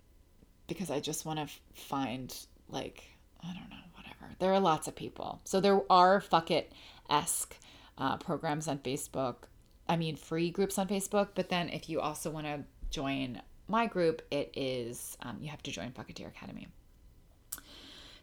because 0.68 0.92
I 0.92 1.00
just 1.00 1.26
want 1.26 1.40
to 1.40 1.48
find 1.74 2.36
like 2.70 3.04
I 3.42 3.48
don't 3.48 3.70
know 3.70 3.78
whatever. 3.94 4.36
There 4.40 4.54
are 4.54 4.60
lots 4.60 4.88
of 4.88 4.96
people. 4.96 5.42
So 5.46 5.60
there 5.62 5.82
are 5.90 6.20
fuck 6.20 6.52
it 6.52 6.74
esque 7.10 7.56
uh, 7.98 8.18
programs 8.18 8.68
on 8.68 8.80
Facebook. 8.80 9.36
I 9.88 9.96
mean, 9.96 10.16
free 10.16 10.52
groups 10.52 10.78
on 10.78 10.88
Facebook. 10.88 11.30
But 11.36 11.50
then 11.50 11.70
if 11.70 11.90
you 11.90 12.00
also 12.02 12.30
want 12.30 12.46
to 12.46 12.64
join 12.90 13.42
my 13.68 13.86
group, 13.86 14.22
it 14.32 14.52
is, 14.56 15.18
um, 15.22 15.38
you 15.42 15.50
have 15.50 15.64
to 15.64 15.72
join 15.72 15.92
Fucketeer 15.92 16.28
Academy. 16.28 16.68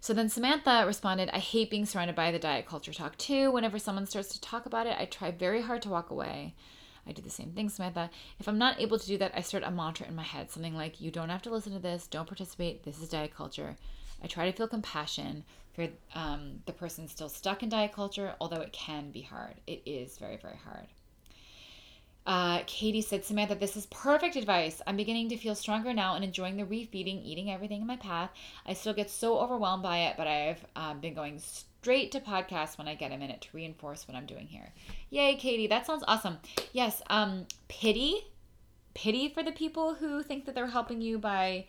So 0.05 0.13
then 0.13 0.29
Samantha 0.29 0.85
responded, 0.87 1.31
I 1.33 1.39
hate 1.39 1.71
being 1.71 1.87
surrounded 1.87 2.15
by 2.15 2.31
the 2.31 2.39
diet 2.39 2.67
culture 2.67 2.93
talk 2.93 3.17
too. 3.17 3.51
Whenever 3.51 3.79
someone 3.79 4.05
starts 4.05 4.29
to 4.35 4.41
talk 4.43 4.67
about 4.67 4.87
it, 4.87 4.97
I 4.99 5.07
try 5.07 5.31
very 5.31 5.63
hard 5.63 5.81
to 5.81 5.89
walk 5.89 6.11
away. 6.11 6.55
I 7.07 7.13
do 7.13 7.23
the 7.23 7.31
same 7.31 7.53
thing, 7.53 7.71
Samantha. 7.71 8.11
If 8.39 8.47
I'm 8.47 8.59
not 8.59 8.79
able 8.79 8.99
to 8.99 9.07
do 9.07 9.17
that, 9.17 9.33
I 9.35 9.41
start 9.41 9.65
a 9.65 9.71
mantra 9.71 10.07
in 10.07 10.15
my 10.15 10.23
head, 10.23 10.51
something 10.51 10.75
like, 10.75 11.01
You 11.01 11.11
don't 11.11 11.31
have 11.31 11.41
to 11.41 11.51
listen 11.51 11.73
to 11.73 11.79
this, 11.79 12.07
don't 12.07 12.29
participate, 12.29 12.83
this 12.83 13.01
is 13.01 13.09
diet 13.09 13.35
culture. 13.35 13.79
I 14.23 14.27
try 14.27 14.45
to 14.45 14.55
feel 14.55 14.69
compassion 14.69 15.43
for 15.73 15.89
um, 16.15 16.61
the 16.67 16.75
person 16.75 17.09
still 17.09 17.31
stuck 17.31 17.63
in 17.63 17.71
diet 17.71 17.95
culture, 17.95 18.35
although 18.43 18.61
it 18.61 18.75
can 18.75 19.11
be 19.11 19.23
hard. 19.23 19.55
It 19.67 19.81
is 19.87 20.19
very, 20.19 20.37
very 20.37 20.59
hard. 20.67 20.89
Uh, 22.27 22.61
Katie 22.67 23.03
said, 23.03 23.25
Samantha, 23.25 23.55
this 23.55 23.77
is 23.77 23.87
perfect 23.87 24.37
advice. 24.37 24.81
I'm 24.87 24.97
beginning 24.97 25.29
to 25.29 25.37
feel 25.37 25.55
stronger 25.55 25.93
now 25.93 26.15
and 26.15 26.25
enjoying 26.25 26.57
the 26.57 26.65
refeeding, 26.65 27.23
eating 27.25 27.51
everything 27.51 27.83
in 27.83 27.87
my 27.87 27.97
path. 27.97 28.31
I 28.67 28.73
still 28.73 28.95
get 28.95 29.11
so 29.11 29.39
overwhelmed 29.39 29.83
by 29.83 29.99
it, 29.99 30.17
but 30.17 30.27
I've 30.27 30.65
uh, 30.75 30.95
been 30.95 31.13
going 31.13 31.39
straight 31.39 32.13
to 32.13 32.21
podcasts 32.21 32.79
when 32.79 32.89
I 32.89 32.95
get 32.95 33.13
a 33.13 33.19
minute 33.19 33.43
to 33.43 33.49
reinforce 33.53 34.09
what 34.09 34.17
I'm 34.17 34.25
doing 34.25 34.47
here. 34.47 34.73
Yay, 35.11 35.37
Katie. 35.37 35.67
That 35.67 35.87
sounds 35.87 36.03
awesome. 36.09 36.39
Yes, 36.73 37.03
um, 37.11 37.47
pity. 37.69 38.27
Pity 38.95 39.29
for 39.29 39.43
the 39.43 39.53
people 39.53 39.95
who 39.95 40.23
think 40.23 40.47
that 40.47 40.55
they're 40.55 40.67
helping 40.69 41.03
you 41.03 41.19
by 41.19 41.67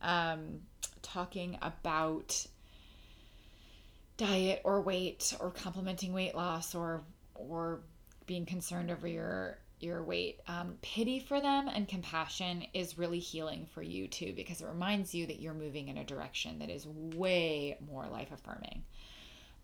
um, 0.00 0.62
talking 1.02 1.58
about 1.62 2.44
diet 4.16 4.62
or 4.64 4.80
weight 4.80 5.34
or 5.38 5.50
complementing 5.50 6.12
weight 6.12 6.34
loss 6.34 6.74
or 6.74 7.02
or 7.34 7.80
being 8.26 8.46
concerned 8.46 8.90
over 8.90 9.06
your 9.06 9.58
your 9.82 10.02
weight 10.02 10.40
um, 10.46 10.76
pity 10.82 11.18
for 11.18 11.40
them 11.40 11.68
and 11.68 11.88
compassion 11.88 12.64
is 12.72 12.98
really 12.98 13.18
healing 13.18 13.66
for 13.74 13.82
you 13.82 14.06
too 14.06 14.32
because 14.36 14.60
it 14.60 14.66
reminds 14.66 15.14
you 15.14 15.26
that 15.26 15.40
you're 15.40 15.54
moving 15.54 15.88
in 15.88 15.98
a 15.98 16.04
direction 16.04 16.58
that 16.58 16.70
is 16.70 16.86
way 16.86 17.76
more 17.90 18.06
life 18.06 18.28
affirming 18.32 18.82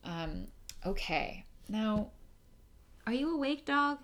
um, 0.04 0.46
okay. 0.86 1.44
Now 1.68 2.10
are 3.06 3.12
you 3.12 3.34
awake 3.34 3.64
dog? 3.64 3.98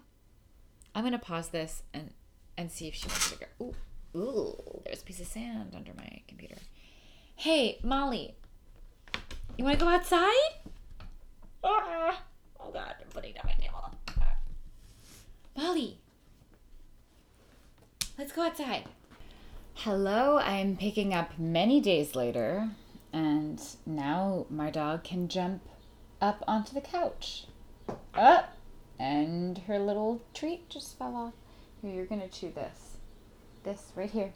I'm 0.94 1.04
gonna 1.04 1.18
pause 1.18 1.48
this 1.48 1.82
and 1.92 2.10
and 2.56 2.70
see 2.70 2.88
if 2.88 2.94
she 2.94 3.08
wants 3.08 3.32
to 3.32 3.38
go. 3.38 3.46
Ooh 3.60 3.74
ooh 4.16 4.82
there's 4.84 5.02
a 5.02 5.04
piece 5.04 5.20
of 5.20 5.26
sand 5.26 5.72
under 5.74 5.92
my 5.94 6.22
computer. 6.28 6.56
Hey, 7.36 7.78
Molly, 7.82 8.36
you 9.58 9.64
want 9.64 9.78
to 9.78 9.84
go 9.84 9.90
outside? 9.90 10.30
Ah, 11.64 12.22
oh 12.60 12.70
God, 12.70 12.94
I'm 13.00 13.08
putting 13.10 13.34
down 13.34 13.44
my 13.46 13.54
nail. 13.58 13.74
Molly, 15.56 16.00
let's 18.18 18.32
go 18.32 18.42
outside. 18.42 18.84
Hello, 19.74 20.36
I 20.36 20.56
am 20.58 20.76
picking 20.76 21.12
up 21.12 21.38
many 21.38 21.80
days 21.80 22.14
later, 22.14 22.70
and 23.12 23.60
now 23.84 24.46
my 24.48 24.70
dog 24.70 25.02
can 25.04 25.28
jump 25.28 25.62
up 26.20 26.44
onto 26.46 26.74
the 26.74 26.80
couch. 26.80 27.46
Up, 28.14 28.56
and 28.98 29.58
her 29.66 29.78
little 29.78 30.22
treat 30.32 30.68
just 30.70 30.96
fell 30.96 31.16
off. 31.16 31.34
Here, 31.82 31.92
you're 31.92 32.06
gonna 32.06 32.28
chew 32.28 32.52
this. 32.54 32.96
This 33.64 33.92
right 33.96 34.10
here. 34.10 34.32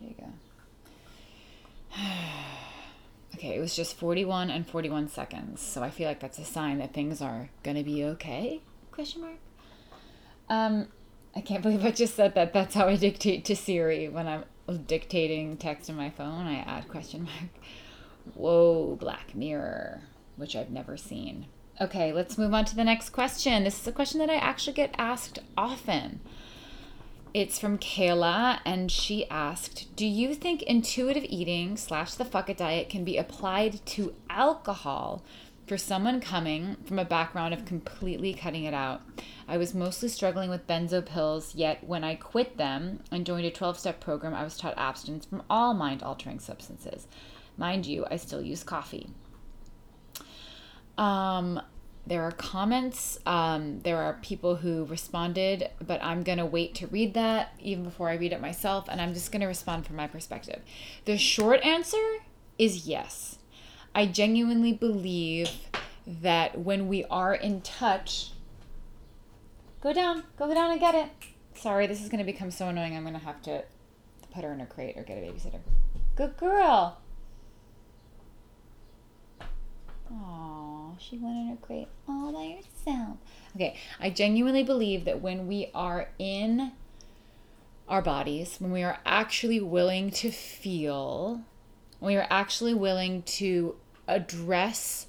There 0.00 0.10
you 0.10 0.16
go. 0.18 0.28
okay, 3.34 3.56
it 3.56 3.60
was 3.60 3.74
just 3.74 3.96
41 3.96 4.50
and 4.50 4.66
41 4.66 5.08
seconds. 5.08 5.62
So 5.62 5.82
I 5.82 5.90
feel 5.90 6.06
like 6.06 6.20
that's 6.20 6.38
a 6.38 6.44
sign 6.44 6.78
that 6.78 6.92
things 6.92 7.22
are 7.22 7.48
to 7.64 7.82
be 7.82 8.04
okay? 8.04 8.60
Question 8.92 9.22
mark. 9.22 9.38
Um 10.50 10.88
I 11.36 11.40
can't 11.40 11.62
believe 11.62 11.84
I 11.84 11.90
just 11.90 12.14
said 12.14 12.34
that. 12.34 12.52
That's 12.52 12.74
how 12.74 12.86
I 12.86 12.96
dictate 12.96 13.44
to 13.46 13.56
Siri 13.56 14.08
when 14.08 14.28
I'm 14.28 14.44
dictating 14.86 15.56
text 15.56 15.90
on 15.90 15.96
my 15.96 16.10
phone. 16.10 16.46
I 16.46 16.58
add 16.58 16.88
question 16.88 17.24
mark. 17.24 17.50
Whoa, 18.34 18.96
Black 18.96 19.34
Mirror, 19.34 20.02
which 20.36 20.54
I've 20.56 20.70
never 20.70 20.96
seen. 20.96 21.46
Okay, 21.80 22.12
let's 22.12 22.38
move 22.38 22.54
on 22.54 22.64
to 22.66 22.76
the 22.76 22.84
next 22.84 23.10
question. 23.10 23.64
This 23.64 23.80
is 23.80 23.86
a 23.86 23.92
question 23.92 24.20
that 24.20 24.30
I 24.30 24.36
actually 24.36 24.74
get 24.74 24.94
asked 24.96 25.40
often. 25.56 26.20
It's 27.34 27.58
from 27.58 27.78
Kayla, 27.78 28.60
and 28.64 28.92
she 28.92 29.28
asked, 29.28 29.94
"Do 29.96 30.06
you 30.06 30.36
think 30.36 30.62
intuitive 30.62 31.24
eating 31.28 31.76
slash 31.76 32.14
the 32.14 32.24
fuck 32.24 32.48
it 32.48 32.58
diet 32.58 32.88
can 32.88 33.02
be 33.02 33.16
applied 33.16 33.84
to 33.86 34.14
alcohol 34.30 35.24
for 35.66 35.76
someone 35.76 36.20
coming 36.20 36.76
from 36.84 36.98
a 36.98 37.04
background 37.04 37.54
of 37.54 37.64
completely 37.64 38.34
cutting 38.34 38.64
it 38.64 38.74
out? 38.74 39.02
I 39.48 39.56
was 39.56 39.74
mostly 39.74 40.08
struggling 40.08 40.50
with 40.50 40.66
benzo 40.66 41.04
pills, 41.04 41.54
yet 41.54 41.84
when 41.84 42.04
I 42.04 42.14
quit 42.14 42.56
them 42.56 43.00
and 43.10 43.26
joined 43.26 43.46
a 43.46 43.50
12-step 43.50 44.00
program, 44.00 44.34
I 44.34 44.44
was 44.44 44.56
taught 44.56 44.74
abstinence 44.76 45.26
from 45.26 45.42
all 45.48 45.74
mind-altering 45.74 46.40
substances. 46.40 47.06
Mind 47.56 47.86
you, 47.86 48.06
I 48.10 48.16
still 48.16 48.42
use 48.42 48.62
coffee." 48.62 49.10
Um, 50.96 51.60
there 52.06 52.22
are 52.22 52.32
comments. 52.32 53.18
Um, 53.24 53.80
there 53.80 53.98
are 53.98 54.18
people 54.22 54.56
who 54.56 54.84
responded, 54.84 55.70
but 55.84 56.02
I'm 56.02 56.22
going 56.22 56.38
to 56.38 56.46
wait 56.46 56.74
to 56.76 56.86
read 56.86 57.14
that 57.14 57.54
even 57.60 57.84
before 57.84 58.10
I 58.10 58.14
read 58.14 58.32
it 58.32 58.40
myself, 58.40 58.88
and 58.88 59.00
I'm 59.00 59.14
just 59.14 59.32
going 59.32 59.40
to 59.40 59.46
respond 59.46 59.86
from 59.86 59.96
my 59.96 60.06
perspective. 60.06 60.60
The 61.06 61.16
short 61.16 61.64
answer 61.64 62.02
is 62.58 62.86
yes. 62.86 63.38
I 63.94 64.06
genuinely 64.06 64.72
believe 64.72 65.50
that 66.06 66.58
when 66.58 66.88
we 66.88 67.04
are 67.04 67.34
in 67.34 67.60
touch, 67.60 68.32
go 69.80 69.92
down, 69.92 70.24
go 70.36 70.52
down 70.52 70.72
and 70.72 70.80
get 70.80 70.94
it. 70.94 71.10
Sorry, 71.54 71.86
this 71.86 72.02
is 72.02 72.08
going 72.08 72.18
to 72.18 72.24
become 72.24 72.50
so 72.50 72.68
annoying. 72.68 72.96
I'm 72.96 73.02
going 73.02 73.14
to 73.14 73.20
have 73.20 73.40
to 73.42 73.64
put 74.32 74.42
her 74.42 74.52
in 74.52 74.60
a 74.60 74.66
crate 74.66 74.96
or 74.96 75.04
get 75.04 75.18
a 75.18 75.20
babysitter. 75.20 75.60
Good 76.16 76.36
girl. 76.36 76.98
Aww, 80.12 80.98
she 80.98 81.16
went 81.16 81.36
in 81.36 81.48
her 81.48 81.56
crate 81.56 81.88
all 82.08 82.32
by 82.32 82.56
herself. 82.56 83.16
Okay, 83.54 83.76
I 84.00 84.10
genuinely 84.10 84.64
believe 84.64 85.04
that 85.04 85.20
when 85.20 85.46
we 85.46 85.70
are 85.72 86.08
in 86.18 86.72
our 87.88 88.02
bodies, 88.02 88.56
when 88.58 88.72
we 88.72 88.82
are 88.82 88.98
actually 89.06 89.60
willing 89.60 90.10
to 90.10 90.30
feel, 90.30 91.42
when 92.00 92.14
we 92.14 92.16
are 92.16 92.26
actually 92.28 92.74
willing 92.74 93.22
to 93.22 93.76
address 94.06 95.06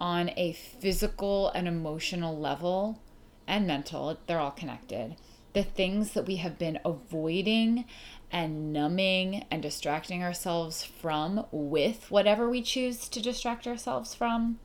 on 0.00 0.30
a 0.36 0.52
physical 0.52 1.50
and 1.50 1.68
emotional 1.68 2.38
level 2.38 3.00
and 3.46 3.66
mental, 3.66 4.18
they're 4.26 4.40
all 4.40 4.50
connected, 4.50 5.16
the 5.52 5.62
things 5.62 6.12
that 6.12 6.26
we 6.26 6.36
have 6.36 6.58
been 6.58 6.78
avoiding 6.84 7.84
and 8.30 8.72
numbing 8.72 9.44
and 9.50 9.62
distracting 9.62 10.22
ourselves 10.22 10.82
from 10.82 11.46
with 11.52 12.10
whatever 12.10 12.48
we 12.48 12.62
choose 12.62 13.08
to 13.08 13.22
distract 13.22 13.66
ourselves 13.66 14.14
from, 14.14 14.58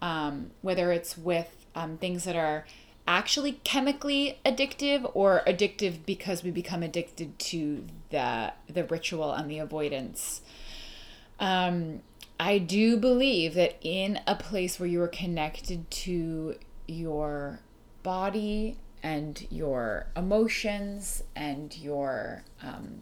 um, 0.00 0.50
whether 0.60 0.92
it's 0.92 1.18
with 1.18 1.66
um, 1.74 1.96
things 1.98 2.24
that 2.24 2.36
are 2.36 2.64
actually 3.06 3.52
chemically 3.64 4.38
addictive 4.46 5.10
or 5.14 5.42
addictive 5.46 6.06
because 6.06 6.44
we 6.44 6.50
become 6.52 6.82
addicted 6.84 7.36
to 7.38 7.84
the 8.10 8.52
the 8.68 8.84
ritual 8.84 9.32
and 9.32 9.50
the 9.50 9.58
avoidance. 9.58 10.40
Um, 11.40 12.02
I 12.38 12.58
do 12.58 12.96
believe 12.96 13.54
that 13.54 13.76
in 13.82 14.20
a 14.26 14.34
place 14.34 14.80
where 14.80 14.88
you 14.88 15.00
are 15.02 15.08
connected 15.08 15.90
to 15.90 16.56
your 16.86 17.60
body 18.02 18.78
and 19.02 19.46
your 19.50 20.06
emotions 20.16 21.22
and 21.36 21.76
your 21.76 22.44
um, 22.62 23.00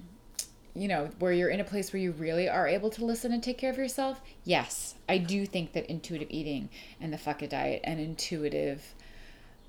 you 0.74 0.89
know 0.89 1.11
where 1.18 1.33
you're 1.33 1.49
in 1.49 1.61
a 1.61 1.64
place 1.64 1.93
where 1.93 2.01
you 2.01 2.12
really 2.12 2.49
are 2.49 2.66
able 2.66 2.91
to 2.91 3.05
listen 3.05 3.33
and 3.33 3.43
take 3.43 3.59
care 3.59 3.70
of 3.70 3.76
yourself 3.76 4.20
yes 4.45 4.95
i 5.09 5.18
do 5.18 5.45
think 5.45 5.72
that 5.72 5.85
intuitive 5.87 6.28
eating 6.31 6.68
and 7.01 7.12
the 7.12 7.18
fuck 7.18 7.43
it 7.43 7.51
diet 7.51 7.81
and 7.83 7.99
intuitive 7.99 8.95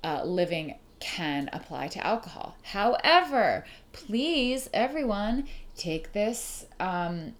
uh, 0.04 0.22
living 0.24 0.74
can 1.02 1.50
apply 1.52 1.88
to 1.88 2.06
alcohol. 2.06 2.56
However 2.62 3.64
please 3.92 4.70
everyone 4.72 5.48
take 5.76 6.12
this 6.12 6.66
um, 6.78 7.34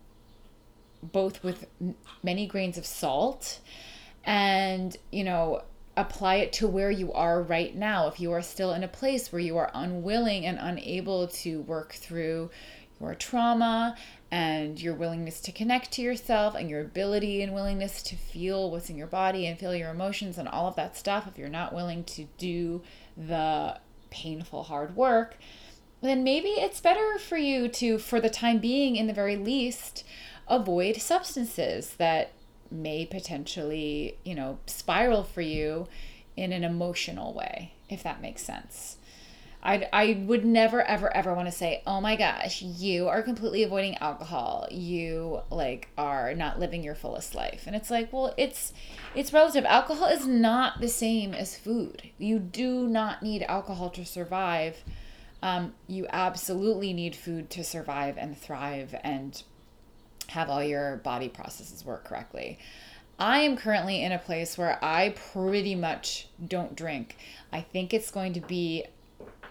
both 1.03 1.43
with 1.43 1.67
many 2.23 2.47
grains 2.47 2.79
of 2.79 2.87
salt 2.87 3.61
and 4.25 4.97
you 5.11 5.25
know 5.25 5.63
apply 5.97 6.37
it 6.37 6.53
to 6.55 6.67
where 6.67 6.91
you 6.91 7.13
are 7.13 7.43
right 7.43 7.75
now. 7.75 8.07
If 8.09 8.19
you 8.19 8.33
are 8.33 8.43
still 8.43 8.73
in 8.73 8.83
a 8.83 8.89
place 8.89 9.31
where 9.31 9.41
you 9.41 9.59
are 9.59 9.71
unwilling 9.75 10.47
and 10.47 10.59
unable 10.59 11.29
to 11.29 11.61
work 11.63 11.93
through 11.93 12.51
your 13.01 13.15
trauma 13.15 13.97
and 14.31 14.81
your 14.81 14.95
willingness 14.95 15.41
to 15.43 15.53
connect 15.53 15.93
to 15.93 16.03
yourself 16.03 16.55
and 16.55 16.71
your 16.71 16.81
ability 16.81 17.43
and 17.43 17.53
willingness 17.53 18.03
to 18.05 18.17
feel 18.17 18.71
what's 18.71 18.89
in 18.89 18.97
your 18.97 19.07
body 19.07 19.47
and 19.47 19.59
feel 19.59 19.75
your 19.75 19.91
emotions 19.91 20.39
and 20.39 20.49
all 20.49 20.67
of 20.67 20.77
that 20.77 20.97
stuff, 20.97 21.27
if 21.27 21.37
you're 21.37 21.49
not 21.49 21.75
willing 21.75 22.05
to 22.05 22.25
do 22.39 22.81
the 23.17 23.79
painful 24.09 24.63
hard 24.63 24.97
work, 24.97 25.37
then 26.01 26.25
maybe 26.25 26.49
it's 26.49 26.81
better 26.81 27.19
for 27.19 27.37
you 27.37 27.69
to, 27.69 27.99
for 27.99 28.21
the 28.21 28.31
time 28.31 28.59
being, 28.59 28.97
in 28.97 29.07
the 29.07 29.13
very 29.13 29.37
least, 29.37 30.05
avoid 30.53 30.97
substances 31.01 31.95
that 31.97 32.33
may 32.71 33.07
potentially, 33.07 34.19
you 34.25 34.35
know, 34.35 34.59
spiral 34.67 35.25
for 35.25 35.41
you 35.41 35.89
in 36.37 36.53
an 36.53 36.63
emotional 36.63 37.33
way, 37.33 37.73
if 37.89 38.03
that 38.03 38.21
makes 38.21 38.43
sense. 38.43 38.99
I, 39.65 39.89
I 39.93 40.25
would 40.27 40.45
never 40.45 40.83
ever 40.83 41.15
ever 41.17 41.35
want 41.35 41.47
to 41.47 41.53
say 41.53 41.83
oh 41.87 42.01
my 42.01 42.17
gosh 42.17 42.63
you 42.63 43.07
are 43.07 43.23
completely 43.23 43.63
avoiding 43.63 43.97
alcohol. 43.99 44.67
You 44.73 45.43
like 45.51 45.89
are 45.97 46.35
not 46.35 46.59
living 46.59 46.83
your 46.83 46.97
fullest 46.97 47.35
life. 47.35 47.65
And 47.69 47.77
it's 47.77 47.89
like 47.89 48.13
well 48.13 48.35
it's 48.37 48.73
it's 49.15 49.33
relative. 49.33 49.65
Alcohol 49.65 50.09
is 50.09 50.27
not 50.27 50.81
the 50.81 50.89
same 50.89 51.33
as 51.33 51.57
food. 51.57 52.11
You 52.19 52.41
do 52.41 52.89
not 52.89 53.23
need 53.23 53.45
alcohol 53.45 53.91
to 53.91 54.05
survive. 54.05 54.83
Um, 55.45 55.75
you 55.87 56.07
absolutely 56.11 56.93
need 56.93 57.15
food 57.15 57.49
to 57.51 57.63
survive 57.63 58.17
and 58.19 58.37
thrive 58.37 58.97
and 59.05 59.41
have 60.33 60.51
all 60.51 60.63
your 60.63 60.97
body 60.99 61.29
processes 61.29 61.85
work 61.85 62.05
correctly 62.05 62.59
I 63.19 63.41
am 63.41 63.57
currently 63.57 64.03
in 64.03 64.11
a 64.11 64.19
place 64.19 64.59
where 64.59 64.79
I 64.83 65.15
pretty 65.33 65.77
much 65.77 66.27
don't 66.45 66.75
drink. 66.75 67.17
I 67.53 67.61
think 67.61 67.95
it's 67.95 68.11
going 68.11 68.33
to 68.33 68.41
be 68.41 68.85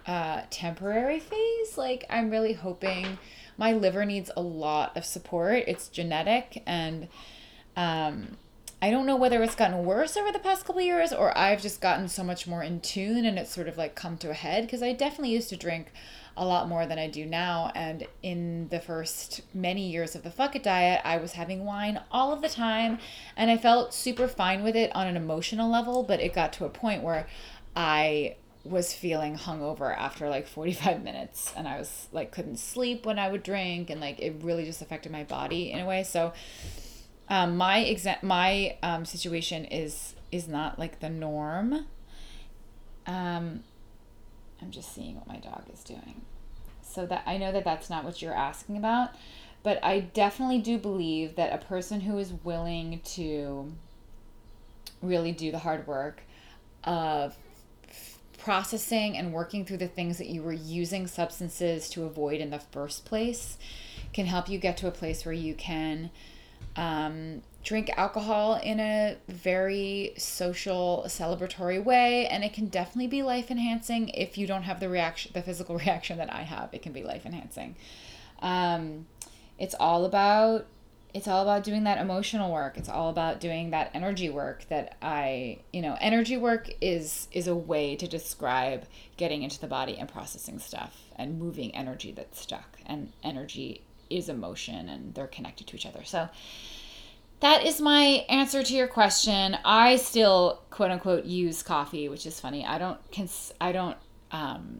a 0.05 0.43
temporary 0.49 1.19
phase. 1.19 1.77
Like, 1.77 2.05
I'm 2.09 2.29
really 2.29 2.51
hoping 2.51 3.17
my 3.57 3.71
liver 3.71 4.03
needs 4.03 4.29
a 4.36 4.41
lot 4.41 4.97
of 4.97 5.05
support. 5.05 5.63
It's 5.67 5.88
genetic, 5.88 6.63
and 6.65 7.07
um, 7.77 8.38
I 8.82 8.89
don't 8.89 9.05
know 9.05 9.15
whether 9.15 9.41
it's 9.43 9.55
gotten 9.55 9.86
worse 9.86 10.17
over 10.17 10.32
the 10.32 10.39
past 10.39 10.65
couple 10.65 10.82
years 10.82 11.13
or 11.13 11.38
I've 11.38 11.61
just 11.61 11.82
gotten 11.82 12.07
so 12.07 12.23
much 12.23 12.47
more 12.47 12.63
in 12.63 12.82
tune 12.82 13.25
and 13.25 13.38
it's 13.38 13.53
sort 13.53 13.67
of 13.67 13.77
like 13.77 13.93
come 13.93 14.17
to 14.17 14.32
a 14.32 14.34
head 14.34 14.63
because 14.63 14.82
I 14.82 14.91
definitely 14.91 15.34
used 15.34 15.49
to 15.49 15.55
drink 15.55 15.93
a 16.38 16.45
lot 16.45 16.67
more 16.67 16.86
than 16.86 16.97
I 16.97 17.07
do 17.07 17.25
now. 17.25 17.71
And 17.75 18.07
in 18.23 18.69
the 18.69 18.79
first 18.79 19.41
many 19.53 19.89
years 19.89 20.15
of 20.15 20.23
the 20.23 20.32
Fuck 20.32 20.55
It 20.55 20.63
diet, 20.63 21.01
I 21.03 21.17
was 21.17 21.34
having 21.34 21.65
wine 21.65 22.01
all 22.11 22.32
of 22.32 22.41
the 22.41 22.49
time 22.49 22.99
and 23.36 23.51
I 23.51 23.57
felt 23.57 23.93
super 23.93 24.27
fine 24.27 24.63
with 24.63 24.75
it 24.75 24.95
on 24.95 25.07
an 25.07 25.17
emotional 25.17 25.69
level, 25.69 26.03
but 26.03 26.19
it 26.19 26.34
got 26.34 26.53
to 26.53 26.65
a 26.65 26.69
point 26.69 27.03
where 27.03 27.27
I 27.75 28.36
was 28.63 28.93
feeling 28.93 29.36
hungover 29.38 29.95
after 29.97 30.29
like 30.29 30.47
45 30.47 31.03
minutes 31.03 31.51
and 31.57 31.67
I 31.67 31.79
was 31.79 32.07
like 32.11 32.32
couldn't 32.32 32.57
sleep 32.57 33.05
when 33.05 33.17
I 33.17 33.29
would 33.29 33.43
drink 33.43 33.89
and 33.89 33.99
like 33.99 34.19
it 34.19 34.36
really 34.41 34.65
just 34.65 34.82
affected 34.82 35.11
my 35.11 35.23
body 35.23 35.71
in 35.71 35.79
a 35.79 35.86
way 35.86 36.03
so 36.03 36.34
um, 37.27 37.57
my 37.57 37.84
exa- 37.84 38.21
my 38.21 38.77
um, 38.84 39.05
situation 39.05 39.65
is 39.65 40.13
is 40.32 40.47
not 40.47 40.77
like 40.77 40.99
the 40.99 41.09
norm 41.09 41.88
um, 43.07 43.63
I'm 44.62 44.72
just 44.72 44.93
seeing 44.93 45.16
what 45.16 45.28
my 45.28 45.38
dog 45.38 45.64
is 45.74 45.84
doing. 45.84 46.22
So 46.82 47.05
that 47.05 47.24
I 47.26 47.38
know 47.38 47.51
that 47.51 47.64
that's 47.64 47.89
not 47.89 48.03
what 48.03 48.22
you're 48.22 48.34
asking 48.34 48.78
about 48.78 49.12
but 49.64 49.80
I 49.84 49.99
definitely 49.99 50.59
do 50.59 50.78
believe 50.78 51.36
that 51.36 51.53
a 51.53 51.64
person 51.64 52.01
who 52.01 52.18
is 52.18 52.34
willing 52.43 53.01
to 53.05 53.72
really 55.01 55.32
do 55.32 55.51
the 55.51 55.59
hard 55.59 55.86
work 55.88 56.22
of 56.84 57.36
processing 58.39 59.18
and 59.18 59.32
working 59.32 59.66
through 59.66 59.78
the 59.78 59.88
things 59.88 60.18
that 60.18 60.28
you 60.28 60.41
were 60.41 60.53
using 60.53 61.05
substances 61.05 61.89
to 61.89 62.05
avoid 62.05 62.41
in 62.41 62.49
the 62.49 62.59
first 62.59 63.05
place 63.05 63.59
can 64.14 64.26
help 64.26 64.49
you 64.49 64.57
get 64.57 64.78
to 64.78 64.88
a 64.88 64.91
place 64.91 65.26
where 65.26 65.34
you 65.34 65.53
can 65.53 66.09
um, 66.76 67.43
drink 67.64 67.89
alcohol 67.95 68.55
in 68.55 68.80
a 68.80 69.18
very 69.28 70.14
social 70.18 71.03
celebratory 71.07 71.84
way 71.84 72.28
and 72.28 72.43
it 72.43 72.53
can 72.53 72.68
definitely 72.68 73.07
be 73.07 73.22
life 73.22 73.51
enhancing 73.51 74.09
if 74.09 74.38
you 74.38 74.47
don't 74.47 74.64
have 74.64 74.80
the 74.80 74.89
reaction 74.89 75.32
the 75.34 75.41
physical 75.41 75.78
reaction 75.80 76.18
that 76.18 76.34
i 76.34 76.41
have 76.41 76.70
it 76.74 76.82
can 76.82 76.91
be 76.91 77.03
life 77.03 77.26
enhancing 77.26 77.76
um, 78.41 79.05
it's 79.59 79.76
all 79.80 80.05
about 80.05 80.66
it's 81.14 81.28
all 81.28 81.41
about 81.41 81.64
doing 81.64 81.84
that 81.84 81.97
emotional 81.97 82.53
work. 82.53 82.78
It's 82.78 82.88
all 82.88 83.09
about 83.09 83.41
doing 83.41 83.72
that 83.72 83.91
energy 83.93 84.30
work 84.30 84.66
that 84.70 84.95
i 85.01 85.59
you 85.74 85.82
know 85.82 85.97
energy 85.99 86.38
work 86.38 86.70
is 86.82 87.28
is 87.32 87.47
a 87.47 87.55
way 87.55 87.95
to 87.95 88.07
describe 88.07 88.86
getting 89.18 89.43
into 89.43 89.59
the 89.59 89.68
body 89.68 89.97
and 89.97 90.07
processing 90.07 90.59
stuff 90.59 90.97
and 91.16 91.39
moving 91.39 91.76
energy 91.76 92.12
that's 92.12 92.39
stuck. 92.39 92.80
And 92.86 93.12
energy 93.24 93.84
is 94.09 94.30
emotion 94.30 94.89
and 94.89 95.14
they're 95.14 95.28
connected 95.28 95.68
to 95.68 95.76
each 95.76 95.86
other. 95.86 96.03
So 96.03 96.30
that 97.41 97.65
is 97.65 97.81
my 97.81 98.25
answer 98.29 98.63
to 98.63 98.73
your 98.73 98.87
question 98.87 99.57
i 99.65 99.95
still 99.95 100.61
quote 100.69 100.91
unquote 100.91 101.25
use 101.25 101.61
coffee 101.61 102.07
which 102.09 102.25
is 102.25 102.39
funny 102.39 102.65
i 102.65 102.77
don't 102.77 102.99
cons- 103.11 103.53
i 103.59 103.71
don't 103.71 103.97
um 104.31 104.79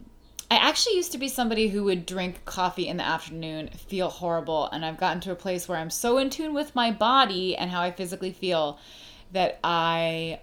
I 0.50 0.56
actually 0.56 0.98
used 0.98 1.14
to 1.14 1.18
be 1.18 1.30
somebody 1.30 1.70
who 1.70 1.86
would 1.86 2.06
drink 2.06 2.44
coffee 2.44 2.90
in 2.90 2.98
the 2.98 3.06
afternoon, 3.06 3.70
feel 3.70 4.10
horrible, 4.10 4.68
and 4.72 4.86
I've 4.86 4.98
gotten 4.98 5.22
to 5.22 5.32
a 5.32 5.36
place 5.36 5.66
where 5.66 5.78
I'm 5.78 5.90
so 5.90 6.18
in 6.18 6.30
tune 6.30 6.54
with 6.54 6.76
my 6.76 6.92
body 6.92 7.56
and 7.56 7.72
how 7.72 7.80
I 7.80 7.92
physically 7.92 8.34
feel 8.34 8.78
that 9.32 9.62
I 9.64 10.42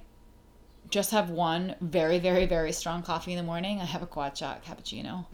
just 0.89 1.11
have 1.11 1.29
one 1.29 1.75
very, 1.83 2.19
very, 2.19 2.47
very 2.47 2.73
strong 2.73 3.03
coffee 3.03 3.33
in 3.33 3.37
the 3.37 3.45
morning. 3.45 3.83
I 3.83 3.85
have 3.85 4.03
a 4.03 4.07
quad 4.07 4.37
shot 4.39 4.65
cappuccino 4.65 5.27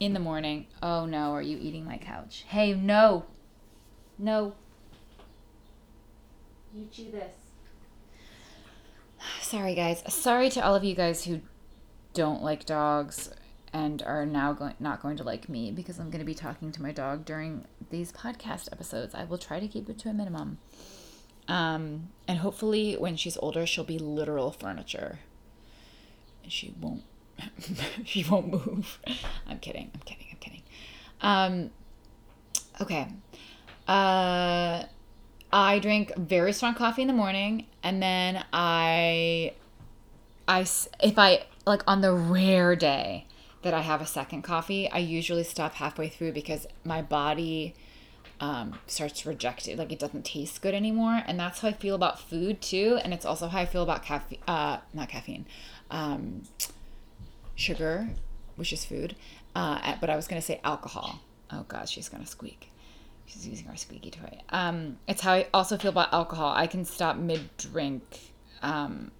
in 0.00 0.14
the 0.14 0.20
morning. 0.20 0.66
Oh 0.82 1.04
no, 1.04 1.32
are 1.32 1.42
you 1.42 1.58
eating 1.60 1.84
my 1.84 1.98
couch? 1.98 2.44
Hey, 2.48 2.72
no. 2.72 3.26
No. 4.18 4.54
You 6.74 6.88
chew 6.90 7.10
this. 7.12 7.36
Sorry, 9.42 9.74
guys. 9.74 10.02
Sorry 10.12 10.50
to 10.50 10.60
all 10.60 10.74
of 10.74 10.82
you 10.82 10.94
guys 10.94 11.24
who 11.24 11.40
don't 12.14 12.42
like 12.42 12.66
dogs 12.66 13.30
and 13.72 14.02
are 14.02 14.26
now 14.26 14.52
going 14.52 14.74
not 14.80 15.02
going 15.02 15.16
to 15.16 15.24
like 15.24 15.48
me 15.48 15.70
because 15.70 15.98
I'm 15.98 16.10
going 16.10 16.20
to 16.20 16.24
be 16.24 16.34
talking 16.34 16.72
to 16.72 16.82
my 16.82 16.92
dog 16.92 17.24
during 17.24 17.64
these 17.90 18.12
podcast 18.12 18.72
episodes. 18.72 19.14
I 19.14 19.24
will 19.24 19.38
try 19.38 19.60
to 19.60 19.68
keep 19.68 19.88
it 19.88 19.98
to 20.00 20.08
a 20.08 20.12
minimum. 20.12 20.58
Um, 21.46 22.08
and 22.26 22.38
hopefully 22.38 22.94
when 22.94 23.16
she's 23.16 23.36
older 23.36 23.66
she'll 23.66 23.84
be 23.84 23.98
literal 23.98 24.50
furniture. 24.50 25.20
She 26.48 26.74
won't 26.80 27.02
she 28.04 28.24
won't 28.24 28.48
move. 28.48 28.98
I'm 29.46 29.58
kidding. 29.58 29.90
I'm 29.94 30.00
kidding. 30.00 30.26
I'm 30.30 30.38
kidding. 30.38 30.62
Um, 31.20 31.70
okay. 32.80 33.08
Uh, 33.86 34.84
I 35.54 35.78
drink 35.78 36.12
very 36.16 36.52
strong 36.52 36.74
coffee 36.74 37.02
in 37.02 37.06
the 37.06 37.14
morning 37.14 37.66
and 37.84 38.02
then 38.02 38.44
I 38.52 39.52
I 40.48 40.60
if 41.00 41.16
I 41.16 41.44
like 41.64 41.84
on 41.86 42.00
the 42.00 42.12
rare 42.12 42.74
day 42.74 43.26
that 43.62 43.72
I 43.72 43.80
have 43.80 44.00
a 44.00 44.06
second 44.06 44.42
coffee, 44.42 44.90
I 44.90 44.98
usually 44.98 45.44
stop 45.44 45.74
halfway 45.74 46.08
through 46.08 46.32
because 46.32 46.66
my 46.84 47.02
body 47.02 47.76
um, 48.40 48.80
starts 48.88 49.22
to 49.22 49.28
reject 49.28 49.68
it. 49.68 49.78
Like 49.78 49.92
it 49.92 50.00
doesn't 50.00 50.24
taste 50.24 50.60
good 50.60 50.74
anymore. 50.74 51.22
And 51.24 51.38
that's 51.38 51.60
how 51.60 51.68
I 51.68 51.72
feel 51.72 51.94
about 51.94 52.18
food 52.18 52.60
too. 52.60 52.98
And 53.04 53.14
it's 53.14 53.24
also 53.24 53.46
how 53.46 53.60
I 53.60 53.66
feel 53.66 53.84
about 53.84 54.02
caffeine, 54.02 54.40
uh, 54.48 54.78
not 54.92 55.08
caffeine, 55.08 55.46
um, 55.88 56.42
sugar, 57.54 58.08
which 58.56 58.72
is 58.72 58.84
food. 58.84 59.14
Uh, 59.54 59.94
but 60.00 60.10
I 60.10 60.16
was 60.16 60.26
going 60.26 60.42
to 60.42 60.44
say 60.44 60.60
alcohol. 60.64 61.20
Oh 61.52 61.64
God, 61.68 61.88
she's 61.88 62.08
going 62.08 62.24
to 62.24 62.28
squeak. 62.28 62.72
She's 63.26 63.46
using 63.48 63.68
our 63.68 63.76
squeaky 63.76 64.10
toy. 64.10 64.40
Um, 64.50 64.98
it's 65.08 65.22
how 65.22 65.32
I 65.32 65.46
also 65.54 65.76
feel 65.78 65.90
about 65.90 66.12
alcohol. 66.12 66.52
I 66.54 66.66
can 66.66 66.84
stop 66.84 67.16
mid 67.16 67.56
drink 67.56 68.02
um, 68.62 69.10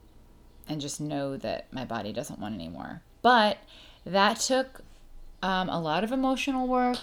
and 0.69 0.81
just 0.81 1.01
know 1.01 1.37
that 1.39 1.73
my 1.73 1.85
body 1.85 2.13
doesn't 2.13 2.39
want 2.39 2.55
anymore. 2.55 3.03
But 3.23 3.59
that 4.05 4.41
took 4.41 4.83
um, 5.43 5.69
a 5.69 5.81
lot 5.81 6.05
of 6.05 6.13
emotional 6.13 6.67
work, 6.67 6.99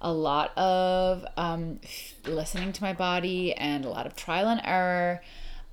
a 0.00 0.12
lot 0.12 0.56
of 0.56 1.24
um, 1.36 1.80
listening 2.26 2.72
to 2.72 2.82
my 2.82 2.92
body, 2.92 3.52
and 3.54 3.84
a 3.84 3.88
lot 3.88 4.06
of 4.06 4.14
trial 4.16 4.48
and 4.48 4.60
error. 4.64 5.20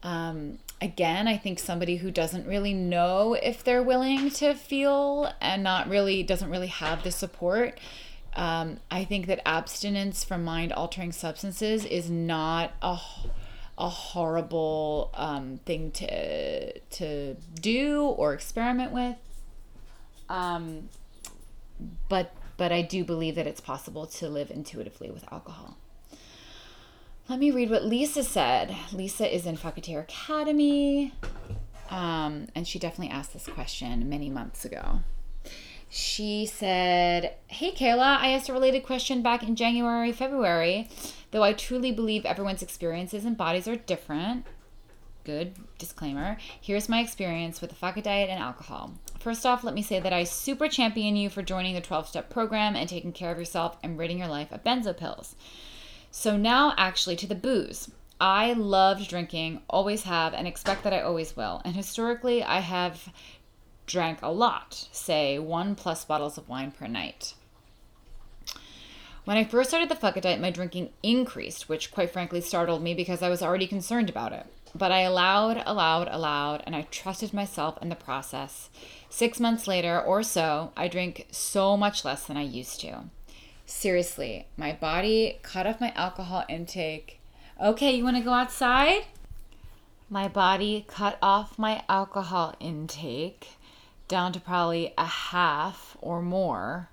Um, 0.03 0.59
again, 0.81 1.27
I 1.27 1.37
think 1.37 1.59
somebody 1.59 1.97
who 1.97 2.11
doesn't 2.11 2.47
really 2.47 2.73
know 2.73 3.33
if 3.33 3.63
they're 3.63 3.83
willing 3.83 4.29
to 4.31 4.55
feel 4.55 5.31
and 5.39 5.63
not 5.63 5.87
really 5.87 6.23
doesn't 6.23 6.49
really 6.49 6.67
have 6.67 7.03
the 7.03 7.11
support. 7.11 7.79
Um, 8.35 8.79
I 8.89 9.03
think 9.03 9.27
that 9.27 9.45
abstinence 9.45 10.23
from 10.23 10.43
mind 10.43 10.71
altering 10.71 11.11
substances 11.11 11.85
is 11.85 12.09
not 12.09 12.71
a 12.81 12.97
a 13.77 13.89
horrible 13.89 15.09
um, 15.15 15.59
thing 15.65 15.91
to 15.91 16.79
to 16.79 17.35
do 17.59 18.03
or 18.03 18.33
experiment 18.33 18.91
with. 18.91 19.17
Um, 20.29 20.89
but 22.07 22.33
but 22.57 22.71
I 22.71 22.83
do 22.83 23.03
believe 23.03 23.35
that 23.35 23.47
it's 23.47 23.59
possible 23.59 24.05
to 24.05 24.29
live 24.29 24.51
intuitively 24.51 25.09
with 25.09 25.25
alcohol. 25.31 25.77
Let 27.27 27.39
me 27.39 27.49
read 27.49 27.69
what 27.69 27.85
Lisa 27.85 28.23
said. 28.23 28.75
Lisa 28.93 29.33
is 29.33 29.45
in 29.45 29.57
Fucketeer 29.57 30.01
Academy, 30.01 31.13
um, 31.89 32.47
and 32.53 32.67
she 32.67 32.77
definitely 32.77 33.13
asked 33.13 33.33
this 33.33 33.47
question 33.47 34.07
many 34.09 34.29
months 34.29 34.63
ago. 34.63 34.99
She 35.93 36.45
said, 36.45 37.33
Hey 37.47 37.73
Kayla, 37.73 38.17
I 38.17 38.29
asked 38.29 38.47
a 38.47 38.53
related 38.53 38.83
question 38.83 39.21
back 39.21 39.43
in 39.43 39.57
January, 39.57 40.13
February. 40.13 40.87
Though 41.31 41.43
I 41.43 41.51
truly 41.51 41.91
believe 41.91 42.25
everyone's 42.25 42.61
experiences 42.63 43.25
and 43.25 43.35
bodies 43.35 43.67
are 43.67 43.75
different, 43.75 44.45
good 45.25 45.53
disclaimer. 45.77 46.37
Here's 46.61 46.87
my 46.87 47.01
experience 47.01 47.59
with 47.59 47.71
the 47.71 47.97
It 47.97 48.03
diet 48.05 48.29
and 48.29 48.41
alcohol. 48.41 48.93
First 49.19 49.45
off, 49.45 49.65
let 49.65 49.73
me 49.73 49.81
say 49.81 49.99
that 49.99 50.13
I 50.13 50.23
super 50.23 50.69
champion 50.69 51.17
you 51.17 51.29
for 51.29 51.41
joining 51.41 51.75
the 51.75 51.81
12 51.81 52.07
step 52.07 52.29
program 52.29 52.77
and 52.77 52.87
taking 52.87 53.11
care 53.11 53.29
of 53.33 53.37
yourself 53.37 53.75
and 53.83 53.99
ridding 53.99 54.19
your 54.19 54.29
life 54.29 54.53
of 54.53 54.63
benzo 54.63 54.95
pills. 54.95 55.35
So, 56.09 56.37
now 56.37 56.73
actually 56.77 57.17
to 57.17 57.27
the 57.27 57.35
booze. 57.35 57.91
I 58.21 58.53
loved 58.53 59.09
drinking, 59.09 59.61
always 59.69 60.03
have, 60.03 60.33
and 60.33 60.47
expect 60.47 60.83
that 60.83 60.93
I 60.93 61.01
always 61.01 61.35
will. 61.35 61.61
And 61.65 61.75
historically, 61.75 62.43
I 62.43 62.59
have 62.59 63.11
drank 63.91 64.19
a 64.21 64.31
lot, 64.31 64.87
say 64.91 65.37
one 65.37 65.75
plus 65.75 66.05
bottles 66.05 66.37
of 66.37 66.47
wine 66.47 66.71
per 66.71 66.87
night. 66.87 67.33
When 69.23 69.37
I 69.37 69.43
first 69.43 69.69
started 69.69 69.89
the 69.89 69.95
Fuck 69.95 70.17
It 70.17 70.21
Diet, 70.21 70.41
my 70.41 70.49
drinking 70.49 70.89
increased, 71.03 71.69
which 71.69 71.91
quite 71.91 72.11
frankly 72.11 72.41
startled 72.41 72.81
me 72.81 72.95
because 72.95 73.21
I 73.21 73.29
was 73.29 73.43
already 73.43 73.67
concerned 73.67 74.09
about 74.09 74.33
it. 74.33 74.47
But 74.73 74.91
I 74.91 75.01
allowed, 75.01 75.61
allowed, 75.65 76.07
allowed, 76.09 76.63
and 76.65 76.75
I 76.75 76.83
trusted 76.83 77.33
myself 77.33 77.77
in 77.81 77.89
the 77.89 77.95
process. 77.95 78.69
Six 79.09 79.39
months 79.39 79.67
later 79.67 80.01
or 80.01 80.23
so, 80.23 80.71
I 80.75 80.87
drink 80.87 81.27
so 81.29 81.77
much 81.77 82.03
less 82.03 82.25
than 82.25 82.37
I 82.37 82.43
used 82.43 82.79
to. 82.81 83.03
Seriously, 83.65 84.47
my 84.57 84.71
body 84.71 85.39
cut 85.43 85.67
off 85.67 85.81
my 85.81 85.91
alcohol 85.95 86.45
intake. 86.49 87.19
Okay, 87.61 87.95
you 87.95 88.03
want 88.03 88.17
to 88.17 88.23
go 88.23 88.33
outside? 88.33 89.03
My 90.09 90.27
body 90.27 90.85
cut 90.87 91.17
off 91.21 91.59
my 91.59 91.83
alcohol 91.87 92.55
intake 92.59 93.49
down 94.11 94.33
to 94.33 94.41
probably 94.41 94.93
a 94.97 95.05
half 95.05 95.95
or 96.01 96.21
more, 96.21 96.89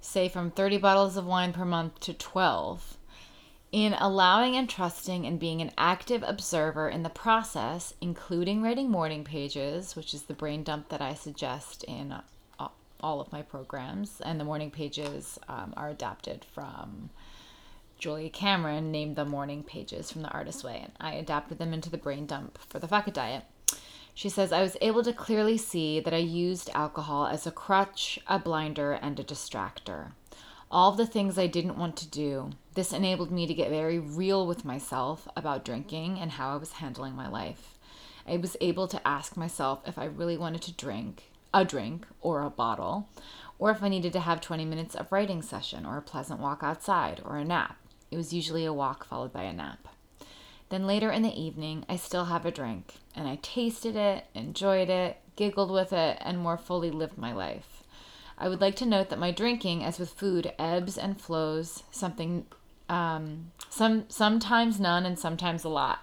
say 0.00 0.28
from 0.28 0.52
30 0.52 0.78
bottles 0.78 1.16
of 1.16 1.26
wine 1.26 1.52
per 1.52 1.64
month 1.64 1.98
to 1.98 2.14
12. 2.14 2.96
In 3.72 3.94
allowing 3.94 4.54
and 4.54 4.70
trusting 4.70 5.26
and 5.26 5.40
being 5.40 5.60
an 5.60 5.72
active 5.76 6.22
observer 6.24 6.88
in 6.88 7.02
the 7.02 7.10
process, 7.10 7.94
including 8.00 8.62
writing 8.62 8.90
morning 8.90 9.24
pages, 9.24 9.96
which 9.96 10.14
is 10.14 10.22
the 10.22 10.34
brain 10.34 10.62
dump 10.62 10.88
that 10.88 11.02
I 11.02 11.14
suggest 11.14 11.82
in 11.84 12.14
all 13.00 13.20
of 13.20 13.32
my 13.32 13.42
programs, 13.42 14.20
and 14.20 14.38
the 14.38 14.44
morning 14.44 14.70
pages 14.70 15.38
um, 15.48 15.74
are 15.76 15.88
adapted 15.88 16.44
from 16.52 17.10
Julia 17.98 18.30
Cameron, 18.30 18.92
named 18.92 19.16
the 19.16 19.24
morning 19.24 19.64
pages 19.64 20.12
from 20.12 20.22
the 20.22 20.30
Artist 20.30 20.62
Way, 20.62 20.80
and 20.82 20.92
I 21.00 21.14
adapted 21.14 21.58
them 21.58 21.72
into 21.72 21.90
the 21.90 21.98
brain 21.98 22.26
dump 22.26 22.58
for 22.68 22.78
the 22.78 22.88
Fuck 22.88 23.08
It 23.08 23.14
Diet. 23.14 23.44
She 24.20 24.28
says, 24.28 24.52
I 24.52 24.60
was 24.60 24.76
able 24.82 25.02
to 25.04 25.14
clearly 25.14 25.56
see 25.56 25.98
that 25.98 26.12
I 26.12 26.18
used 26.18 26.68
alcohol 26.74 27.24
as 27.24 27.46
a 27.46 27.50
crutch, 27.50 28.18
a 28.26 28.38
blinder, 28.38 28.92
and 28.92 29.18
a 29.18 29.24
distractor. 29.24 30.12
All 30.70 30.92
the 30.92 31.06
things 31.06 31.38
I 31.38 31.46
didn't 31.46 31.78
want 31.78 31.96
to 31.96 32.06
do. 32.06 32.50
This 32.74 32.92
enabled 32.92 33.30
me 33.30 33.46
to 33.46 33.54
get 33.54 33.70
very 33.70 33.98
real 33.98 34.46
with 34.46 34.62
myself 34.62 35.26
about 35.34 35.64
drinking 35.64 36.18
and 36.18 36.32
how 36.32 36.52
I 36.52 36.58
was 36.58 36.72
handling 36.72 37.14
my 37.14 37.28
life. 37.30 37.78
I 38.28 38.36
was 38.36 38.58
able 38.60 38.86
to 38.88 39.08
ask 39.08 39.38
myself 39.38 39.80
if 39.86 39.96
I 39.96 40.04
really 40.04 40.36
wanted 40.36 40.60
to 40.64 40.74
drink, 40.74 41.30
a 41.54 41.64
drink 41.64 42.06
or 42.20 42.42
a 42.42 42.50
bottle, 42.50 43.08
or 43.58 43.70
if 43.70 43.82
I 43.82 43.88
needed 43.88 44.12
to 44.12 44.20
have 44.20 44.42
20 44.42 44.66
minutes 44.66 44.94
of 44.94 45.10
writing 45.10 45.40
session 45.40 45.86
or 45.86 45.96
a 45.96 46.02
pleasant 46.02 46.40
walk 46.40 46.58
outside 46.62 47.22
or 47.24 47.38
a 47.38 47.44
nap. 47.46 47.78
It 48.10 48.18
was 48.18 48.34
usually 48.34 48.66
a 48.66 48.72
walk 48.74 49.06
followed 49.06 49.32
by 49.32 49.44
a 49.44 49.52
nap. 49.54 49.88
Then 50.68 50.86
later 50.86 51.10
in 51.10 51.22
the 51.22 51.40
evening, 51.40 51.86
I 51.88 51.96
still 51.96 52.26
have 52.26 52.44
a 52.44 52.50
drink, 52.50 52.96
and 53.14 53.28
I 53.28 53.38
tasted 53.42 53.96
it, 53.96 54.26
enjoyed 54.34 54.88
it, 54.88 55.18
giggled 55.36 55.70
with 55.70 55.92
it, 55.92 56.18
and 56.20 56.38
more 56.38 56.56
fully 56.56 56.90
lived 56.90 57.18
my 57.18 57.32
life. 57.32 57.82
I 58.38 58.48
would 58.48 58.60
like 58.60 58.76
to 58.76 58.86
note 58.86 59.10
that 59.10 59.18
my 59.18 59.30
drinking, 59.30 59.84
as 59.84 59.98
with 59.98 60.10
food, 60.10 60.52
ebbs 60.58 60.96
and 60.96 61.20
flows, 61.20 61.82
something 61.90 62.46
um, 62.88 63.52
some 63.68 64.04
sometimes 64.08 64.80
none 64.80 65.06
and 65.06 65.18
sometimes 65.18 65.64
a 65.64 65.68
lot. 65.68 66.00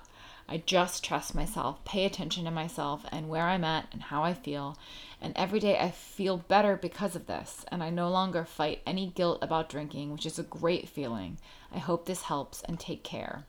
I 0.50 0.64
just 0.66 1.04
trust 1.04 1.36
myself, 1.36 1.84
pay 1.84 2.06
attention 2.06 2.46
to 2.46 2.52
myself 2.52 3.06
and 3.12 3.28
where 3.28 3.44
I'm 3.44 3.66
at 3.66 3.88
and 3.92 4.04
how 4.04 4.24
I 4.24 4.34
feel. 4.34 4.78
And 5.22 5.34
every 5.36 5.60
day 5.60 5.78
I 5.78 5.92
feel 5.92 6.38
better 6.38 6.78
because 6.78 7.18
of 7.18 7.28
this. 7.28 7.66
And 7.70 7.84
I 7.84 7.90
no 7.90 8.10
longer 8.10 8.46
fight 8.46 8.82
any 8.86 9.08
guilt 9.08 9.40
about 9.42 9.68
drinking, 9.68 10.14
which 10.14 10.26
is 10.26 10.40
a 10.40 10.44
great 10.44 10.88
feeling. 10.88 11.38
I 11.74 11.80
hope 11.80 12.06
this 12.06 12.24
helps 12.24 12.62
and 12.62 12.80
take 12.80 13.04
care. 13.04 13.44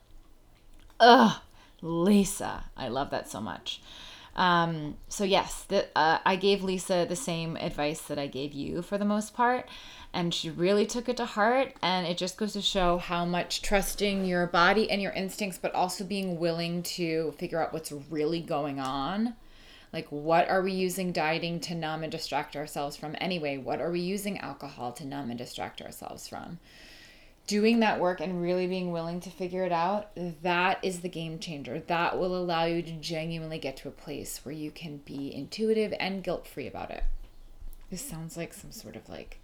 Ugh, 0.99 1.37
Lisa. 1.81 2.65
I 2.75 2.87
love 2.87 3.09
that 3.11 3.29
so 3.29 3.41
much. 3.41 3.81
Um, 4.35 4.95
so, 5.09 5.23
yes, 5.23 5.63
the, 5.67 5.87
uh, 5.95 6.19
I 6.25 6.35
gave 6.35 6.63
Lisa 6.63 7.05
the 7.07 7.15
same 7.15 7.57
advice 7.57 8.01
that 8.01 8.17
I 8.17 8.27
gave 8.27 8.53
you 8.53 8.81
for 8.81 8.97
the 8.97 9.05
most 9.05 9.33
part 9.33 9.67
and 10.13 10.33
she 10.33 10.49
really 10.49 10.85
took 10.85 11.07
it 11.07 11.17
to 11.17 11.25
heart 11.25 11.73
and 11.81 12.07
it 12.07 12.17
just 12.17 12.37
goes 12.37 12.53
to 12.53 12.61
show 12.61 12.97
how 12.97 13.25
much 13.25 13.61
trusting 13.61 14.25
your 14.25 14.47
body 14.47 14.89
and 14.89 15.01
your 15.01 15.11
instincts 15.11 15.59
but 15.61 15.73
also 15.75 16.03
being 16.03 16.39
willing 16.39 16.81
to 16.81 17.31
figure 17.37 17.61
out 17.61 17.73
what's 17.73 17.91
really 17.91 18.41
going 18.41 18.79
on 18.79 19.35
like 19.93 20.07
what 20.09 20.47
are 20.49 20.61
we 20.61 20.71
using 20.71 21.11
dieting 21.11 21.59
to 21.59 21.75
numb 21.75 22.03
and 22.03 22.11
distract 22.11 22.55
ourselves 22.55 22.95
from 22.97 23.15
anyway 23.21 23.57
what 23.57 23.79
are 23.79 23.91
we 23.91 23.99
using 23.99 24.39
alcohol 24.39 24.91
to 24.91 25.05
numb 25.05 25.29
and 25.29 25.37
distract 25.37 25.81
ourselves 25.81 26.27
from 26.27 26.57
doing 27.49 27.79
that 27.79 27.99
work 27.99 28.21
and 28.21 28.43
really 28.43 28.67
being 28.67 28.91
willing 28.91 29.19
to 29.19 29.29
figure 29.31 29.63
it 29.63 29.71
out 29.71 30.11
that 30.43 30.77
is 30.83 30.99
the 30.99 31.09
game 31.09 31.39
changer 31.39 31.79
that 31.87 32.19
will 32.19 32.37
allow 32.37 32.63
you 32.63 32.79
to 32.83 32.91
genuinely 32.91 33.57
get 33.57 33.75
to 33.75 33.87
a 33.87 33.91
place 33.91 34.41
where 34.43 34.53
you 34.53 34.69
can 34.69 34.97
be 34.97 35.33
intuitive 35.33 35.91
and 35.99 36.23
guilt 36.23 36.45
free 36.45 36.67
about 36.67 36.91
it 36.91 37.03
this 37.89 38.01
sounds 38.03 38.37
like 38.37 38.53
some 38.53 38.71
sort 38.71 38.95
of 38.95 39.09
like 39.09 39.39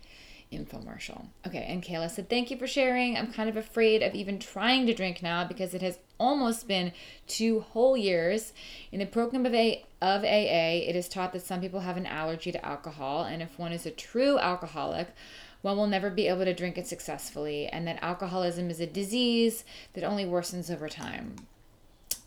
infomercial. 0.51 1.25
Okay, 1.45 1.65
and 1.67 1.83
Kayla 1.83 2.09
said, 2.09 2.29
Thank 2.29 2.51
you 2.51 2.57
for 2.57 2.67
sharing. 2.67 3.17
I'm 3.17 3.31
kind 3.31 3.49
of 3.49 3.57
afraid 3.57 4.01
of 4.01 4.13
even 4.13 4.39
trying 4.39 4.85
to 4.85 4.93
drink 4.93 5.21
now 5.21 5.45
because 5.45 5.73
it 5.73 5.81
has 5.81 5.99
almost 6.19 6.67
been 6.67 6.93
two 7.27 7.61
whole 7.61 7.97
years. 7.97 8.53
In 8.91 8.99
the 8.99 9.05
program 9.05 9.45
of, 9.45 9.53
a, 9.53 9.83
of 10.01 10.23
AA, 10.23 10.87
it 10.87 10.95
is 10.95 11.09
taught 11.09 11.33
that 11.33 11.41
some 11.41 11.61
people 11.61 11.81
have 11.81 11.97
an 11.97 12.05
allergy 12.05 12.51
to 12.51 12.65
alcohol, 12.65 13.23
and 13.23 13.41
if 13.41 13.57
one 13.57 13.73
is 13.73 13.85
a 13.85 13.91
true 13.91 14.37
alcoholic, 14.37 15.07
one 15.61 15.77
will 15.77 15.87
never 15.87 16.09
be 16.09 16.27
able 16.27 16.45
to 16.45 16.53
drink 16.53 16.77
it 16.77 16.87
successfully, 16.87 17.67
and 17.67 17.87
that 17.87 17.99
alcoholism 18.01 18.69
is 18.69 18.79
a 18.79 18.87
disease 18.87 19.63
that 19.93 20.03
only 20.03 20.25
worsens 20.25 20.71
over 20.71 20.87
time. 20.89 21.35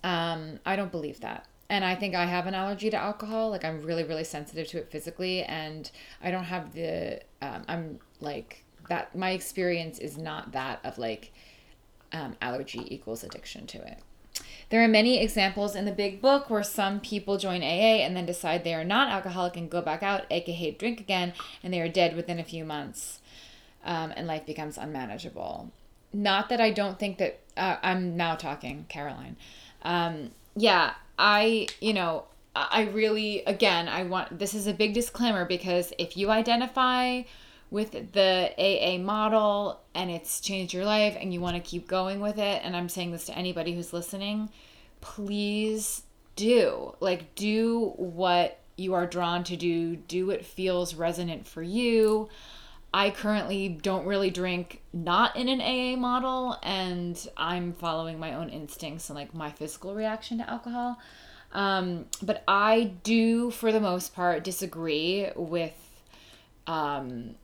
Um, 0.03 0.61
I 0.64 0.76
don't 0.76 0.93
believe 0.93 1.20
that 1.20 1.47
and 1.70 1.85
I 1.85 1.95
think 1.95 2.14
I 2.14 2.24
have 2.24 2.47
an 2.47 2.55
allergy 2.55 2.91
to 2.91 2.97
alcohol. 2.97 3.51
Like 3.51 3.64
I'm 3.64 3.83
really, 3.83 4.05
really 4.05 4.24
sensitive 4.24 4.68
to 4.68 4.79
it 4.79 4.91
physically, 4.91 5.43
and 5.43 5.91
I 6.22 6.31
don't 6.31 6.45
have 6.45 6.72
the. 6.74 7.20
Um, 7.43 7.64
I'm 7.68 7.99
like 8.20 8.64
that. 8.89 9.14
My 9.14 9.31
experience 9.31 9.99
is 9.99 10.16
not 10.16 10.53
that 10.53 10.81
of 10.85 10.99
like 10.99 11.33
um, 12.12 12.37
allergy 12.41 12.87
equals 12.93 13.22
addiction 13.22 13.66
to 13.68 13.79
it. 13.87 13.99
There 14.71 14.85
are 14.85 14.89
many 14.89 15.23
examples 15.23 15.75
in 15.75 15.87
the 15.87 15.93
big 15.93 16.21
book 16.21 16.51
where 16.51 16.62
some 16.62 17.01
people 17.01 17.39
join 17.39 17.62
AA 17.62 18.05
and 18.05 18.14
then 18.14 18.27
decide 18.27 18.64
they 18.64 18.75
are 18.75 18.85
not 18.85 19.11
alcoholic 19.11 19.57
and 19.57 19.71
go 19.71 19.81
back 19.81 20.03
out, 20.03 20.27
aka 20.31 20.73
drink 20.73 21.01
again, 21.01 21.33
and 21.62 21.73
they 21.73 21.81
are 21.81 21.89
dead 21.89 22.14
within 22.14 22.39
a 22.39 22.45
few 22.45 22.64
months, 22.64 23.21
um, 23.85 24.12
and 24.16 24.27
life 24.27 24.45
becomes 24.45 24.77
unmanageable. 24.77 25.71
Not 26.12 26.49
that 26.51 26.61
I 26.61 26.71
don't 26.71 26.99
think 26.99 27.19
that 27.19 27.41
uh, 27.57 27.77
I'm 27.83 28.16
now 28.16 28.35
talking, 28.35 28.87
Caroline. 28.89 29.37
Um, 29.83 30.31
yeah, 30.55 30.95
I, 31.19 31.69
you 31.81 31.95
know, 31.95 32.25
I 32.55 32.83
really, 32.93 33.43
again, 33.45 33.89
I 33.89 34.03
want 34.03 34.39
this 34.39 34.53
is 34.53 34.66
a 34.66 34.75
big 34.75 34.93
disclaimer 34.93 35.45
because 35.45 35.93
if 35.99 36.16
you 36.16 36.31
identify 36.31 37.23
with 37.71 38.12
the 38.12 38.53
AA 38.59 38.99
model 38.99 39.81
and 39.95 40.11
it's 40.11 40.41
changed 40.41 40.73
your 40.73 40.85
life 40.85 41.16
and 41.21 41.33
you 41.33 41.41
want 41.41 41.57
to 41.57 41.62
keep 41.62 41.87
going 41.87 42.21
with 42.21 42.39
it, 42.39 42.62
and 42.64 42.77
I'm 42.77 42.89
saying 42.89 43.12
this 43.12 43.27
to 43.27 43.37
anybody 43.37 43.75
who's 43.75 43.93
listening, 43.93 44.51
please 45.01 46.03
do. 46.37 46.95
Like, 47.01 47.35
do 47.35 47.93
what 47.97 48.59
you 48.77 48.95
are 48.95 49.07
drawn 49.07 49.45
to 49.45 49.57
do, 49.57 49.97
do 49.97 50.29
what 50.29 50.45
feels 50.45 50.95
resonant 50.95 51.47
for 51.47 51.62
you. 51.62 52.29
I 52.95 53.11
currently 53.11 53.69
don't 53.69 54.07
really 54.07 54.31
drink 54.31 54.81
not 54.95 55.37
in 55.37 55.49
an 55.49 55.61
AA 55.61 55.99
model, 55.99 56.57
and 56.62 57.29
I'm 57.37 57.75
following 57.75 58.19
my 58.19 58.33
own 58.35 58.49
instincts 58.49 59.11
and 59.11 59.19
like 59.19 59.35
my 59.35 59.51
physical 59.51 59.95
reaction 59.95 60.39
to 60.39 60.49
alcohol. 60.49 60.99
Um, 61.53 62.07
but 62.23 62.45
I 62.49 62.93
do, 63.03 63.51
for 63.51 63.73
the 63.73 63.81
most 63.81 64.14
part, 64.14 64.45
disagree 64.45 65.29
with 65.35 65.75
um, 66.66 67.35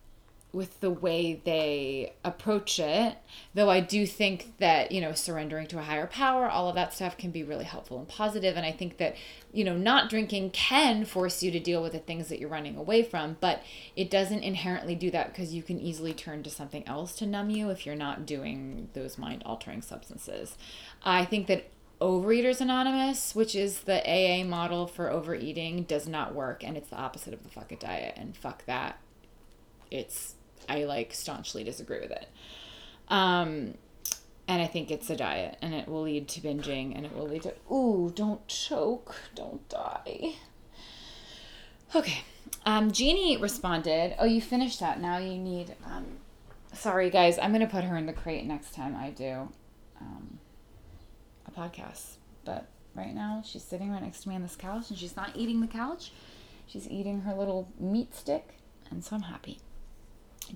with 0.54 0.80
the 0.80 0.90
way 0.90 1.40
they 1.44 2.14
approach 2.24 2.78
it. 2.78 3.18
Though 3.54 3.68
I 3.68 3.80
do 3.80 4.06
think 4.06 4.56
that, 4.58 4.92
you 4.92 5.00
know, 5.00 5.12
surrendering 5.12 5.66
to 5.68 5.78
a 5.78 5.82
higher 5.82 6.06
power, 6.06 6.48
all 6.48 6.68
of 6.68 6.76
that 6.76 6.94
stuff 6.94 7.18
can 7.18 7.32
be 7.32 7.42
really 7.42 7.64
helpful 7.64 7.98
and 7.98 8.06
positive. 8.06 8.56
And 8.56 8.64
I 8.64 8.70
think 8.70 8.98
that, 8.98 9.16
you 9.52 9.64
know, 9.64 9.76
not 9.76 10.08
drinking 10.08 10.50
can 10.50 11.04
force 11.04 11.42
you 11.42 11.50
to 11.50 11.58
deal 11.58 11.82
with 11.82 11.92
the 11.92 11.98
things 11.98 12.28
that 12.28 12.38
you're 12.38 12.48
running 12.48 12.76
away 12.76 13.02
from, 13.02 13.36
but 13.40 13.62
it 13.96 14.10
doesn't 14.10 14.44
inherently 14.44 14.94
do 14.94 15.10
that 15.10 15.32
because 15.32 15.52
you 15.52 15.62
can 15.62 15.80
easily 15.80 16.14
turn 16.14 16.44
to 16.44 16.50
something 16.50 16.86
else 16.86 17.16
to 17.16 17.26
numb 17.26 17.50
you 17.50 17.70
if 17.70 17.84
you're 17.84 17.96
not 17.96 18.24
doing 18.24 18.88
those 18.94 19.18
mind 19.18 19.42
altering 19.44 19.82
substances. 19.82 20.56
I 21.02 21.24
think 21.24 21.48
that 21.48 21.68
Overeaters 22.00 22.60
Anonymous, 22.60 23.34
which 23.34 23.54
is 23.54 23.80
the 23.80 24.02
AA 24.08 24.44
model 24.44 24.86
for 24.86 25.10
overeating, 25.10 25.84
does 25.84 26.06
not 26.06 26.34
work 26.34 26.62
and 26.62 26.76
it's 26.76 26.90
the 26.90 26.96
opposite 26.96 27.32
of 27.32 27.42
the 27.42 27.48
fuck 27.48 27.72
it 27.72 27.80
diet 27.80 28.14
and 28.16 28.36
fuck 28.36 28.64
that. 28.66 28.98
It's 29.90 30.34
I 30.68 30.84
like 30.84 31.14
staunchly 31.14 31.64
disagree 31.64 32.00
with 32.00 32.10
it. 32.10 32.28
Um, 33.08 33.74
and 34.46 34.60
I 34.60 34.66
think 34.66 34.90
it's 34.90 35.08
a 35.10 35.16
diet, 35.16 35.56
and 35.62 35.74
it 35.74 35.88
will 35.88 36.02
lead 36.02 36.28
to 36.28 36.40
binging, 36.40 36.94
and 36.96 37.06
it 37.06 37.14
will 37.14 37.28
lead 37.28 37.42
to 37.42 37.54
ooh, 37.72 38.12
don't 38.14 38.46
choke, 38.46 39.14
don't 39.34 39.66
die. 39.68 40.34
Okay, 41.94 42.22
um, 42.66 42.90
Jeannie 42.90 43.36
responded, 43.36 44.14
"Oh, 44.18 44.24
you 44.24 44.40
finished 44.40 44.80
that. 44.80 45.00
Now 45.00 45.18
you 45.18 45.38
need." 45.38 45.74
Um, 45.86 46.04
sorry, 46.72 47.08
guys, 47.08 47.38
I'm 47.38 47.52
gonna 47.52 47.66
put 47.66 47.84
her 47.84 47.96
in 47.96 48.06
the 48.06 48.12
crate 48.12 48.44
next 48.44 48.74
time 48.74 48.96
I 48.96 49.10
do 49.10 49.48
um, 50.00 50.38
a 51.46 51.50
podcast. 51.50 52.16
But 52.44 52.66
right 52.94 53.14
now, 53.14 53.42
she's 53.44 53.62
sitting 53.62 53.90
right 53.90 54.02
next 54.02 54.22
to 54.22 54.28
me 54.28 54.34
on 54.34 54.42
this 54.42 54.56
couch 54.56 54.90
and 54.90 54.98
she's 54.98 55.16
not 55.16 55.30
eating 55.34 55.60
the 55.60 55.66
couch. 55.66 56.12
She's 56.66 56.88
eating 56.88 57.22
her 57.22 57.34
little 57.34 57.68
meat 57.78 58.14
stick. 58.14 58.54
And 58.90 59.04
so 59.04 59.16
I'm 59.16 59.22
happy. 59.22 59.58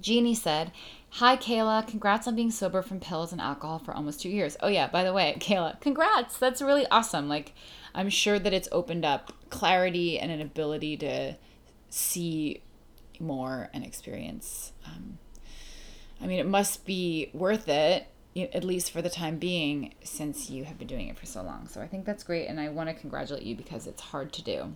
Jeannie 0.01 0.34
said, 0.34 0.72
Hi, 1.11 1.36
Kayla. 1.36 1.86
Congrats 1.86 2.28
on 2.28 2.36
being 2.36 2.51
sober 2.51 2.82
from 2.82 3.01
pills 3.01 3.32
and 3.32 3.41
alcohol 3.41 3.78
for 3.78 3.95
almost 3.95 4.20
two 4.20 4.28
years. 4.28 4.57
Oh, 4.61 4.68
yeah, 4.68 4.89
by 4.89 5.05
the 5.05 5.12
way, 5.12 5.36
Kayla, 5.41 5.80
congrats. 5.80 6.39
That's 6.39 6.61
really 6.61 6.86
awesome. 6.91 7.28
Like, 7.28 7.55
I'm 7.95 8.11
sure 8.11 8.39
that 8.39 8.53
it's 8.53 8.68
opened 8.70 9.05
up 9.05 9.32
clarity 9.51 10.18
and 10.18 10.30
an 10.30 10.41
ability 10.41 10.97
to 10.99 11.36
see 11.89 12.62
more 13.18 13.70
and 13.72 13.84
experience. 13.84 14.72
Um, 14.86 15.18
I 16.20 16.26
mean, 16.26 16.39
it 16.39 16.47
must 16.47 16.84
be 16.84 17.30
worth 17.32 17.68
it, 17.68 18.07
at 18.36 18.64
least 18.64 18.91
for 18.91 19.03
the 19.03 19.11
time 19.11 19.39
being, 19.39 19.95
since 20.05 20.51
you 20.51 20.64
have 20.64 20.78
been 20.78 20.86
doing 20.86 21.09
it 21.09 21.18
for 21.18 21.26
so 21.26 21.43
long. 21.43 21.66
So 21.68 21.80
I 21.80 21.86
think 21.86 22.05
that's 22.05 22.22
great, 22.22 22.47
and 22.47 22.61
I 22.61 22.68
want 22.68 22.89
to 22.89 22.95
congratulate 22.95 23.43
you 23.43 23.57
because 23.57 23.86
it's 23.86 24.03
hard 24.03 24.32
to 24.34 24.43
do. 24.43 24.74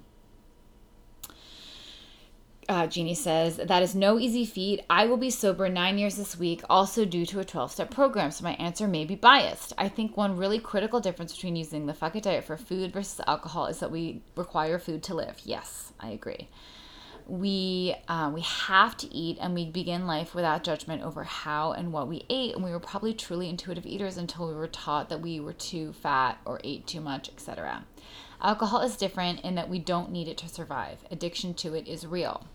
Uh, 2.69 2.87
Jeannie 2.87 3.15
says, 3.15 3.57
That 3.57 3.83
is 3.83 3.95
no 3.95 4.19
easy 4.19 4.45
feat. 4.45 4.85
I 4.89 5.07
will 5.07 5.17
be 5.17 5.31
sober 5.31 5.69
nine 5.69 5.99
years 5.99 6.17
this 6.17 6.39
week, 6.39 6.63
also 6.71 7.05
due 7.05 7.27
to 7.27 7.41
a 7.41 7.45
12 7.45 7.73
step 7.73 7.91
program, 7.91 8.31
so 8.31 8.45
my 8.45 8.55
answer 8.55 8.87
may 8.87 9.05
be 9.05 9.17
biased. 9.17 9.73
I 9.77 9.89
think 9.89 10.17
one 10.17 10.37
really 10.37 10.61
critical 10.61 11.01
difference 11.01 11.35
between 11.35 11.57
using 11.57 11.87
the 11.87 11.95
fuck 11.95 12.15
it 12.15 12.23
diet 12.23 12.45
for 12.45 12.57
food 12.57 12.93
versus 12.93 13.21
alcohol 13.27 13.67
is 13.67 13.81
that 13.81 13.91
we 13.91 14.23
require 14.37 14.79
food 14.79 15.03
to 15.05 15.15
live. 15.15 15.41
Yes, 15.45 15.93
I 15.99 16.11
agree 16.11 16.49
we 17.27 17.95
uh, 18.09 18.31
we 18.33 18.41
have 18.43 18.97
to 18.97 19.15
eat 19.15 19.39
and 19.41 19.55
we 19.55 19.65
begin 19.65 20.07
life 20.07 20.35
without 20.35 20.65
judgment 20.65 21.03
over 21.03 21.25
how 21.25 21.73
and 21.73 21.93
what 21.93 22.09
we 22.09 22.25
ate 22.29 22.55
and 22.55 22.65
we 22.65 22.71
were 22.71 22.81
probably 22.81 23.15
truly 23.15 23.49
intuitive 23.49 23.87
eaters 23.87 24.17
until 24.17 24.49
we 24.49 24.55
were 24.55 24.67
taught 24.67 25.09
that 25.09 25.21
we 25.21 25.41
were 25.41 25.53
too 25.53 25.93
fat 25.93 26.39
or 26.45 26.61
ate 26.65 26.87
too 26.87 27.01
much 27.01 27.29
etc 27.29 27.85
alcohol 28.41 28.81
is 28.81 28.97
different 28.97 29.41
in 29.41 29.55
that 29.55 29.69
we 29.69 29.79
don't 29.79 30.11
need 30.11 30.29
it 30.29 30.37
to 30.37 30.49
survive 30.49 30.99
addiction 31.11 31.55
to 31.55 31.75
it 31.75 31.87
is 31.87 32.07
real 32.07 32.47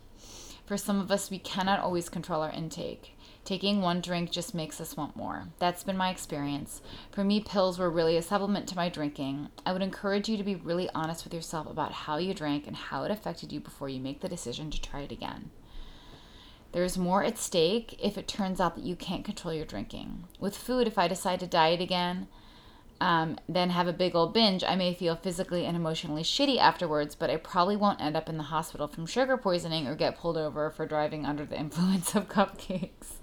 for 0.68 0.78
some 0.78 1.00
of 1.00 1.10
us 1.10 1.32
we 1.32 1.40
cannot 1.40 1.80
always 1.80 2.10
control 2.10 2.44
our 2.44 2.52
intake 2.52 3.18
Taking 3.48 3.80
one 3.80 4.02
drink 4.02 4.30
just 4.30 4.54
makes 4.54 4.82
us 4.82 4.98
want 4.98 5.16
more. 5.16 5.48
That's 5.58 5.82
been 5.82 5.96
my 5.96 6.10
experience. 6.10 6.82
For 7.12 7.24
me, 7.24 7.40
pills 7.40 7.80
were 7.80 7.90
really 7.90 8.18
a 8.18 8.22
supplement 8.22 8.68
to 8.68 8.76
my 8.76 8.90
drinking. 8.90 9.48
I 9.66 9.72
would 9.72 9.82
encourage 9.82 10.28
you 10.28 10.36
to 10.36 10.44
be 10.44 10.56
really 10.56 10.90
honest 10.94 11.24
with 11.24 11.34
yourself 11.34 11.66
about 11.66 11.94
how 11.94 12.18
you 12.18 12.34
drank 12.34 12.68
and 12.68 12.76
how 12.76 13.06
it 13.06 13.10
affected 13.10 13.54
you 13.54 13.62
before 13.62 13.88
you 13.88 14.02
make 14.02 14.20
the 14.20 14.28
decision 14.28 14.70
to 14.72 14.82
try 14.82 15.00
it 15.00 15.14
again. 15.14 15.52
There's 16.74 16.98
more 16.98 17.24
at 17.24 17.38
stake 17.38 17.98
if 18.04 18.18
it 18.18 18.28
turns 18.28 18.60
out 18.60 18.76
that 18.76 18.84
you 18.84 18.98
can't 18.98 19.24
control 19.24 19.54
your 19.54 19.64
drinking. 19.64 20.26
With 20.42 20.58
food, 20.58 20.86
if 20.86 20.98
I 20.98 21.08
decide 21.08 21.40
to 21.40 21.48
diet 21.48 21.80
again, 21.80 22.28
um, 23.00 23.38
then 23.48 23.70
have 23.70 23.88
a 23.88 23.94
big 23.94 24.16
old 24.16 24.34
binge, 24.34 24.64
I 24.64 24.76
may 24.76 24.94
feel 24.94 25.16
physically 25.16 25.66
and 25.66 25.76
emotionally 25.76 26.24
shitty 26.24 26.58
afterwards, 26.58 27.16
but 27.16 27.30
I 27.30 27.38
probably 27.38 27.76
won't 27.76 28.02
end 28.02 28.18
up 28.18 28.30
in 28.30 28.38
the 28.38 28.44
hospital 28.44 28.88
from 28.88 29.06
sugar 29.06 29.38
poisoning 29.38 29.88
or 29.88 29.96
get 29.96 30.18
pulled 30.18 30.38
over 30.38 30.70
for 30.72 30.86
driving 30.86 31.26
under 31.26 31.46
the 31.46 31.60
influence 31.60 32.16
of 32.16 32.28
cupcakes. 32.28 33.18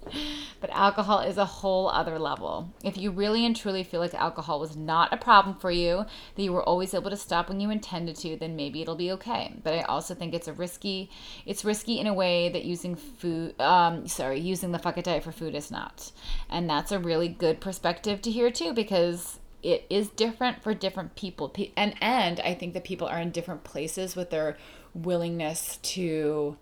But 0.61 0.70
alcohol 0.70 1.20
is 1.20 1.39
a 1.39 1.45
whole 1.45 1.89
other 1.89 2.18
level. 2.18 2.72
If 2.83 2.97
you 2.97 3.11
really 3.11 3.45
and 3.45 3.57
truly 3.57 3.83
feel 3.83 4.01
like 4.01 4.14
alcohol 4.14 4.61
was 4.61 4.77
not 4.77 5.12
a 5.12 5.16
problem 5.16 5.57
for 5.57 5.70
you, 5.70 6.05
that 6.35 6.43
you 6.43 6.53
were 6.53 6.62
always 6.62 6.95
able 6.95 7.11
to 7.11 7.16
stop 7.16 7.49
when 7.49 7.61
you 7.61 7.70
intended 7.70 8.16
to, 8.16 8.37
then 8.37 8.57
maybe 8.57 8.81
it'll 8.81 8.95
be 8.95 9.12
okay. 9.12 9.55
But 9.62 9.75
I 9.75 9.83
also 9.83 10.14
think 10.14 10.35
it's 10.35 10.49
a 10.49 10.53
risky, 10.53 11.11
it's 11.47 11.64
risky 11.64 11.99
in 11.99 12.07
a 12.07 12.14
way 12.14 12.49
that 12.49 12.64
using 12.64 12.97
food, 12.97 13.61
um, 13.61 14.07
sorry, 14.07 14.41
using 14.41 14.72
the 14.72 14.79
fuck 14.79 14.99
it 14.99 15.05
diet 15.05 15.25
for 15.25 15.33
food 15.33 15.55
is 15.55 15.70
not. 15.70 16.12
And 16.49 16.68
that's 16.68 16.93
a 16.93 16.99
really 16.99 17.29
good 17.29 17.61
perspective 17.61 18.22
to 18.22 18.31
hear 18.31 18.51
too, 18.51 18.72
because 18.72 19.39
it 19.65 19.87
is 19.89 20.09
different 20.11 20.62
for 20.62 20.75
different 20.75 21.17
people. 21.17 21.53
And 21.77 21.95
and 22.01 22.41
i 22.41 22.55
think 22.55 22.75
that 22.75 22.85
people 22.85 23.09
are 23.09 23.19
in 23.19 23.31
different 23.31 23.65
places 23.65 24.15
with 24.15 24.31
their 24.31 24.57
willingness 24.95 25.79
to 25.83 26.57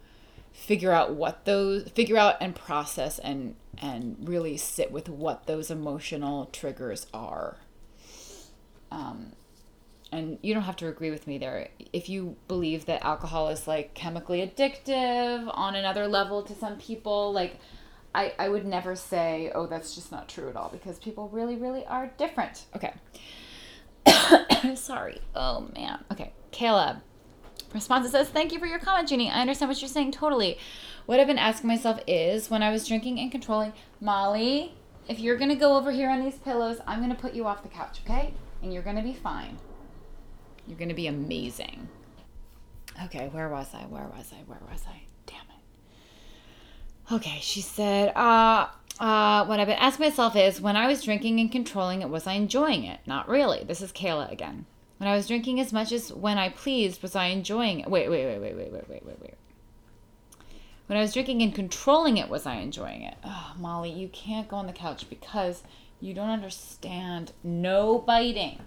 figure 0.53 0.93
out 0.93 1.15
what 1.15 1.45
those 1.45 1.89
figure 1.91 2.17
out 2.17 2.37
and 2.41 2.55
process 2.55 3.19
and 3.19 3.57
and 3.79 4.17
really 4.23 4.57
sit 4.57 4.93
with 4.93 5.09
what 5.09 5.47
those 5.47 5.71
emotional 5.71 6.47
triggers 6.47 7.07
are. 7.13 7.57
Um 8.91 9.33
and 10.13 10.39
you 10.43 10.53
don't 10.53 10.65
have 10.65 10.77
to 10.77 10.89
agree 10.89 11.11
with 11.11 11.27
me 11.27 11.39
there. 11.39 11.71
If 11.93 12.11
you 12.11 12.37
believe 12.47 12.85
that 12.85 13.03
alcohol 13.03 13.49
is 13.49 13.67
like 13.67 13.95
chemically 13.95 14.47
addictive 14.47 15.51
on 15.55 15.75
another 15.75 16.07
level 16.07 16.43
to 16.43 16.55
some 16.55 16.77
people 16.77 17.33
like 17.33 17.59
I, 18.15 18.35
I 18.39 18.49
would 18.49 18.67
never 18.67 18.95
say, 18.95 19.51
oh, 19.55 19.67
that's 19.67 19.95
just 19.95 20.13
not 20.13 20.29
true 20.29 20.49
at 20.49 20.57
all 20.57 20.69
because 20.69 20.99
people 20.99 21.29
really, 21.29 21.57
really 21.57 21.87
are 21.87 22.13
different. 22.19 22.67
Okay. 22.77 22.93
Sorry. 24.75 25.21
Oh, 25.35 25.69
man. 25.75 26.05
Okay. 26.13 26.33
Kayla. 26.53 27.01
Response 27.73 28.11
says, 28.11 28.29
Thank 28.29 28.53
you 28.53 28.59
for 28.59 28.67
your 28.67 28.79
comment, 28.79 29.09
Jeannie. 29.09 29.31
I 29.31 29.41
understand 29.41 29.71
what 29.71 29.81
you're 29.81 29.89
saying 29.89 30.13
totally. 30.13 30.59
What 31.07 31.21
I've 31.21 31.27
been 31.27 31.39
asking 31.39 31.69
myself 31.69 32.01
is 32.07 32.51
when 32.51 32.63
I 32.63 32.71
was 32.71 32.87
drinking 32.87 33.19
and 33.19 33.33
controlling, 33.33 33.73
Molly, 33.99 34.75
if 35.09 35.19
you're 35.19 35.37
going 35.37 35.49
to 35.49 35.57
go 35.57 35.77
over 35.77 35.91
here 35.91 36.11
on 36.11 36.23
these 36.23 36.37
pillows, 36.37 36.79
I'm 36.87 36.99
going 36.99 37.15
to 37.15 37.21
put 37.21 37.33
you 37.33 37.47
off 37.47 37.63
the 37.63 37.69
couch, 37.71 38.01
okay? 38.05 38.35
And 38.63 38.75
you're 38.75 38.83
going 38.83 38.97
to 38.97 39.03
be 39.03 39.15
fine. 39.15 39.57
You're 40.67 40.79
going 40.79 40.91
to 40.91 40.95
be 40.95 41.07
amazing. 41.07 41.89
Okay, 43.07 43.29
where 43.33 43.49
was 43.49 43.69
I? 43.75 43.81
Where 43.87 44.07
was 44.07 44.33
I? 44.33 44.43
Where 44.47 44.61
was 44.71 44.85
I? 44.87 45.03
Okay, 47.13 47.41
she 47.43 47.61
said, 47.61 48.17
uh, 48.17 48.69
uh, 48.99 49.45
what 49.45 49.61
I've 49.61 49.67
been 49.67 49.77
asking 49.77 50.07
myself 50.07 50.35
is 50.35 50.63
when 50.63 50.77
I 50.77 50.87
was 50.87 51.03
drinking 51.03 51.41
and 51.41 51.53
controlling 51.53 52.01
it, 52.01 52.09
was 52.09 52.27
I 52.27 52.33
enjoying 52.33 52.85
it? 52.85 53.01
Not 53.05 53.29
really. 53.29 53.65
This 53.65 53.83
is 53.83 53.93
Kayla 53.93 54.33
again. 54.33 54.65
When 54.97 55.11
I 55.11 55.15
was 55.15 55.27
drinking 55.27 55.61
as 55.61 55.75
much 55.75 55.93
as 55.93 56.11
when 56.11 56.39
I 56.39 56.49
pleased, 56.49 57.03
was 57.03 57.15
I 57.15 57.27
enjoying 57.27 57.81
it? 57.81 57.91
Wait, 57.91 58.09
wait, 58.09 58.25
wait, 58.25 58.39
wait, 58.39 58.57
wait, 58.57 58.73
wait, 58.73 58.89
wait, 58.89 59.05
wait, 59.05 59.21
wait. 59.21 59.35
When 60.87 60.97
I 60.97 61.03
was 61.03 61.13
drinking 61.13 61.43
and 61.43 61.55
controlling 61.55 62.17
it, 62.17 62.31
was 62.31 62.47
I 62.47 62.57
enjoying 62.57 63.03
it? 63.03 63.17
Oh, 63.23 63.53
Molly, 63.59 63.91
you 63.91 64.09
can't 64.09 64.49
go 64.49 64.57
on 64.57 64.67
the 64.67 64.73
couch 64.73 65.11
because 65.11 65.65
you 66.01 66.15
don't 66.15 66.31
understand. 66.31 67.33
No 67.45 67.99
biting. 67.99 68.61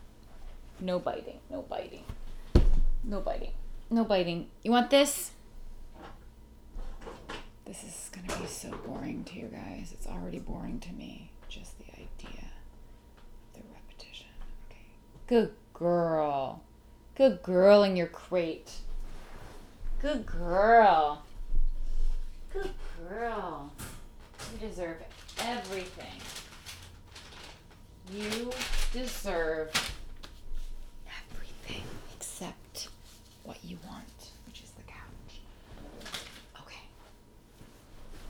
No 0.79 0.99
biting. 0.99 1.39
No 1.49 1.63
biting. 1.63 2.03
No 3.03 3.21
biting. 3.21 3.51
No 3.89 4.03
biting. 4.03 4.49
You 4.61 4.69
want 4.69 4.91
this? 4.91 5.31
This 7.65 7.83
is 7.83 8.09
going 8.13 8.27
to 8.27 8.37
be 8.39 8.47
so 8.47 8.69
boring 8.85 9.23
to 9.25 9.39
you 9.39 9.47
guys. 9.47 9.91
It's 9.91 10.05
already 10.07 10.39
boring 10.39 10.79
to 10.81 10.93
me. 10.93 11.31
Just 11.49 11.77
the 11.79 11.85
idea 11.93 12.43
of 12.43 13.53
the 13.53 13.61
repetition. 13.73 14.27
Okay. 14.69 14.85
Good 15.27 15.51
girl. 15.73 16.61
Good 17.15 17.41
girl 17.41 17.83
in 17.83 17.95
your 17.95 18.07
crate. 18.07 18.71
Good 19.99 20.25
girl. 20.25 21.23
Good 22.53 22.71
girl. 23.09 23.71
You 24.53 24.67
deserve 24.67 24.97
everything. 25.39 26.21
You 28.13 28.51
deserve 28.93 29.71
everything 31.31 31.83
except 32.15 32.89
what 33.43 33.57
you 33.63 33.77
want. 33.87 34.05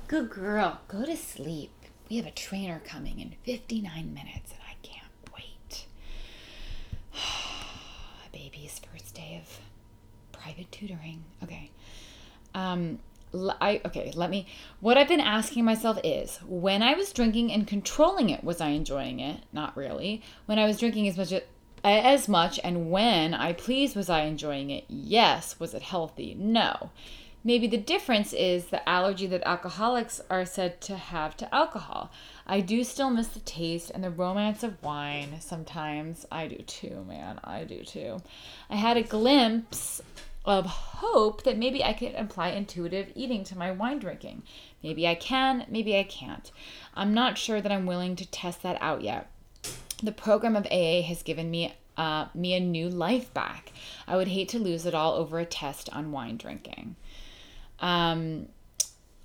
Good 0.07 0.29
girl. 0.29 0.81
Go 0.87 1.03
to 1.03 1.17
sleep. 1.17 1.71
We 2.09 2.17
have 2.17 2.27
a 2.27 2.31
trainer 2.31 2.79
coming 2.85 3.19
in 3.19 3.33
59 3.43 4.13
minutes 4.13 4.51
and 4.51 4.59
I 4.69 4.75
can't 4.83 5.11
wait. 5.35 5.87
Baby's 8.31 8.79
first 8.91 9.15
day 9.15 9.41
of 9.41 9.59
private 10.31 10.71
tutoring. 10.71 11.23
Okay. 11.43 11.71
Um, 12.53 12.99
I 13.59 13.81
okay, 13.83 14.11
let 14.15 14.29
me 14.29 14.45
what 14.79 14.95
I've 14.95 15.07
been 15.07 15.19
asking 15.19 15.65
myself 15.65 15.97
is 16.03 16.37
when 16.47 16.83
I 16.83 16.93
was 16.93 17.11
drinking 17.11 17.51
and 17.51 17.65
controlling 17.65 18.29
it, 18.29 18.43
was 18.43 18.61
I 18.61 18.69
enjoying 18.69 19.19
it? 19.19 19.41
Not 19.51 19.75
really. 19.75 20.21
When 20.45 20.59
I 20.59 20.65
was 20.67 20.77
drinking 20.77 21.07
as 21.07 21.17
much 21.17 21.33
as 21.83 22.29
much 22.29 22.59
and 22.63 22.91
when 22.91 23.33
I 23.33 23.53
pleased 23.53 23.95
was 23.95 24.11
I 24.11 24.21
enjoying 24.21 24.69
it? 24.69 24.85
Yes. 24.87 25.59
Was 25.59 25.73
it 25.73 25.81
healthy? 25.81 26.35
No. 26.37 26.91
Maybe 27.45 27.67
the 27.67 27.77
difference 27.77 28.33
is 28.33 28.65
the 28.65 28.87
allergy 28.89 29.27
that 29.27 29.43
alcoholics 29.45 30.19
are 30.31 30.47
said 30.47 30.81
to 30.81 30.97
have 30.97 31.37
to 31.37 31.53
alcohol. 31.53 32.11
I 32.47 32.59
do 32.59 32.83
still 32.83 33.11
miss 33.11 33.27
the 33.27 33.39
taste 33.39 33.91
and 33.93 34.03
the 34.03 34.09
romance 34.09 34.63
of 34.63 34.81
wine 34.81 35.35
sometimes. 35.41 36.25
I 36.31 36.47
do 36.47 36.57
too, 36.57 37.05
man. 37.07 37.39
I 37.43 37.63
do 37.63 37.83
too. 37.83 38.17
I 38.67 38.77
had 38.77 38.97
a 38.97 39.03
glimpse 39.03 40.01
of 40.43 40.65
hope 40.65 41.43
that 41.43 41.59
maybe 41.59 41.83
I 41.83 41.93
could 41.93 42.15
apply 42.15 42.49
intuitive 42.49 43.11
eating 43.13 43.43
to 43.43 43.57
my 43.57 43.71
wine 43.71 43.99
drinking. 43.99 44.41
Maybe 44.81 45.07
I 45.07 45.13
can, 45.13 45.67
maybe 45.69 45.95
I 45.95 46.03
can't. 46.03 46.51
I'm 46.95 47.13
not 47.13 47.37
sure 47.37 47.61
that 47.61 47.71
I'm 47.71 47.85
willing 47.85 48.15
to 48.15 48.25
test 48.25 48.63
that 48.63 48.81
out 48.81 49.03
yet. 49.03 49.29
The 50.01 50.11
program 50.11 50.55
of 50.55 50.65
AA 50.71 51.03
has 51.03 51.21
given 51.21 51.51
me 51.51 51.75
uh, 51.97 52.27
me 52.33 52.53
a 52.53 52.59
new 52.59 52.89
life 52.89 53.33
back. 53.33 53.71
I 54.07 54.17
would 54.17 54.27
hate 54.27 54.49
to 54.49 54.59
lose 54.59 54.85
it 54.85 54.93
all 54.93 55.13
over 55.13 55.39
a 55.39 55.45
test 55.45 55.89
on 55.93 56.11
wine 56.11 56.37
drinking. 56.37 56.95
Um, 57.79 58.47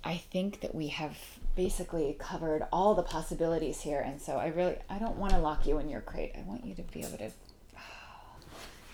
I 0.03 0.17
think 0.17 0.61
that 0.61 0.73
we 0.73 0.87
have 0.87 1.17
basically 1.55 2.15
covered 2.19 2.63
all 2.71 2.95
the 2.95 3.03
possibilities 3.03 3.81
here, 3.81 3.99
and 3.99 4.21
so 4.21 4.37
I 4.37 4.47
really 4.47 4.77
I 4.89 4.97
don't 4.97 5.17
want 5.17 5.33
to 5.33 5.39
lock 5.39 5.65
you 5.67 5.77
in 5.77 5.89
your 5.89 6.01
crate. 6.01 6.31
I 6.37 6.41
want 6.41 6.65
you 6.65 6.73
to 6.75 6.81
be 6.81 7.01
able 7.01 7.17
to 7.17 7.25
It 7.25 7.33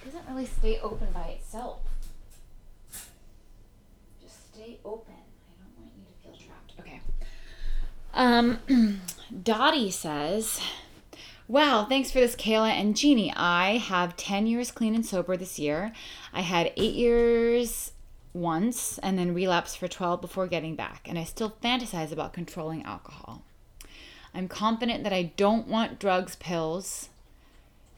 doesn't 0.06 0.28
really 0.30 0.46
stay 0.46 0.80
open 0.82 1.08
by 1.14 1.38
itself. 1.40 1.80
Just 4.22 4.54
stay 4.54 4.80
open. 4.84 5.14
I 5.14 5.64
don't 5.64 5.80
want 5.80 5.92
you 5.98 6.04
to 6.04 6.38
feel 6.38 6.48
trapped. 6.48 6.74
Okay. 6.80 7.02
Um, 8.14 9.02
Dottie 9.44 9.92
says, 9.92 10.60
Wow, 11.50 11.86
thanks 11.86 12.12
for 12.12 12.20
this, 12.20 12.36
Kayla 12.36 12.72
and 12.72 12.98
Jeannie. 12.98 13.34
I 13.34 13.78
have 13.78 14.18
10 14.18 14.48
years 14.48 14.70
clean 14.70 14.94
and 14.94 15.06
sober 15.06 15.38
this 15.38 15.58
year. 15.58 15.94
I 16.34 16.42
had 16.42 16.74
eight 16.76 16.96
years 16.96 17.94
once 18.38 18.98
and 19.00 19.18
then 19.18 19.34
relapse 19.34 19.76
for 19.76 19.88
12 19.88 20.22
before 20.22 20.48
getting 20.48 20.76
back, 20.76 21.08
and 21.08 21.18
I 21.18 21.24
still 21.24 21.56
fantasize 21.64 22.12
about 22.12 22.34
controlling 22.34 22.84
alcohol. 22.84 23.44
I'm 24.34 24.48
confident 24.48 25.04
that 25.04 25.14
I 25.14 25.34
don't 25.36 25.68
want 25.68 26.00
drugs, 26.00 26.36
pills. 26.36 27.10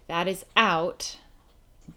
That 0.08 0.28
is 0.28 0.46
out, 0.56 1.18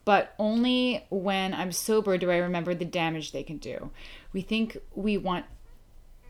but 0.04 0.34
only 0.38 1.04
when 1.10 1.54
I'm 1.54 1.72
sober 1.72 2.18
do 2.18 2.30
I 2.30 2.36
remember 2.36 2.74
the 2.74 2.84
damage 2.84 3.32
they 3.32 3.42
can 3.42 3.58
do. 3.58 3.90
We 4.32 4.42
think 4.42 4.76
we 4.94 5.16
want 5.16 5.46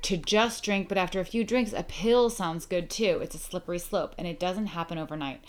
to 0.02 0.16
just 0.16 0.64
drink, 0.64 0.88
but 0.88 0.98
after 0.98 1.20
a 1.20 1.24
few 1.24 1.44
drinks, 1.44 1.72
a 1.72 1.84
pill 1.84 2.28
sounds 2.28 2.66
good 2.66 2.90
too. 2.90 3.20
It's 3.22 3.34
a 3.34 3.38
slippery 3.38 3.78
slope, 3.78 4.14
and 4.18 4.26
it 4.26 4.40
doesn't 4.40 4.66
happen 4.66 4.98
overnight. 4.98 5.42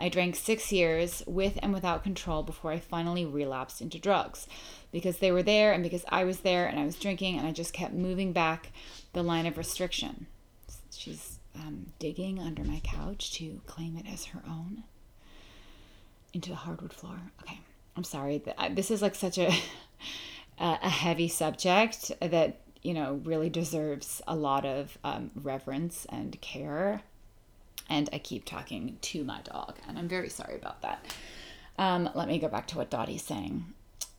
I 0.00 0.08
drank 0.08 0.34
six 0.34 0.72
years 0.72 1.22
with 1.26 1.58
and 1.62 1.72
without 1.72 2.02
control 2.02 2.42
before 2.42 2.72
I 2.72 2.78
finally 2.78 3.26
relapsed 3.26 3.80
into 3.80 3.98
drugs 3.98 4.48
because 4.90 5.18
they 5.18 5.30
were 5.30 5.42
there 5.42 5.72
and 5.72 5.82
because 5.82 6.04
I 6.08 6.24
was 6.24 6.40
there 6.40 6.66
and 6.66 6.80
I 6.80 6.84
was 6.84 6.98
drinking 6.98 7.38
and 7.38 7.46
I 7.46 7.52
just 7.52 7.72
kept 7.72 7.92
moving 7.92 8.32
back 8.32 8.72
the 9.12 9.22
line 9.22 9.46
of 9.46 9.58
restriction. 9.58 10.26
She's 10.90 11.38
um, 11.54 11.92
digging 11.98 12.38
under 12.38 12.64
my 12.64 12.80
couch 12.82 13.32
to 13.34 13.60
claim 13.66 13.96
it 13.96 14.06
as 14.10 14.26
her 14.26 14.42
own 14.48 14.84
into 16.32 16.50
the 16.50 16.56
hardwood 16.56 16.92
floor. 16.92 17.16
Okay, 17.42 17.60
I'm 17.96 18.04
sorry. 18.04 18.42
This 18.70 18.90
is 18.90 19.02
like 19.02 19.14
such 19.14 19.38
a 19.38 19.52
a 20.60 20.88
heavy 20.88 21.28
subject 21.28 22.12
that 22.20 22.60
you 22.82 22.94
know 22.94 23.20
really 23.24 23.48
deserves 23.48 24.22
a 24.26 24.36
lot 24.36 24.64
of 24.64 24.98
um, 25.04 25.30
reverence 25.34 26.06
and 26.10 26.40
care. 26.40 27.02
And 27.90 28.08
I 28.12 28.18
keep 28.18 28.46
talking 28.46 28.96
to 29.02 29.24
my 29.24 29.42
dog, 29.42 29.76
and 29.86 29.98
I'm 29.98 30.08
very 30.08 30.30
sorry 30.30 30.54
about 30.54 30.80
that. 30.80 31.04
Um, 31.76 32.08
let 32.14 32.28
me 32.28 32.38
go 32.38 32.48
back 32.48 32.66
to 32.68 32.78
what 32.78 32.88
Dottie's 32.88 33.22
saying. 33.22 33.66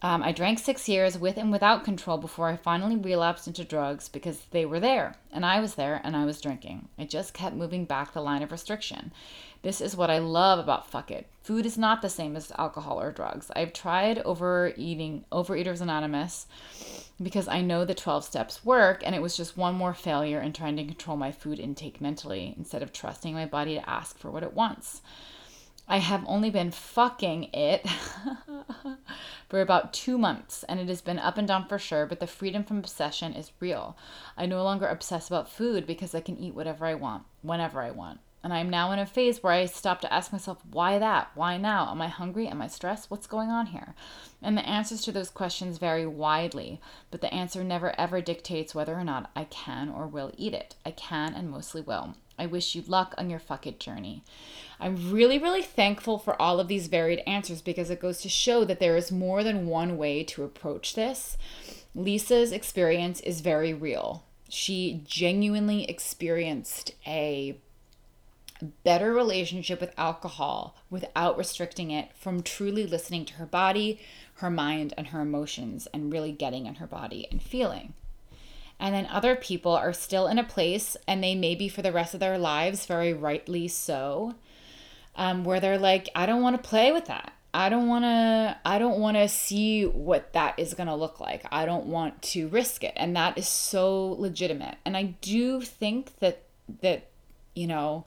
Um, 0.03 0.24
I 0.24 0.32
drank 0.32 0.57
six 0.57 0.89
years 0.89 1.15
with 1.15 1.38
and 1.38 1.51
without 1.51 1.84
control 1.84 2.17
before 2.17 2.47
I 2.47 2.55
finally 2.55 2.95
relapsed 2.95 3.45
into 3.45 3.63
drugs 3.63 4.09
because 4.09 4.45
they 4.49 4.65
were 4.65 4.80
there 4.80 5.15
and 5.32 5.45
I 5.45 5.59
was 5.59 5.76
there 5.76 6.01
and 6.03 6.17
I 6.17 6.26
was 6.26 6.41
drinking. 6.41 6.88
I 6.97 7.05
just 7.05 7.36
kept 7.36 7.55
moving 7.55 7.86
back 7.86 8.11
the 8.11 8.22
line 8.22 8.41
of 8.41 8.51
restriction. 8.51 9.11
This 9.61 9.80
is 9.80 9.95
what 9.95 10.09
I 10.09 10.17
love 10.17 10.57
about 10.57 10.89
fuck 10.89 11.11
it. 11.11 11.28
Food 11.43 11.67
is 11.67 11.78
not 11.78 12.01
the 12.01 12.09
same 12.09 12.36
as 12.36 12.51
alcohol 12.57 12.99
or 12.99 13.11
drugs. 13.11 13.51
I've 13.55 13.74
tried 13.74 14.17
overeating, 14.19 15.26
Overeaters 15.32 15.82
Anonymous, 15.82 16.47
because 17.22 17.47
I 17.47 17.61
know 17.61 17.86
the 17.86 17.93
12 17.93 18.24
steps 18.24 18.65
work 18.65 19.01
and 19.05 19.13
it 19.13 19.22
was 19.22 19.38
just 19.38 19.57
one 19.57 19.76
more 19.76 19.93
failure 19.93 20.41
in 20.41 20.53
trying 20.53 20.76
to 20.78 20.86
control 20.86 21.17
my 21.17 21.32
food 21.32 21.59
intake 21.59 22.01
mentally 22.01 22.53
instead 22.57 22.82
of 22.82 22.91
trusting 22.91 23.34
my 23.34 23.45
body 23.45 23.76
to 23.76 23.89
ask 23.89 24.17
for 24.17 24.32
what 24.32 24.43
it 24.43 24.53
wants. 24.53 25.01
I 25.88 25.97
have 25.97 26.24
only 26.26 26.49
been 26.49 26.72
fucking 26.72 27.49
it 27.53 27.86
for 29.49 29.59
about 29.59 29.91
two 29.91 30.17
months, 30.17 30.63
and 30.69 30.80
it 30.80 30.88
has 30.88 31.01
been 31.01 31.19
up 31.19 31.38
and 31.38 31.47
down 31.47 31.67
for 31.67 31.78
sure, 31.78 32.05
but 32.05 32.22
the 32.22 32.28
freedom 32.28 32.63
from 32.63 32.78
obsession 32.78 33.34
is 33.34 33.51
real. 33.59 33.97
I 34.38 34.45
no 34.45 34.63
longer 34.63 34.88
obsess 34.88 35.28
about 35.28 35.51
food 35.51 35.86
because 35.86 36.15
I 36.15 36.22
can 36.22 36.38
eat 36.38 36.55
whatever 36.55 36.86
I 36.86 36.93
want, 36.93 37.24
whenever 37.41 37.82
I 37.82 37.91
want. 37.91 38.22
And 38.43 38.51
I'm 38.51 38.69
now 38.69 38.91
in 38.91 38.99
a 38.99 39.05
phase 39.05 39.43
where 39.43 39.53
I 39.53 39.65
stop 39.65 40.01
to 40.01 40.11
ask 40.11 40.31
myself, 40.31 40.59
why 40.69 40.97
that? 40.97 41.29
Why 41.35 41.57
now? 41.57 41.91
Am 41.91 42.01
I 42.01 42.07
hungry? 42.07 42.47
Am 42.47 42.61
I 42.61 42.67
stressed? 42.67 43.11
What's 43.11 43.27
going 43.27 43.49
on 43.49 43.67
here? 43.67 43.93
And 44.41 44.57
the 44.57 44.67
answers 44.67 45.01
to 45.03 45.11
those 45.11 45.29
questions 45.29 45.77
vary 45.77 46.07
widely, 46.07 46.81
but 47.11 47.21
the 47.21 47.31
answer 47.33 47.63
never 47.63 47.93
ever 47.99 48.19
dictates 48.19 48.73
whether 48.73 48.95
or 48.95 49.03
not 49.03 49.29
I 49.35 49.43
can 49.43 49.89
or 49.89 50.07
will 50.07 50.31
eat 50.37 50.55
it. 50.55 50.75
I 50.83 50.91
can 50.91 51.35
and 51.35 51.51
mostly 51.51 51.81
will. 51.81 52.15
I 52.39 52.47
wish 52.47 52.73
you 52.73 52.81
luck 52.87 53.13
on 53.19 53.29
your 53.29 53.37
fuck 53.37 53.67
it 53.67 53.79
journey. 53.79 54.23
I'm 54.79 55.11
really, 55.11 55.37
really 55.37 55.61
thankful 55.61 56.17
for 56.17 56.41
all 56.41 56.59
of 56.59 56.67
these 56.67 56.87
varied 56.87 57.21
answers 57.27 57.61
because 57.61 57.91
it 57.91 58.01
goes 58.01 58.21
to 58.21 58.29
show 58.29 58.65
that 58.65 58.79
there 58.79 58.97
is 58.97 59.11
more 59.11 59.43
than 59.43 59.67
one 59.67 59.95
way 59.95 60.23
to 60.23 60.43
approach 60.43 60.95
this. 60.95 61.37
Lisa's 61.93 62.51
experience 62.51 63.19
is 63.19 63.41
very 63.41 63.75
real. 63.75 64.23
She 64.49 65.03
genuinely 65.05 65.83
experienced 65.83 66.95
a 67.05 67.57
better 68.62 69.14
relationship 69.14 69.80
with 69.80 69.93
alcohol 69.97 70.76
without 70.89 71.38
restricting 71.38 71.91
it 71.91 72.09
from 72.16 72.41
truly 72.41 72.86
listening 72.86 73.26
to 73.26 73.34
her 73.36 73.45
body, 73.45 73.99
her 74.36 74.49
mind, 74.49 74.93
and 74.97 75.07
her 75.07 75.22
emotions 75.22 75.88
and 75.93 76.12
really 76.12 76.32
getting 76.32 76.66
in 76.66 76.76
her 76.76 76.88
body 76.88 77.28
and 77.32 77.41
feeling. 77.41 77.93
And 78.80 78.95
then 78.95 79.05
other 79.12 79.36
people 79.36 79.74
are 79.74 79.93
still 79.93 80.28
in 80.28 80.39
a 80.39 80.43
place, 80.43 80.97
and 81.07 81.24
they 81.24 81.36
may 81.36 81.53
be 81.53 81.70
for 81.70 81.84
the 81.84 81.91
rest 81.91 82.16
of 82.16 82.20
their 82.20 82.39
lives, 82.39 82.88
very 82.88 83.14
rightly 83.14 83.68
so, 83.68 84.34
um, 85.16 85.43
where 85.43 85.59
they're 85.59 85.78
like, 85.78 86.09
I 86.16 86.26
don't 86.26 86.41
want 86.41 86.62
to 86.62 86.70
play 86.70 86.91
with 86.91 87.05
that. 87.05 87.34
I 87.53 87.70
don't 87.70 87.88
want 87.88 88.05
to 88.05 88.57
I 88.64 88.80
don't 88.80 88.99
want 88.99 89.18
to 89.18 89.28
see 89.28 89.86
what 89.86 90.34
that 90.34 90.57
is 90.57 90.74
going 90.74 90.88
to 90.88 90.95
look 90.95 91.20
like. 91.20 91.43
I 91.51 91.66
don't 91.66 91.88
want 91.88 92.22
to 92.24 92.47
risk 92.47 92.84
it. 92.84 92.93
And 92.95 93.16
that 93.16 93.38
is 93.38 93.47
so 93.47 94.14
legitimate. 94.14 94.78
And 94.86 94.95
I 94.95 95.03
do 95.22 95.62
think 95.62 96.18
that 96.20 96.43
that 96.82 97.09
you 97.53 97.68
know 97.68 98.05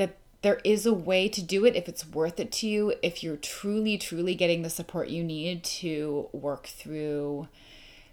that 0.00 0.16
there 0.42 0.60
is 0.64 0.86
a 0.86 0.94
way 0.94 1.28
to 1.28 1.42
do 1.42 1.66
it 1.66 1.76
if 1.76 1.88
it's 1.88 2.06
worth 2.06 2.40
it 2.40 2.50
to 2.50 2.66
you, 2.66 2.94
if 3.02 3.22
you're 3.22 3.36
truly 3.36 3.98
truly 3.98 4.34
getting 4.34 4.62
the 4.62 4.70
support 4.70 5.08
you 5.08 5.22
need 5.22 5.62
to 5.62 6.28
work 6.32 6.66
through 6.66 7.46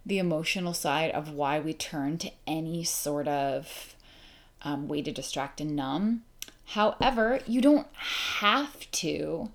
the 0.06 0.20
emotional 0.20 0.74
side 0.74 1.12
of 1.12 1.32
why 1.32 1.60
we 1.60 1.74
turn 1.74 2.18
to 2.18 2.32
any 2.46 2.84
sort 2.84 3.28
of 3.28 3.96
um, 4.62 4.88
way 4.88 5.02
to 5.02 5.12
distract 5.12 5.62
and 5.62 5.76
numb. 5.76 6.24
However, 6.66 7.40
you 7.48 7.62
don't 7.62 7.88
have 7.96 8.92
to 8.92 9.50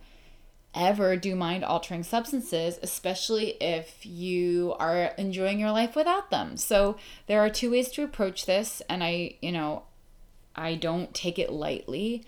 ever 0.75 1.17
do 1.17 1.37
mind 1.37 1.65
altering 1.65 2.03
substances, 2.03 2.79
especially 2.83 3.51
if 3.61 4.07
you 4.07 4.75
are 4.79 5.13
enjoying 5.19 5.61
your 5.61 5.71
life 5.71 5.95
without 5.95 6.31
them. 6.31 6.57
So 6.57 6.97
there 7.27 7.41
are 7.41 7.51
two 7.51 7.71
ways 7.71 7.91
to 7.91 8.03
approach 8.03 8.47
this, 8.47 8.81
and 8.89 9.05
I, 9.05 9.35
you 9.43 9.53
know, 9.53 9.83
I 10.55 10.75
don't 10.75 11.13
take 11.15 11.39
it 11.39 11.51
lightly, 11.51 12.25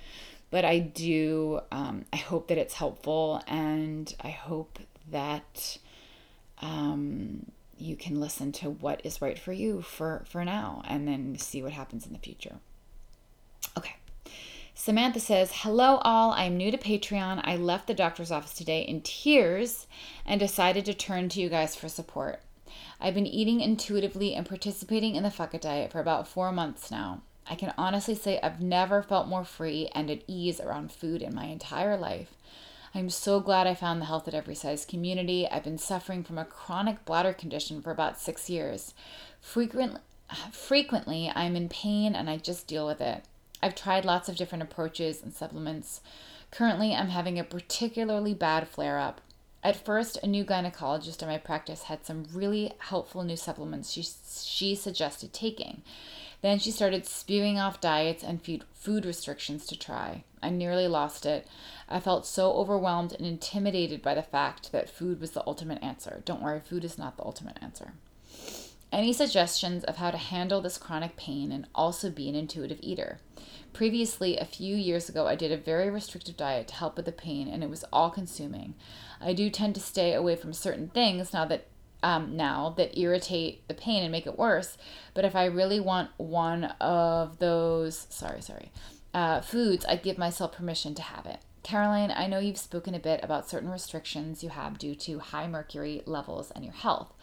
but 0.51 0.65
I 0.65 0.79
do. 0.79 1.61
Um, 1.71 2.05
I 2.13 2.17
hope 2.17 2.49
that 2.49 2.59
it's 2.59 2.75
helpful, 2.75 3.43
and 3.47 4.15
I 4.21 4.31
hope 4.31 4.79
that 5.11 5.79
um, 6.61 7.47
you 7.79 7.97
can 7.97 8.21
listen 8.21 8.53
to 8.53 8.71
what 8.71 9.05
is 9.05 9.21
right 9.21 9.39
for 9.39 9.53
you 9.53 9.83
for 9.83 10.25
for 10.29 10.45
now, 10.45 10.83
and 10.87 11.07
then 11.07 11.37
see 11.39 11.63
what 11.63 11.73
happens 11.73 12.07
in 12.07 12.13
the 12.13 12.19
future. 12.19 12.57
Okay. 13.77 13.97
Samantha 14.75 15.21
says, 15.21 15.53
Hello, 15.55 15.99
all. 16.03 16.33
I 16.33 16.45
am 16.45 16.57
new 16.57 16.71
to 16.71 16.77
Patreon. 16.77 17.41
I 17.45 17.57
left 17.57 17.87
the 17.87 17.95
doctor's 17.95 18.33
office 18.33 18.55
today 18.55 18.83
in 18.83 19.03
tears 19.03 19.87
and 20.27 20.41
decided 20.41 20.85
to 20.87 20.95
turn 20.95 21.29
to 21.31 21.41
you 21.41 21.49
guys 21.49 21.77
for 21.77 21.89
support. 21.89 22.41
I've 23.01 23.15
been 23.15 23.27
eating 23.27 23.61
intuitively 23.61 24.35
and 24.35 24.47
participating 24.47 25.15
in 25.15 25.23
the 25.23 25.31
Fuck 25.31 25.55
It 25.55 25.63
diet 25.63 25.93
for 25.93 26.01
about 26.01 26.27
four 26.27 26.51
months 26.53 26.91
now. 26.91 27.23
I 27.47 27.55
can 27.55 27.75
honestly 27.77 28.15
say 28.15 28.41
I've 28.43 28.61
never 28.61 29.03
felt 29.03 29.29
more 29.29 29.45
free 29.45 29.89
and 29.95 30.11
at 30.11 30.23
ease 30.27 30.61
around 30.61 30.93
food 30.93 31.23
in 31.23 31.35
my 31.35 31.47
entire 31.47 31.97
life. 31.97 32.31
I'm 32.95 33.11
so 33.11 33.41
glad 33.41 33.67
I 33.67 33.75
found 33.75 34.01
the 34.01 34.07
Health 34.07 34.29
at 34.29 34.35
Every 34.35 34.55
Size 34.55 34.85
community. 34.85 35.49
I've 35.49 35.65
been 35.65 35.79
suffering 35.79 36.23
from 36.23 36.39
a 36.39 36.45
chronic 36.45 37.05
bladder 37.05 37.33
condition 37.33 37.83
for 37.83 37.91
about 37.91 38.21
six 38.21 38.49
years. 38.49 38.95
Frequently, 39.41 40.01
frequently, 40.53 41.31
I'm 41.35 41.57
in 41.57 41.69
pain 41.69 42.15
and 42.15 42.31
I 42.31 42.37
just 42.37 42.67
deal 42.67 42.87
with 42.87 43.01
it. 43.01 43.25
I've 43.63 43.75
tried 43.75 44.05
lots 44.05 44.29
of 44.29 44.37
different 44.37 44.63
approaches 44.63 45.23
and 45.23 45.35
supplements. 45.35 46.01
Currently, 46.51 46.95
I'm 46.95 47.09
having 47.09 47.39
a 47.39 47.45
particularly 47.45 48.33
bad 48.33 48.69
flare 48.69 48.99
up. 48.99 49.21
At 49.65 49.83
first, 49.83 50.19
a 50.23 50.27
new 50.27 50.45
gynecologist 50.45 51.23
in 51.23 51.29
my 51.29 51.39
practice 51.39 51.85
had 51.85 52.05
some 52.05 52.27
really 52.33 52.75
helpful 52.79 53.25
new 53.25 53.37
supplements 53.37 53.91
she, 53.91 54.07
she 54.45 54.75
suggested 54.75 55.33
taking. 55.33 55.83
Then 56.45 56.59
she 56.59 56.73
started 56.73 57.07
spewing 57.07 57.59
off 57.59 57.81
diets 57.81 58.23
and 58.23 58.39
food 58.75 59.07
restrictions 59.07 59.65
to 59.65 59.79
try. 59.79 60.25
I 60.43 60.51
nearly 60.51 60.87
lost 60.87 61.25
it. 61.25 61.47
I 61.89 62.01
felt 62.01 62.27
so 62.27 62.53
overwhelmed 62.53 63.15
and 63.15 63.27
intimidated 63.27 64.03
by 64.03 64.15
the 64.15 64.23
fact 64.23 64.71
that 64.71 64.91
food 64.91 65.23
was 65.23 65.31
the 65.31 65.43
ultimate 65.47 65.83
answer. 65.83 66.21
Don't 66.27 66.43
worry, 66.43 66.61
food 66.61 66.85
is 66.85 66.99
not 66.99 67.17
the 67.17 67.25
ultimate 67.25 67.57
answer. 67.63 67.95
Any 68.93 69.15
suggestions 69.15 69.85
of 69.85 69.97
how 69.97 70.11
to 70.11 70.19
handle 70.19 70.61
this 70.61 70.77
chronic 70.77 71.17
pain 71.17 71.51
and 71.51 71.67
also 71.75 72.11
be 72.11 72.29
an 72.29 72.35
intuitive 72.35 72.81
eater? 72.83 73.21
Previously, 73.73 74.37
a 74.37 74.45
few 74.45 74.77
years 74.77 75.09
ago, 75.09 75.27
I 75.27 75.37
did 75.37 75.51
a 75.51 75.57
very 75.57 75.89
restrictive 75.89 76.37
diet 76.37 76.69
to 76.69 76.75
help 76.75 76.99
with 76.99 77.07
the 77.07 77.13
pain, 77.13 77.49
and 77.49 77.65
it 77.65 77.71
was 77.71 77.87
all 77.91 78.11
consuming. 78.11 78.75
I 79.19 79.33
do 79.33 79.49
tend 79.49 79.77
to 79.77 79.81
stay 79.81 80.13
away 80.13 80.37
from 80.37 80.53
certain 80.53 80.89
things 80.89 81.33
now 81.33 81.47
that 81.47 81.65
um, 82.05 82.37
now 82.37 82.75
that 82.77 82.99
irritate 82.99 83.67
the 83.67 83.75
pain 83.75 84.03
and 84.03 84.13
make 84.13 84.27
it 84.27 84.39
worse. 84.39 84.77
But 85.15 85.25
if 85.25 85.35
I 85.35 85.47
really 85.47 85.81
want 85.81 86.11
one 86.19 86.65
of 86.81 87.39
those, 87.39 88.07
sorry, 88.11 88.43
sorry, 88.43 88.71
uh, 89.15 89.41
foods, 89.41 89.87
I 89.87 89.97
give 89.97 90.19
myself 90.19 90.53
permission 90.53 90.95
to 90.97 91.03
have 91.03 91.25
it. 91.25 91.39
Caroline, 91.63 92.13
I 92.15 92.27
know 92.27 92.39
you've 92.39 92.59
spoken 92.59 92.95
a 92.95 92.99
bit 92.99 93.21
about 93.23 93.49
certain 93.49 93.71
restrictions 93.71 94.45
you 94.45 94.51
have 94.51 94.79
due 94.79 94.95
to 94.97 95.19
high 95.19 95.49
mercury 95.49 96.03
levels 96.05 96.51
and 96.51 96.63
your 96.63 96.75
health. 96.75 97.15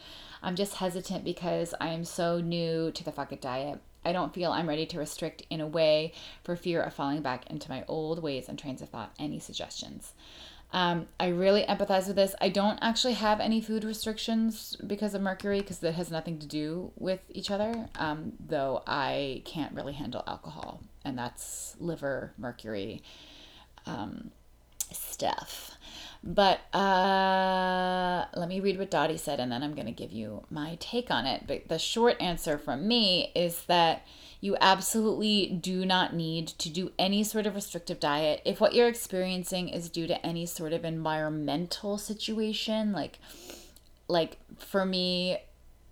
I'm 0.42 0.56
just 0.56 0.76
hesitant 0.76 1.24
because 1.24 1.76
I 1.80 1.90
am 1.90 2.04
so 2.04 2.42
new 2.42 2.92
to 2.92 3.04
the 3.04 3.12
fuck 3.12 3.32
it 3.32 3.40
diet. 3.40 3.80
I 4.04 4.12
don't 4.14 4.34
feel 4.34 4.52
I'm 4.52 4.68
ready 4.68 4.88
to 4.88 4.98
restrict 4.98 5.44
in 5.52 5.62
a 5.62 5.68
way 5.68 6.14
for 6.44 6.56
fear 6.56 6.82
of 6.82 6.96
falling 6.96 7.22
back 7.22 7.52
into 7.52 7.70
my 7.70 7.84
old 7.88 8.24
ways 8.24 8.50
and 8.50 8.58
trains 8.58 8.82
of 8.82 8.90
thought. 8.90 9.14
Any 9.20 9.38
suggestions? 9.38 10.14
Um, 10.74 11.08
I 11.20 11.28
really 11.28 11.64
empathize 11.64 12.08
with 12.08 12.16
this. 12.16 12.34
I 12.40 12.50
don't 12.50 12.80
actually 12.82 13.14
have 13.14 13.40
any 13.40 13.60
food 13.60 13.84
restrictions 13.84 14.78
because 14.88 15.14
of 15.14 15.22
mercury, 15.22 15.60
because 15.60 15.80
that 15.80 15.94
has 15.94 16.10
nothing 16.10 16.40
to 16.40 16.48
do 16.48 16.92
with 16.98 17.20
each 17.30 17.52
other. 17.52 17.90
Um, 17.96 18.34
though 18.40 18.82
I 18.88 19.42
can't 19.46 19.74
really 19.74 19.94
handle 19.94 20.24
alcohol, 20.28 20.82
and 21.04 21.18
that's 21.18 21.76
liver 21.80 22.34
mercury 22.38 23.04
um, 23.86 24.32
stuff. 24.92 25.72
But 26.24 26.60
uh, 26.74 28.26
let 28.36 28.48
me 28.48 28.60
read 28.60 28.78
what 28.78 28.92
Dottie 28.92 29.18
said, 29.18 29.40
and 29.40 29.52
then 29.52 29.64
I'm 29.64 29.74
going 29.74 29.88
to 29.88 29.92
give 29.92 30.12
you 30.12 30.44
my 30.52 30.78
take 30.80 31.10
on 31.10 31.26
it. 31.26 31.46
But 31.48 31.68
the 31.68 31.80
short 31.80 32.22
answer 32.22 32.58
from 32.58 32.88
me 32.88 33.32
is 33.36 33.64
that 33.66 34.06
you 34.44 34.58
absolutely 34.60 35.46
do 35.46 35.86
not 35.86 36.16
need 36.16 36.48
to 36.48 36.70
do 36.70 36.92
any 36.98 37.24
sort 37.24 37.46
of 37.46 37.54
restrictive 37.54 38.00
diet. 38.00 38.42
If 38.44 38.60
what 38.60 38.74
you're 38.74 38.88
experiencing 38.88 39.70
is 39.70 39.88
due 39.88 40.08
to 40.08 40.26
any 40.26 40.48
sort 40.48 40.74
of 40.74 40.84
environmental 40.84 42.00
situation, 42.00 42.92
like 42.92 43.20
like 44.08 44.38
for 44.58 44.84
me, 44.84 45.38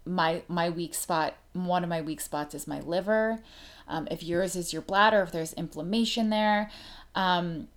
my 0.03 0.41
my 0.47 0.69
weak 0.69 0.95
spot, 0.95 1.35
one 1.53 1.83
of 1.83 1.89
my 1.89 2.01
weak 2.01 2.19
spots 2.19 2.55
is 2.55 2.67
my 2.67 2.79
liver. 2.81 3.39
Um, 3.87 4.07
if 4.09 4.23
yours 4.23 4.55
is 4.55 4.73
your 4.73 4.81
bladder, 4.81 5.21
if 5.21 5.31
there's 5.31 5.53
inflammation 5.53 6.31
there, 6.31 6.71
um, 7.13 7.67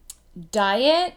diet 0.50 1.14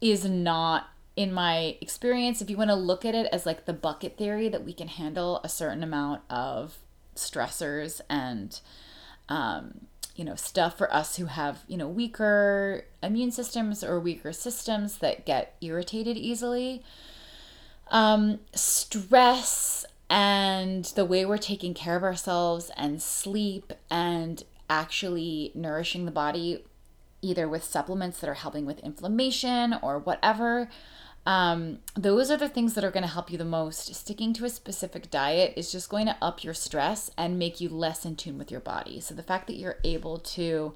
is 0.00 0.24
not 0.24 0.88
in 1.14 1.32
my 1.32 1.76
experience 1.80 2.40
if 2.40 2.48
you 2.48 2.56
want 2.56 2.70
to 2.70 2.74
look 2.74 3.04
at 3.04 3.14
it 3.14 3.28
as 3.30 3.44
like 3.44 3.66
the 3.66 3.72
bucket 3.72 4.16
theory 4.16 4.48
that 4.48 4.64
we 4.64 4.72
can 4.72 4.88
handle 4.88 5.40
a 5.44 5.48
certain 5.48 5.82
amount 5.82 6.22
of 6.30 6.78
stressors 7.14 8.00
and 8.08 8.60
um, 9.28 9.86
you 10.16 10.24
know 10.24 10.34
stuff 10.34 10.76
for 10.76 10.92
us 10.92 11.16
who 11.16 11.26
have 11.26 11.60
you 11.66 11.76
know 11.76 11.88
weaker 11.88 12.84
immune 13.02 13.30
systems 13.30 13.82
or 13.82 13.98
weaker 13.98 14.32
systems 14.32 14.98
that 14.98 15.26
get 15.26 15.56
irritated 15.60 16.16
easily. 16.16 16.82
Um, 17.90 18.40
stress 18.54 19.84
and 20.08 20.84
the 20.84 21.04
way 21.04 21.26
we're 21.26 21.38
taking 21.38 21.74
care 21.74 21.96
of 21.96 22.02
ourselves 22.02 22.70
and 22.76 23.02
sleep 23.02 23.72
and 23.90 24.42
actually 24.68 25.52
nourishing 25.54 26.06
the 26.06 26.10
body 26.10 26.64
either 27.22 27.48
with 27.48 27.64
supplements 27.64 28.20
that 28.20 28.28
are 28.28 28.34
helping 28.34 28.66
with 28.66 28.80
inflammation 28.80 29.74
or 29.80 29.98
whatever 29.98 30.68
um, 31.24 31.78
those 31.94 32.30
are 32.30 32.36
the 32.36 32.48
things 32.48 32.74
that 32.74 32.84
are 32.84 32.90
going 32.90 33.04
to 33.04 33.08
help 33.08 33.30
you 33.30 33.38
the 33.38 33.44
most. 33.44 33.94
Sticking 33.94 34.32
to 34.34 34.44
a 34.44 34.50
specific 34.50 35.10
diet 35.10 35.52
is 35.56 35.70
just 35.70 35.88
going 35.88 36.06
to 36.06 36.16
up 36.20 36.42
your 36.42 36.54
stress 36.54 37.10
and 37.16 37.38
make 37.38 37.60
you 37.60 37.68
less 37.68 38.04
in 38.04 38.16
tune 38.16 38.38
with 38.38 38.50
your 38.50 38.60
body. 38.60 39.00
So 39.00 39.14
the 39.14 39.22
fact 39.22 39.46
that 39.46 39.56
you're 39.56 39.78
able 39.84 40.18
to 40.18 40.74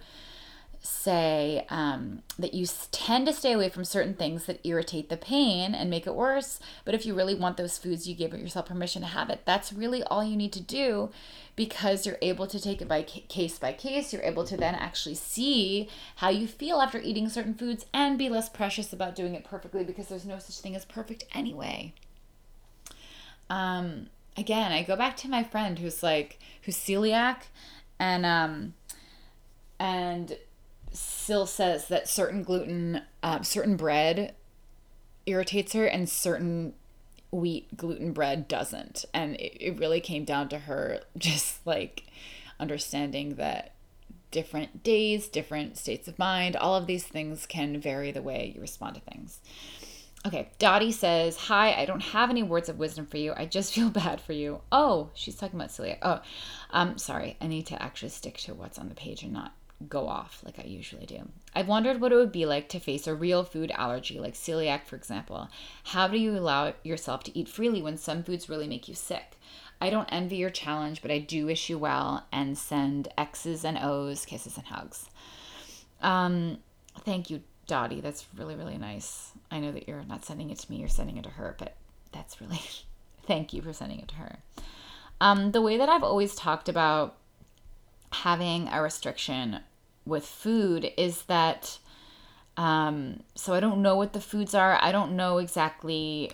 say 0.87 1.67
um, 1.69 2.23
that 2.39 2.55
you 2.55 2.67
tend 2.93 3.27
to 3.27 3.33
stay 3.33 3.53
away 3.53 3.69
from 3.69 3.85
certain 3.85 4.15
things 4.15 4.47
that 4.47 4.61
irritate 4.65 5.09
the 5.09 5.17
pain 5.17 5.75
and 5.75 5.91
make 5.91 6.07
it 6.07 6.15
worse. 6.15 6.61
But 6.85 6.95
if 6.95 7.05
you 7.05 7.15
really 7.15 7.35
want 7.35 7.57
those 7.57 7.79
foods, 7.79 8.09
you 8.09 8.15
give 8.15 8.33
yourself 8.33 8.67
permission 8.67 9.03
to 9.03 9.09
have 9.09 9.29
it. 9.31 9.43
That's 9.45 9.73
really 9.73 10.03
all 10.05 10.25
you 10.25 10.37
need 10.37 10.53
to 10.55 10.61
do 10.61 11.11
because 11.57 12.07
you're 12.07 12.19
able 12.23 12.47
to 12.47 12.61
take 12.61 12.81
it 12.81 12.89
by 12.89 13.03
case 13.03 13.59
by 13.59 13.73
case. 13.73 14.13
You're 14.13 14.23
able 14.23 14.45
to 14.45 14.57
then 14.57 14.75
actually 14.75 15.15
see 15.15 15.89
how 16.17 16.29
you 16.29 16.47
feel 16.47 16.81
after 16.81 17.01
eating 17.01 17.29
certain 17.29 17.55
foods 17.55 17.87
and 17.93 18.19
be 18.19 18.29
less 18.29 18.49
precious 18.49 18.93
about 18.93 19.17
doing 19.17 19.35
it 19.35 19.45
perfectly 19.45 19.85
because 19.85 20.09
there's 20.09 20.27
no 20.27 20.39
such 20.39 20.61
thing 20.61 20.77
as 20.77 20.85
perfect 20.85 21.25
anyway. 21.35 21.93
Um, 23.49 24.09
again, 24.37 24.73
I 24.73 24.83
go 24.83 24.97
back 24.97 25.17
to 25.19 25.29
my 25.29 25.43
friend 25.43 25.79
who's 25.79 26.03
like, 26.03 26.39
who's 26.63 26.77
celiac 26.77 27.43
and, 27.99 28.27
um, 28.27 28.75
and 29.79 30.37
still 30.93 31.47
says 31.47 31.89
that 31.89 32.09
certain 32.09 32.43
gluten, 32.43 33.03
uh, 33.23 33.43
certain 33.43 33.77
bread 33.77 34.35
irritates 35.27 35.73
her, 35.73 35.87
and 35.87 36.09
certain 36.09 36.75
wheat 37.31 37.77
gluten 37.77 38.13
bread 38.13 38.49
doesn't. 38.49 39.05
And 39.13 39.35
it, 39.37 39.57
it 39.61 39.79
really 39.79 40.01
came 40.01 40.25
down 40.25 40.49
to 40.51 40.61
her 40.61 41.01
just 41.17 41.67
like 41.67 42.05
understanding 42.59 43.35
that 43.37 43.73
different 44.31 44.83
days, 44.83 45.29
different 45.29 45.79
states 45.79 46.09
of 46.09 46.19
mind, 46.19 46.57
all 46.57 46.75
of 46.75 46.87
these 46.87 47.05
things 47.05 47.47
can 47.47 47.81
vary 47.81 48.11
the 48.11 48.23
way 48.23 48.53
you 48.55 48.61
respond 48.61 48.95
to 48.95 49.01
things. 49.01 49.41
Okay, 50.27 50.51
Dottie 50.59 50.91
says, 50.93 51.37
Hi, 51.37 51.73
I 51.73 51.85
don't 51.85 52.03
have 52.03 52.31
any 52.31 52.43
words 52.43 52.69
of 52.69 52.79
wisdom 52.79 53.07
for 53.07 53.17
you. 53.17 53.33
I 53.37 53.47
just 53.47 53.73
feel 53.75 53.91
bad 53.91 54.21
for 54.21 54.33
you. 54.33 54.61
Oh, 54.73 55.11
she's 55.15 55.37
talking 55.37 55.59
about 55.59 55.71
celiac. 55.71 55.99
Oh, 56.03 56.21
um, 56.71 56.99
sorry. 56.99 57.37
I 57.41 57.47
need 57.47 57.67
to 57.67 57.81
actually 57.81 58.09
stick 58.09 58.39
to 58.39 58.55
what's 58.55 58.79
on 58.79 58.89
the 58.89 58.95
page 58.95 59.23
and 59.23 59.33
not 59.33 59.53
go 59.89 60.09
off 60.09 60.43
like 60.45 60.59
I 60.59 60.65
usually 60.65 61.07
do. 61.07 61.29
I've 61.55 61.69
wondered 61.69 62.01
what 62.01 62.13
it 62.13 62.17
would 62.17 62.33
be 62.33 62.47
like 62.47 62.69
to 62.71 62.81
face 62.81 63.07
a 63.07 63.15
real 63.15 63.45
food 63.45 63.71
allergy, 63.73 64.19
like 64.19 64.35
celiac, 64.35 64.85
for 64.85 64.97
example. 64.97 65.49
How 65.85 66.09
do 66.09 66.19
you 66.19 66.37
allow 66.37 66.75
yourself 66.83 67.25
to 67.25 67.39
eat 67.39 67.49
freely 67.49 67.83
when 67.83 67.97
some 67.97 68.23
foods 68.23 68.49
really 68.49 68.69
make 68.69 68.89
you 68.89 68.95
sick? 68.95 69.37
I 69.81 69.91
don't 69.91 70.09
envy 70.11 70.37
your 70.37 70.51
challenge, 70.51 71.03
but 71.03 71.11
I 71.11 71.19
do 71.19 71.47
wish 71.47 71.69
you 71.69 71.79
well 71.79 72.27
and 72.33 72.57
send 72.57 73.09
X's 73.19 73.65
and 73.65 73.79
O's, 73.79 74.25
kisses 74.25 74.57
and 74.57 74.67
hugs. 74.67 75.11
Um, 76.01 76.59
thank 77.01 77.29
you, 77.29 77.43
Dottie. 77.67 78.01
That's 78.01 78.27
really, 78.37 78.55
really 78.55 78.79
nice. 78.79 79.33
I 79.51 79.61
know 79.61 79.73
that 79.73 79.87
you're 79.87 80.05
not 80.05 80.25
sending 80.25 80.51
it 80.51 80.59
to 80.61 80.71
me, 80.71 80.79
you're 80.79 80.89
sending 80.89 81.19
it 81.19 81.25
to 81.25 81.31
her, 81.31 81.55
but 81.59 81.75
that's 82.13 82.41
really, 82.41 82.61
thank 83.27 83.53
you 83.53 83.61
for 83.61 83.73
sending 83.73 84.01
it 84.01 84.09
to 84.09 84.15
her. 84.17 84.39
Um, 85.21 85.53
the 85.53 85.63
way 85.63 85.77
that 85.79 85.89
I've 85.89 86.03
always 86.03 86.35
talked 86.35 86.69
about 86.69 87.17
having 88.13 88.69
a 88.69 88.83
restriction 88.83 89.61
with 90.05 90.27
food 90.27 90.93
is 90.97 91.23
that 91.23 91.79
um, 92.57 93.23
so 93.35 93.53
I 93.53 93.61
don't 93.61 93.83
know 93.83 93.97
what 93.97 94.13
the 94.13 94.21
foods 94.21 94.55
are. 94.55 94.79
I 94.81 94.91
don't 94.91 95.15
know 95.15 95.39
exactly, 95.39 96.33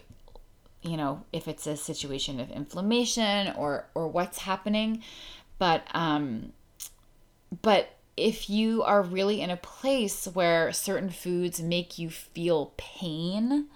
you 0.82 0.96
know, 0.96 1.24
if 1.32 1.48
it's 1.48 1.66
a 1.66 1.76
situation 1.76 2.38
of 2.38 2.50
inflammation 2.50 3.52
or 3.56 3.86
or 3.94 4.06
what's 4.06 4.38
happening, 4.38 5.02
but 5.58 5.86
um, 5.94 6.52
but 7.62 7.96
if 8.16 8.48
you 8.48 8.82
are 8.82 9.02
really 9.02 9.40
in 9.40 9.50
a 9.50 9.56
place 9.56 10.26
where 10.26 10.72
certain 10.72 11.10
foods 11.10 11.60
make 11.60 11.98
you 11.98 12.10
feel 12.10 12.72
pain, 12.76 13.66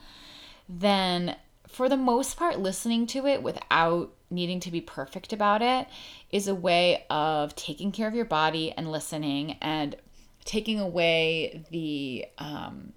then 0.69 1.37
for 1.67 1.89
the 1.89 1.97
most 1.97 2.37
part, 2.37 2.59
listening 2.59 3.07
to 3.09 3.27
it 3.27 3.43
without 3.43 4.13
needing 4.31 4.61
to 4.61 4.71
be 4.71 4.81
perfect 4.81 5.33
about 5.33 5.63
it 5.63 5.87
is 6.31 6.49
a 6.49 6.55
way 6.55 7.05
of 7.11 7.55
taking 7.55 7.93
care 7.93 8.09
of 8.09 8.15
your 8.15 8.25
body 8.25 8.73
and 8.77 8.91
listening 8.91 9.57
and 9.61 9.97
taking 10.45 10.81
away 10.81 11.65
the 11.71 12.27
um, 12.39 12.93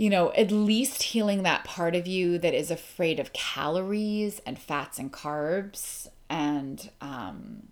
you 0.00 0.08
know, 0.08 0.32
at 0.32 0.50
least 0.50 1.02
healing 1.02 1.42
that 1.42 1.62
part 1.62 1.94
of 1.94 2.06
you 2.06 2.38
that 2.38 2.54
is 2.54 2.70
afraid 2.70 3.20
of 3.20 3.34
calories 3.34 4.40
and 4.46 4.58
fats 4.58 4.98
and 4.98 5.12
carbs 5.12 6.08
and 6.30 6.88
um, 7.02 7.68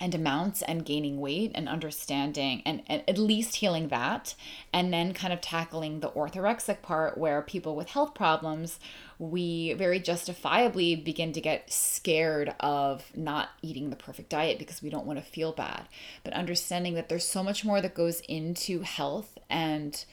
and 0.00 0.14
amounts 0.14 0.62
and 0.62 0.84
gaining 0.84 1.20
weight 1.20 1.50
and 1.54 1.68
understanding 1.68 2.62
and, 2.64 2.82
and 2.86 3.02
at 3.08 3.18
least 3.18 3.56
healing 3.56 3.88
that 3.88 4.34
and 4.72 4.92
then 4.92 5.12
kind 5.12 5.32
of 5.32 5.40
tackling 5.40 6.00
the 6.00 6.10
orthorexic 6.10 6.82
part 6.82 7.18
where 7.18 7.42
people 7.42 7.74
with 7.74 7.90
health 7.90 8.14
problems 8.14 8.78
we 9.18 9.72
very 9.74 9.98
justifiably 9.98 10.94
begin 10.94 11.32
to 11.32 11.40
get 11.40 11.72
scared 11.72 12.54
of 12.60 13.04
not 13.16 13.50
eating 13.62 13.90
the 13.90 13.96
perfect 13.96 14.28
diet 14.28 14.58
because 14.58 14.82
we 14.82 14.90
don't 14.90 15.06
want 15.06 15.18
to 15.18 15.24
feel 15.24 15.52
bad 15.52 15.88
but 16.22 16.32
understanding 16.32 16.94
that 16.94 17.08
there's 17.08 17.26
so 17.26 17.42
much 17.42 17.64
more 17.64 17.80
that 17.80 17.94
goes 17.94 18.20
into 18.28 18.80
health 18.80 19.38
and 19.50 20.04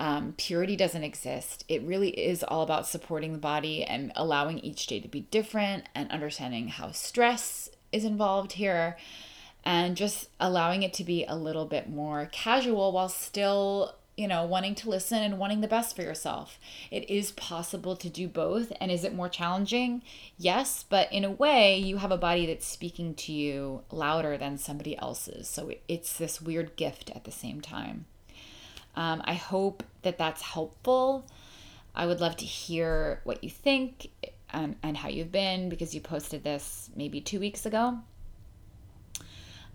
um, 0.00 0.34
purity 0.36 0.76
doesn't 0.76 1.02
exist. 1.02 1.64
It 1.68 1.82
really 1.82 2.10
is 2.10 2.44
all 2.44 2.62
about 2.62 2.86
supporting 2.86 3.32
the 3.32 3.38
body 3.38 3.82
and 3.84 4.12
allowing 4.14 4.60
each 4.60 4.86
day 4.86 5.00
to 5.00 5.08
be 5.08 5.22
different 5.22 5.88
and 5.94 6.10
understanding 6.10 6.68
how 6.68 6.92
stress 6.92 7.68
is 7.92 8.04
involved 8.04 8.52
here 8.52 8.96
and 9.64 9.96
just 9.96 10.30
allowing 10.40 10.82
it 10.82 10.92
to 10.94 11.04
be 11.04 11.24
a 11.26 11.34
little 11.34 11.66
bit 11.66 11.88
more 11.88 12.28
casual 12.32 12.92
while 12.92 13.08
still 13.08 13.94
you 14.18 14.26
know, 14.26 14.44
wanting 14.44 14.74
to 14.74 14.90
listen 14.90 15.22
and 15.22 15.38
wanting 15.38 15.60
the 15.60 15.68
best 15.68 15.94
for 15.94 16.02
yourself. 16.02 16.58
It 16.90 17.08
is 17.08 17.30
possible 17.30 17.94
to 17.94 18.10
do 18.10 18.26
both. 18.26 18.72
And 18.80 18.90
is 18.90 19.04
it 19.04 19.14
more 19.14 19.28
challenging? 19.28 20.02
Yes, 20.36 20.84
but 20.88 21.10
in 21.12 21.24
a 21.24 21.30
way, 21.30 21.78
you 21.78 21.98
have 21.98 22.10
a 22.10 22.16
body 22.16 22.44
that's 22.44 22.66
speaking 22.66 23.14
to 23.14 23.32
you 23.32 23.84
louder 23.92 24.36
than 24.36 24.58
somebody 24.58 24.98
else's. 24.98 25.46
So 25.46 25.70
it's 25.86 26.18
this 26.18 26.42
weird 26.42 26.74
gift 26.74 27.12
at 27.14 27.22
the 27.22 27.30
same 27.30 27.60
time. 27.60 28.06
Um, 28.96 29.22
I 29.24 29.34
hope 29.34 29.84
that 30.02 30.18
that's 30.18 30.42
helpful. 30.42 31.24
I 31.94 32.06
would 32.06 32.20
love 32.20 32.36
to 32.38 32.44
hear 32.44 33.20
what 33.22 33.44
you 33.44 33.50
think 33.50 34.08
and, 34.50 34.76
and 34.82 34.96
how 34.96 35.08
you've 35.08 35.32
been 35.32 35.68
because 35.68 35.94
you 35.94 36.00
posted 36.00 36.44
this 36.44 36.90
maybe 36.96 37.20
two 37.20 37.40
weeks 37.40 37.66
ago. 37.66 37.98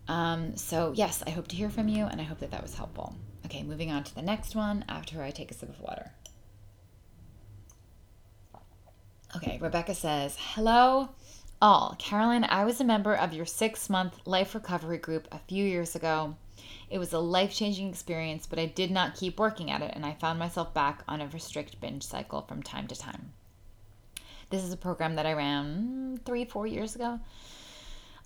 Um, 0.07 0.57
so, 0.57 0.93
yes, 0.95 1.23
I 1.25 1.29
hope 1.29 1.47
to 1.49 1.55
hear 1.55 1.69
from 1.69 1.87
you 1.87 2.05
and 2.05 2.19
I 2.19 2.23
hope 2.23 2.39
that 2.39 2.51
that 2.51 2.61
was 2.61 2.75
helpful. 2.75 3.15
Okay, 3.45 3.63
moving 3.63 3.91
on 3.91 4.03
to 4.03 4.15
the 4.15 4.21
next 4.21 4.55
one 4.55 4.83
after 4.89 5.21
I 5.21 5.31
take 5.31 5.51
a 5.51 5.53
sip 5.53 5.69
of 5.69 5.79
water. 5.79 6.11
Okay, 9.35 9.57
Rebecca 9.59 9.95
says, 9.95 10.37
Hello, 10.39 11.09
all. 11.61 11.95
Caroline, 11.97 12.43
I 12.43 12.65
was 12.65 12.81
a 12.81 12.83
member 12.83 13.15
of 13.15 13.33
your 13.33 13.45
six 13.45 13.89
month 13.89 14.19
life 14.25 14.53
recovery 14.53 14.97
group 14.97 15.27
a 15.31 15.39
few 15.39 15.65
years 15.65 15.95
ago. 15.95 16.35
It 16.89 16.99
was 16.99 17.13
a 17.13 17.19
life 17.19 17.53
changing 17.53 17.89
experience, 17.89 18.45
but 18.45 18.59
I 18.59 18.67
did 18.67 18.91
not 18.91 19.15
keep 19.15 19.39
working 19.39 19.71
at 19.71 19.81
it, 19.81 19.91
and 19.95 20.05
I 20.05 20.13
found 20.13 20.37
myself 20.37 20.73
back 20.73 21.03
on 21.07 21.21
a 21.21 21.27
restrict 21.27 21.81
binge 21.81 22.03
cycle 22.03 22.41
from 22.41 22.61
time 22.61 22.87
to 22.87 22.95
time. 22.95 23.33
This 24.49 24.63
is 24.63 24.73
a 24.73 24.77
program 24.77 25.15
that 25.15 25.25
I 25.25 25.33
ran 25.33 26.19
three, 26.25 26.45
four 26.45 26.67
years 26.67 26.95
ago. 26.95 27.19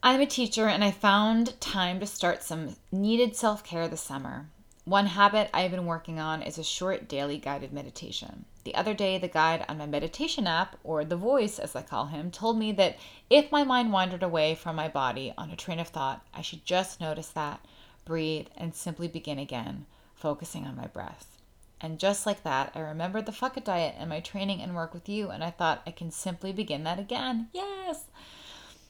I'm 0.04 0.22
a 0.22 0.26
teacher, 0.26 0.68
and 0.68 0.84
I 0.84 0.92
found 0.92 1.60
time 1.60 2.00
to 2.00 2.06
start 2.06 2.44
some 2.44 2.76
needed 2.92 3.36
self 3.36 3.64
care 3.64 3.88
this 3.88 4.02
summer. 4.02 4.48
One 4.86 5.08
habit 5.08 5.50
I've 5.54 5.72
been 5.72 5.86
working 5.86 6.20
on 6.20 6.42
is 6.42 6.58
a 6.58 6.64
short 6.64 7.10
daily 7.10 7.38
guided 7.38 7.74
meditation. 7.74 8.46
The 8.64 8.76
other 8.76 8.94
day, 8.94 9.18
the 9.18 9.28
guide 9.28 9.66
on 9.68 9.78
my 9.78 9.86
meditation 9.86 10.48
app, 10.48 10.78
or 10.84 11.04
the 11.04 11.18
voice 11.18 11.60
as 11.60 11.76
I 11.76 11.82
call 11.82 12.06
him, 12.06 12.32
told 12.32 12.58
me 12.58 12.72
that 12.74 12.98
if 13.30 13.52
my 13.52 13.64
mind 13.64 13.92
wandered 13.92 14.24
away 14.24 14.56
from 14.56 14.76
my 14.76 14.88
body 14.88 15.34
on 15.38 15.52
a 15.52 15.56
train 15.56 15.80
of 15.80 15.90
thought, 15.90 16.26
I 16.34 16.42
should 16.42 16.64
just 16.64 17.02
notice 17.02 17.30
that, 17.30 17.66
breathe, 18.06 18.48
and 18.56 18.74
simply 18.74 19.08
begin 19.08 19.40
again, 19.40 19.86
focusing 20.16 20.66
on 20.66 20.76
my 20.76 20.88
breath. 20.88 21.37
And 21.80 22.00
just 22.00 22.26
like 22.26 22.44
that, 22.44 22.72
I 22.76 22.80
remembered 22.80 23.26
the 23.26 23.32
fuck 23.32 23.58
it 23.58 23.66
diet 23.66 23.96
and 23.98 24.10
my 24.10 24.20
training 24.20 24.62
and 24.62 24.76
work 24.76 24.94
with 24.94 25.08
you, 25.08 25.30
and 25.30 25.44
I 25.44 25.52
thought 25.52 25.84
I 25.86 25.92
can 25.92 26.12
simply 26.12 26.52
begin 26.52 26.84
that 26.86 27.00
again. 27.00 27.50
Yes! 27.54 28.06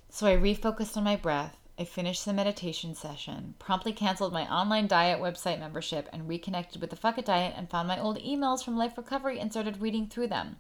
So 0.10 0.28
I 0.28 0.38
refocused 0.38 0.96
on 0.96 1.04
my 1.04 1.16
breath 1.16 1.58
I 1.80 1.86
finished 1.86 2.26
the 2.26 2.34
meditation 2.34 2.96
session, 2.96 3.54
promptly 3.60 3.94
canceled 3.94 4.34
my 4.34 4.52
online 4.52 4.88
diet 4.88 5.22
website 5.22 5.60
membership, 5.60 6.10
and 6.12 6.28
reconnected 6.28 6.82
with 6.82 6.90
the 6.90 6.96
Fuck 6.96 7.20
It 7.20 7.26
Diet 7.26 7.54
and 7.56 7.70
found 7.70 7.88
my 7.88 8.00
old 8.00 8.18
emails 8.18 8.66
from 8.66 8.78
Life 8.78 8.98
Recovery 8.98 9.40
and 9.40 9.52
started 9.52 9.80
reading 9.80 10.08
through 10.08 10.30
them. 10.30 10.58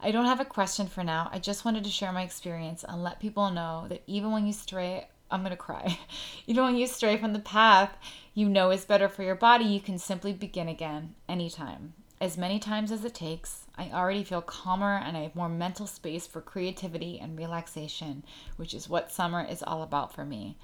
I 0.00 0.10
don't 0.10 0.24
have 0.24 0.40
a 0.40 0.44
question 0.44 0.88
for 0.88 1.04
now. 1.04 1.30
I 1.32 1.38
just 1.38 1.64
wanted 1.64 1.84
to 1.84 1.90
share 1.90 2.10
my 2.10 2.22
experience 2.22 2.82
and 2.82 3.00
let 3.00 3.20
people 3.20 3.48
know 3.52 3.86
that 3.88 4.02
even 4.08 4.32
when 4.32 4.44
you 4.44 4.52
stray, 4.52 5.06
I'm 5.34 5.42
going 5.42 5.50
to 5.50 5.56
cry. 5.56 5.98
even 6.46 6.64
when 6.64 6.76
you 6.76 6.86
stray 6.86 7.16
from 7.16 7.32
the 7.32 7.38
path 7.38 7.96
you 8.34 8.48
know 8.48 8.70
is 8.70 8.84
better 8.84 9.08
for 9.08 9.22
your 9.22 9.34
body, 9.34 9.64
you 9.64 9.80
can 9.80 9.98
simply 9.98 10.32
begin 10.32 10.68
again 10.68 11.14
anytime 11.28 11.94
as 12.20 12.38
many 12.38 12.58
times 12.58 12.90
as 12.90 13.04
it 13.04 13.14
takes. 13.14 13.66
I 13.76 13.90
already 13.90 14.24
feel 14.24 14.40
calmer 14.40 14.96
and 14.96 15.16
I 15.16 15.20
have 15.20 15.34
more 15.34 15.48
mental 15.48 15.86
space 15.86 16.26
for 16.26 16.40
creativity 16.40 17.18
and 17.20 17.36
relaxation, 17.36 18.24
which 18.56 18.72
is 18.72 18.88
what 18.88 19.12
summer 19.12 19.44
is 19.44 19.62
all 19.62 19.82
about 19.82 20.14
for 20.14 20.24
me. 20.24 20.56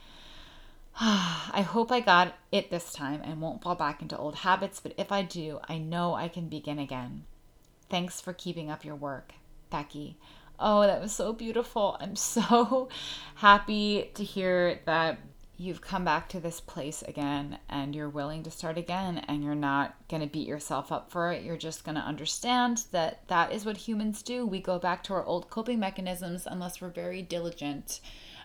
I 1.00 1.64
hope 1.66 1.92
I 1.92 2.00
got 2.00 2.34
it 2.50 2.70
this 2.70 2.92
time 2.92 3.20
and 3.24 3.40
won't 3.40 3.62
fall 3.62 3.74
back 3.74 4.00
into 4.00 4.16
old 4.16 4.36
habits, 4.36 4.80
but 4.80 4.94
if 4.96 5.12
I 5.12 5.22
do, 5.22 5.60
I 5.68 5.78
know 5.78 6.14
I 6.14 6.28
can 6.28 6.48
begin 6.48 6.78
again. 6.78 7.24
Thanks 7.88 8.20
for 8.20 8.32
keeping 8.32 8.70
up 8.70 8.84
your 8.84 8.96
work, 8.96 9.34
Becky. 9.70 10.16
Oh, 10.62 10.82
that 10.82 11.00
was 11.00 11.12
so 11.12 11.32
beautiful. 11.32 11.96
I'm 12.00 12.16
so 12.16 12.90
happy 13.36 14.10
to 14.14 14.22
hear 14.22 14.80
that 14.84 15.18
you've 15.56 15.80
come 15.80 16.04
back 16.04 16.28
to 16.28 16.40
this 16.40 16.60
place 16.60 17.02
again 17.02 17.58
and 17.68 17.94
you're 17.94 18.08
willing 18.08 18.42
to 18.42 18.50
start 18.50 18.78
again 18.78 19.18
and 19.28 19.42
you're 19.42 19.54
not 19.54 19.94
going 20.08 20.22
to 20.22 20.28
beat 20.28 20.46
yourself 20.46 20.92
up 20.92 21.10
for 21.10 21.32
it. 21.32 21.44
You're 21.44 21.56
just 21.56 21.84
going 21.84 21.96
to 21.96 22.00
understand 22.00 22.84
that 22.92 23.26
that 23.28 23.52
is 23.52 23.64
what 23.64 23.76
humans 23.76 24.22
do. 24.22 24.46
We 24.46 24.60
go 24.60 24.78
back 24.78 25.02
to 25.04 25.14
our 25.14 25.24
old 25.24 25.50
coping 25.50 25.78
mechanisms 25.78 26.46
unless 26.46 26.80
we're 26.80 26.88
very 26.88 27.22
diligent. 27.22 28.00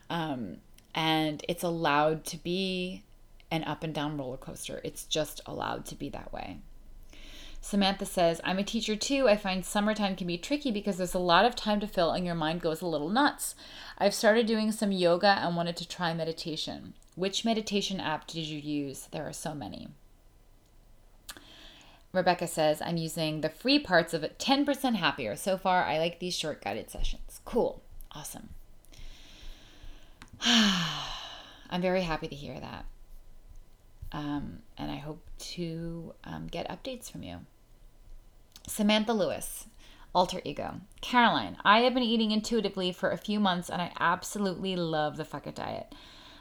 Um, 0.10 0.58
and 0.94 1.44
it's 1.48 1.64
allowed 1.64 2.26
to 2.26 2.38
be 2.38 3.04
an 3.52 3.64
up 3.66 3.84
and 3.84 3.94
down 3.94 4.18
roller 4.18 4.38
coaster. 4.38 4.82
It's 4.84 5.04
just 5.04 5.42
allowed 5.46 5.86
to 5.88 5.96
be 5.96 6.10
that 6.10 6.32
way. 6.34 6.60
Samantha 7.66 8.06
says, 8.06 8.40
I'm 8.44 8.60
a 8.60 8.64
teacher 8.64 8.96
too. 8.96 9.28
I 9.28 9.38
find 9.38 9.66
summertime 9.66 10.16
can 10.16 10.28
be 10.28 10.38
tricky 10.38 10.70
because 10.70 10.98
there's 10.98 11.16
a 11.16 11.20
lot 11.20 11.46
of 11.46 11.56
time 11.56 11.80
to 11.80 11.88
fill 11.88 12.12
and 12.12 12.24
your 12.24 12.36
mind 12.36 12.62
goes 12.62 12.80
a 12.80 12.86
little 12.86 13.10
nuts. 13.10 13.56
I've 13.98 14.14
started 14.14 14.46
doing 14.46 14.72
some 14.72 14.92
yoga 14.92 15.40
and 15.42 15.56
wanted 15.56 15.76
to 15.78 15.88
try 15.88 16.14
meditation. 16.14 16.94
Which 17.16 17.44
meditation 17.44 18.00
app 18.00 18.28
did 18.28 18.46
you 18.46 18.60
use? 18.60 19.08
There 19.10 19.28
are 19.28 19.34
so 19.34 19.56
many. 19.56 19.88
Rebecca 22.14 22.46
says, 22.46 22.84
I'm 22.84 22.98
using 22.98 23.42
the 23.42 23.50
free 23.50 23.80
parts 23.80 24.14
of 24.14 24.24
it 24.24 24.38
10% 24.38 24.98
happier. 24.98 25.36
So 25.36 25.58
far, 25.58 25.86
I 25.86 25.98
like 25.98 26.20
these 26.20 26.36
short 26.36 26.64
guided 26.64 26.92
sessions. 26.92 27.42
Cool. 27.46 27.82
Awesome. 28.12 28.50
I'm 30.46 31.82
very 31.82 32.04
happy 32.04 32.28
to 32.28 32.36
hear 32.36 32.60
that. 32.60 32.86
Um, 34.12 34.60
and 34.78 34.92
I 34.92 34.98
hope 34.98 35.26
to 35.56 36.14
um, 36.26 36.46
get 36.46 36.70
updates 36.70 37.12
from 37.12 37.24
you. 37.24 37.40
Samantha 38.68 39.14
Lewis, 39.14 39.68
alter 40.14 40.42
ego. 40.44 40.82
Caroline, 41.00 41.58
I 41.64 41.82
have 41.82 41.94
been 41.94 42.04
eating 42.04 42.32
intuitively 42.32 42.92
for 42.92 43.12
a 43.12 43.18
few 43.18 43.40
months 43.40 43.70
and 43.70 43.82
I 43.82 43.92
absolutely 44.00 44.76
love 44.76 45.18
the 45.18 45.26
fuck 45.26 45.46
it 45.46 45.56
diet. 45.56 45.94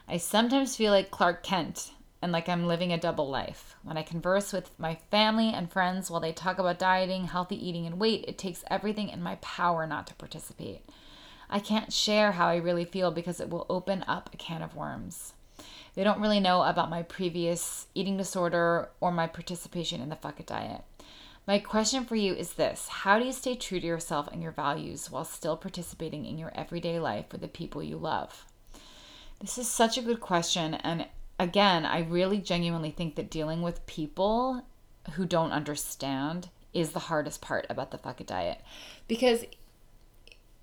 I 0.08 0.16
sometimes 0.16 0.74
feel 0.74 0.90
like 0.90 1.10
Clark 1.10 1.42
Kent 1.42 1.92
and 2.22 2.32
like 2.32 2.48
I'm 2.48 2.66
living 2.66 2.92
a 2.92 2.98
double 2.98 3.28
life. 3.28 3.76
When 3.82 3.98
I 3.98 4.02
converse 4.02 4.52
with 4.52 4.70
my 4.78 4.94
family 5.10 5.50
and 5.50 5.70
friends 5.70 6.10
while 6.10 6.20
they 6.20 6.32
talk 6.32 6.58
about 6.58 6.78
dieting, 6.78 7.26
healthy 7.26 7.56
eating, 7.68 7.86
and 7.86 8.00
weight, 8.00 8.24
it 8.26 8.38
takes 8.38 8.64
everything 8.70 9.10
in 9.10 9.22
my 9.22 9.34
power 9.36 9.86
not 9.86 10.06
to 10.06 10.14
participate. 10.14 10.88
I 11.50 11.60
can't 11.60 11.92
share 11.92 12.32
how 12.32 12.46
I 12.48 12.56
really 12.56 12.86
feel 12.86 13.10
because 13.10 13.40
it 13.40 13.50
will 13.50 13.66
open 13.68 14.02
up 14.08 14.30
a 14.32 14.38
can 14.38 14.62
of 14.62 14.74
worms. 14.74 15.34
They 15.94 16.02
don't 16.02 16.20
really 16.20 16.40
know 16.40 16.62
about 16.62 16.88
my 16.88 17.02
previous 17.02 17.86
eating 17.94 18.16
disorder 18.16 18.88
or 19.00 19.12
my 19.12 19.26
participation 19.26 20.00
in 20.00 20.08
the 20.08 20.16
fuck 20.16 20.40
it 20.40 20.46
diet. 20.46 20.82
My 21.46 21.58
question 21.58 22.06
for 22.06 22.16
you 22.16 22.34
is 22.34 22.54
this 22.54 22.88
How 22.88 23.18
do 23.18 23.24
you 23.24 23.32
stay 23.32 23.54
true 23.54 23.80
to 23.80 23.86
yourself 23.86 24.28
and 24.32 24.42
your 24.42 24.52
values 24.52 25.10
while 25.10 25.24
still 25.24 25.56
participating 25.56 26.24
in 26.24 26.38
your 26.38 26.52
everyday 26.54 26.98
life 26.98 27.26
with 27.32 27.42
the 27.42 27.48
people 27.48 27.82
you 27.82 27.96
love? 27.96 28.46
This 29.40 29.58
is 29.58 29.68
such 29.68 29.98
a 29.98 30.02
good 30.02 30.20
question. 30.20 30.74
And 30.74 31.06
again, 31.38 31.84
I 31.84 32.00
really 32.00 32.38
genuinely 32.38 32.90
think 32.90 33.16
that 33.16 33.30
dealing 33.30 33.60
with 33.60 33.84
people 33.86 34.62
who 35.12 35.26
don't 35.26 35.52
understand 35.52 36.48
is 36.72 36.92
the 36.92 36.98
hardest 36.98 37.42
part 37.42 37.66
about 37.68 37.90
the 37.90 37.98
fuck 37.98 38.20
it 38.20 38.26
diet 38.26 38.60
because 39.06 39.44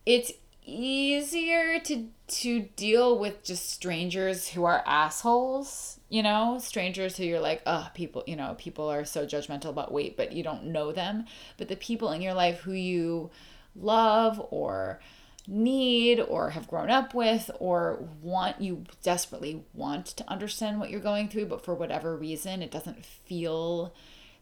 it's 0.06 0.32
easier 0.66 1.80
to 1.80 2.08
to 2.28 2.62
deal 2.76 3.18
with 3.18 3.44
just 3.44 3.70
strangers 3.70 4.50
who 4.50 4.64
are 4.64 4.84
assholes 4.86 6.00
you 6.12 6.22
know 6.22 6.60
strangers 6.60 7.18
who 7.18 7.24
you're 7.24 7.40
like 7.40 7.62
oh 7.66 7.90
people 7.94 8.24
you 8.28 8.36
know 8.36 8.56
people 8.58 8.88
are 8.88 9.06
so 9.06 9.26
judgmental 9.26 9.70
about 9.70 9.92
weight 9.92 10.18
but 10.18 10.32
you 10.32 10.44
don't 10.44 10.66
know 10.66 10.92
them. 10.92 11.26
But 11.58 11.68
the 11.68 11.76
people 11.76 12.12
in 12.12 12.22
your 12.22 12.34
life 12.34 12.60
who 12.60 12.74
you 12.74 13.32
love 13.76 14.46
or 14.52 15.00
need 15.48 16.20
or 16.20 16.52
have 16.52 16.68
grown 16.68 16.92
up 16.92 17.14
with 17.14 17.50
or 17.60 18.08
want 18.22 18.62
you 18.62 18.84
desperately 19.02 19.64
want 19.74 20.06
to 20.06 20.30
understand 20.30 20.80
what 20.80 20.90
you're 20.90 21.00
going 21.00 21.28
through 21.28 21.46
but 21.46 21.66
for 21.66 21.74
whatever 21.74 22.16
reason 22.16 22.62
it 22.62 22.70
doesn't 22.70 23.04
feel 23.04 23.94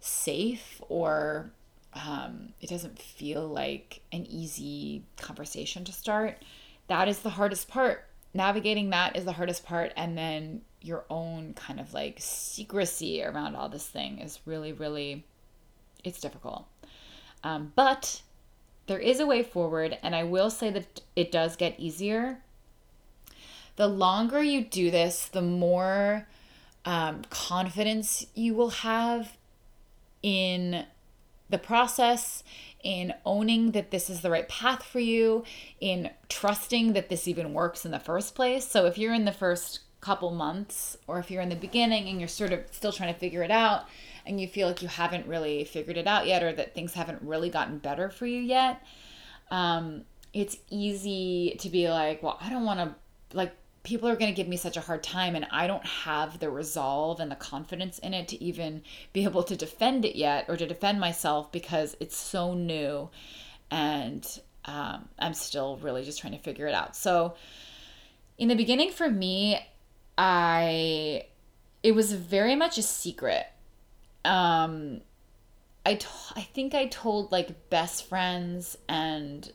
safe 0.01 0.81
or 0.89 1.51
um, 1.93 2.49
it 2.61 2.69
doesn't 2.69 2.99
feel 2.99 3.47
like 3.47 4.01
an 4.11 4.25
easy 4.25 5.03
conversation 5.17 5.85
to 5.85 5.93
start 5.93 6.43
that 6.89 7.07
is 7.07 7.19
the 7.19 7.29
hardest 7.29 7.69
part. 7.69 8.05
Navigating 8.33 8.89
that 8.89 9.15
is 9.15 9.23
the 9.23 9.31
hardest 9.31 9.63
part 9.63 9.93
and 9.95 10.17
then 10.17 10.61
your 10.81 11.05
own 11.09 11.53
kind 11.53 11.79
of 11.79 11.93
like 11.93 12.17
secrecy 12.19 13.23
around 13.23 13.55
all 13.55 13.69
this 13.69 13.87
thing 13.87 14.19
is 14.19 14.39
really 14.45 14.71
really 14.71 15.25
it's 16.03 16.21
difficult 16.21 16.65
um, 17.43 17.71
but 17.75 18.21
there 18.89 18.99
is 18.99 19.19
a 19.19 19.27
way 19.27 19.43
forward, 19.43 19.97
and 20.01 20.15
I 20.15 20.23
will 20.23 20.49
say 20.49 20.71
that 20.71 21.01
it 21.15 21.31
does 21.31 21.55
get 21.55 21.79
easier. 21.79 22.39
The 23.75 23.87
longer 23.87 24.41
you 24.41 24.61
do 24.61 24.89
this, 24.91 25.27
the 25.27 25.43
more 25.43 26.27
um, 26.85 27.21
confidence 27.29 28.25
you 28.33 28.55
will 28.55 28.71
have 28.71 29.37
in 30.23 30.85
the 31.49 31.59
process, 31.59 32.43
in 32.83 33.13
owning 33.25 33.71
that 33.71 33.91
this 33.91 34.09
is 34.09 34.21
the 34.21 34.31
right 34.31 34.49
path 34.49 34.83
for 34.83 34.99
you, 34.99 35.43
in 35.79 36.09
trusting 36.27 36.93
that 36.93 37.09
this 37.09 37.27
even 37.27 37.53
works 37.53 37.85
in 37.85 37.91
the 37.91 37.99
first 37.99 38.33
place. 38.35 38.67
So 38.67 38.87
if 38.87 38.97
you're 38.97 39.13
in 39.13 39.25
the 39.25 39.31
first 39.31 39.81
couple 40.01 40.31
months, 40.31 40.97
or 41.07 41.19
if 41.19 41.29
you're 41.29 41.41
in 41.41 41.49
the 41.49 41.55
beginning 41.55 42.07
and 42.07 42.19
you're 42.19 42.27
sort 42.27 42.53
of 42.53 42.61
still 42.71 42.91
trying 42.91 43.13
to 43.13 43.19
figure 43.19 43.43
it 43.43 43.51
out, 43.51 43.85
and 44.25 44.39
you 44.39 44.47
feel 44.47 44.67
like 44.67 44.81
you 44.81 44.87
haven't 44.87 45.27
really 45.27 45.63
figured 45.63 45.97
it 45.97 46.07
out 46.07 46.27
yet 46.27 46.43
or 46.43 46.53
that 46.53 46.75
things 46.75 46.93
haven't 46.93 47.21
really 47.21 47.49
gotten 47.49 47.77
better 47.79 48.09
for 48.09 48.25
you 48.25 48.39
yet, 48.39 48.81
um, 49.51 50.03
it's 50.33 50.57
easy 50.69 51.55
to 51.59 51.69
be 51.69 51.89
like, 51.89 52.21
well, 52.21 52.37
I 52.39 52.49
don't 52.49 52.65
want 52.65 52.79
to, 52.79 53.35
like, 53.35 53.53
people 53.83 54.07
are 54.09 54.15
going 54.15 54.31
to 54.31 54.35
give 54.35 54.47
me 54.47 54.57
such 54.57 54.77
a 54.77 54.81
hard 54.81 55.01
time 55.01 55.35
and 55.35 55.47
I 55.51 55.65
don't 55.65 55.85
have 55.85 56.39
the 56.39 56.49
resolve 56.49 57.19
and 57.19 57.31
the 57.31 57.35
confidence 57.35 57.97
in 57.99 58.13
it 58.13 58.27
to 58.27 58.43
even 58.43 58.83
be 59.13 59.23
able 59.23 59.43
to 59.43 59.55
defend 59.55 60.05
it 60.05 60.15
yet 60.15 60.45
or 60.47 60.57
to 60.57 60.67
defend 60.67 60.99
myself 60.99 61.51
because 61.51 61.95
it's 61.99 62.17
so 62.17 62.53
new 62.53 63.09
and 63.71 64.41
um, 64.65 65.07
I'm 65.17 65.33
still 65.33 65.77
really 65.77 66.03
just 66.03 66.19
trying 66.19 66.33
to 66.33 66.39
figure 66.39 66.67
it 66.67 66.75
out. 66.75 66.95
So, 66.95 67.35
in 68.37 68.47
the 68.47 68.55
beginning, 68.55 68.91
for 68.91 69.09
me, 69.09 69.59
I 70.19 71.23
it 71.81 71.93
was 71.93 72.13
very 72.13 72.55
much 72.55 72.77
a 72.77 72.83
secret 72.83 73.47
um, 74.25 75.01
I, 75.85 75.99
I 76.35 76.41
think 76.41 76.75
I 76.75 76.87
told 76.87 77.31
like 77.31 77.69
best 77.69 78.07
friends 78.07 78.77
and 78.87 79.51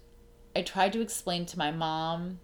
I 0.57 0.63
tried 0.63 0.93
to 0.95 1.01
explain 1.01 1.47
to 1.47 1.59
my 1.59 1.71
mom 1.71 2.41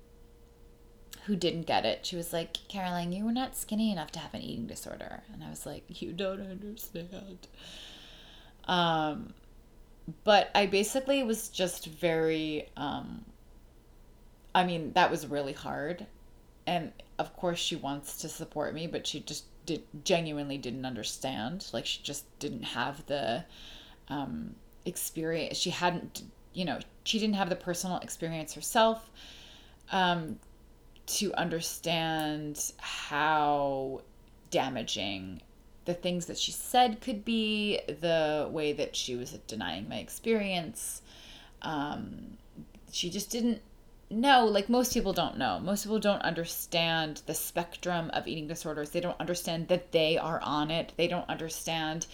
who 1.25 1.37
didn't 1.37 1.67
get 1.67 1.85
it. 1.85 2.05
She 2.07 2.17
was 2.17 2.33
like, 2.33 2.57
Caroline, 2.69 3.13
you 3.13 3.25
were 3.25 3.33
not 3.33 3.57
skinny 3.57 3.93
enough 3.93 4.11
to 4.13 4.19
have 4.19 4.35
an 4.35 4.43
eating 4.43 4.67
disorder. 4.67 5.23
And 5.33 5.43
I 5.43 5.51
was 5.51 5.67
like, 5.67 5.85
you 6.03 6.13
don't 6.13 6.41
understand. 6.41 7.49
Um, 8.65 9.35
but 10.25 10.51
I 10.55 10.67
basically 10.67 11.23
was 11.23 11.49
just 11.49 11.87
very, 11.87 12.69
um, 12.77 13.25
I 14.55 14.65
mean, 14.65 14.93
that 14.93 15.11
was 15.11 15.27
really 15.27 15.53
hard. 15.53 16.07
And 16.66 16.93
of 17.19 17.35
course, 17.37 17.59
she 17.59 17.77
wants 17.77 18.19
to 18.19 18.28
support 18.28 18.74
me, 18.74 18.87
but 18.87 19.07
she 19.07 19.20
just 19.20 19.45
did 19.66 19.82
genuinely 20.05 20.59
didn't 20.59 20.85
understand. 20.85 21.66
Like, 21.73 21.87
she 21.87 22.03
just 22.03 22.24
didn't 22.39 22.62
have 22.62 23.07
the 23.07 23.45
um, 24.09 24.55
experience. 24.85 25.59
She 25.59 25.70
hadn't, 25.70 26.23
you 26.53 26.65
know, 26.65 26.78
she 27.05 27.19
didn't 27.19 27.37
have 27.37 27.49
the 27.49 27.57
personal 27.57 27.99
experience 27.99 28.55
herself. 28.55 29.11
Um, 29.93 30.39
to 31.07 31.35
understand 31.35 32.73
how 32.78 34.03
damaging 34.53 35.43
the 35.85 35.95
things 35.95 36.27
that 36.27 36.39
she 36.39 36.53
said 36.53 37.01
could 37.01 37.24
be, 37.24 37.81
the 37.89 38.49
way 38.51 38.73
that 38.73 38.95
she 38.95 39.16
was 39.16 39.32
denying 39.49 39.89
my 39.89 39.97
experience. 39.97 41.03
Um, 41.62 42.37
she 42.93 43.11
just 43.11 43.31
didn't 43.31 43.61
know. 44.11 44.45
Like 44.45 44.69
most 44.69 44.93
people 44.93 45.12
don't 45.12 45.39
know. 45.39 45.61
Most 45.61 45.85
people 45.85 45.99
don't 45.99 46.23
understand 46.23 47.23
the 47.27 47.35
spectrum 47.35 48.11
of 48.11 48.27
eating 48.27 48.47
disorders. 48.47 48.91
They 48.91 49.01
don't 49.01 49.20
understand 49.20 49.69
that 49.69 49.93
they 49.93 50.19
are 50.19 50.41
on 50.43 50.70
it. 50.70 50.93
They 50.97 51.09
don't 51.09 51.28
understand 51.28 52.07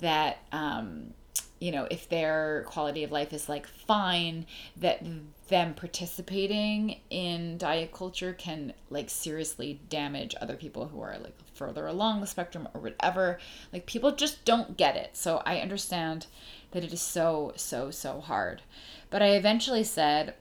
that 0.00 0.38
um, 0.52 1.14
you 1.62 1.70
know, 1.70 1.86
if 1.92 2.08
their 2.08 2.64
quality 2.66 3.04
of 3.04 3.12
life 3.12 3.32
is 3.32 3.48
like 3.48 3.68
fine, 3.68 4.46
that 4.76 5.06
them 5.46 5.74
participating 5.74 6.98
in 7.08 7.56
diet 7.56 7.92
culture 7.92 8.32
can 8.32 8.72
like 8.90 9.08
seriously 9.08 9.80
damage 9.88 10.34
other 10.40 10.56
people 10.56 10.88
who 10.88 11.00
are 11.00 11.16
like 11.18 11.38
further 11.54 11.86
along 11.86 12.20
the 12.20 12.26
spectrum 12.26 12.66
or 12.74 12.80
whatever. 12.80 13.38
Like 13.72 13.86
people 13.86 14.10
just 14.10 14.44
don't 14.44 14.76
get 14.76 14.96
it. 14.96 15.10
So 15.16 15.40
I 15.46 15.58
understand 15.58 16.26
that 16.72 16.82
it 16.82 16.92
is 16.92 17.00
so, 17.00 17.52
so, 17.54 17.92
so 17.92 18.18
hard. 18.18 18.62
But 19.08 19.22
I 19.22 19.36
eventually 19.36 19.84
said, 19.84 20.34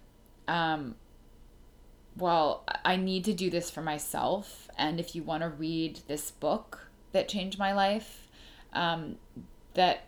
um, 0.48 0.96
well, 2.18 2.64
I 2.84 2.96
need 2.96 3.26
to 3.26 3.34
do 3.34 3.50
this 3.50 3.70
for 3.70 3.82
myself. 3.82 4.70
And 4.78 5.00
if 5.00 5.16
you 5.16 5.24
want 5.24 5.44
to 5.44 5.50
read 5.50 6.00
this 6.08 6.32
book 6.32 6.88
that 7.12 7.30
changed 7.30 7.58
my 7.58 7.74
life, 7.74 8.28
um, 8.74 9.18
that 9.74 10.06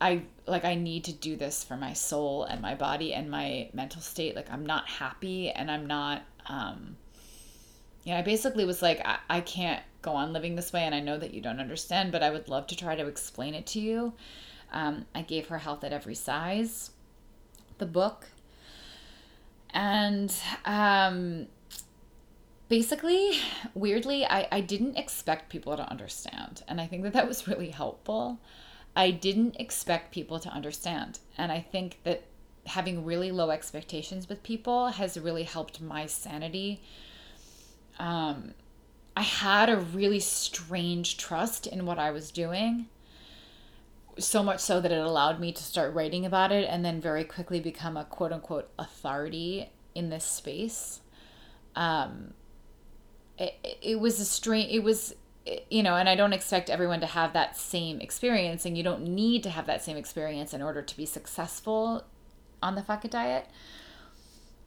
I 0.00 0.22
like 0.46 0.64
I 0.64 0.74
need 0.74 1.04
to 1.04 1.12
do 1.12 1.36
this 1.36 1.64
for 1.64 1.76
my 1.76 1.92
soul 1.92 2.44
and 2.44 2.60
my 2.60 2.74
body 2.74 3.14
and 3.14 3.30
my 3.30 3.70
mental 3.72 4.00
state. 4.00 4.36
Like 4.36 4.50
I'm 4.50 4.64
not 4.64 4.88
happy 4.88 5.50
and 5.50 5.70
I'm 5.70 5.86
not 5.86 6.22
um 6.46 6.96
yeah, 8.06 8.18
I 8.18 8.22
basically 8.22 8.64
was 8.64 8.82
like, 8.82 9.04
I, 9.04 9.18
I 9.28 9.40
can't 9.40 9.82
go 10.00 10.12
on 10.12 10.32
living 10.32 10.54
this 10.54 10.72
way 10.72 10.82
and 10.82 10.94
I 10.94 11.00
know 11.00 11.18
that 11.18 11.34
you 11.34 11.40
don't 11.40 11.58
understand, 11.58 12.12
but 12.12 12.22
I 12.22 12.30
would 12.30 12.48
love 12.48 12.68
to 12.68 12.76
try 12.76 12.94
to 12.94 13.08
explain 13.08 13.52
it 13.52 13.66
to 13.66 13.80
you. 13.80 14.12
Um, 14.72 15.06
I 15.12 15.22
gave 15.22 15.48
her 15.48 15.58
Health 15.58 15.82
at 15.82 15.92
Every 15.92 16.14
Size, 16.14 16.92
the 17.78 17.86
book. 17.86 18.28
And 19.76 20.34
um 20.64 21.46
basically, 22.68 23.38
weirdly, 23.74 24.24
I, 24.26 24.48
I 24.50 24.60
didn't 24.60 24.96
expect 24.96 25.50
people 25.50 25.76
to 25.76 25.88
understand. 25.88 26.62
And 26.66 26.80
I 26.80 26.86
think 26.86 27.04
that 27.04 27.12
that 27.12 27.28
was 27.28 27.46
really 27.46 27.70
helpful. 27.70 28.40
I 28.96 29.10
didn't 29.10 29.56
expect 29.60 30.12
people 30.12 30.40
to 30.40 30.48
understand. 30.48 31.20
And 31.38 31.52
I 31.52 31.60
think 31.60 31.98
that 32.04 32.24
having 32.66 33.04
really 33.04 33.30
low 33.30 33.50
expectations 33.50 34.28
with 34.28 34.42
people 34.42 34.88
has 34.88 35.16
really 35.18 35.44
helped 35.44 35.80
my 35.80 36.06
sanity. 36.06 36.82
Um, 37.98 38.54
I 39.16 39.22
had 39.22 39.68
a 39.68 39.76
really 39.76 40.20
strange 40.20 41.16
trust 41.16 41.66
in 41.66 41.86
what 41.86 41.98
I 41.98 42.10
was 42.10 42.30
doing. 42.30 42.88
So 44.18 44.42
much 44.42 44.60
so 44.60 44.80
that 44.80 44.90
it 44.90 44.98
allowed 44.98 45.40
me 45.40 45.52
to 45.52 45.62
start 45.62 45.94
writing 45.94 46.24
about 46.24 46.52
it 46.52 46.66
and 46.68 46.84
then 46.84 47.00
very 47.00 47.24
quickly 47.24 47.60
become 47.60 47.96
a 47.96 48.04
quote 48.04 48.32
unquote 48.32 48.70
authority 48.78 49.70
in 49.94 50.10
this 50.10 50.24
space. 50.24 51.00
Um, 51.74 52.32
it, 53.38 53.54
it 53.82 54.00
was 54.00 54.18
a 54.18 54.24
strange, 54.24 54.72
it 54.72 54.82
was 54.82 55.14
you 55.70 55.82
know, 55.82 55.96
and 55.96 56.08
I 56.08 56.16
don't 56.16 56.32
expect 56.32 56.70
everyone 56.70 57.00
to 57.00 57.06
have 57.06 57.32
that 57.32 57.56
same 57.56 58.00
experience, 58.00 58.64
and 58.64 58.76
you 58.76 58.82
don't 58.82 59.02
need 59.02 59.42
to 59.44 59.50
have 59.50 59.66
that 59.66 59.82
same 59.82 59.96
experience 59.96 60.52
in 60.52 60.60
order 60.62 60.82
to 60.82 60.96
be 60.96 61.06
successful 61.06 62.04
on 62.62 62.74
the 62.74 62.84
It 63.04 63.10
diet. 63.10 63.46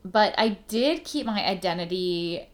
But 0.05 0.33
I 0.37 0.59
did 0.67 1.03
keep 1.03 1.25
my 1.25 1.45
identity 1.45 2.47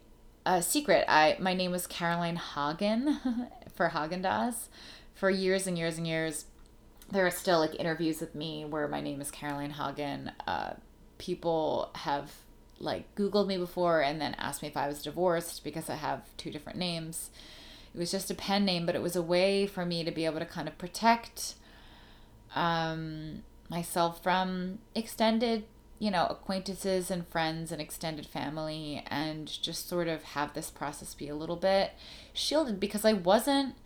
a 0.44 0.62
secret. 0.62 1.04
I 1.08 1.36
my 1.40 1.54
name 1.54 1.70
was 1.70 1.86
Caroline 1.86 2.36
Hagen 2.36 3.20
for 3.74 3.90
Häagen-Dazs 3.90 4.68
for 5.14 5.30
years 5.30 5.66
and 5.66 5.78
years 5.78 5.96
and 5.96 6.06
years. 6.06 6.46
There 7.10 7.26
are 7.26 7.30
still 7.30 7.60
like 7.60 7.74
interviews 7.78 8.20
with 8.20 8.34
me 8.34 8.64
where 8.64 8.88
my 8.88 9.00
name 9.00 9.20
is 9.20 9.30
Caroline 9.30 9.70
Hagen. 9.70 10.32
Uh, 10.46 10.74
people 11.18 11.90
have 11.94 12.32
like 12.78 13.14
Googled 13.14 13.46
me 13.46 13.56
before 13.56 14.02
and 14.02 14.20
then 14.20 14.34
asked 14.38 14.62
me 14.62 14.68
if 14.68 14.76
I 14.76 14.88
was 14.88 15.02
divorced 15.02 15.64
because 15.64 15.88
I 15.88 15.94
have 15.94 16.24
two 16.36 16.50
different 16.50 16.78
names 16.78 17.30
it 17.96 17.98
was 17.98 18.10
just 18.10 18.30
a 18.30 18.34
pen 18.34 18.66
name, 18.66 18.84
but 18.84 18.94
it 18.94 19.00
was 19.00 19.16
a 19.16 19.22
way 19.22 19.66
for 19.66 19.86
me 19.86 20.04
to 20.04 20.10
be 20.10 20.26
able 20.26 20.38
to 20.38 20.44
kind 20.44 20.68
of 20.68 20.76
protect 20.76 21.54
um, 22.54 23.42
myself 23.70 24.22
from 24.22 24.80
extended, 24.94 25.64
you 25.98 26.10
know, 26.10 26.26
acquaintances 26.26 27.10
and 27.10 27.26
friends 27.26 27.72
and 27.72 27.80
extended 27.80 28.26
family, 28.26 29.02
and 29.06 29.46
just 29.62 29.88
sort 29.88 30.08
of 30.08 30.22
have 30.24 30.52
this 30.52 30.68
process 30.68 31.14
be 31.14 31.26
a 31.26 31.34
little 31.34 31.56
bit 31.56 31.92
shielded 32.34 32.78
because 32.78 33.06
I 33.06 33.14
wasn't 33.14 33.76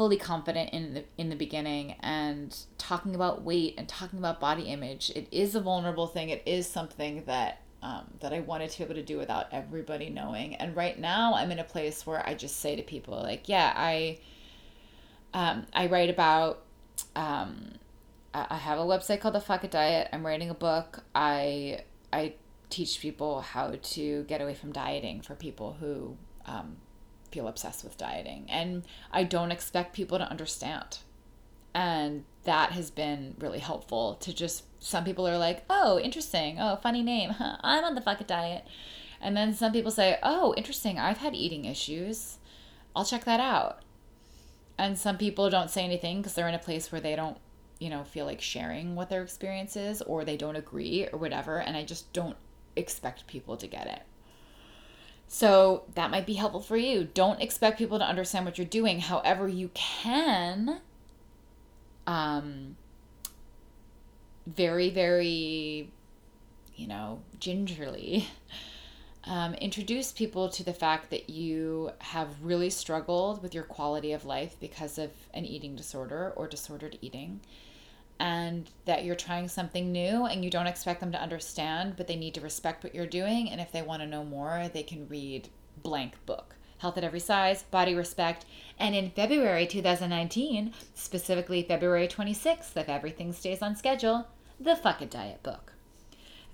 fully 0.00 0.16
confident 0.16 0.70
in 0.70 0.94
the 0.94 1.04
in 1.18 1.28
the 1.28 1.36
beginning 1.36 1.94
and 2.00 2.56
talking 2.78 3.14
about 3.14 3.42
weight 3.42 3.74
and 3.76 3.86
talking 3.86 4.18
about 4.18 4.40
body 4.40 4.62
image 4.62 5.10
it 5.14 5.28
is 5.30 5.54
a 5.54 5.60
vulnerable 5.60 6.06
thing 6.06 6.30
it 6.30 6.42
is 6.46 6.66
something 6.66 7.22
that 7.26 7.60
um, 7.82 8.04
that 8.20 8.32
I 8.32 8.40
wanted 8.40 8.70
to 8.70 8.78
be 8.78 8.84
able 8.84 8.94
to 8.94 9.02
do 9.02 9.18
without 9.18 9.46
everybody 9.52 10.10
knowing. 10.10 10.54
And 10.56 10.76
right 10.76 10.98
now, 10.98 11.34
I'm 11.34 11.50
in 11.50 11.58
a 11.58 11.64
place 11.64 12.06
where 12.06 12.26
I 12.26 12.34
just 12.34 12.60
say 12.60 12.76
to 12.76 12.82
people, 12.82 13.20
like, 13.22 13.48
yeah, 13.48 13.72
I, 13.74 14.18
um, 15.32 15.66
I 15.72 15.86
write 15.86 16.10
about, 16.10 16.62
um, 17.16 17.72
I 18.34 18.56
have 18.56 18.78
a 18.78 18.82
website 18.82 19.20
called 19.20 19.34
the 19.34 19.40
Fuck 19.40 19.64
It 19.64 19.70
Diet. 19.70 20.08
I'm 20.12 20.24
writing 20.24 20.50
a 20.50 20.54
book. 20.54 21.04
I, 21.14 21.80
I 22.12 22.34
teach 22.68 23.00
people 23.00 23.40
how 23.40 23.72
to 23.82 24.24
get 24.24 24.40
away 24.40 24.54
from 24.54 24.72
dieting 24.72 25.22
for 25.22 25.34
people 25.34 25.76
who 25.80 26.16
um, 26.46 26.76
feel 27.30 27.48
obsessed 27.48 27.84
with 27.84 27.96
dieting. 27.98 28.46
And 28.48 28.84
I 29.12 29.24
don't 29.24 29.52
expect 29.52 29.94
people 29.94 30.18
to 30.18 30.30
understand. 30.30 30.98
And 31.74 32.24
that 32.44 32.72
has 32.72 32.90
been 32.90 33.36
really 33.38 33.58
helpful 33.58 34.14
to 34.16 34.34
just 34.34 34.64
some 34.80 35.04
people 35.04 35.28
are 35.28 35.38
like, 35.38 35.64
oh, 35.68 36.00
interesting. 36.00 36.58
Oh, 36.58 36.76
funny 36.76 37.02
name. 37.02 37.34
I'm 37.38 37.84
on 37.84 37.94
the 37.94 38.00
fuck 38.00 38.20
it 38.20 38.26
diet. 38.26 38.66
And 39.20 39.36
then 39.36 39.54
some 39.54 39.72
people 39.72 39.90
say, 39.90 40.18
oh, 40.22 40.54
interesting. 40.56 40.98
I've 40.98 41.18
had 41.18 41.34
eating 41.34 41.66
issues. 41.66 42.38
I'll 42.96 43.04
check 43.04 43.24
that 43.24 43.40
out. 43.40 43.82
And 44.78 44.98
some 44.98 45.18
people 45.18 45.50
don't 45.50 45.70
say 45.70 45.84
anything 45.84 46.18
because 46.18 46.34
they're 46.34 46.48
in 46.48 46.54
a 46.54 46.58
place 46.58 46.90
where 46.90 47.02
they 47.02 47.14
don't, 47.14 47.36
you 47.78 47.90
know, 47.90 48.02
feel 48.02 48.24
like 48.24 48.40
sharing 48.40 48.96
what 48.96 49.10
their 49.10 49.22
experience 49.22 49.76
is 49.76 50.00
or 50.02 50.24
they 50.24 50.38
don't 50.38 50.56
agree 50.56 51.06
or 51.12 51.18
whatever. 51.18 51.58
And 51.58 51.76
I 51.76 51.84
just 51.84 52.10
don't 52.14 52.36
expect 52.76 53.26
people 53.26 53.58
to 53.58 53.66
get 53.66 53.86
it. 53.86 54.02
So 55.32 55.84
that 55.94 56.10
might 56.10 56.26
be 56.26 56.34
helpful 56.34 56.60
for 56.60 56.76
you. 56.76 57.04
Don't 57.04 57.40
expect 57.40 57.78
people 57.78 58.00
to 58.00 58.04
understand 58.04 58.44
what 58.44 58.58
you're 58.58 58.66
doing. 58.66 58.98
However, 58.98 59.46
you 59.46 59.70
can 59.74 60.80
um, 62.04 62.76
very, 64.44 64.90
very, 64.90 65.88
you 66.74 66.88
know, 66.88 67.20
gingerly 67.38 68.26
um, 69.24 69.54
introduce 69.54 70.10
people 70.10 70.48
to 70.48 70.64
the 70.64 70.72
fact 70.72 71.10
that 71.10 71.30
you 71.30 71.92
have 72.00 72.42
really 72.42 72.68
struggled 72.68 73.40
with 73.40 73.54
your 73.54 73.62
quality 73.62 74.10
of 74.12 74.24
life 74.24 74.56
because 74.58 74.98
of 74.98 75.12
an 75.32 75.46
eating 75.46 75.76
disorder 75.76 76.32
or 76.34 76.48
disordered 76.48 76.98
eating. 77.00 77.38
And 78.20 78.70
that 78.84 79.04
you're 79.04 79.16
trying 79.16 79.48
something 79.48 79.90
new 79.90 80.26
and 80.26 80.44
you 80.44 80.50
don't 80.50 80.66
expect 80.66 81.00
them 81.00 81.10
to 81.12 81.22
understand, 81.22 81.94
but 81.96 82.06
they 82.06 82.16
need 82.16 82.34
to 82.34 82.42
respect 82.42 82.84
what 82.84 82.94
you're 82.94 83.06
doing. 83.06 83.50
And 83.50 83.62
if 83.62 83.72
they 83.72 83.80
want 83.80 84.02
to 84.02 84.06
know 84.06 84.24
more, 84.24 84.68
they 84.72 84.82
can 84.82 85.08
read 85.08 85.48
blank 85.82 86.14
book. 86.26 86.54
Health 86.78 86.98
at 86.98 87.04
Every 87.04 87.20
Size, 87.20 87.62
Body 87.64 87.94
Respect, 87.94 88.44
and 88.78 88.94
in 88.94 89.10
February 89.10 89.66
2019, 89.66 90.72
specifically 90.94 91.62
February 91.62 92.08
26th, 92.08 92.74
if 92.76 92.88
everything 92.88 93.32
stays 93.32 93.60
on 93.60 93.76
schedule, 93.76 94.28
the 94.58 94.76
Fuck 94.76 95.02
It 95.02 95.10
Diet 95.10 95.42
book. 95.42 95.74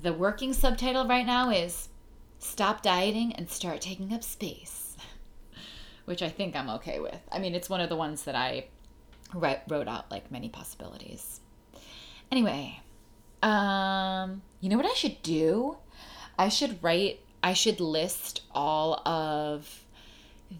The 0.01 0.12
working 0.12 0.52
subtitle 0.52 1.06
right 1.06 1.26
now 1.26 1.51
is 1.51 1.88
Stop 2.38 2.82
Dieting 2.82 3.32
and 3.34 3.48
Start 3.48 3.80
Taking 3.80 4.12
Up 4.12 4.22
Space, 4.22 4.97
which 6.05 6.22
I 6.22 6.28
think 6.28 6.55
I'm 6.55 6.70
okay 6.70 7.01
with. 7.01 7.20
I 7.30 7.38
mean, 7.38 7.55
it's 7.55 7.70
one 7.70 7.80
of 7.80 7.88
the 7.88 7.97
ones 7.97 8.24
that 8.24 8.34
I 8.34 8.66
wrote, 9.32 9.60
wrote 9.68 9.88
out 9.88 10.10
like 10.10 10.30
many 10.30 10.48
possibilities. 10.48 11.40
Anyway, 12.30 12.80
um, 13.42 14.42
you 14.60 14.68
know 14.68 14.76
what 14.76 14.86
I 14.86 14.94
should 14.94 15.22
do? 15.22 15.76
I 16.38 16.48
should 16.48 16.82
write, 16.82 17.20
I 17.42 17.52
should 17.52 17.80
list 17.80 18.42
all 18.52 19.06
of 19.06 19.84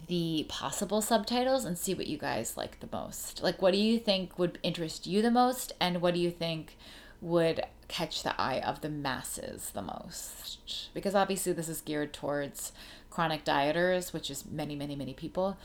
the 0.09 0.47
possible 0.49 1.01
subtitles 1.01 1.65
and 1.65 1.79
see 1.79 1.95
what 1.95 2.07
you 2.07 2.19
guys 2.19 2.57
like 2.57 2.81
the 2.81 2.89
most. 2.93 3.43
Like, 3.43 3.61
what 3.63 3.73
do 3.73 3.79
you 3.79 3.99
think 3.99 4.39
would 4.39 4.59
interest 4.63 5.07
you 5.07 5.23
the 5.23 5.31
most, 5.31 5.73
and 5.81 6.01
what 6.01 6.15
do 6.15 6.21
you 6.21 6.31
think 6.31 6.77
would 7.21 7.63
catch 7.89 8.23
the 8.23 8.39
eye 8.41 8.61
of 8.61 8.81
the 8.81 8.89
masses 8.89 9.71
the 9.71 9.83
most? 9.83 10.91
Because 10.95 11.15
obviously, 11.15 11.53
this 11.53 11.69
is 11.69 11.81
geared 11.81 12.13
towards 12.13 12.73
chronic 13.11 13.45
dieters, 13.45 14.13
which 14.13 14.31
is 14.31 14.45
many, 14.45 14.77
many, 14.77 14.97
many 14.97 15.15
people. 15.15 15.57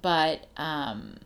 But, 0.00 0.46
um, 0.56 1.16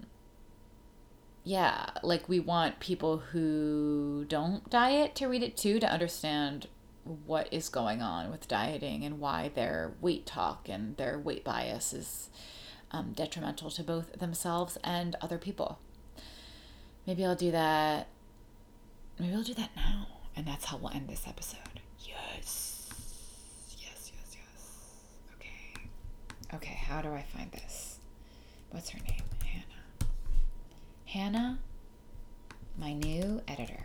yeah, 1.45 1.87
like 2.03 2.29
we 2.29 2.41
want 2.41 2.81
people 2.81 3.19
who 3.19 4.25
don't 4.29 4.69
diet 4.69 5.15
to 5.17 5.27
read 5.27 5.43
it 5.43 5.57
too 5.57 5.81
to 5.81 5.91
understand 5.91 6.69
what 7.05 7.49
is 7.53 7.69
going 7.69 8.03
on 8.03 8.31
with 8.31 8.47
dieting 8.47 9.05
and 9.05 9.19
why 9.19 9.51
their 9.55 9.93
weight 10.01 10.27
talk 10.27 10.69
and 10.69 10.97
their 10.97 11.19
weight 11.19 11.45
bias 11.45 11.93
is 11.93 12.29
um, 12.93 13.13
detrimental 13.13 13.71
to 13.71 13.83
both 13.83 14.13
themselves 14.19 14.77
and 14.85 15.17
other 15.21 15.39
people. 15.39 15.79
Maybe 17.07 17.25
I'll 17.25 17.35
do 17.35 17.51
that. 17.51 18.09
Maybe 19.19 19.35
I'll 19.35 19.43
do 19.43 19.55
that 19.55 19.71
now. 19.75 20.07
And 20.37 20.47
that's 20.47 20.67
how 20.67 20.77
we'll 20.77 20.93
end 20.93 21.09
this 21.09 21.27
episode. 21.27 21.81
Yes. 22.01 22.89
Yes, 23.79 24.13
yes, 24.13 24.35
yes. 24.35 24.97
Okay. 25.37 25.87
Okay, 26.55 26.75
how 26.87 27.01
do 27.01 27.13
I 27.13 27.23
find 27.23 27.51
this? 27.53 27.99
What's 28.71 28.91
her 28.91 29.01
name? 29.01 29.30
Hannah. 31.11 31.59
My 32.79 32.93
new 32.93 33.43
editor. 33.49 33.85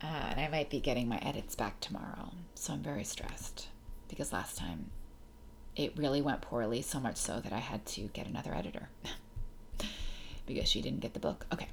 Uh, 0.00 0.06
and 0.30 0.40
I 0.40 0.48
might 0.48 0.70
be 0.70 0.78
getting 0.78 1.08
my 1.08 1.18
edits 1.18 1.56
back 1.56 1.80
tomorrow. 1.80 2.30
So 2.54 2.72
I'm 2.72 2.82
very 2.82 3.02
stressed 3.02 3.66
because 4.08 4.32
last 4.32 4.56
time 4.56 4.90
it 5.74 5.92
really 5.96 6.22
went 6.22 6.40
poorly, 6.40 6.82
so 6.82 7.00
much 7.00 7.16
so 7.16 7.40
that 7.40 7.52
I 7.52 7.58
had 7.58 7.84
to 7.86 8.02
get 8.12 8.28
another 8.28 8.54
editor 8.54 8.88
because 10.46 10.68
she 10.68 10.80
didn't 10.80 11.00
get 11.00 11.12
the 11.12 11.20
book. 11.20 11.46
Okay. 11.52 11.68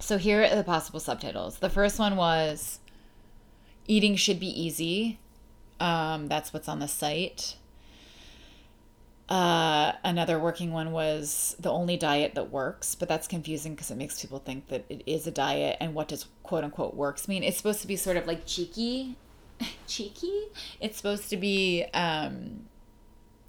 So 0.00 0.16
here 0.16 0.42
are 0.42 0.56
the 0.56 0.64
possible 0.64 1.00
subtitles. 1.00 1.58
The 1.58 1.70
first 1.70 1.98
one 1.98 2.16
was 2.16 2.78
Eating 3.86 4.16
Should 4.16 4.40
Be 4.40 4.48
Easy. 4.48 5.18
Um, 5.78 6.28
that's 6.28 6.54
what's 6.54 6.68
on 6.68 6.78
the 6.78 6.88
site. 6.88 7.56
Uh, 9.28 9.92
another 10.04 10.38
working 10.38 10.70
one 10.70 10.92
was 10.92 11.56
the 11.58 11.70
only 11.70 11.96
diet 11.96 12.34
that 12.34 12.50
works, 12.50 12.94
but 12.94 13.08
that's 13.08 13.26
confusing 13.26 13.74
because 13.74 13.90
it 13.90 13.96
makes 13.96 14.20
people 14.20 14.38
think 14.38 14.68
that 14.68 14.84
it 14.90 15.02
is 15.06 15.26
a 15.26 15.30
diet. 15.30 15.76
And 15.80 15.94
what 15.94 16.08
does 16.08 16.26
quote 16.42 16.64
unquote 16.64 16.94
works 16.94 17.26
mean? 17.26 17.42
It's 17.42 17.56
supposed 17.56 17.80
to 17.80 17.86
be 17.86 17.96
sort 17.96 18.16
of 18.18 18.26
like 18.26 18.44
cheeky, 18.44 19.16
cheeky. 19.86 20.48
It's 20.80 20.98
supposed 20.98 21.30
to 21.30 21.38
be, 21.38 21.84
um, 21.94 22.66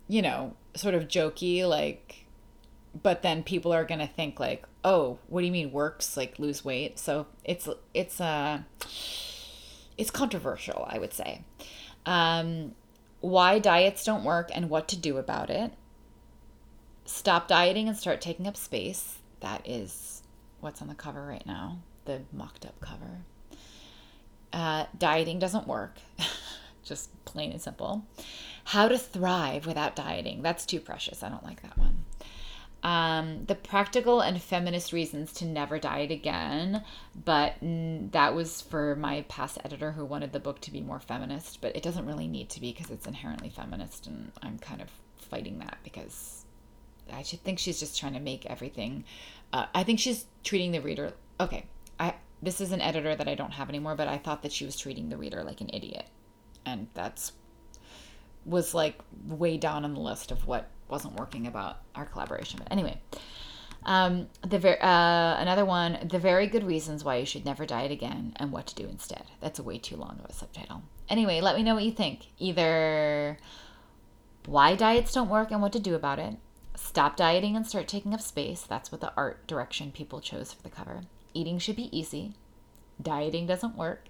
you 0.07 0.21
know, 0.21 0.53
sort 0.75 0.95
of 0.95 1.09
jokey, 1.09 1.67
like, 1.67 2.25
but 3.03 3.21
then 3.21 3.43
people 3.43 3.73
are 3.73 3.83
gonna 3.83 4.07
think 4.07 4.39
like, 4.39 4.65
oh, 4.85 5.19
what 5.27 5.41
do 5.41 5.45
you 5.45 5.51
mean 5.51 5.73
works? 5.73 6.15
Like 6.15 6.39
lose 6.39 6.63
weight? 6.63 6.99
So 6.99 7.27
it's 7.43 7.67
it's 7.93 8.21
uh, 8.21 8.59
it's 9.97 10.11
controversial, 10.11 10.85
I 10.89 10.99
would 10.99 11.11
say. 11.11 11.41
Um, 12.05 12.75
why 13.25 13.59
diets 13.59 14.03
don't 14.03 14.23
work 14.23 14.51
and 14.53 14.69
what 14.69 14.87
to 14.89 14.97
do 14.97 15.17
about 15.17 15.49
it. 15.49 15.73
Stop 17.05 17.47
dieting 17.47 17.87
and 17.87 17.97
start 17.97 18.21
taking 18.21 18.47
up 18.47 18.55
space. 18.55 19.19
That 19.39 19.67
is 19.67 20.21
what's 20.59 20.81
on 20.81 20.87
the 20.87 20.95
cover 20.95 21.25
right 21.25 21.45
now, 21.45 21.79
the 22.05 22.21
mocked 22.31 22.65
up 22.65 22.79
cover. 22.79 23.21
Uh, 24.53 24.85
dieting 24.97 25.39
doesn't 25.39 25.67
work, 25.67 25.97
just 26.83 27.09
plain 27.25 27.51
and 27.51 27.61
simple. 27.61 28.05
How 28.65 28.87
to 28.87 28.97
thrive 28.97 29.65
without 29.65 29.95
dieting. 29.95 30.41
That's 30.41 30.65
too 30.65 30.79
precious. 30.79 31.21
I 31.21 31.29
don't 31.29 31.43
like 31.43 31.61
that 31.61 31.77
one. 31.77 31.94
Um, 32.85 33.45
the 33.45 33.55
practical 33.55 34.21
and 34.21 34.39
feminist 34.39 34.93
reasons 34.93 35.33
to 35.33 35.45
never 35.45 35.79
diet 35.79 36.11
again, 36.11 36.83
but 37.25 37.55
that 37.59 38.35
was 38.35 38.61
for 38.61 38.95
my 38.95 39.23
past 39.27 39.57
editor 39.65 39.93
who 39.93 40.05
wanted 40.05 40.33
the 40.33 40.39
book 40.39 40.61
to 40.61 40.71
be 40.71 40.81
more 40.81 40.99
feminist, 40.99 41.61
but 41.61 41.75
it 41.75 41.81
doesn't 41.81 42.05
really 42.05 42.27
need 42.27 42.47
to 42.51 42.61
be 42.61 42.71
because 42.71 42.91
it's 42.91 43.07
inherently 43.07 43.49
feminist, 43.49 44.05
and 44.05 44.31
I'm 44.43 44.59
kind 44.59 44.83
of 44.83 44.91
fighting 45.17 45.57
that 45.59 45.79
because 45.83 46.45
I 47.11 47.23
should 47.23 47.43
think 47.43 47.57
she's 47.57 47.79
just 47.79 47.99
trying 47.99 48.13
to 48.13 48.19
make 48.19 48.45
everything. 48.45 49.03
Uh, 49.51 49.65
I 49.73 49.81
think 49.81 49.99
she's 49.99 50.25
treating 50.43 50.71
the 50.71 50.79
reader. 50.79 51.13
Okay, 51.39 51.65
I 51.99 52.13
this 52.43 52.61
is 52.61 52.71
an 52.71 52.81
editor 52.81 53.15
that 53.15 53.27
I 53.27 53.33
don't 53.33 53.53
have 53.53 53.67
anymore, 53.67 53.95
but 53.95 54.07
I 54.07 54.19
thought 54.19 54.43
that 54.43 54.51
she 54.51 54.63
was 54.63 54.77
treating 54.77 55.09
the 55.09 55.17
reader 55.17 55.43
like 55.43 55.59
an 55.59 55.71
idiot, 55.73 56.05
and 56.67 56.85
that's 56.93 57.31
was 58.45 58.75
like 58.75 58.99
way 59.25 59.57
down 59.57 59.83
on 59.85 59.95
the 59.95 59.99
list 59.99 60.29
of 60.29 60.45
what 60.45 60.69
wasn't 60.87 61.15
working 61.15 61.47
about 61.47 61.79
our 61.95 62.05
collaboration. 62.05 62.59
But 62.61 62.71
anyway, 62.71 63.01
um, 63.85 64.27
the 64.41 64.59
ver- 64.59 64.81
uh, 64.81 65.35
another 65.39 65.65
one, 65.65 66.07
the 66.09 66.19
very 66.19 66.47
good 66.47 66.63
reasons 66.63 67.03
why 67.03 67.17
you 67.17 67.25
should 67.25 67.45
never 67.45 67.65
diet 67.65 67.91
again 67.91 68.33
and 68.37 68.51
what 68.51 68.67
to 68.67 68.75
do 68.75 68.87
instead. 68.87 69.23
That's 69.41 69.59
a 69.59 69.63
way 69.63 69.77
too 69.77 69.95
long 69.95 70.19
of 70.23 70.29
a 70.29 70.33
subtitle. 70.33 70.83
Anyway, 71.07 71.39
let 71.39 71.55
me 71.55 71.63
know 71.63 71.75
what 71.75 71.83
you 71.83 71.91
think. 71.91 72.27
Either 72.39 73.37
why 74.45 74.75
diets 74.75 75.13
don't 75.13 75.29
work 75.29 75.51
and 75.51 75.61
what 75.61 75.73
to 75.73 75.79
do 75.79 75.95
about 75.95 76.19
it. 76.19 76.35
Stop 76.75 77.15
dieting 77.15 77.55
and 77.55 77.65
start 77.65 77.87
taking 77.87 78.13
up 78.13 78.21
space. 78.21 78.61
That's 78.63 78.91
what 78.91 79.01
the 79.01 79.13
art 79.15 79.47
direction 79.47 79.91
people 79.91 80.19
chose 80.19 80.51
for 80.51 80.63
the 80.63 80.69
cover. 80.69 81.01
Eating 81.33 81.59
should 81.59 81.75
be 81.75 81.95
easy. 81.97 82.33
Dieting 83.01 83.45
doesn't 83.45 83.77
work. 83.77 84.05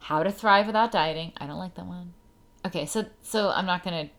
How 0.00 0.22
to 0.22 0.30
thrive 0.30 0.66
without 0.66 0.92
dieting. 0.92 1.32
I 1.38 1.46
don't 1.46 1.58
like 1.58 1.74
that 1.74 1.86
one. 1.86 2.14
Okay, 2.66 2.86
so 2.86 3.06
so 3.22 3.50
I'm 3.50 3.66
not 3.66 3.82
gonna 3.82 4.10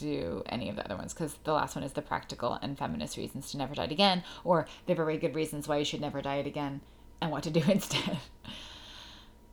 do 0.00 0.42
any 0.48 0.68
of 0.68 0.76
the 0.76 0.84
other 0.84 0.96
ones 0.96 1.14
because 1.14 1.34
the 1.44 1.52
last 1.52 1.74
one 1.76 1.84
is 1.84 1.92
the 1.92 2.02
practical 2.02 2.58
and 2.62 2.78
feminist 2.78 3.16
reasons 3.16 3.50
to 3.50 3.58
never 3.58 3.74
diet 3.74 3.92
again, 3.92 4.22
or 4.44 4.66
the 4.86 4.94
very 4.94 5.18
good 5.18 5.34
reasons 5.34 5.68
why 5.68 5.78
you 5.78 5.84
should 5.84 6.00
never 6.00 6.22
diet 6.22 6.46
again 6.46 6.80
and 7.20 7.30
what 7.30 7.42
to 7.44 7.50
do 7.50 7.62
instead. 7.68 8.18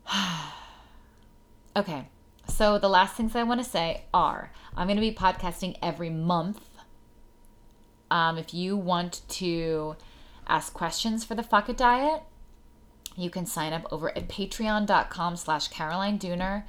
okay, 1.76 2.08
so 2.48 2.78
the 2.78 2.88
last 2.88 3.16
things 3.16 3.34
I 3.34 3.42
want 3.42 3.62
to 3.62 3.68
say 3.68 4.04
are 4.14 4.52
I'm 4.76 4.86
going 4.86 4.96
to 4.96 5.00
be 5.00 5.12
podcasting 5.12 5.76
every 5.82 6.10
month. 6.10 6.68
Um, 8.10 8.38
if 8.38 8.54
you 8.54 8.76
want 8.76 9.22
to 9.28 9.96
ask 10.46 10.72
questions 10.72 11.24
for 11.24 11.34
the 11.34 11.42
Fuck 11.42 11.68
It 11.68 11.76
Diet, 11.76 12.22
you 13.16 13.30
can 13.30 13.46
sign 13.46 13.72
up 13.72 13.86
over 13.90 14.10
at 14.16 14.28
patreon.com 14.28 15.36
slash 15.36 15.68
Caroline 15.68 16.18
Dooner. 16.18 16.64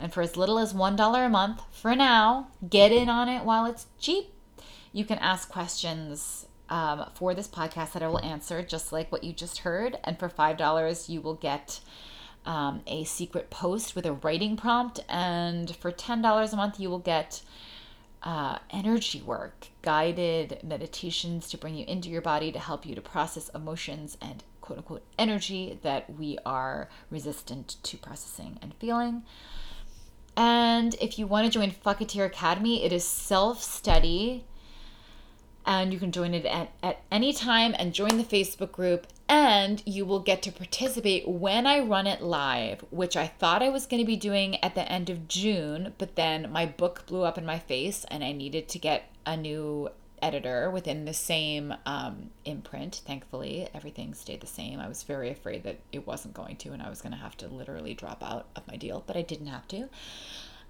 And 0.00 0.12
for 0.12 0.22
as 0.22 0.36
little 0.36 0.58
as 0.58 0.72
$1 0.72 1.26
a 1.26 1.28
month 1.28 1.62
for 1.70 1.94
now, 1.94 2.48
get 2.68 2.92
in 2.92 3.08
on 3.08 3.28
it 3.28 3.44
while 3.44 3.66
it's 3.66 3.86
cheap. 3.98 4.32
You 4.92 5.04
can 5.04 5.18
ask 5.18 5.48
questions 5.48 6.46
um, 6.68 7.10
for 7.14 7.34
this 7.34 7.48
podcast 7.48 7.92
that 7.92 8.02
I 8.02 8.08
will 8.08 8.24
answer, 8.24 8.62
just 8.62 8.92
like 8.92 9.12
what 9.12 9.24
you 9.24 9.32
just 9.32 9.58
heard. 9.58 9.98
And 10.04 10.18
for 10.18 10.28
$5, 10.28 11.08
you 11.08 11.20
will 11.20 11.34
get 11.34 11.80
um, 12.46 12.82
a 12.86 13.04
secret 13.04 13.50
post 13.50 13.94
with 13.94 14.06
a 14.06 14.12
writing 14.12 14.56
prompt. 14.56 15.00
And 15.08 15.74
for 15.76 15.92
$10 15.92 16.52
a 16.52 16.56
month, 16.56 16.80
you 16.80 16.88
will 16.88 16.98
get 16.98 17.42
uh, 18.22 18.58
energy 18.70 19.22
work, 19.22 19.68
guided 19.82 20.60
meditations 20.62 21.48
to 21.50 21.58
bring 21.58 21.74
you 21.74 21.84
into 21.86 22.08
your 22.08 22.22
body 22.22 22.52
to 22.52 22.58
help 22.58 22.84
you 22.84 22.94
to 22.94 23.00
process 23.00 23.48
emotions 23.54 24.16
and 24.20 24.44
quote 24.60 24.78
unquote 24.78 25.02
energy 25.18 25.78
that 25.82 26.08
we 26.18 26.38
are 26.44 26.88
resistant 27.10 27.76
to 27.82 27.96
processing 27.96 28.58
and 28.62 28.74
feeling. 28.74 29.22
And 30.40 30.96
if 31.02 31.18
you 31.18 31.26
want 31.26 31.44
to 31.44 31.52
join 31.52 31.70
Fucketeer 31.70 32.24
Academy, 32.24 32.82
it 32.82 32.94
is 32.94 33.04
self 33.04 33.62
study. 33.62 34.46
And 35.66 35.92
you 35.92 35.98
can 35.98 36.12
join 36.12 36.32
it 36.32 36.46
at, 36.46 36.72
at 36.82 37.02
any 37.12 37.34
time 37.34 37.74
and 37.78 37.92
join 37.92 38.16
the 38.16 38.24
Facebook 38.24 38.72
group. 38.72 39.06
And 39.28 39.82
you 39.84 40.06
will 40.06 40.20
get 40.20 40.40
to 40.44 40.50
participate 40.50 41.28
when 41.28 41.66
I 41.66 41.80
run 41.80 42.06
it 42.06 42.22
live, 42.22 42.82
which 42.90 43.18
I 43.18 43.26
thought 43.26 43.62
I 43.62 43.68
was 43.68 43.84
going 43.84 44.00
to 44.00 44.06
be 44.06 44.16
doing 44.16 44.56
at 44.64 44.74
the 44.74 44.90
end 44.90 45.10
of 45.10 45.28
June. 45.28 45.92
But 45.98 46.16
then 46.16 46.50
my 46.50 46.64
book 46.64 47.04
blew 47.04 47.24
up 47.24 47.36
in 47.36 47.44
my 47.44 47.58
face 47.58 48.06
and 48.10 48.24
I 48.24 48.32
needed 48.32 48.66
to 48.70 48.78
get 48.78 49.10
a 49.26 49.36
new 49.36 49.90
editor 50.22 50.70
within 50.70 51.04
the 51.04 51.14
same 51.14 51.74
um, 51.86 52.30
imprint. 52.44 53.02
Thankfully, 53.06 53.68
everything 53.74 54.14
stayed 54.14 54.40
the 54.40 54.46
same. 54.46 54.80
I 54.80 54.88
was 54.88 55.02
very 55.02 55.30
afraid 55.30 55.64
that 55.64 55.80
it 55.92 56.06
wasn't 56.06 56.34
going 56.34 56.56
to, 56.56 56.72
and 56.72 56.82
I 56.82 56.90
was 56.90 57.02
going 57.02 57.12
to 57.12 57.18
have 57.18 57.36
to 57.38 57.48
literally 57.48 57.94
drop 57.94 58.22
out 58.22 58.46
of 58.56 58.66
my 58.66 58.76
deal, 58.76 59.02
but 59.06 59.16
I 59.16 59.22
didn't 59.22 59.48
have 59.48 59.66
to. 59.68 59.88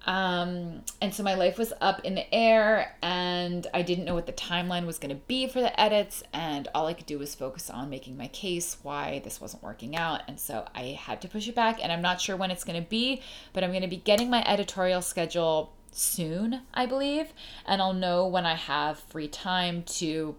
Um, 0.06 0.82
and 1.02 1.14
so 1.14 1.22
my 1.22 1.35
life 1.35 1.59
was 1.59 1.72
up 1.81 2.05
in 2.05 2.14
the 2.14 2.35
air, 2.35 2.97
and 3.02 3.66
I 3.74 3.82
didn't 3.82 4.06
know 4.06 4.14
what 4.14 4.27
the 4.27 4.32
timeline 4.32 4.86
was 4.86 4.98
going 4.98 5.14
to 5.14 5.22
be 5.27 5.47
for 5.47 5.60
the 5.60 5.78
edits, 5.78 6.22
and 6.32 6.68
all 6.74 6.86
I 6.86 6.94
could 6.94 7.06
do 7.06 7.18
was 7.18 7.35
focus 7.35 7.68
on 7.68 7.90
making 7.90 8.16
my 8.16 8.28
case 8.28 8.78
why 8.82 9.20
this 9.24 9.40
wasn't 9.40 9.62
working 9.62 9.97
out. 9.97 10.22
And 10.27 10.40
so 10.40 10.66
I 10.74 10.98
had 11.01 11.20
to 11.22 11.28
push 11.28 11.48
it 11.48 11.55
back, 11.55 11.81
and 11.82 11.93
I'm 11.93 12.02
not 12.02 12.20
sure 12.20 12.36
when 12.36 12.51
it's 12.51 12.64
going 12.64 12.82
to 12.82 12.89
be, 12.89 13.22
but 13.52 13.62
I'm 13.62 13.70
going 13.70 13.82
to 13.82 13.89
be 13.89 13.97
getting 13.97 14.31
my 14.31 14.43
editorial 14.47 15.02
schedule 15.02 15.72
soon, 15.91 16.62
I 16.73 16.87
believe, 16.87 17.33
and 17.67 17.81
I'll 17.81 17.93
know 17.93 18.27
when 18.27 18.47
I 18.47 18.55
have 18.55 18.99
free 18.99 19.29
time 19.29 19.83
to 19.85 20.37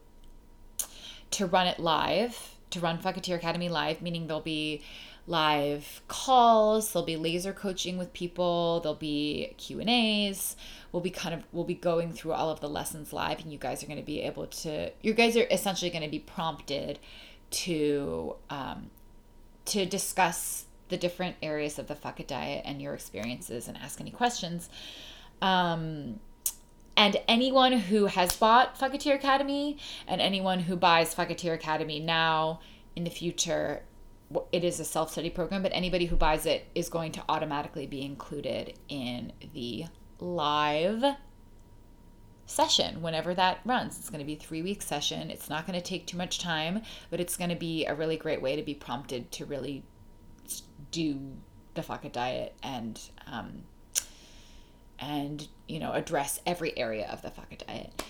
to 1.32 1.46
run 1.46 1.66
it 1.66 1.80
live, 1.80 2.56
to 2.72 2.80
run 2.80 2.98
Fucketeer 2.98 3.36
Academy 3.36 3.70
live, 3.70 4.02
meaning 4.02 4.28
there'll 4.28 4.42
be 4.42 4.82
live 5.28 6.02
calls, 6.08 6.92
there'll 6.92 7.06
be 7.06 7.16
laser 7.16 7.54
coaching 7.54 7.98
with 7.98 8.12
people, 8.12 8.82
there'll 8.82 8.96
be 8.96 9.54
Q&As. 9.58 10.56
We'll 10.92 11.02
be 11.02 11.10
kind 11.10 11.34
of 11.34 11.44
we'll 11.52 11.64
be 11.64 11.74
going 11.76 12.12
through 12.12 12.34
all 12.34 12.50
of 12.50 12.60
the 12.60 12.68
lessons 12.68 13.14
live 13.14 13.40
and 13.40 13.52
you 13.52 13.58
guys 13.58 13.82
are 13.82 13.88
going 13.88 14.00
to 14.00 14.06
be 14.06 14.22
able 14.22 14.48
to 14.48 14.92
you 15.02 15.14
guys 15.14 15.38
are 15.38 15.48
essentially 15.50 15.90
going 15.90 16.04
to 16.04 16.10
be 16.10 16.20
prompted 16.20 17.00
to 17.52 18.36
um, 18.50 18.92
to 19.66 19.86
discuss 19.86 20.66
the 20.90 20.98
different 20.98 21.38
areas 21.42 21.80
of 21.80 21.88
the 21.88 21.96
fuck 21.96 22.20
it 22.20 22.28
diet 22.28 22.64
and 22.66 22.82
your 22.82 22.94
experiences 22.94 23.68
and 23.68 23.78
ask 23.78 24.02
any 24.02 24.12
questions. 24.12 24.70
Um, 25.42 26.20
and 26.96 27.18
anyone 27.28 27.74
who 27.74 28.06
has 28.06 28.36
bought 28.36 28.78
Fucketeer 28.78 29.16
Academy 29.16 29.78
and 30.08 30.22
anyone 30.22 30.60
who 30.60 30.76
buys 30.76 31.16
Fucketeer 31.16 31.54
Academy 31.54 32.00
now 32.00 32.60
in 32.96 33.04
the 33.06 33.10
future, 33.10 33.84
it 34.52 34.64
is 34.64 34.80
a 34.80 34.86
self 34.86 35.12
study 35.12 35.30
program, 35.30 35.64
but 35.64 35.72
anybody 35.74 36.06
who 36.06 36.16
buys 36.16 36.46
it 36.46 36.68
is 36.76 36.90
going 36.90 37.12
to 37.14 37.24
automatically 37.28 37.88
be 37.88 38.04
included 38.04 38.74
in 38.88 39.34
the 39.54 39.86
live 40.20 41.04
session 42.46 43.02
whenever 43.02 43.34
that 43.34 43.60
runs. 43.66 43.98
It's 43.98 44.10
going 44.10 44.20
to 44.20 44.26
be 44.26 44.34
a 44.34 44.40
three 44.40 44.62
week 44.62 44.82
session. 44.82 45.32
It's 45.32 45.50
not 45.50 45.66
going 45.66 45.80
to 45.80 45.86
take 45.86 46.06
too 46.06 46.18
much 46.18 46.40
time, 46.40 46.82
but 47.10 47.20
it's 47.20 47.38
going 47.38 47.50
to 47.50 47.56
be 47.56 47.86
a 47.86 47.96
really 47.96 48.18
great 48.18 48.42
way 48.42 48.56
to 48.56 48.64
be 48.64 48.76
prompted 48.76 49.32
to 49.32 49.46
really 49.46 49.84
do 50.92 51.20
the 51.74 51.82
fuck 51.82 52.10
diet 52.12 52.54
and 52.62 53.00
um, 53.28 53.64
and 55.02 55.48
you 55.68 55.80
know 55.80 55.92
address 55.92 56.40
every 56.46 56.78
area 56.78 57.08
of 57.12 57.22
the 57.22 57.32
it 57.50 57.64
diet. 57.68 58.04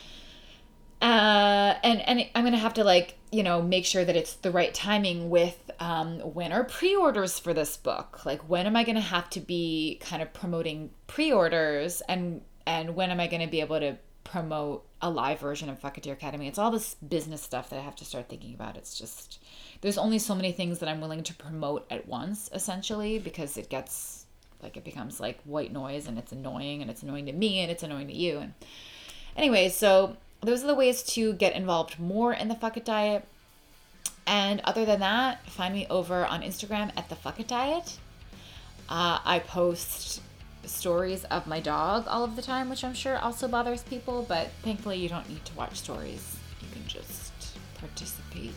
Uh, 1.01 1.79
and 1.83 1.99
and 2.01 2.29
I'm 2.35 2.43
gonna 2.43 2.57
have 2.57 2.75
to 2.75 2.83
like 2.83 3.17
you 3.31 3.41
know 3.41 3.61
make 3.61 3.85
sure 3.85 4.05
that 4.05 4.15
it's 4.15 4.33
the 4.35 4.51
right 4.51 4.73
timing 4.73 5.31
with 5.31 5.71
um, 5.79 6.19
when 6.19 6.51
are 6.51 6.63
pre-orders 6.63 7.39
for 7.39 7.53
this 7.53 7.75
book? 7.77 8.23
Like 8.25 8.47
when 8.47 8.67
am 8.67 8.75
I 8.75 8.83
gonna 8.83 9.01
have 9.01 9.29
to 9.31 9.39
be 9.39 9.99
kind 10.01 10.21
of 10.21 10.31
promoting 10.33 10.91
pre-orders? 11.07 12.01
And 12.01 12.41
and 12.67 12.95
when 12.95 13.09
am 13.09 13.19
I 13.19 13.27
gonna 13.27 13.47
be 13.47 13.61
able 13.61 13.79
to 13.79 13.97
promote 14.23 14.85
a 15.01 15.09
live 15.09 15.39
version 15.39 15.69
of 15.69 15.79
Fucketeer 15.81 16.13
Academy? 16.13 16.47
It's 16.47 16.59
all 16.59 16.69
this 16.69 16.93
business 16.95 17.41
stuff 17.41 17.71
that 17.71 17.79
I 17.79 17.81
have 17.81 17.95
to 17.95 18.05
start 18.05 18.29
thinking 18.29 18.53
about. 18.53 18.77
It's 18.77 18.95
just 18.95 19.43
there's 19.81 19.97
only 19.97 20.19
so 20.19 20.35
many 20.35 20.51
things 20.51 20.77
that 20.79 20.89
I'm 20.89 21.01
willing 21.01 21.23
to 21.23 21.33
promote 21.33 21.87
at 21.89 22.07
once, 22.07 22.49
essentially, 22.53 23.17
because 23.17 23.57
it 23.57 23.69
gets 23.69 24.20
like 24.61 24.77
it 24.77 24.83
becomes 24.83 25.19
like 25.19 25.39
white 25.43 25.71
noise 25.71 26.07
and 26.07 26.17
it's 26.17 26.31
annoying 26.31 26.81
and 26.81 26.89
it's 26.89 27.03
annoying 27.03 27.25
to 27.25 27.33
me 27.33 27.59
and 27.59 27.71
it's 27.71 27.83
annoying 27.83 28.07
to 28.07 28.15
you. 28.15 28.39
And 28.39 28.53
anyway, 29.35 29.69
so 29.69 30.17
those 30.41 30.63
are 30.63 30.67
the 30.67 30.75
ways 30.75 31.03
to 31.03 31.33
get 31.33 31.55
involved 31.55 31.99
more 31.99 32.33
in 32.33 32.47
the 32.47 32.55
Fuck 32.55 32.77
It 32.77 32.85
Diet. 32.85 33.25
And 34.27 34.61
other 34.63 34.85
than 34.85 34.99
that, 34.99 35.47
find 35.49 35.73
me 35.73 35.87
over 35.89 36.25
on 36.25 36.41
Instagram 36.41 36.91
at 36.95 37.09
the 37.09 37.15
Fuck 37.15 37.39
It 37.39 37.47
Diet. 37.47 37.97
Uh, 38.89 39.19
I 39.23 39.39
post 39.39 40.21
stories 40.65 41.23
of 41.25 41.47
my 41.47 41.59
dog 41.59 42.05
all 42.07 42.23
of 42.23 42.35
the 42.35 42.41
time, 42.41 42.69
which 42.69 42.83
I'm 42.83 42.93
sure 42.93 43.17
also 43.17 43.47
bothers 43.47 43.83
people, 43.83 44.25
but 44.27 44.49
thankfully 44.63 44.97
you 44.97 45.09
don't 45.09 45.27
need 45.29 45.43
to 45.45 45.53
watch 45.55 45.75
stories. 45.75 46.37
You 46.61 46.67
can 46.71 46.87
just 46.87 47.57
participate 47.75 48.51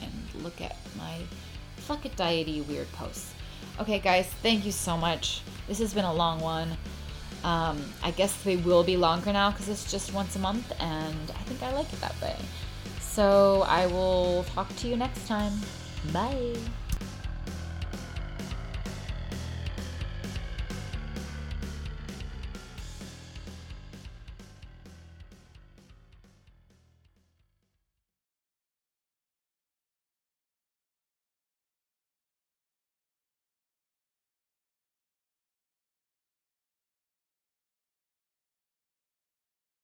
and 0.00 0.42
look 0.42 0.60
at 0.60 0.76
my 0.96 1.18
fuck 1.76 2.06
it 2.06 2.16
diety 2.16 2.66
weird 2.66 2.90
posts. 2.92 3.34
Okay, 3.80 3.98
guys, 3.98 4.26
thank 4.42 4.66
you 4.66 4.72
so 4.72 4.98
much. 4.98 5.40
This 5.66 5.78
has 5.78 5.94
been 5.94 6.04
a 6.04 6.12
long 6.12 6.38
one. 6.40 6.76
Um, 7.44 7.82
I 8.02 8.10
guess 8.10 8.42
they 8.42 8.56
will 8.56 8.84
be 8.84 8.98
longer 8.98 9.32
now 9.32 9.52
because 9.52 9.70
it's 9.70 9.90
just 9.90 10.12
once 10.12 10.36
a 10.36 10.38
month, 10.38 10.70
and 10.78 11.30
I 11.30 11.42
think 11.44 11.62
I 11.62 11.72
like 11.72 11.90
it 11.90 11.98
that 12.02 12.14
way. 12.20 12.36
So 13.00 13.64
I 13.66 13.86
will 13.86 14.44
talk 14.54 14.68
to 14.76 14.86
you 14.86 14.98
next 14.98 15.26
time. 15.26 15.52
Bye. 16.12 16.56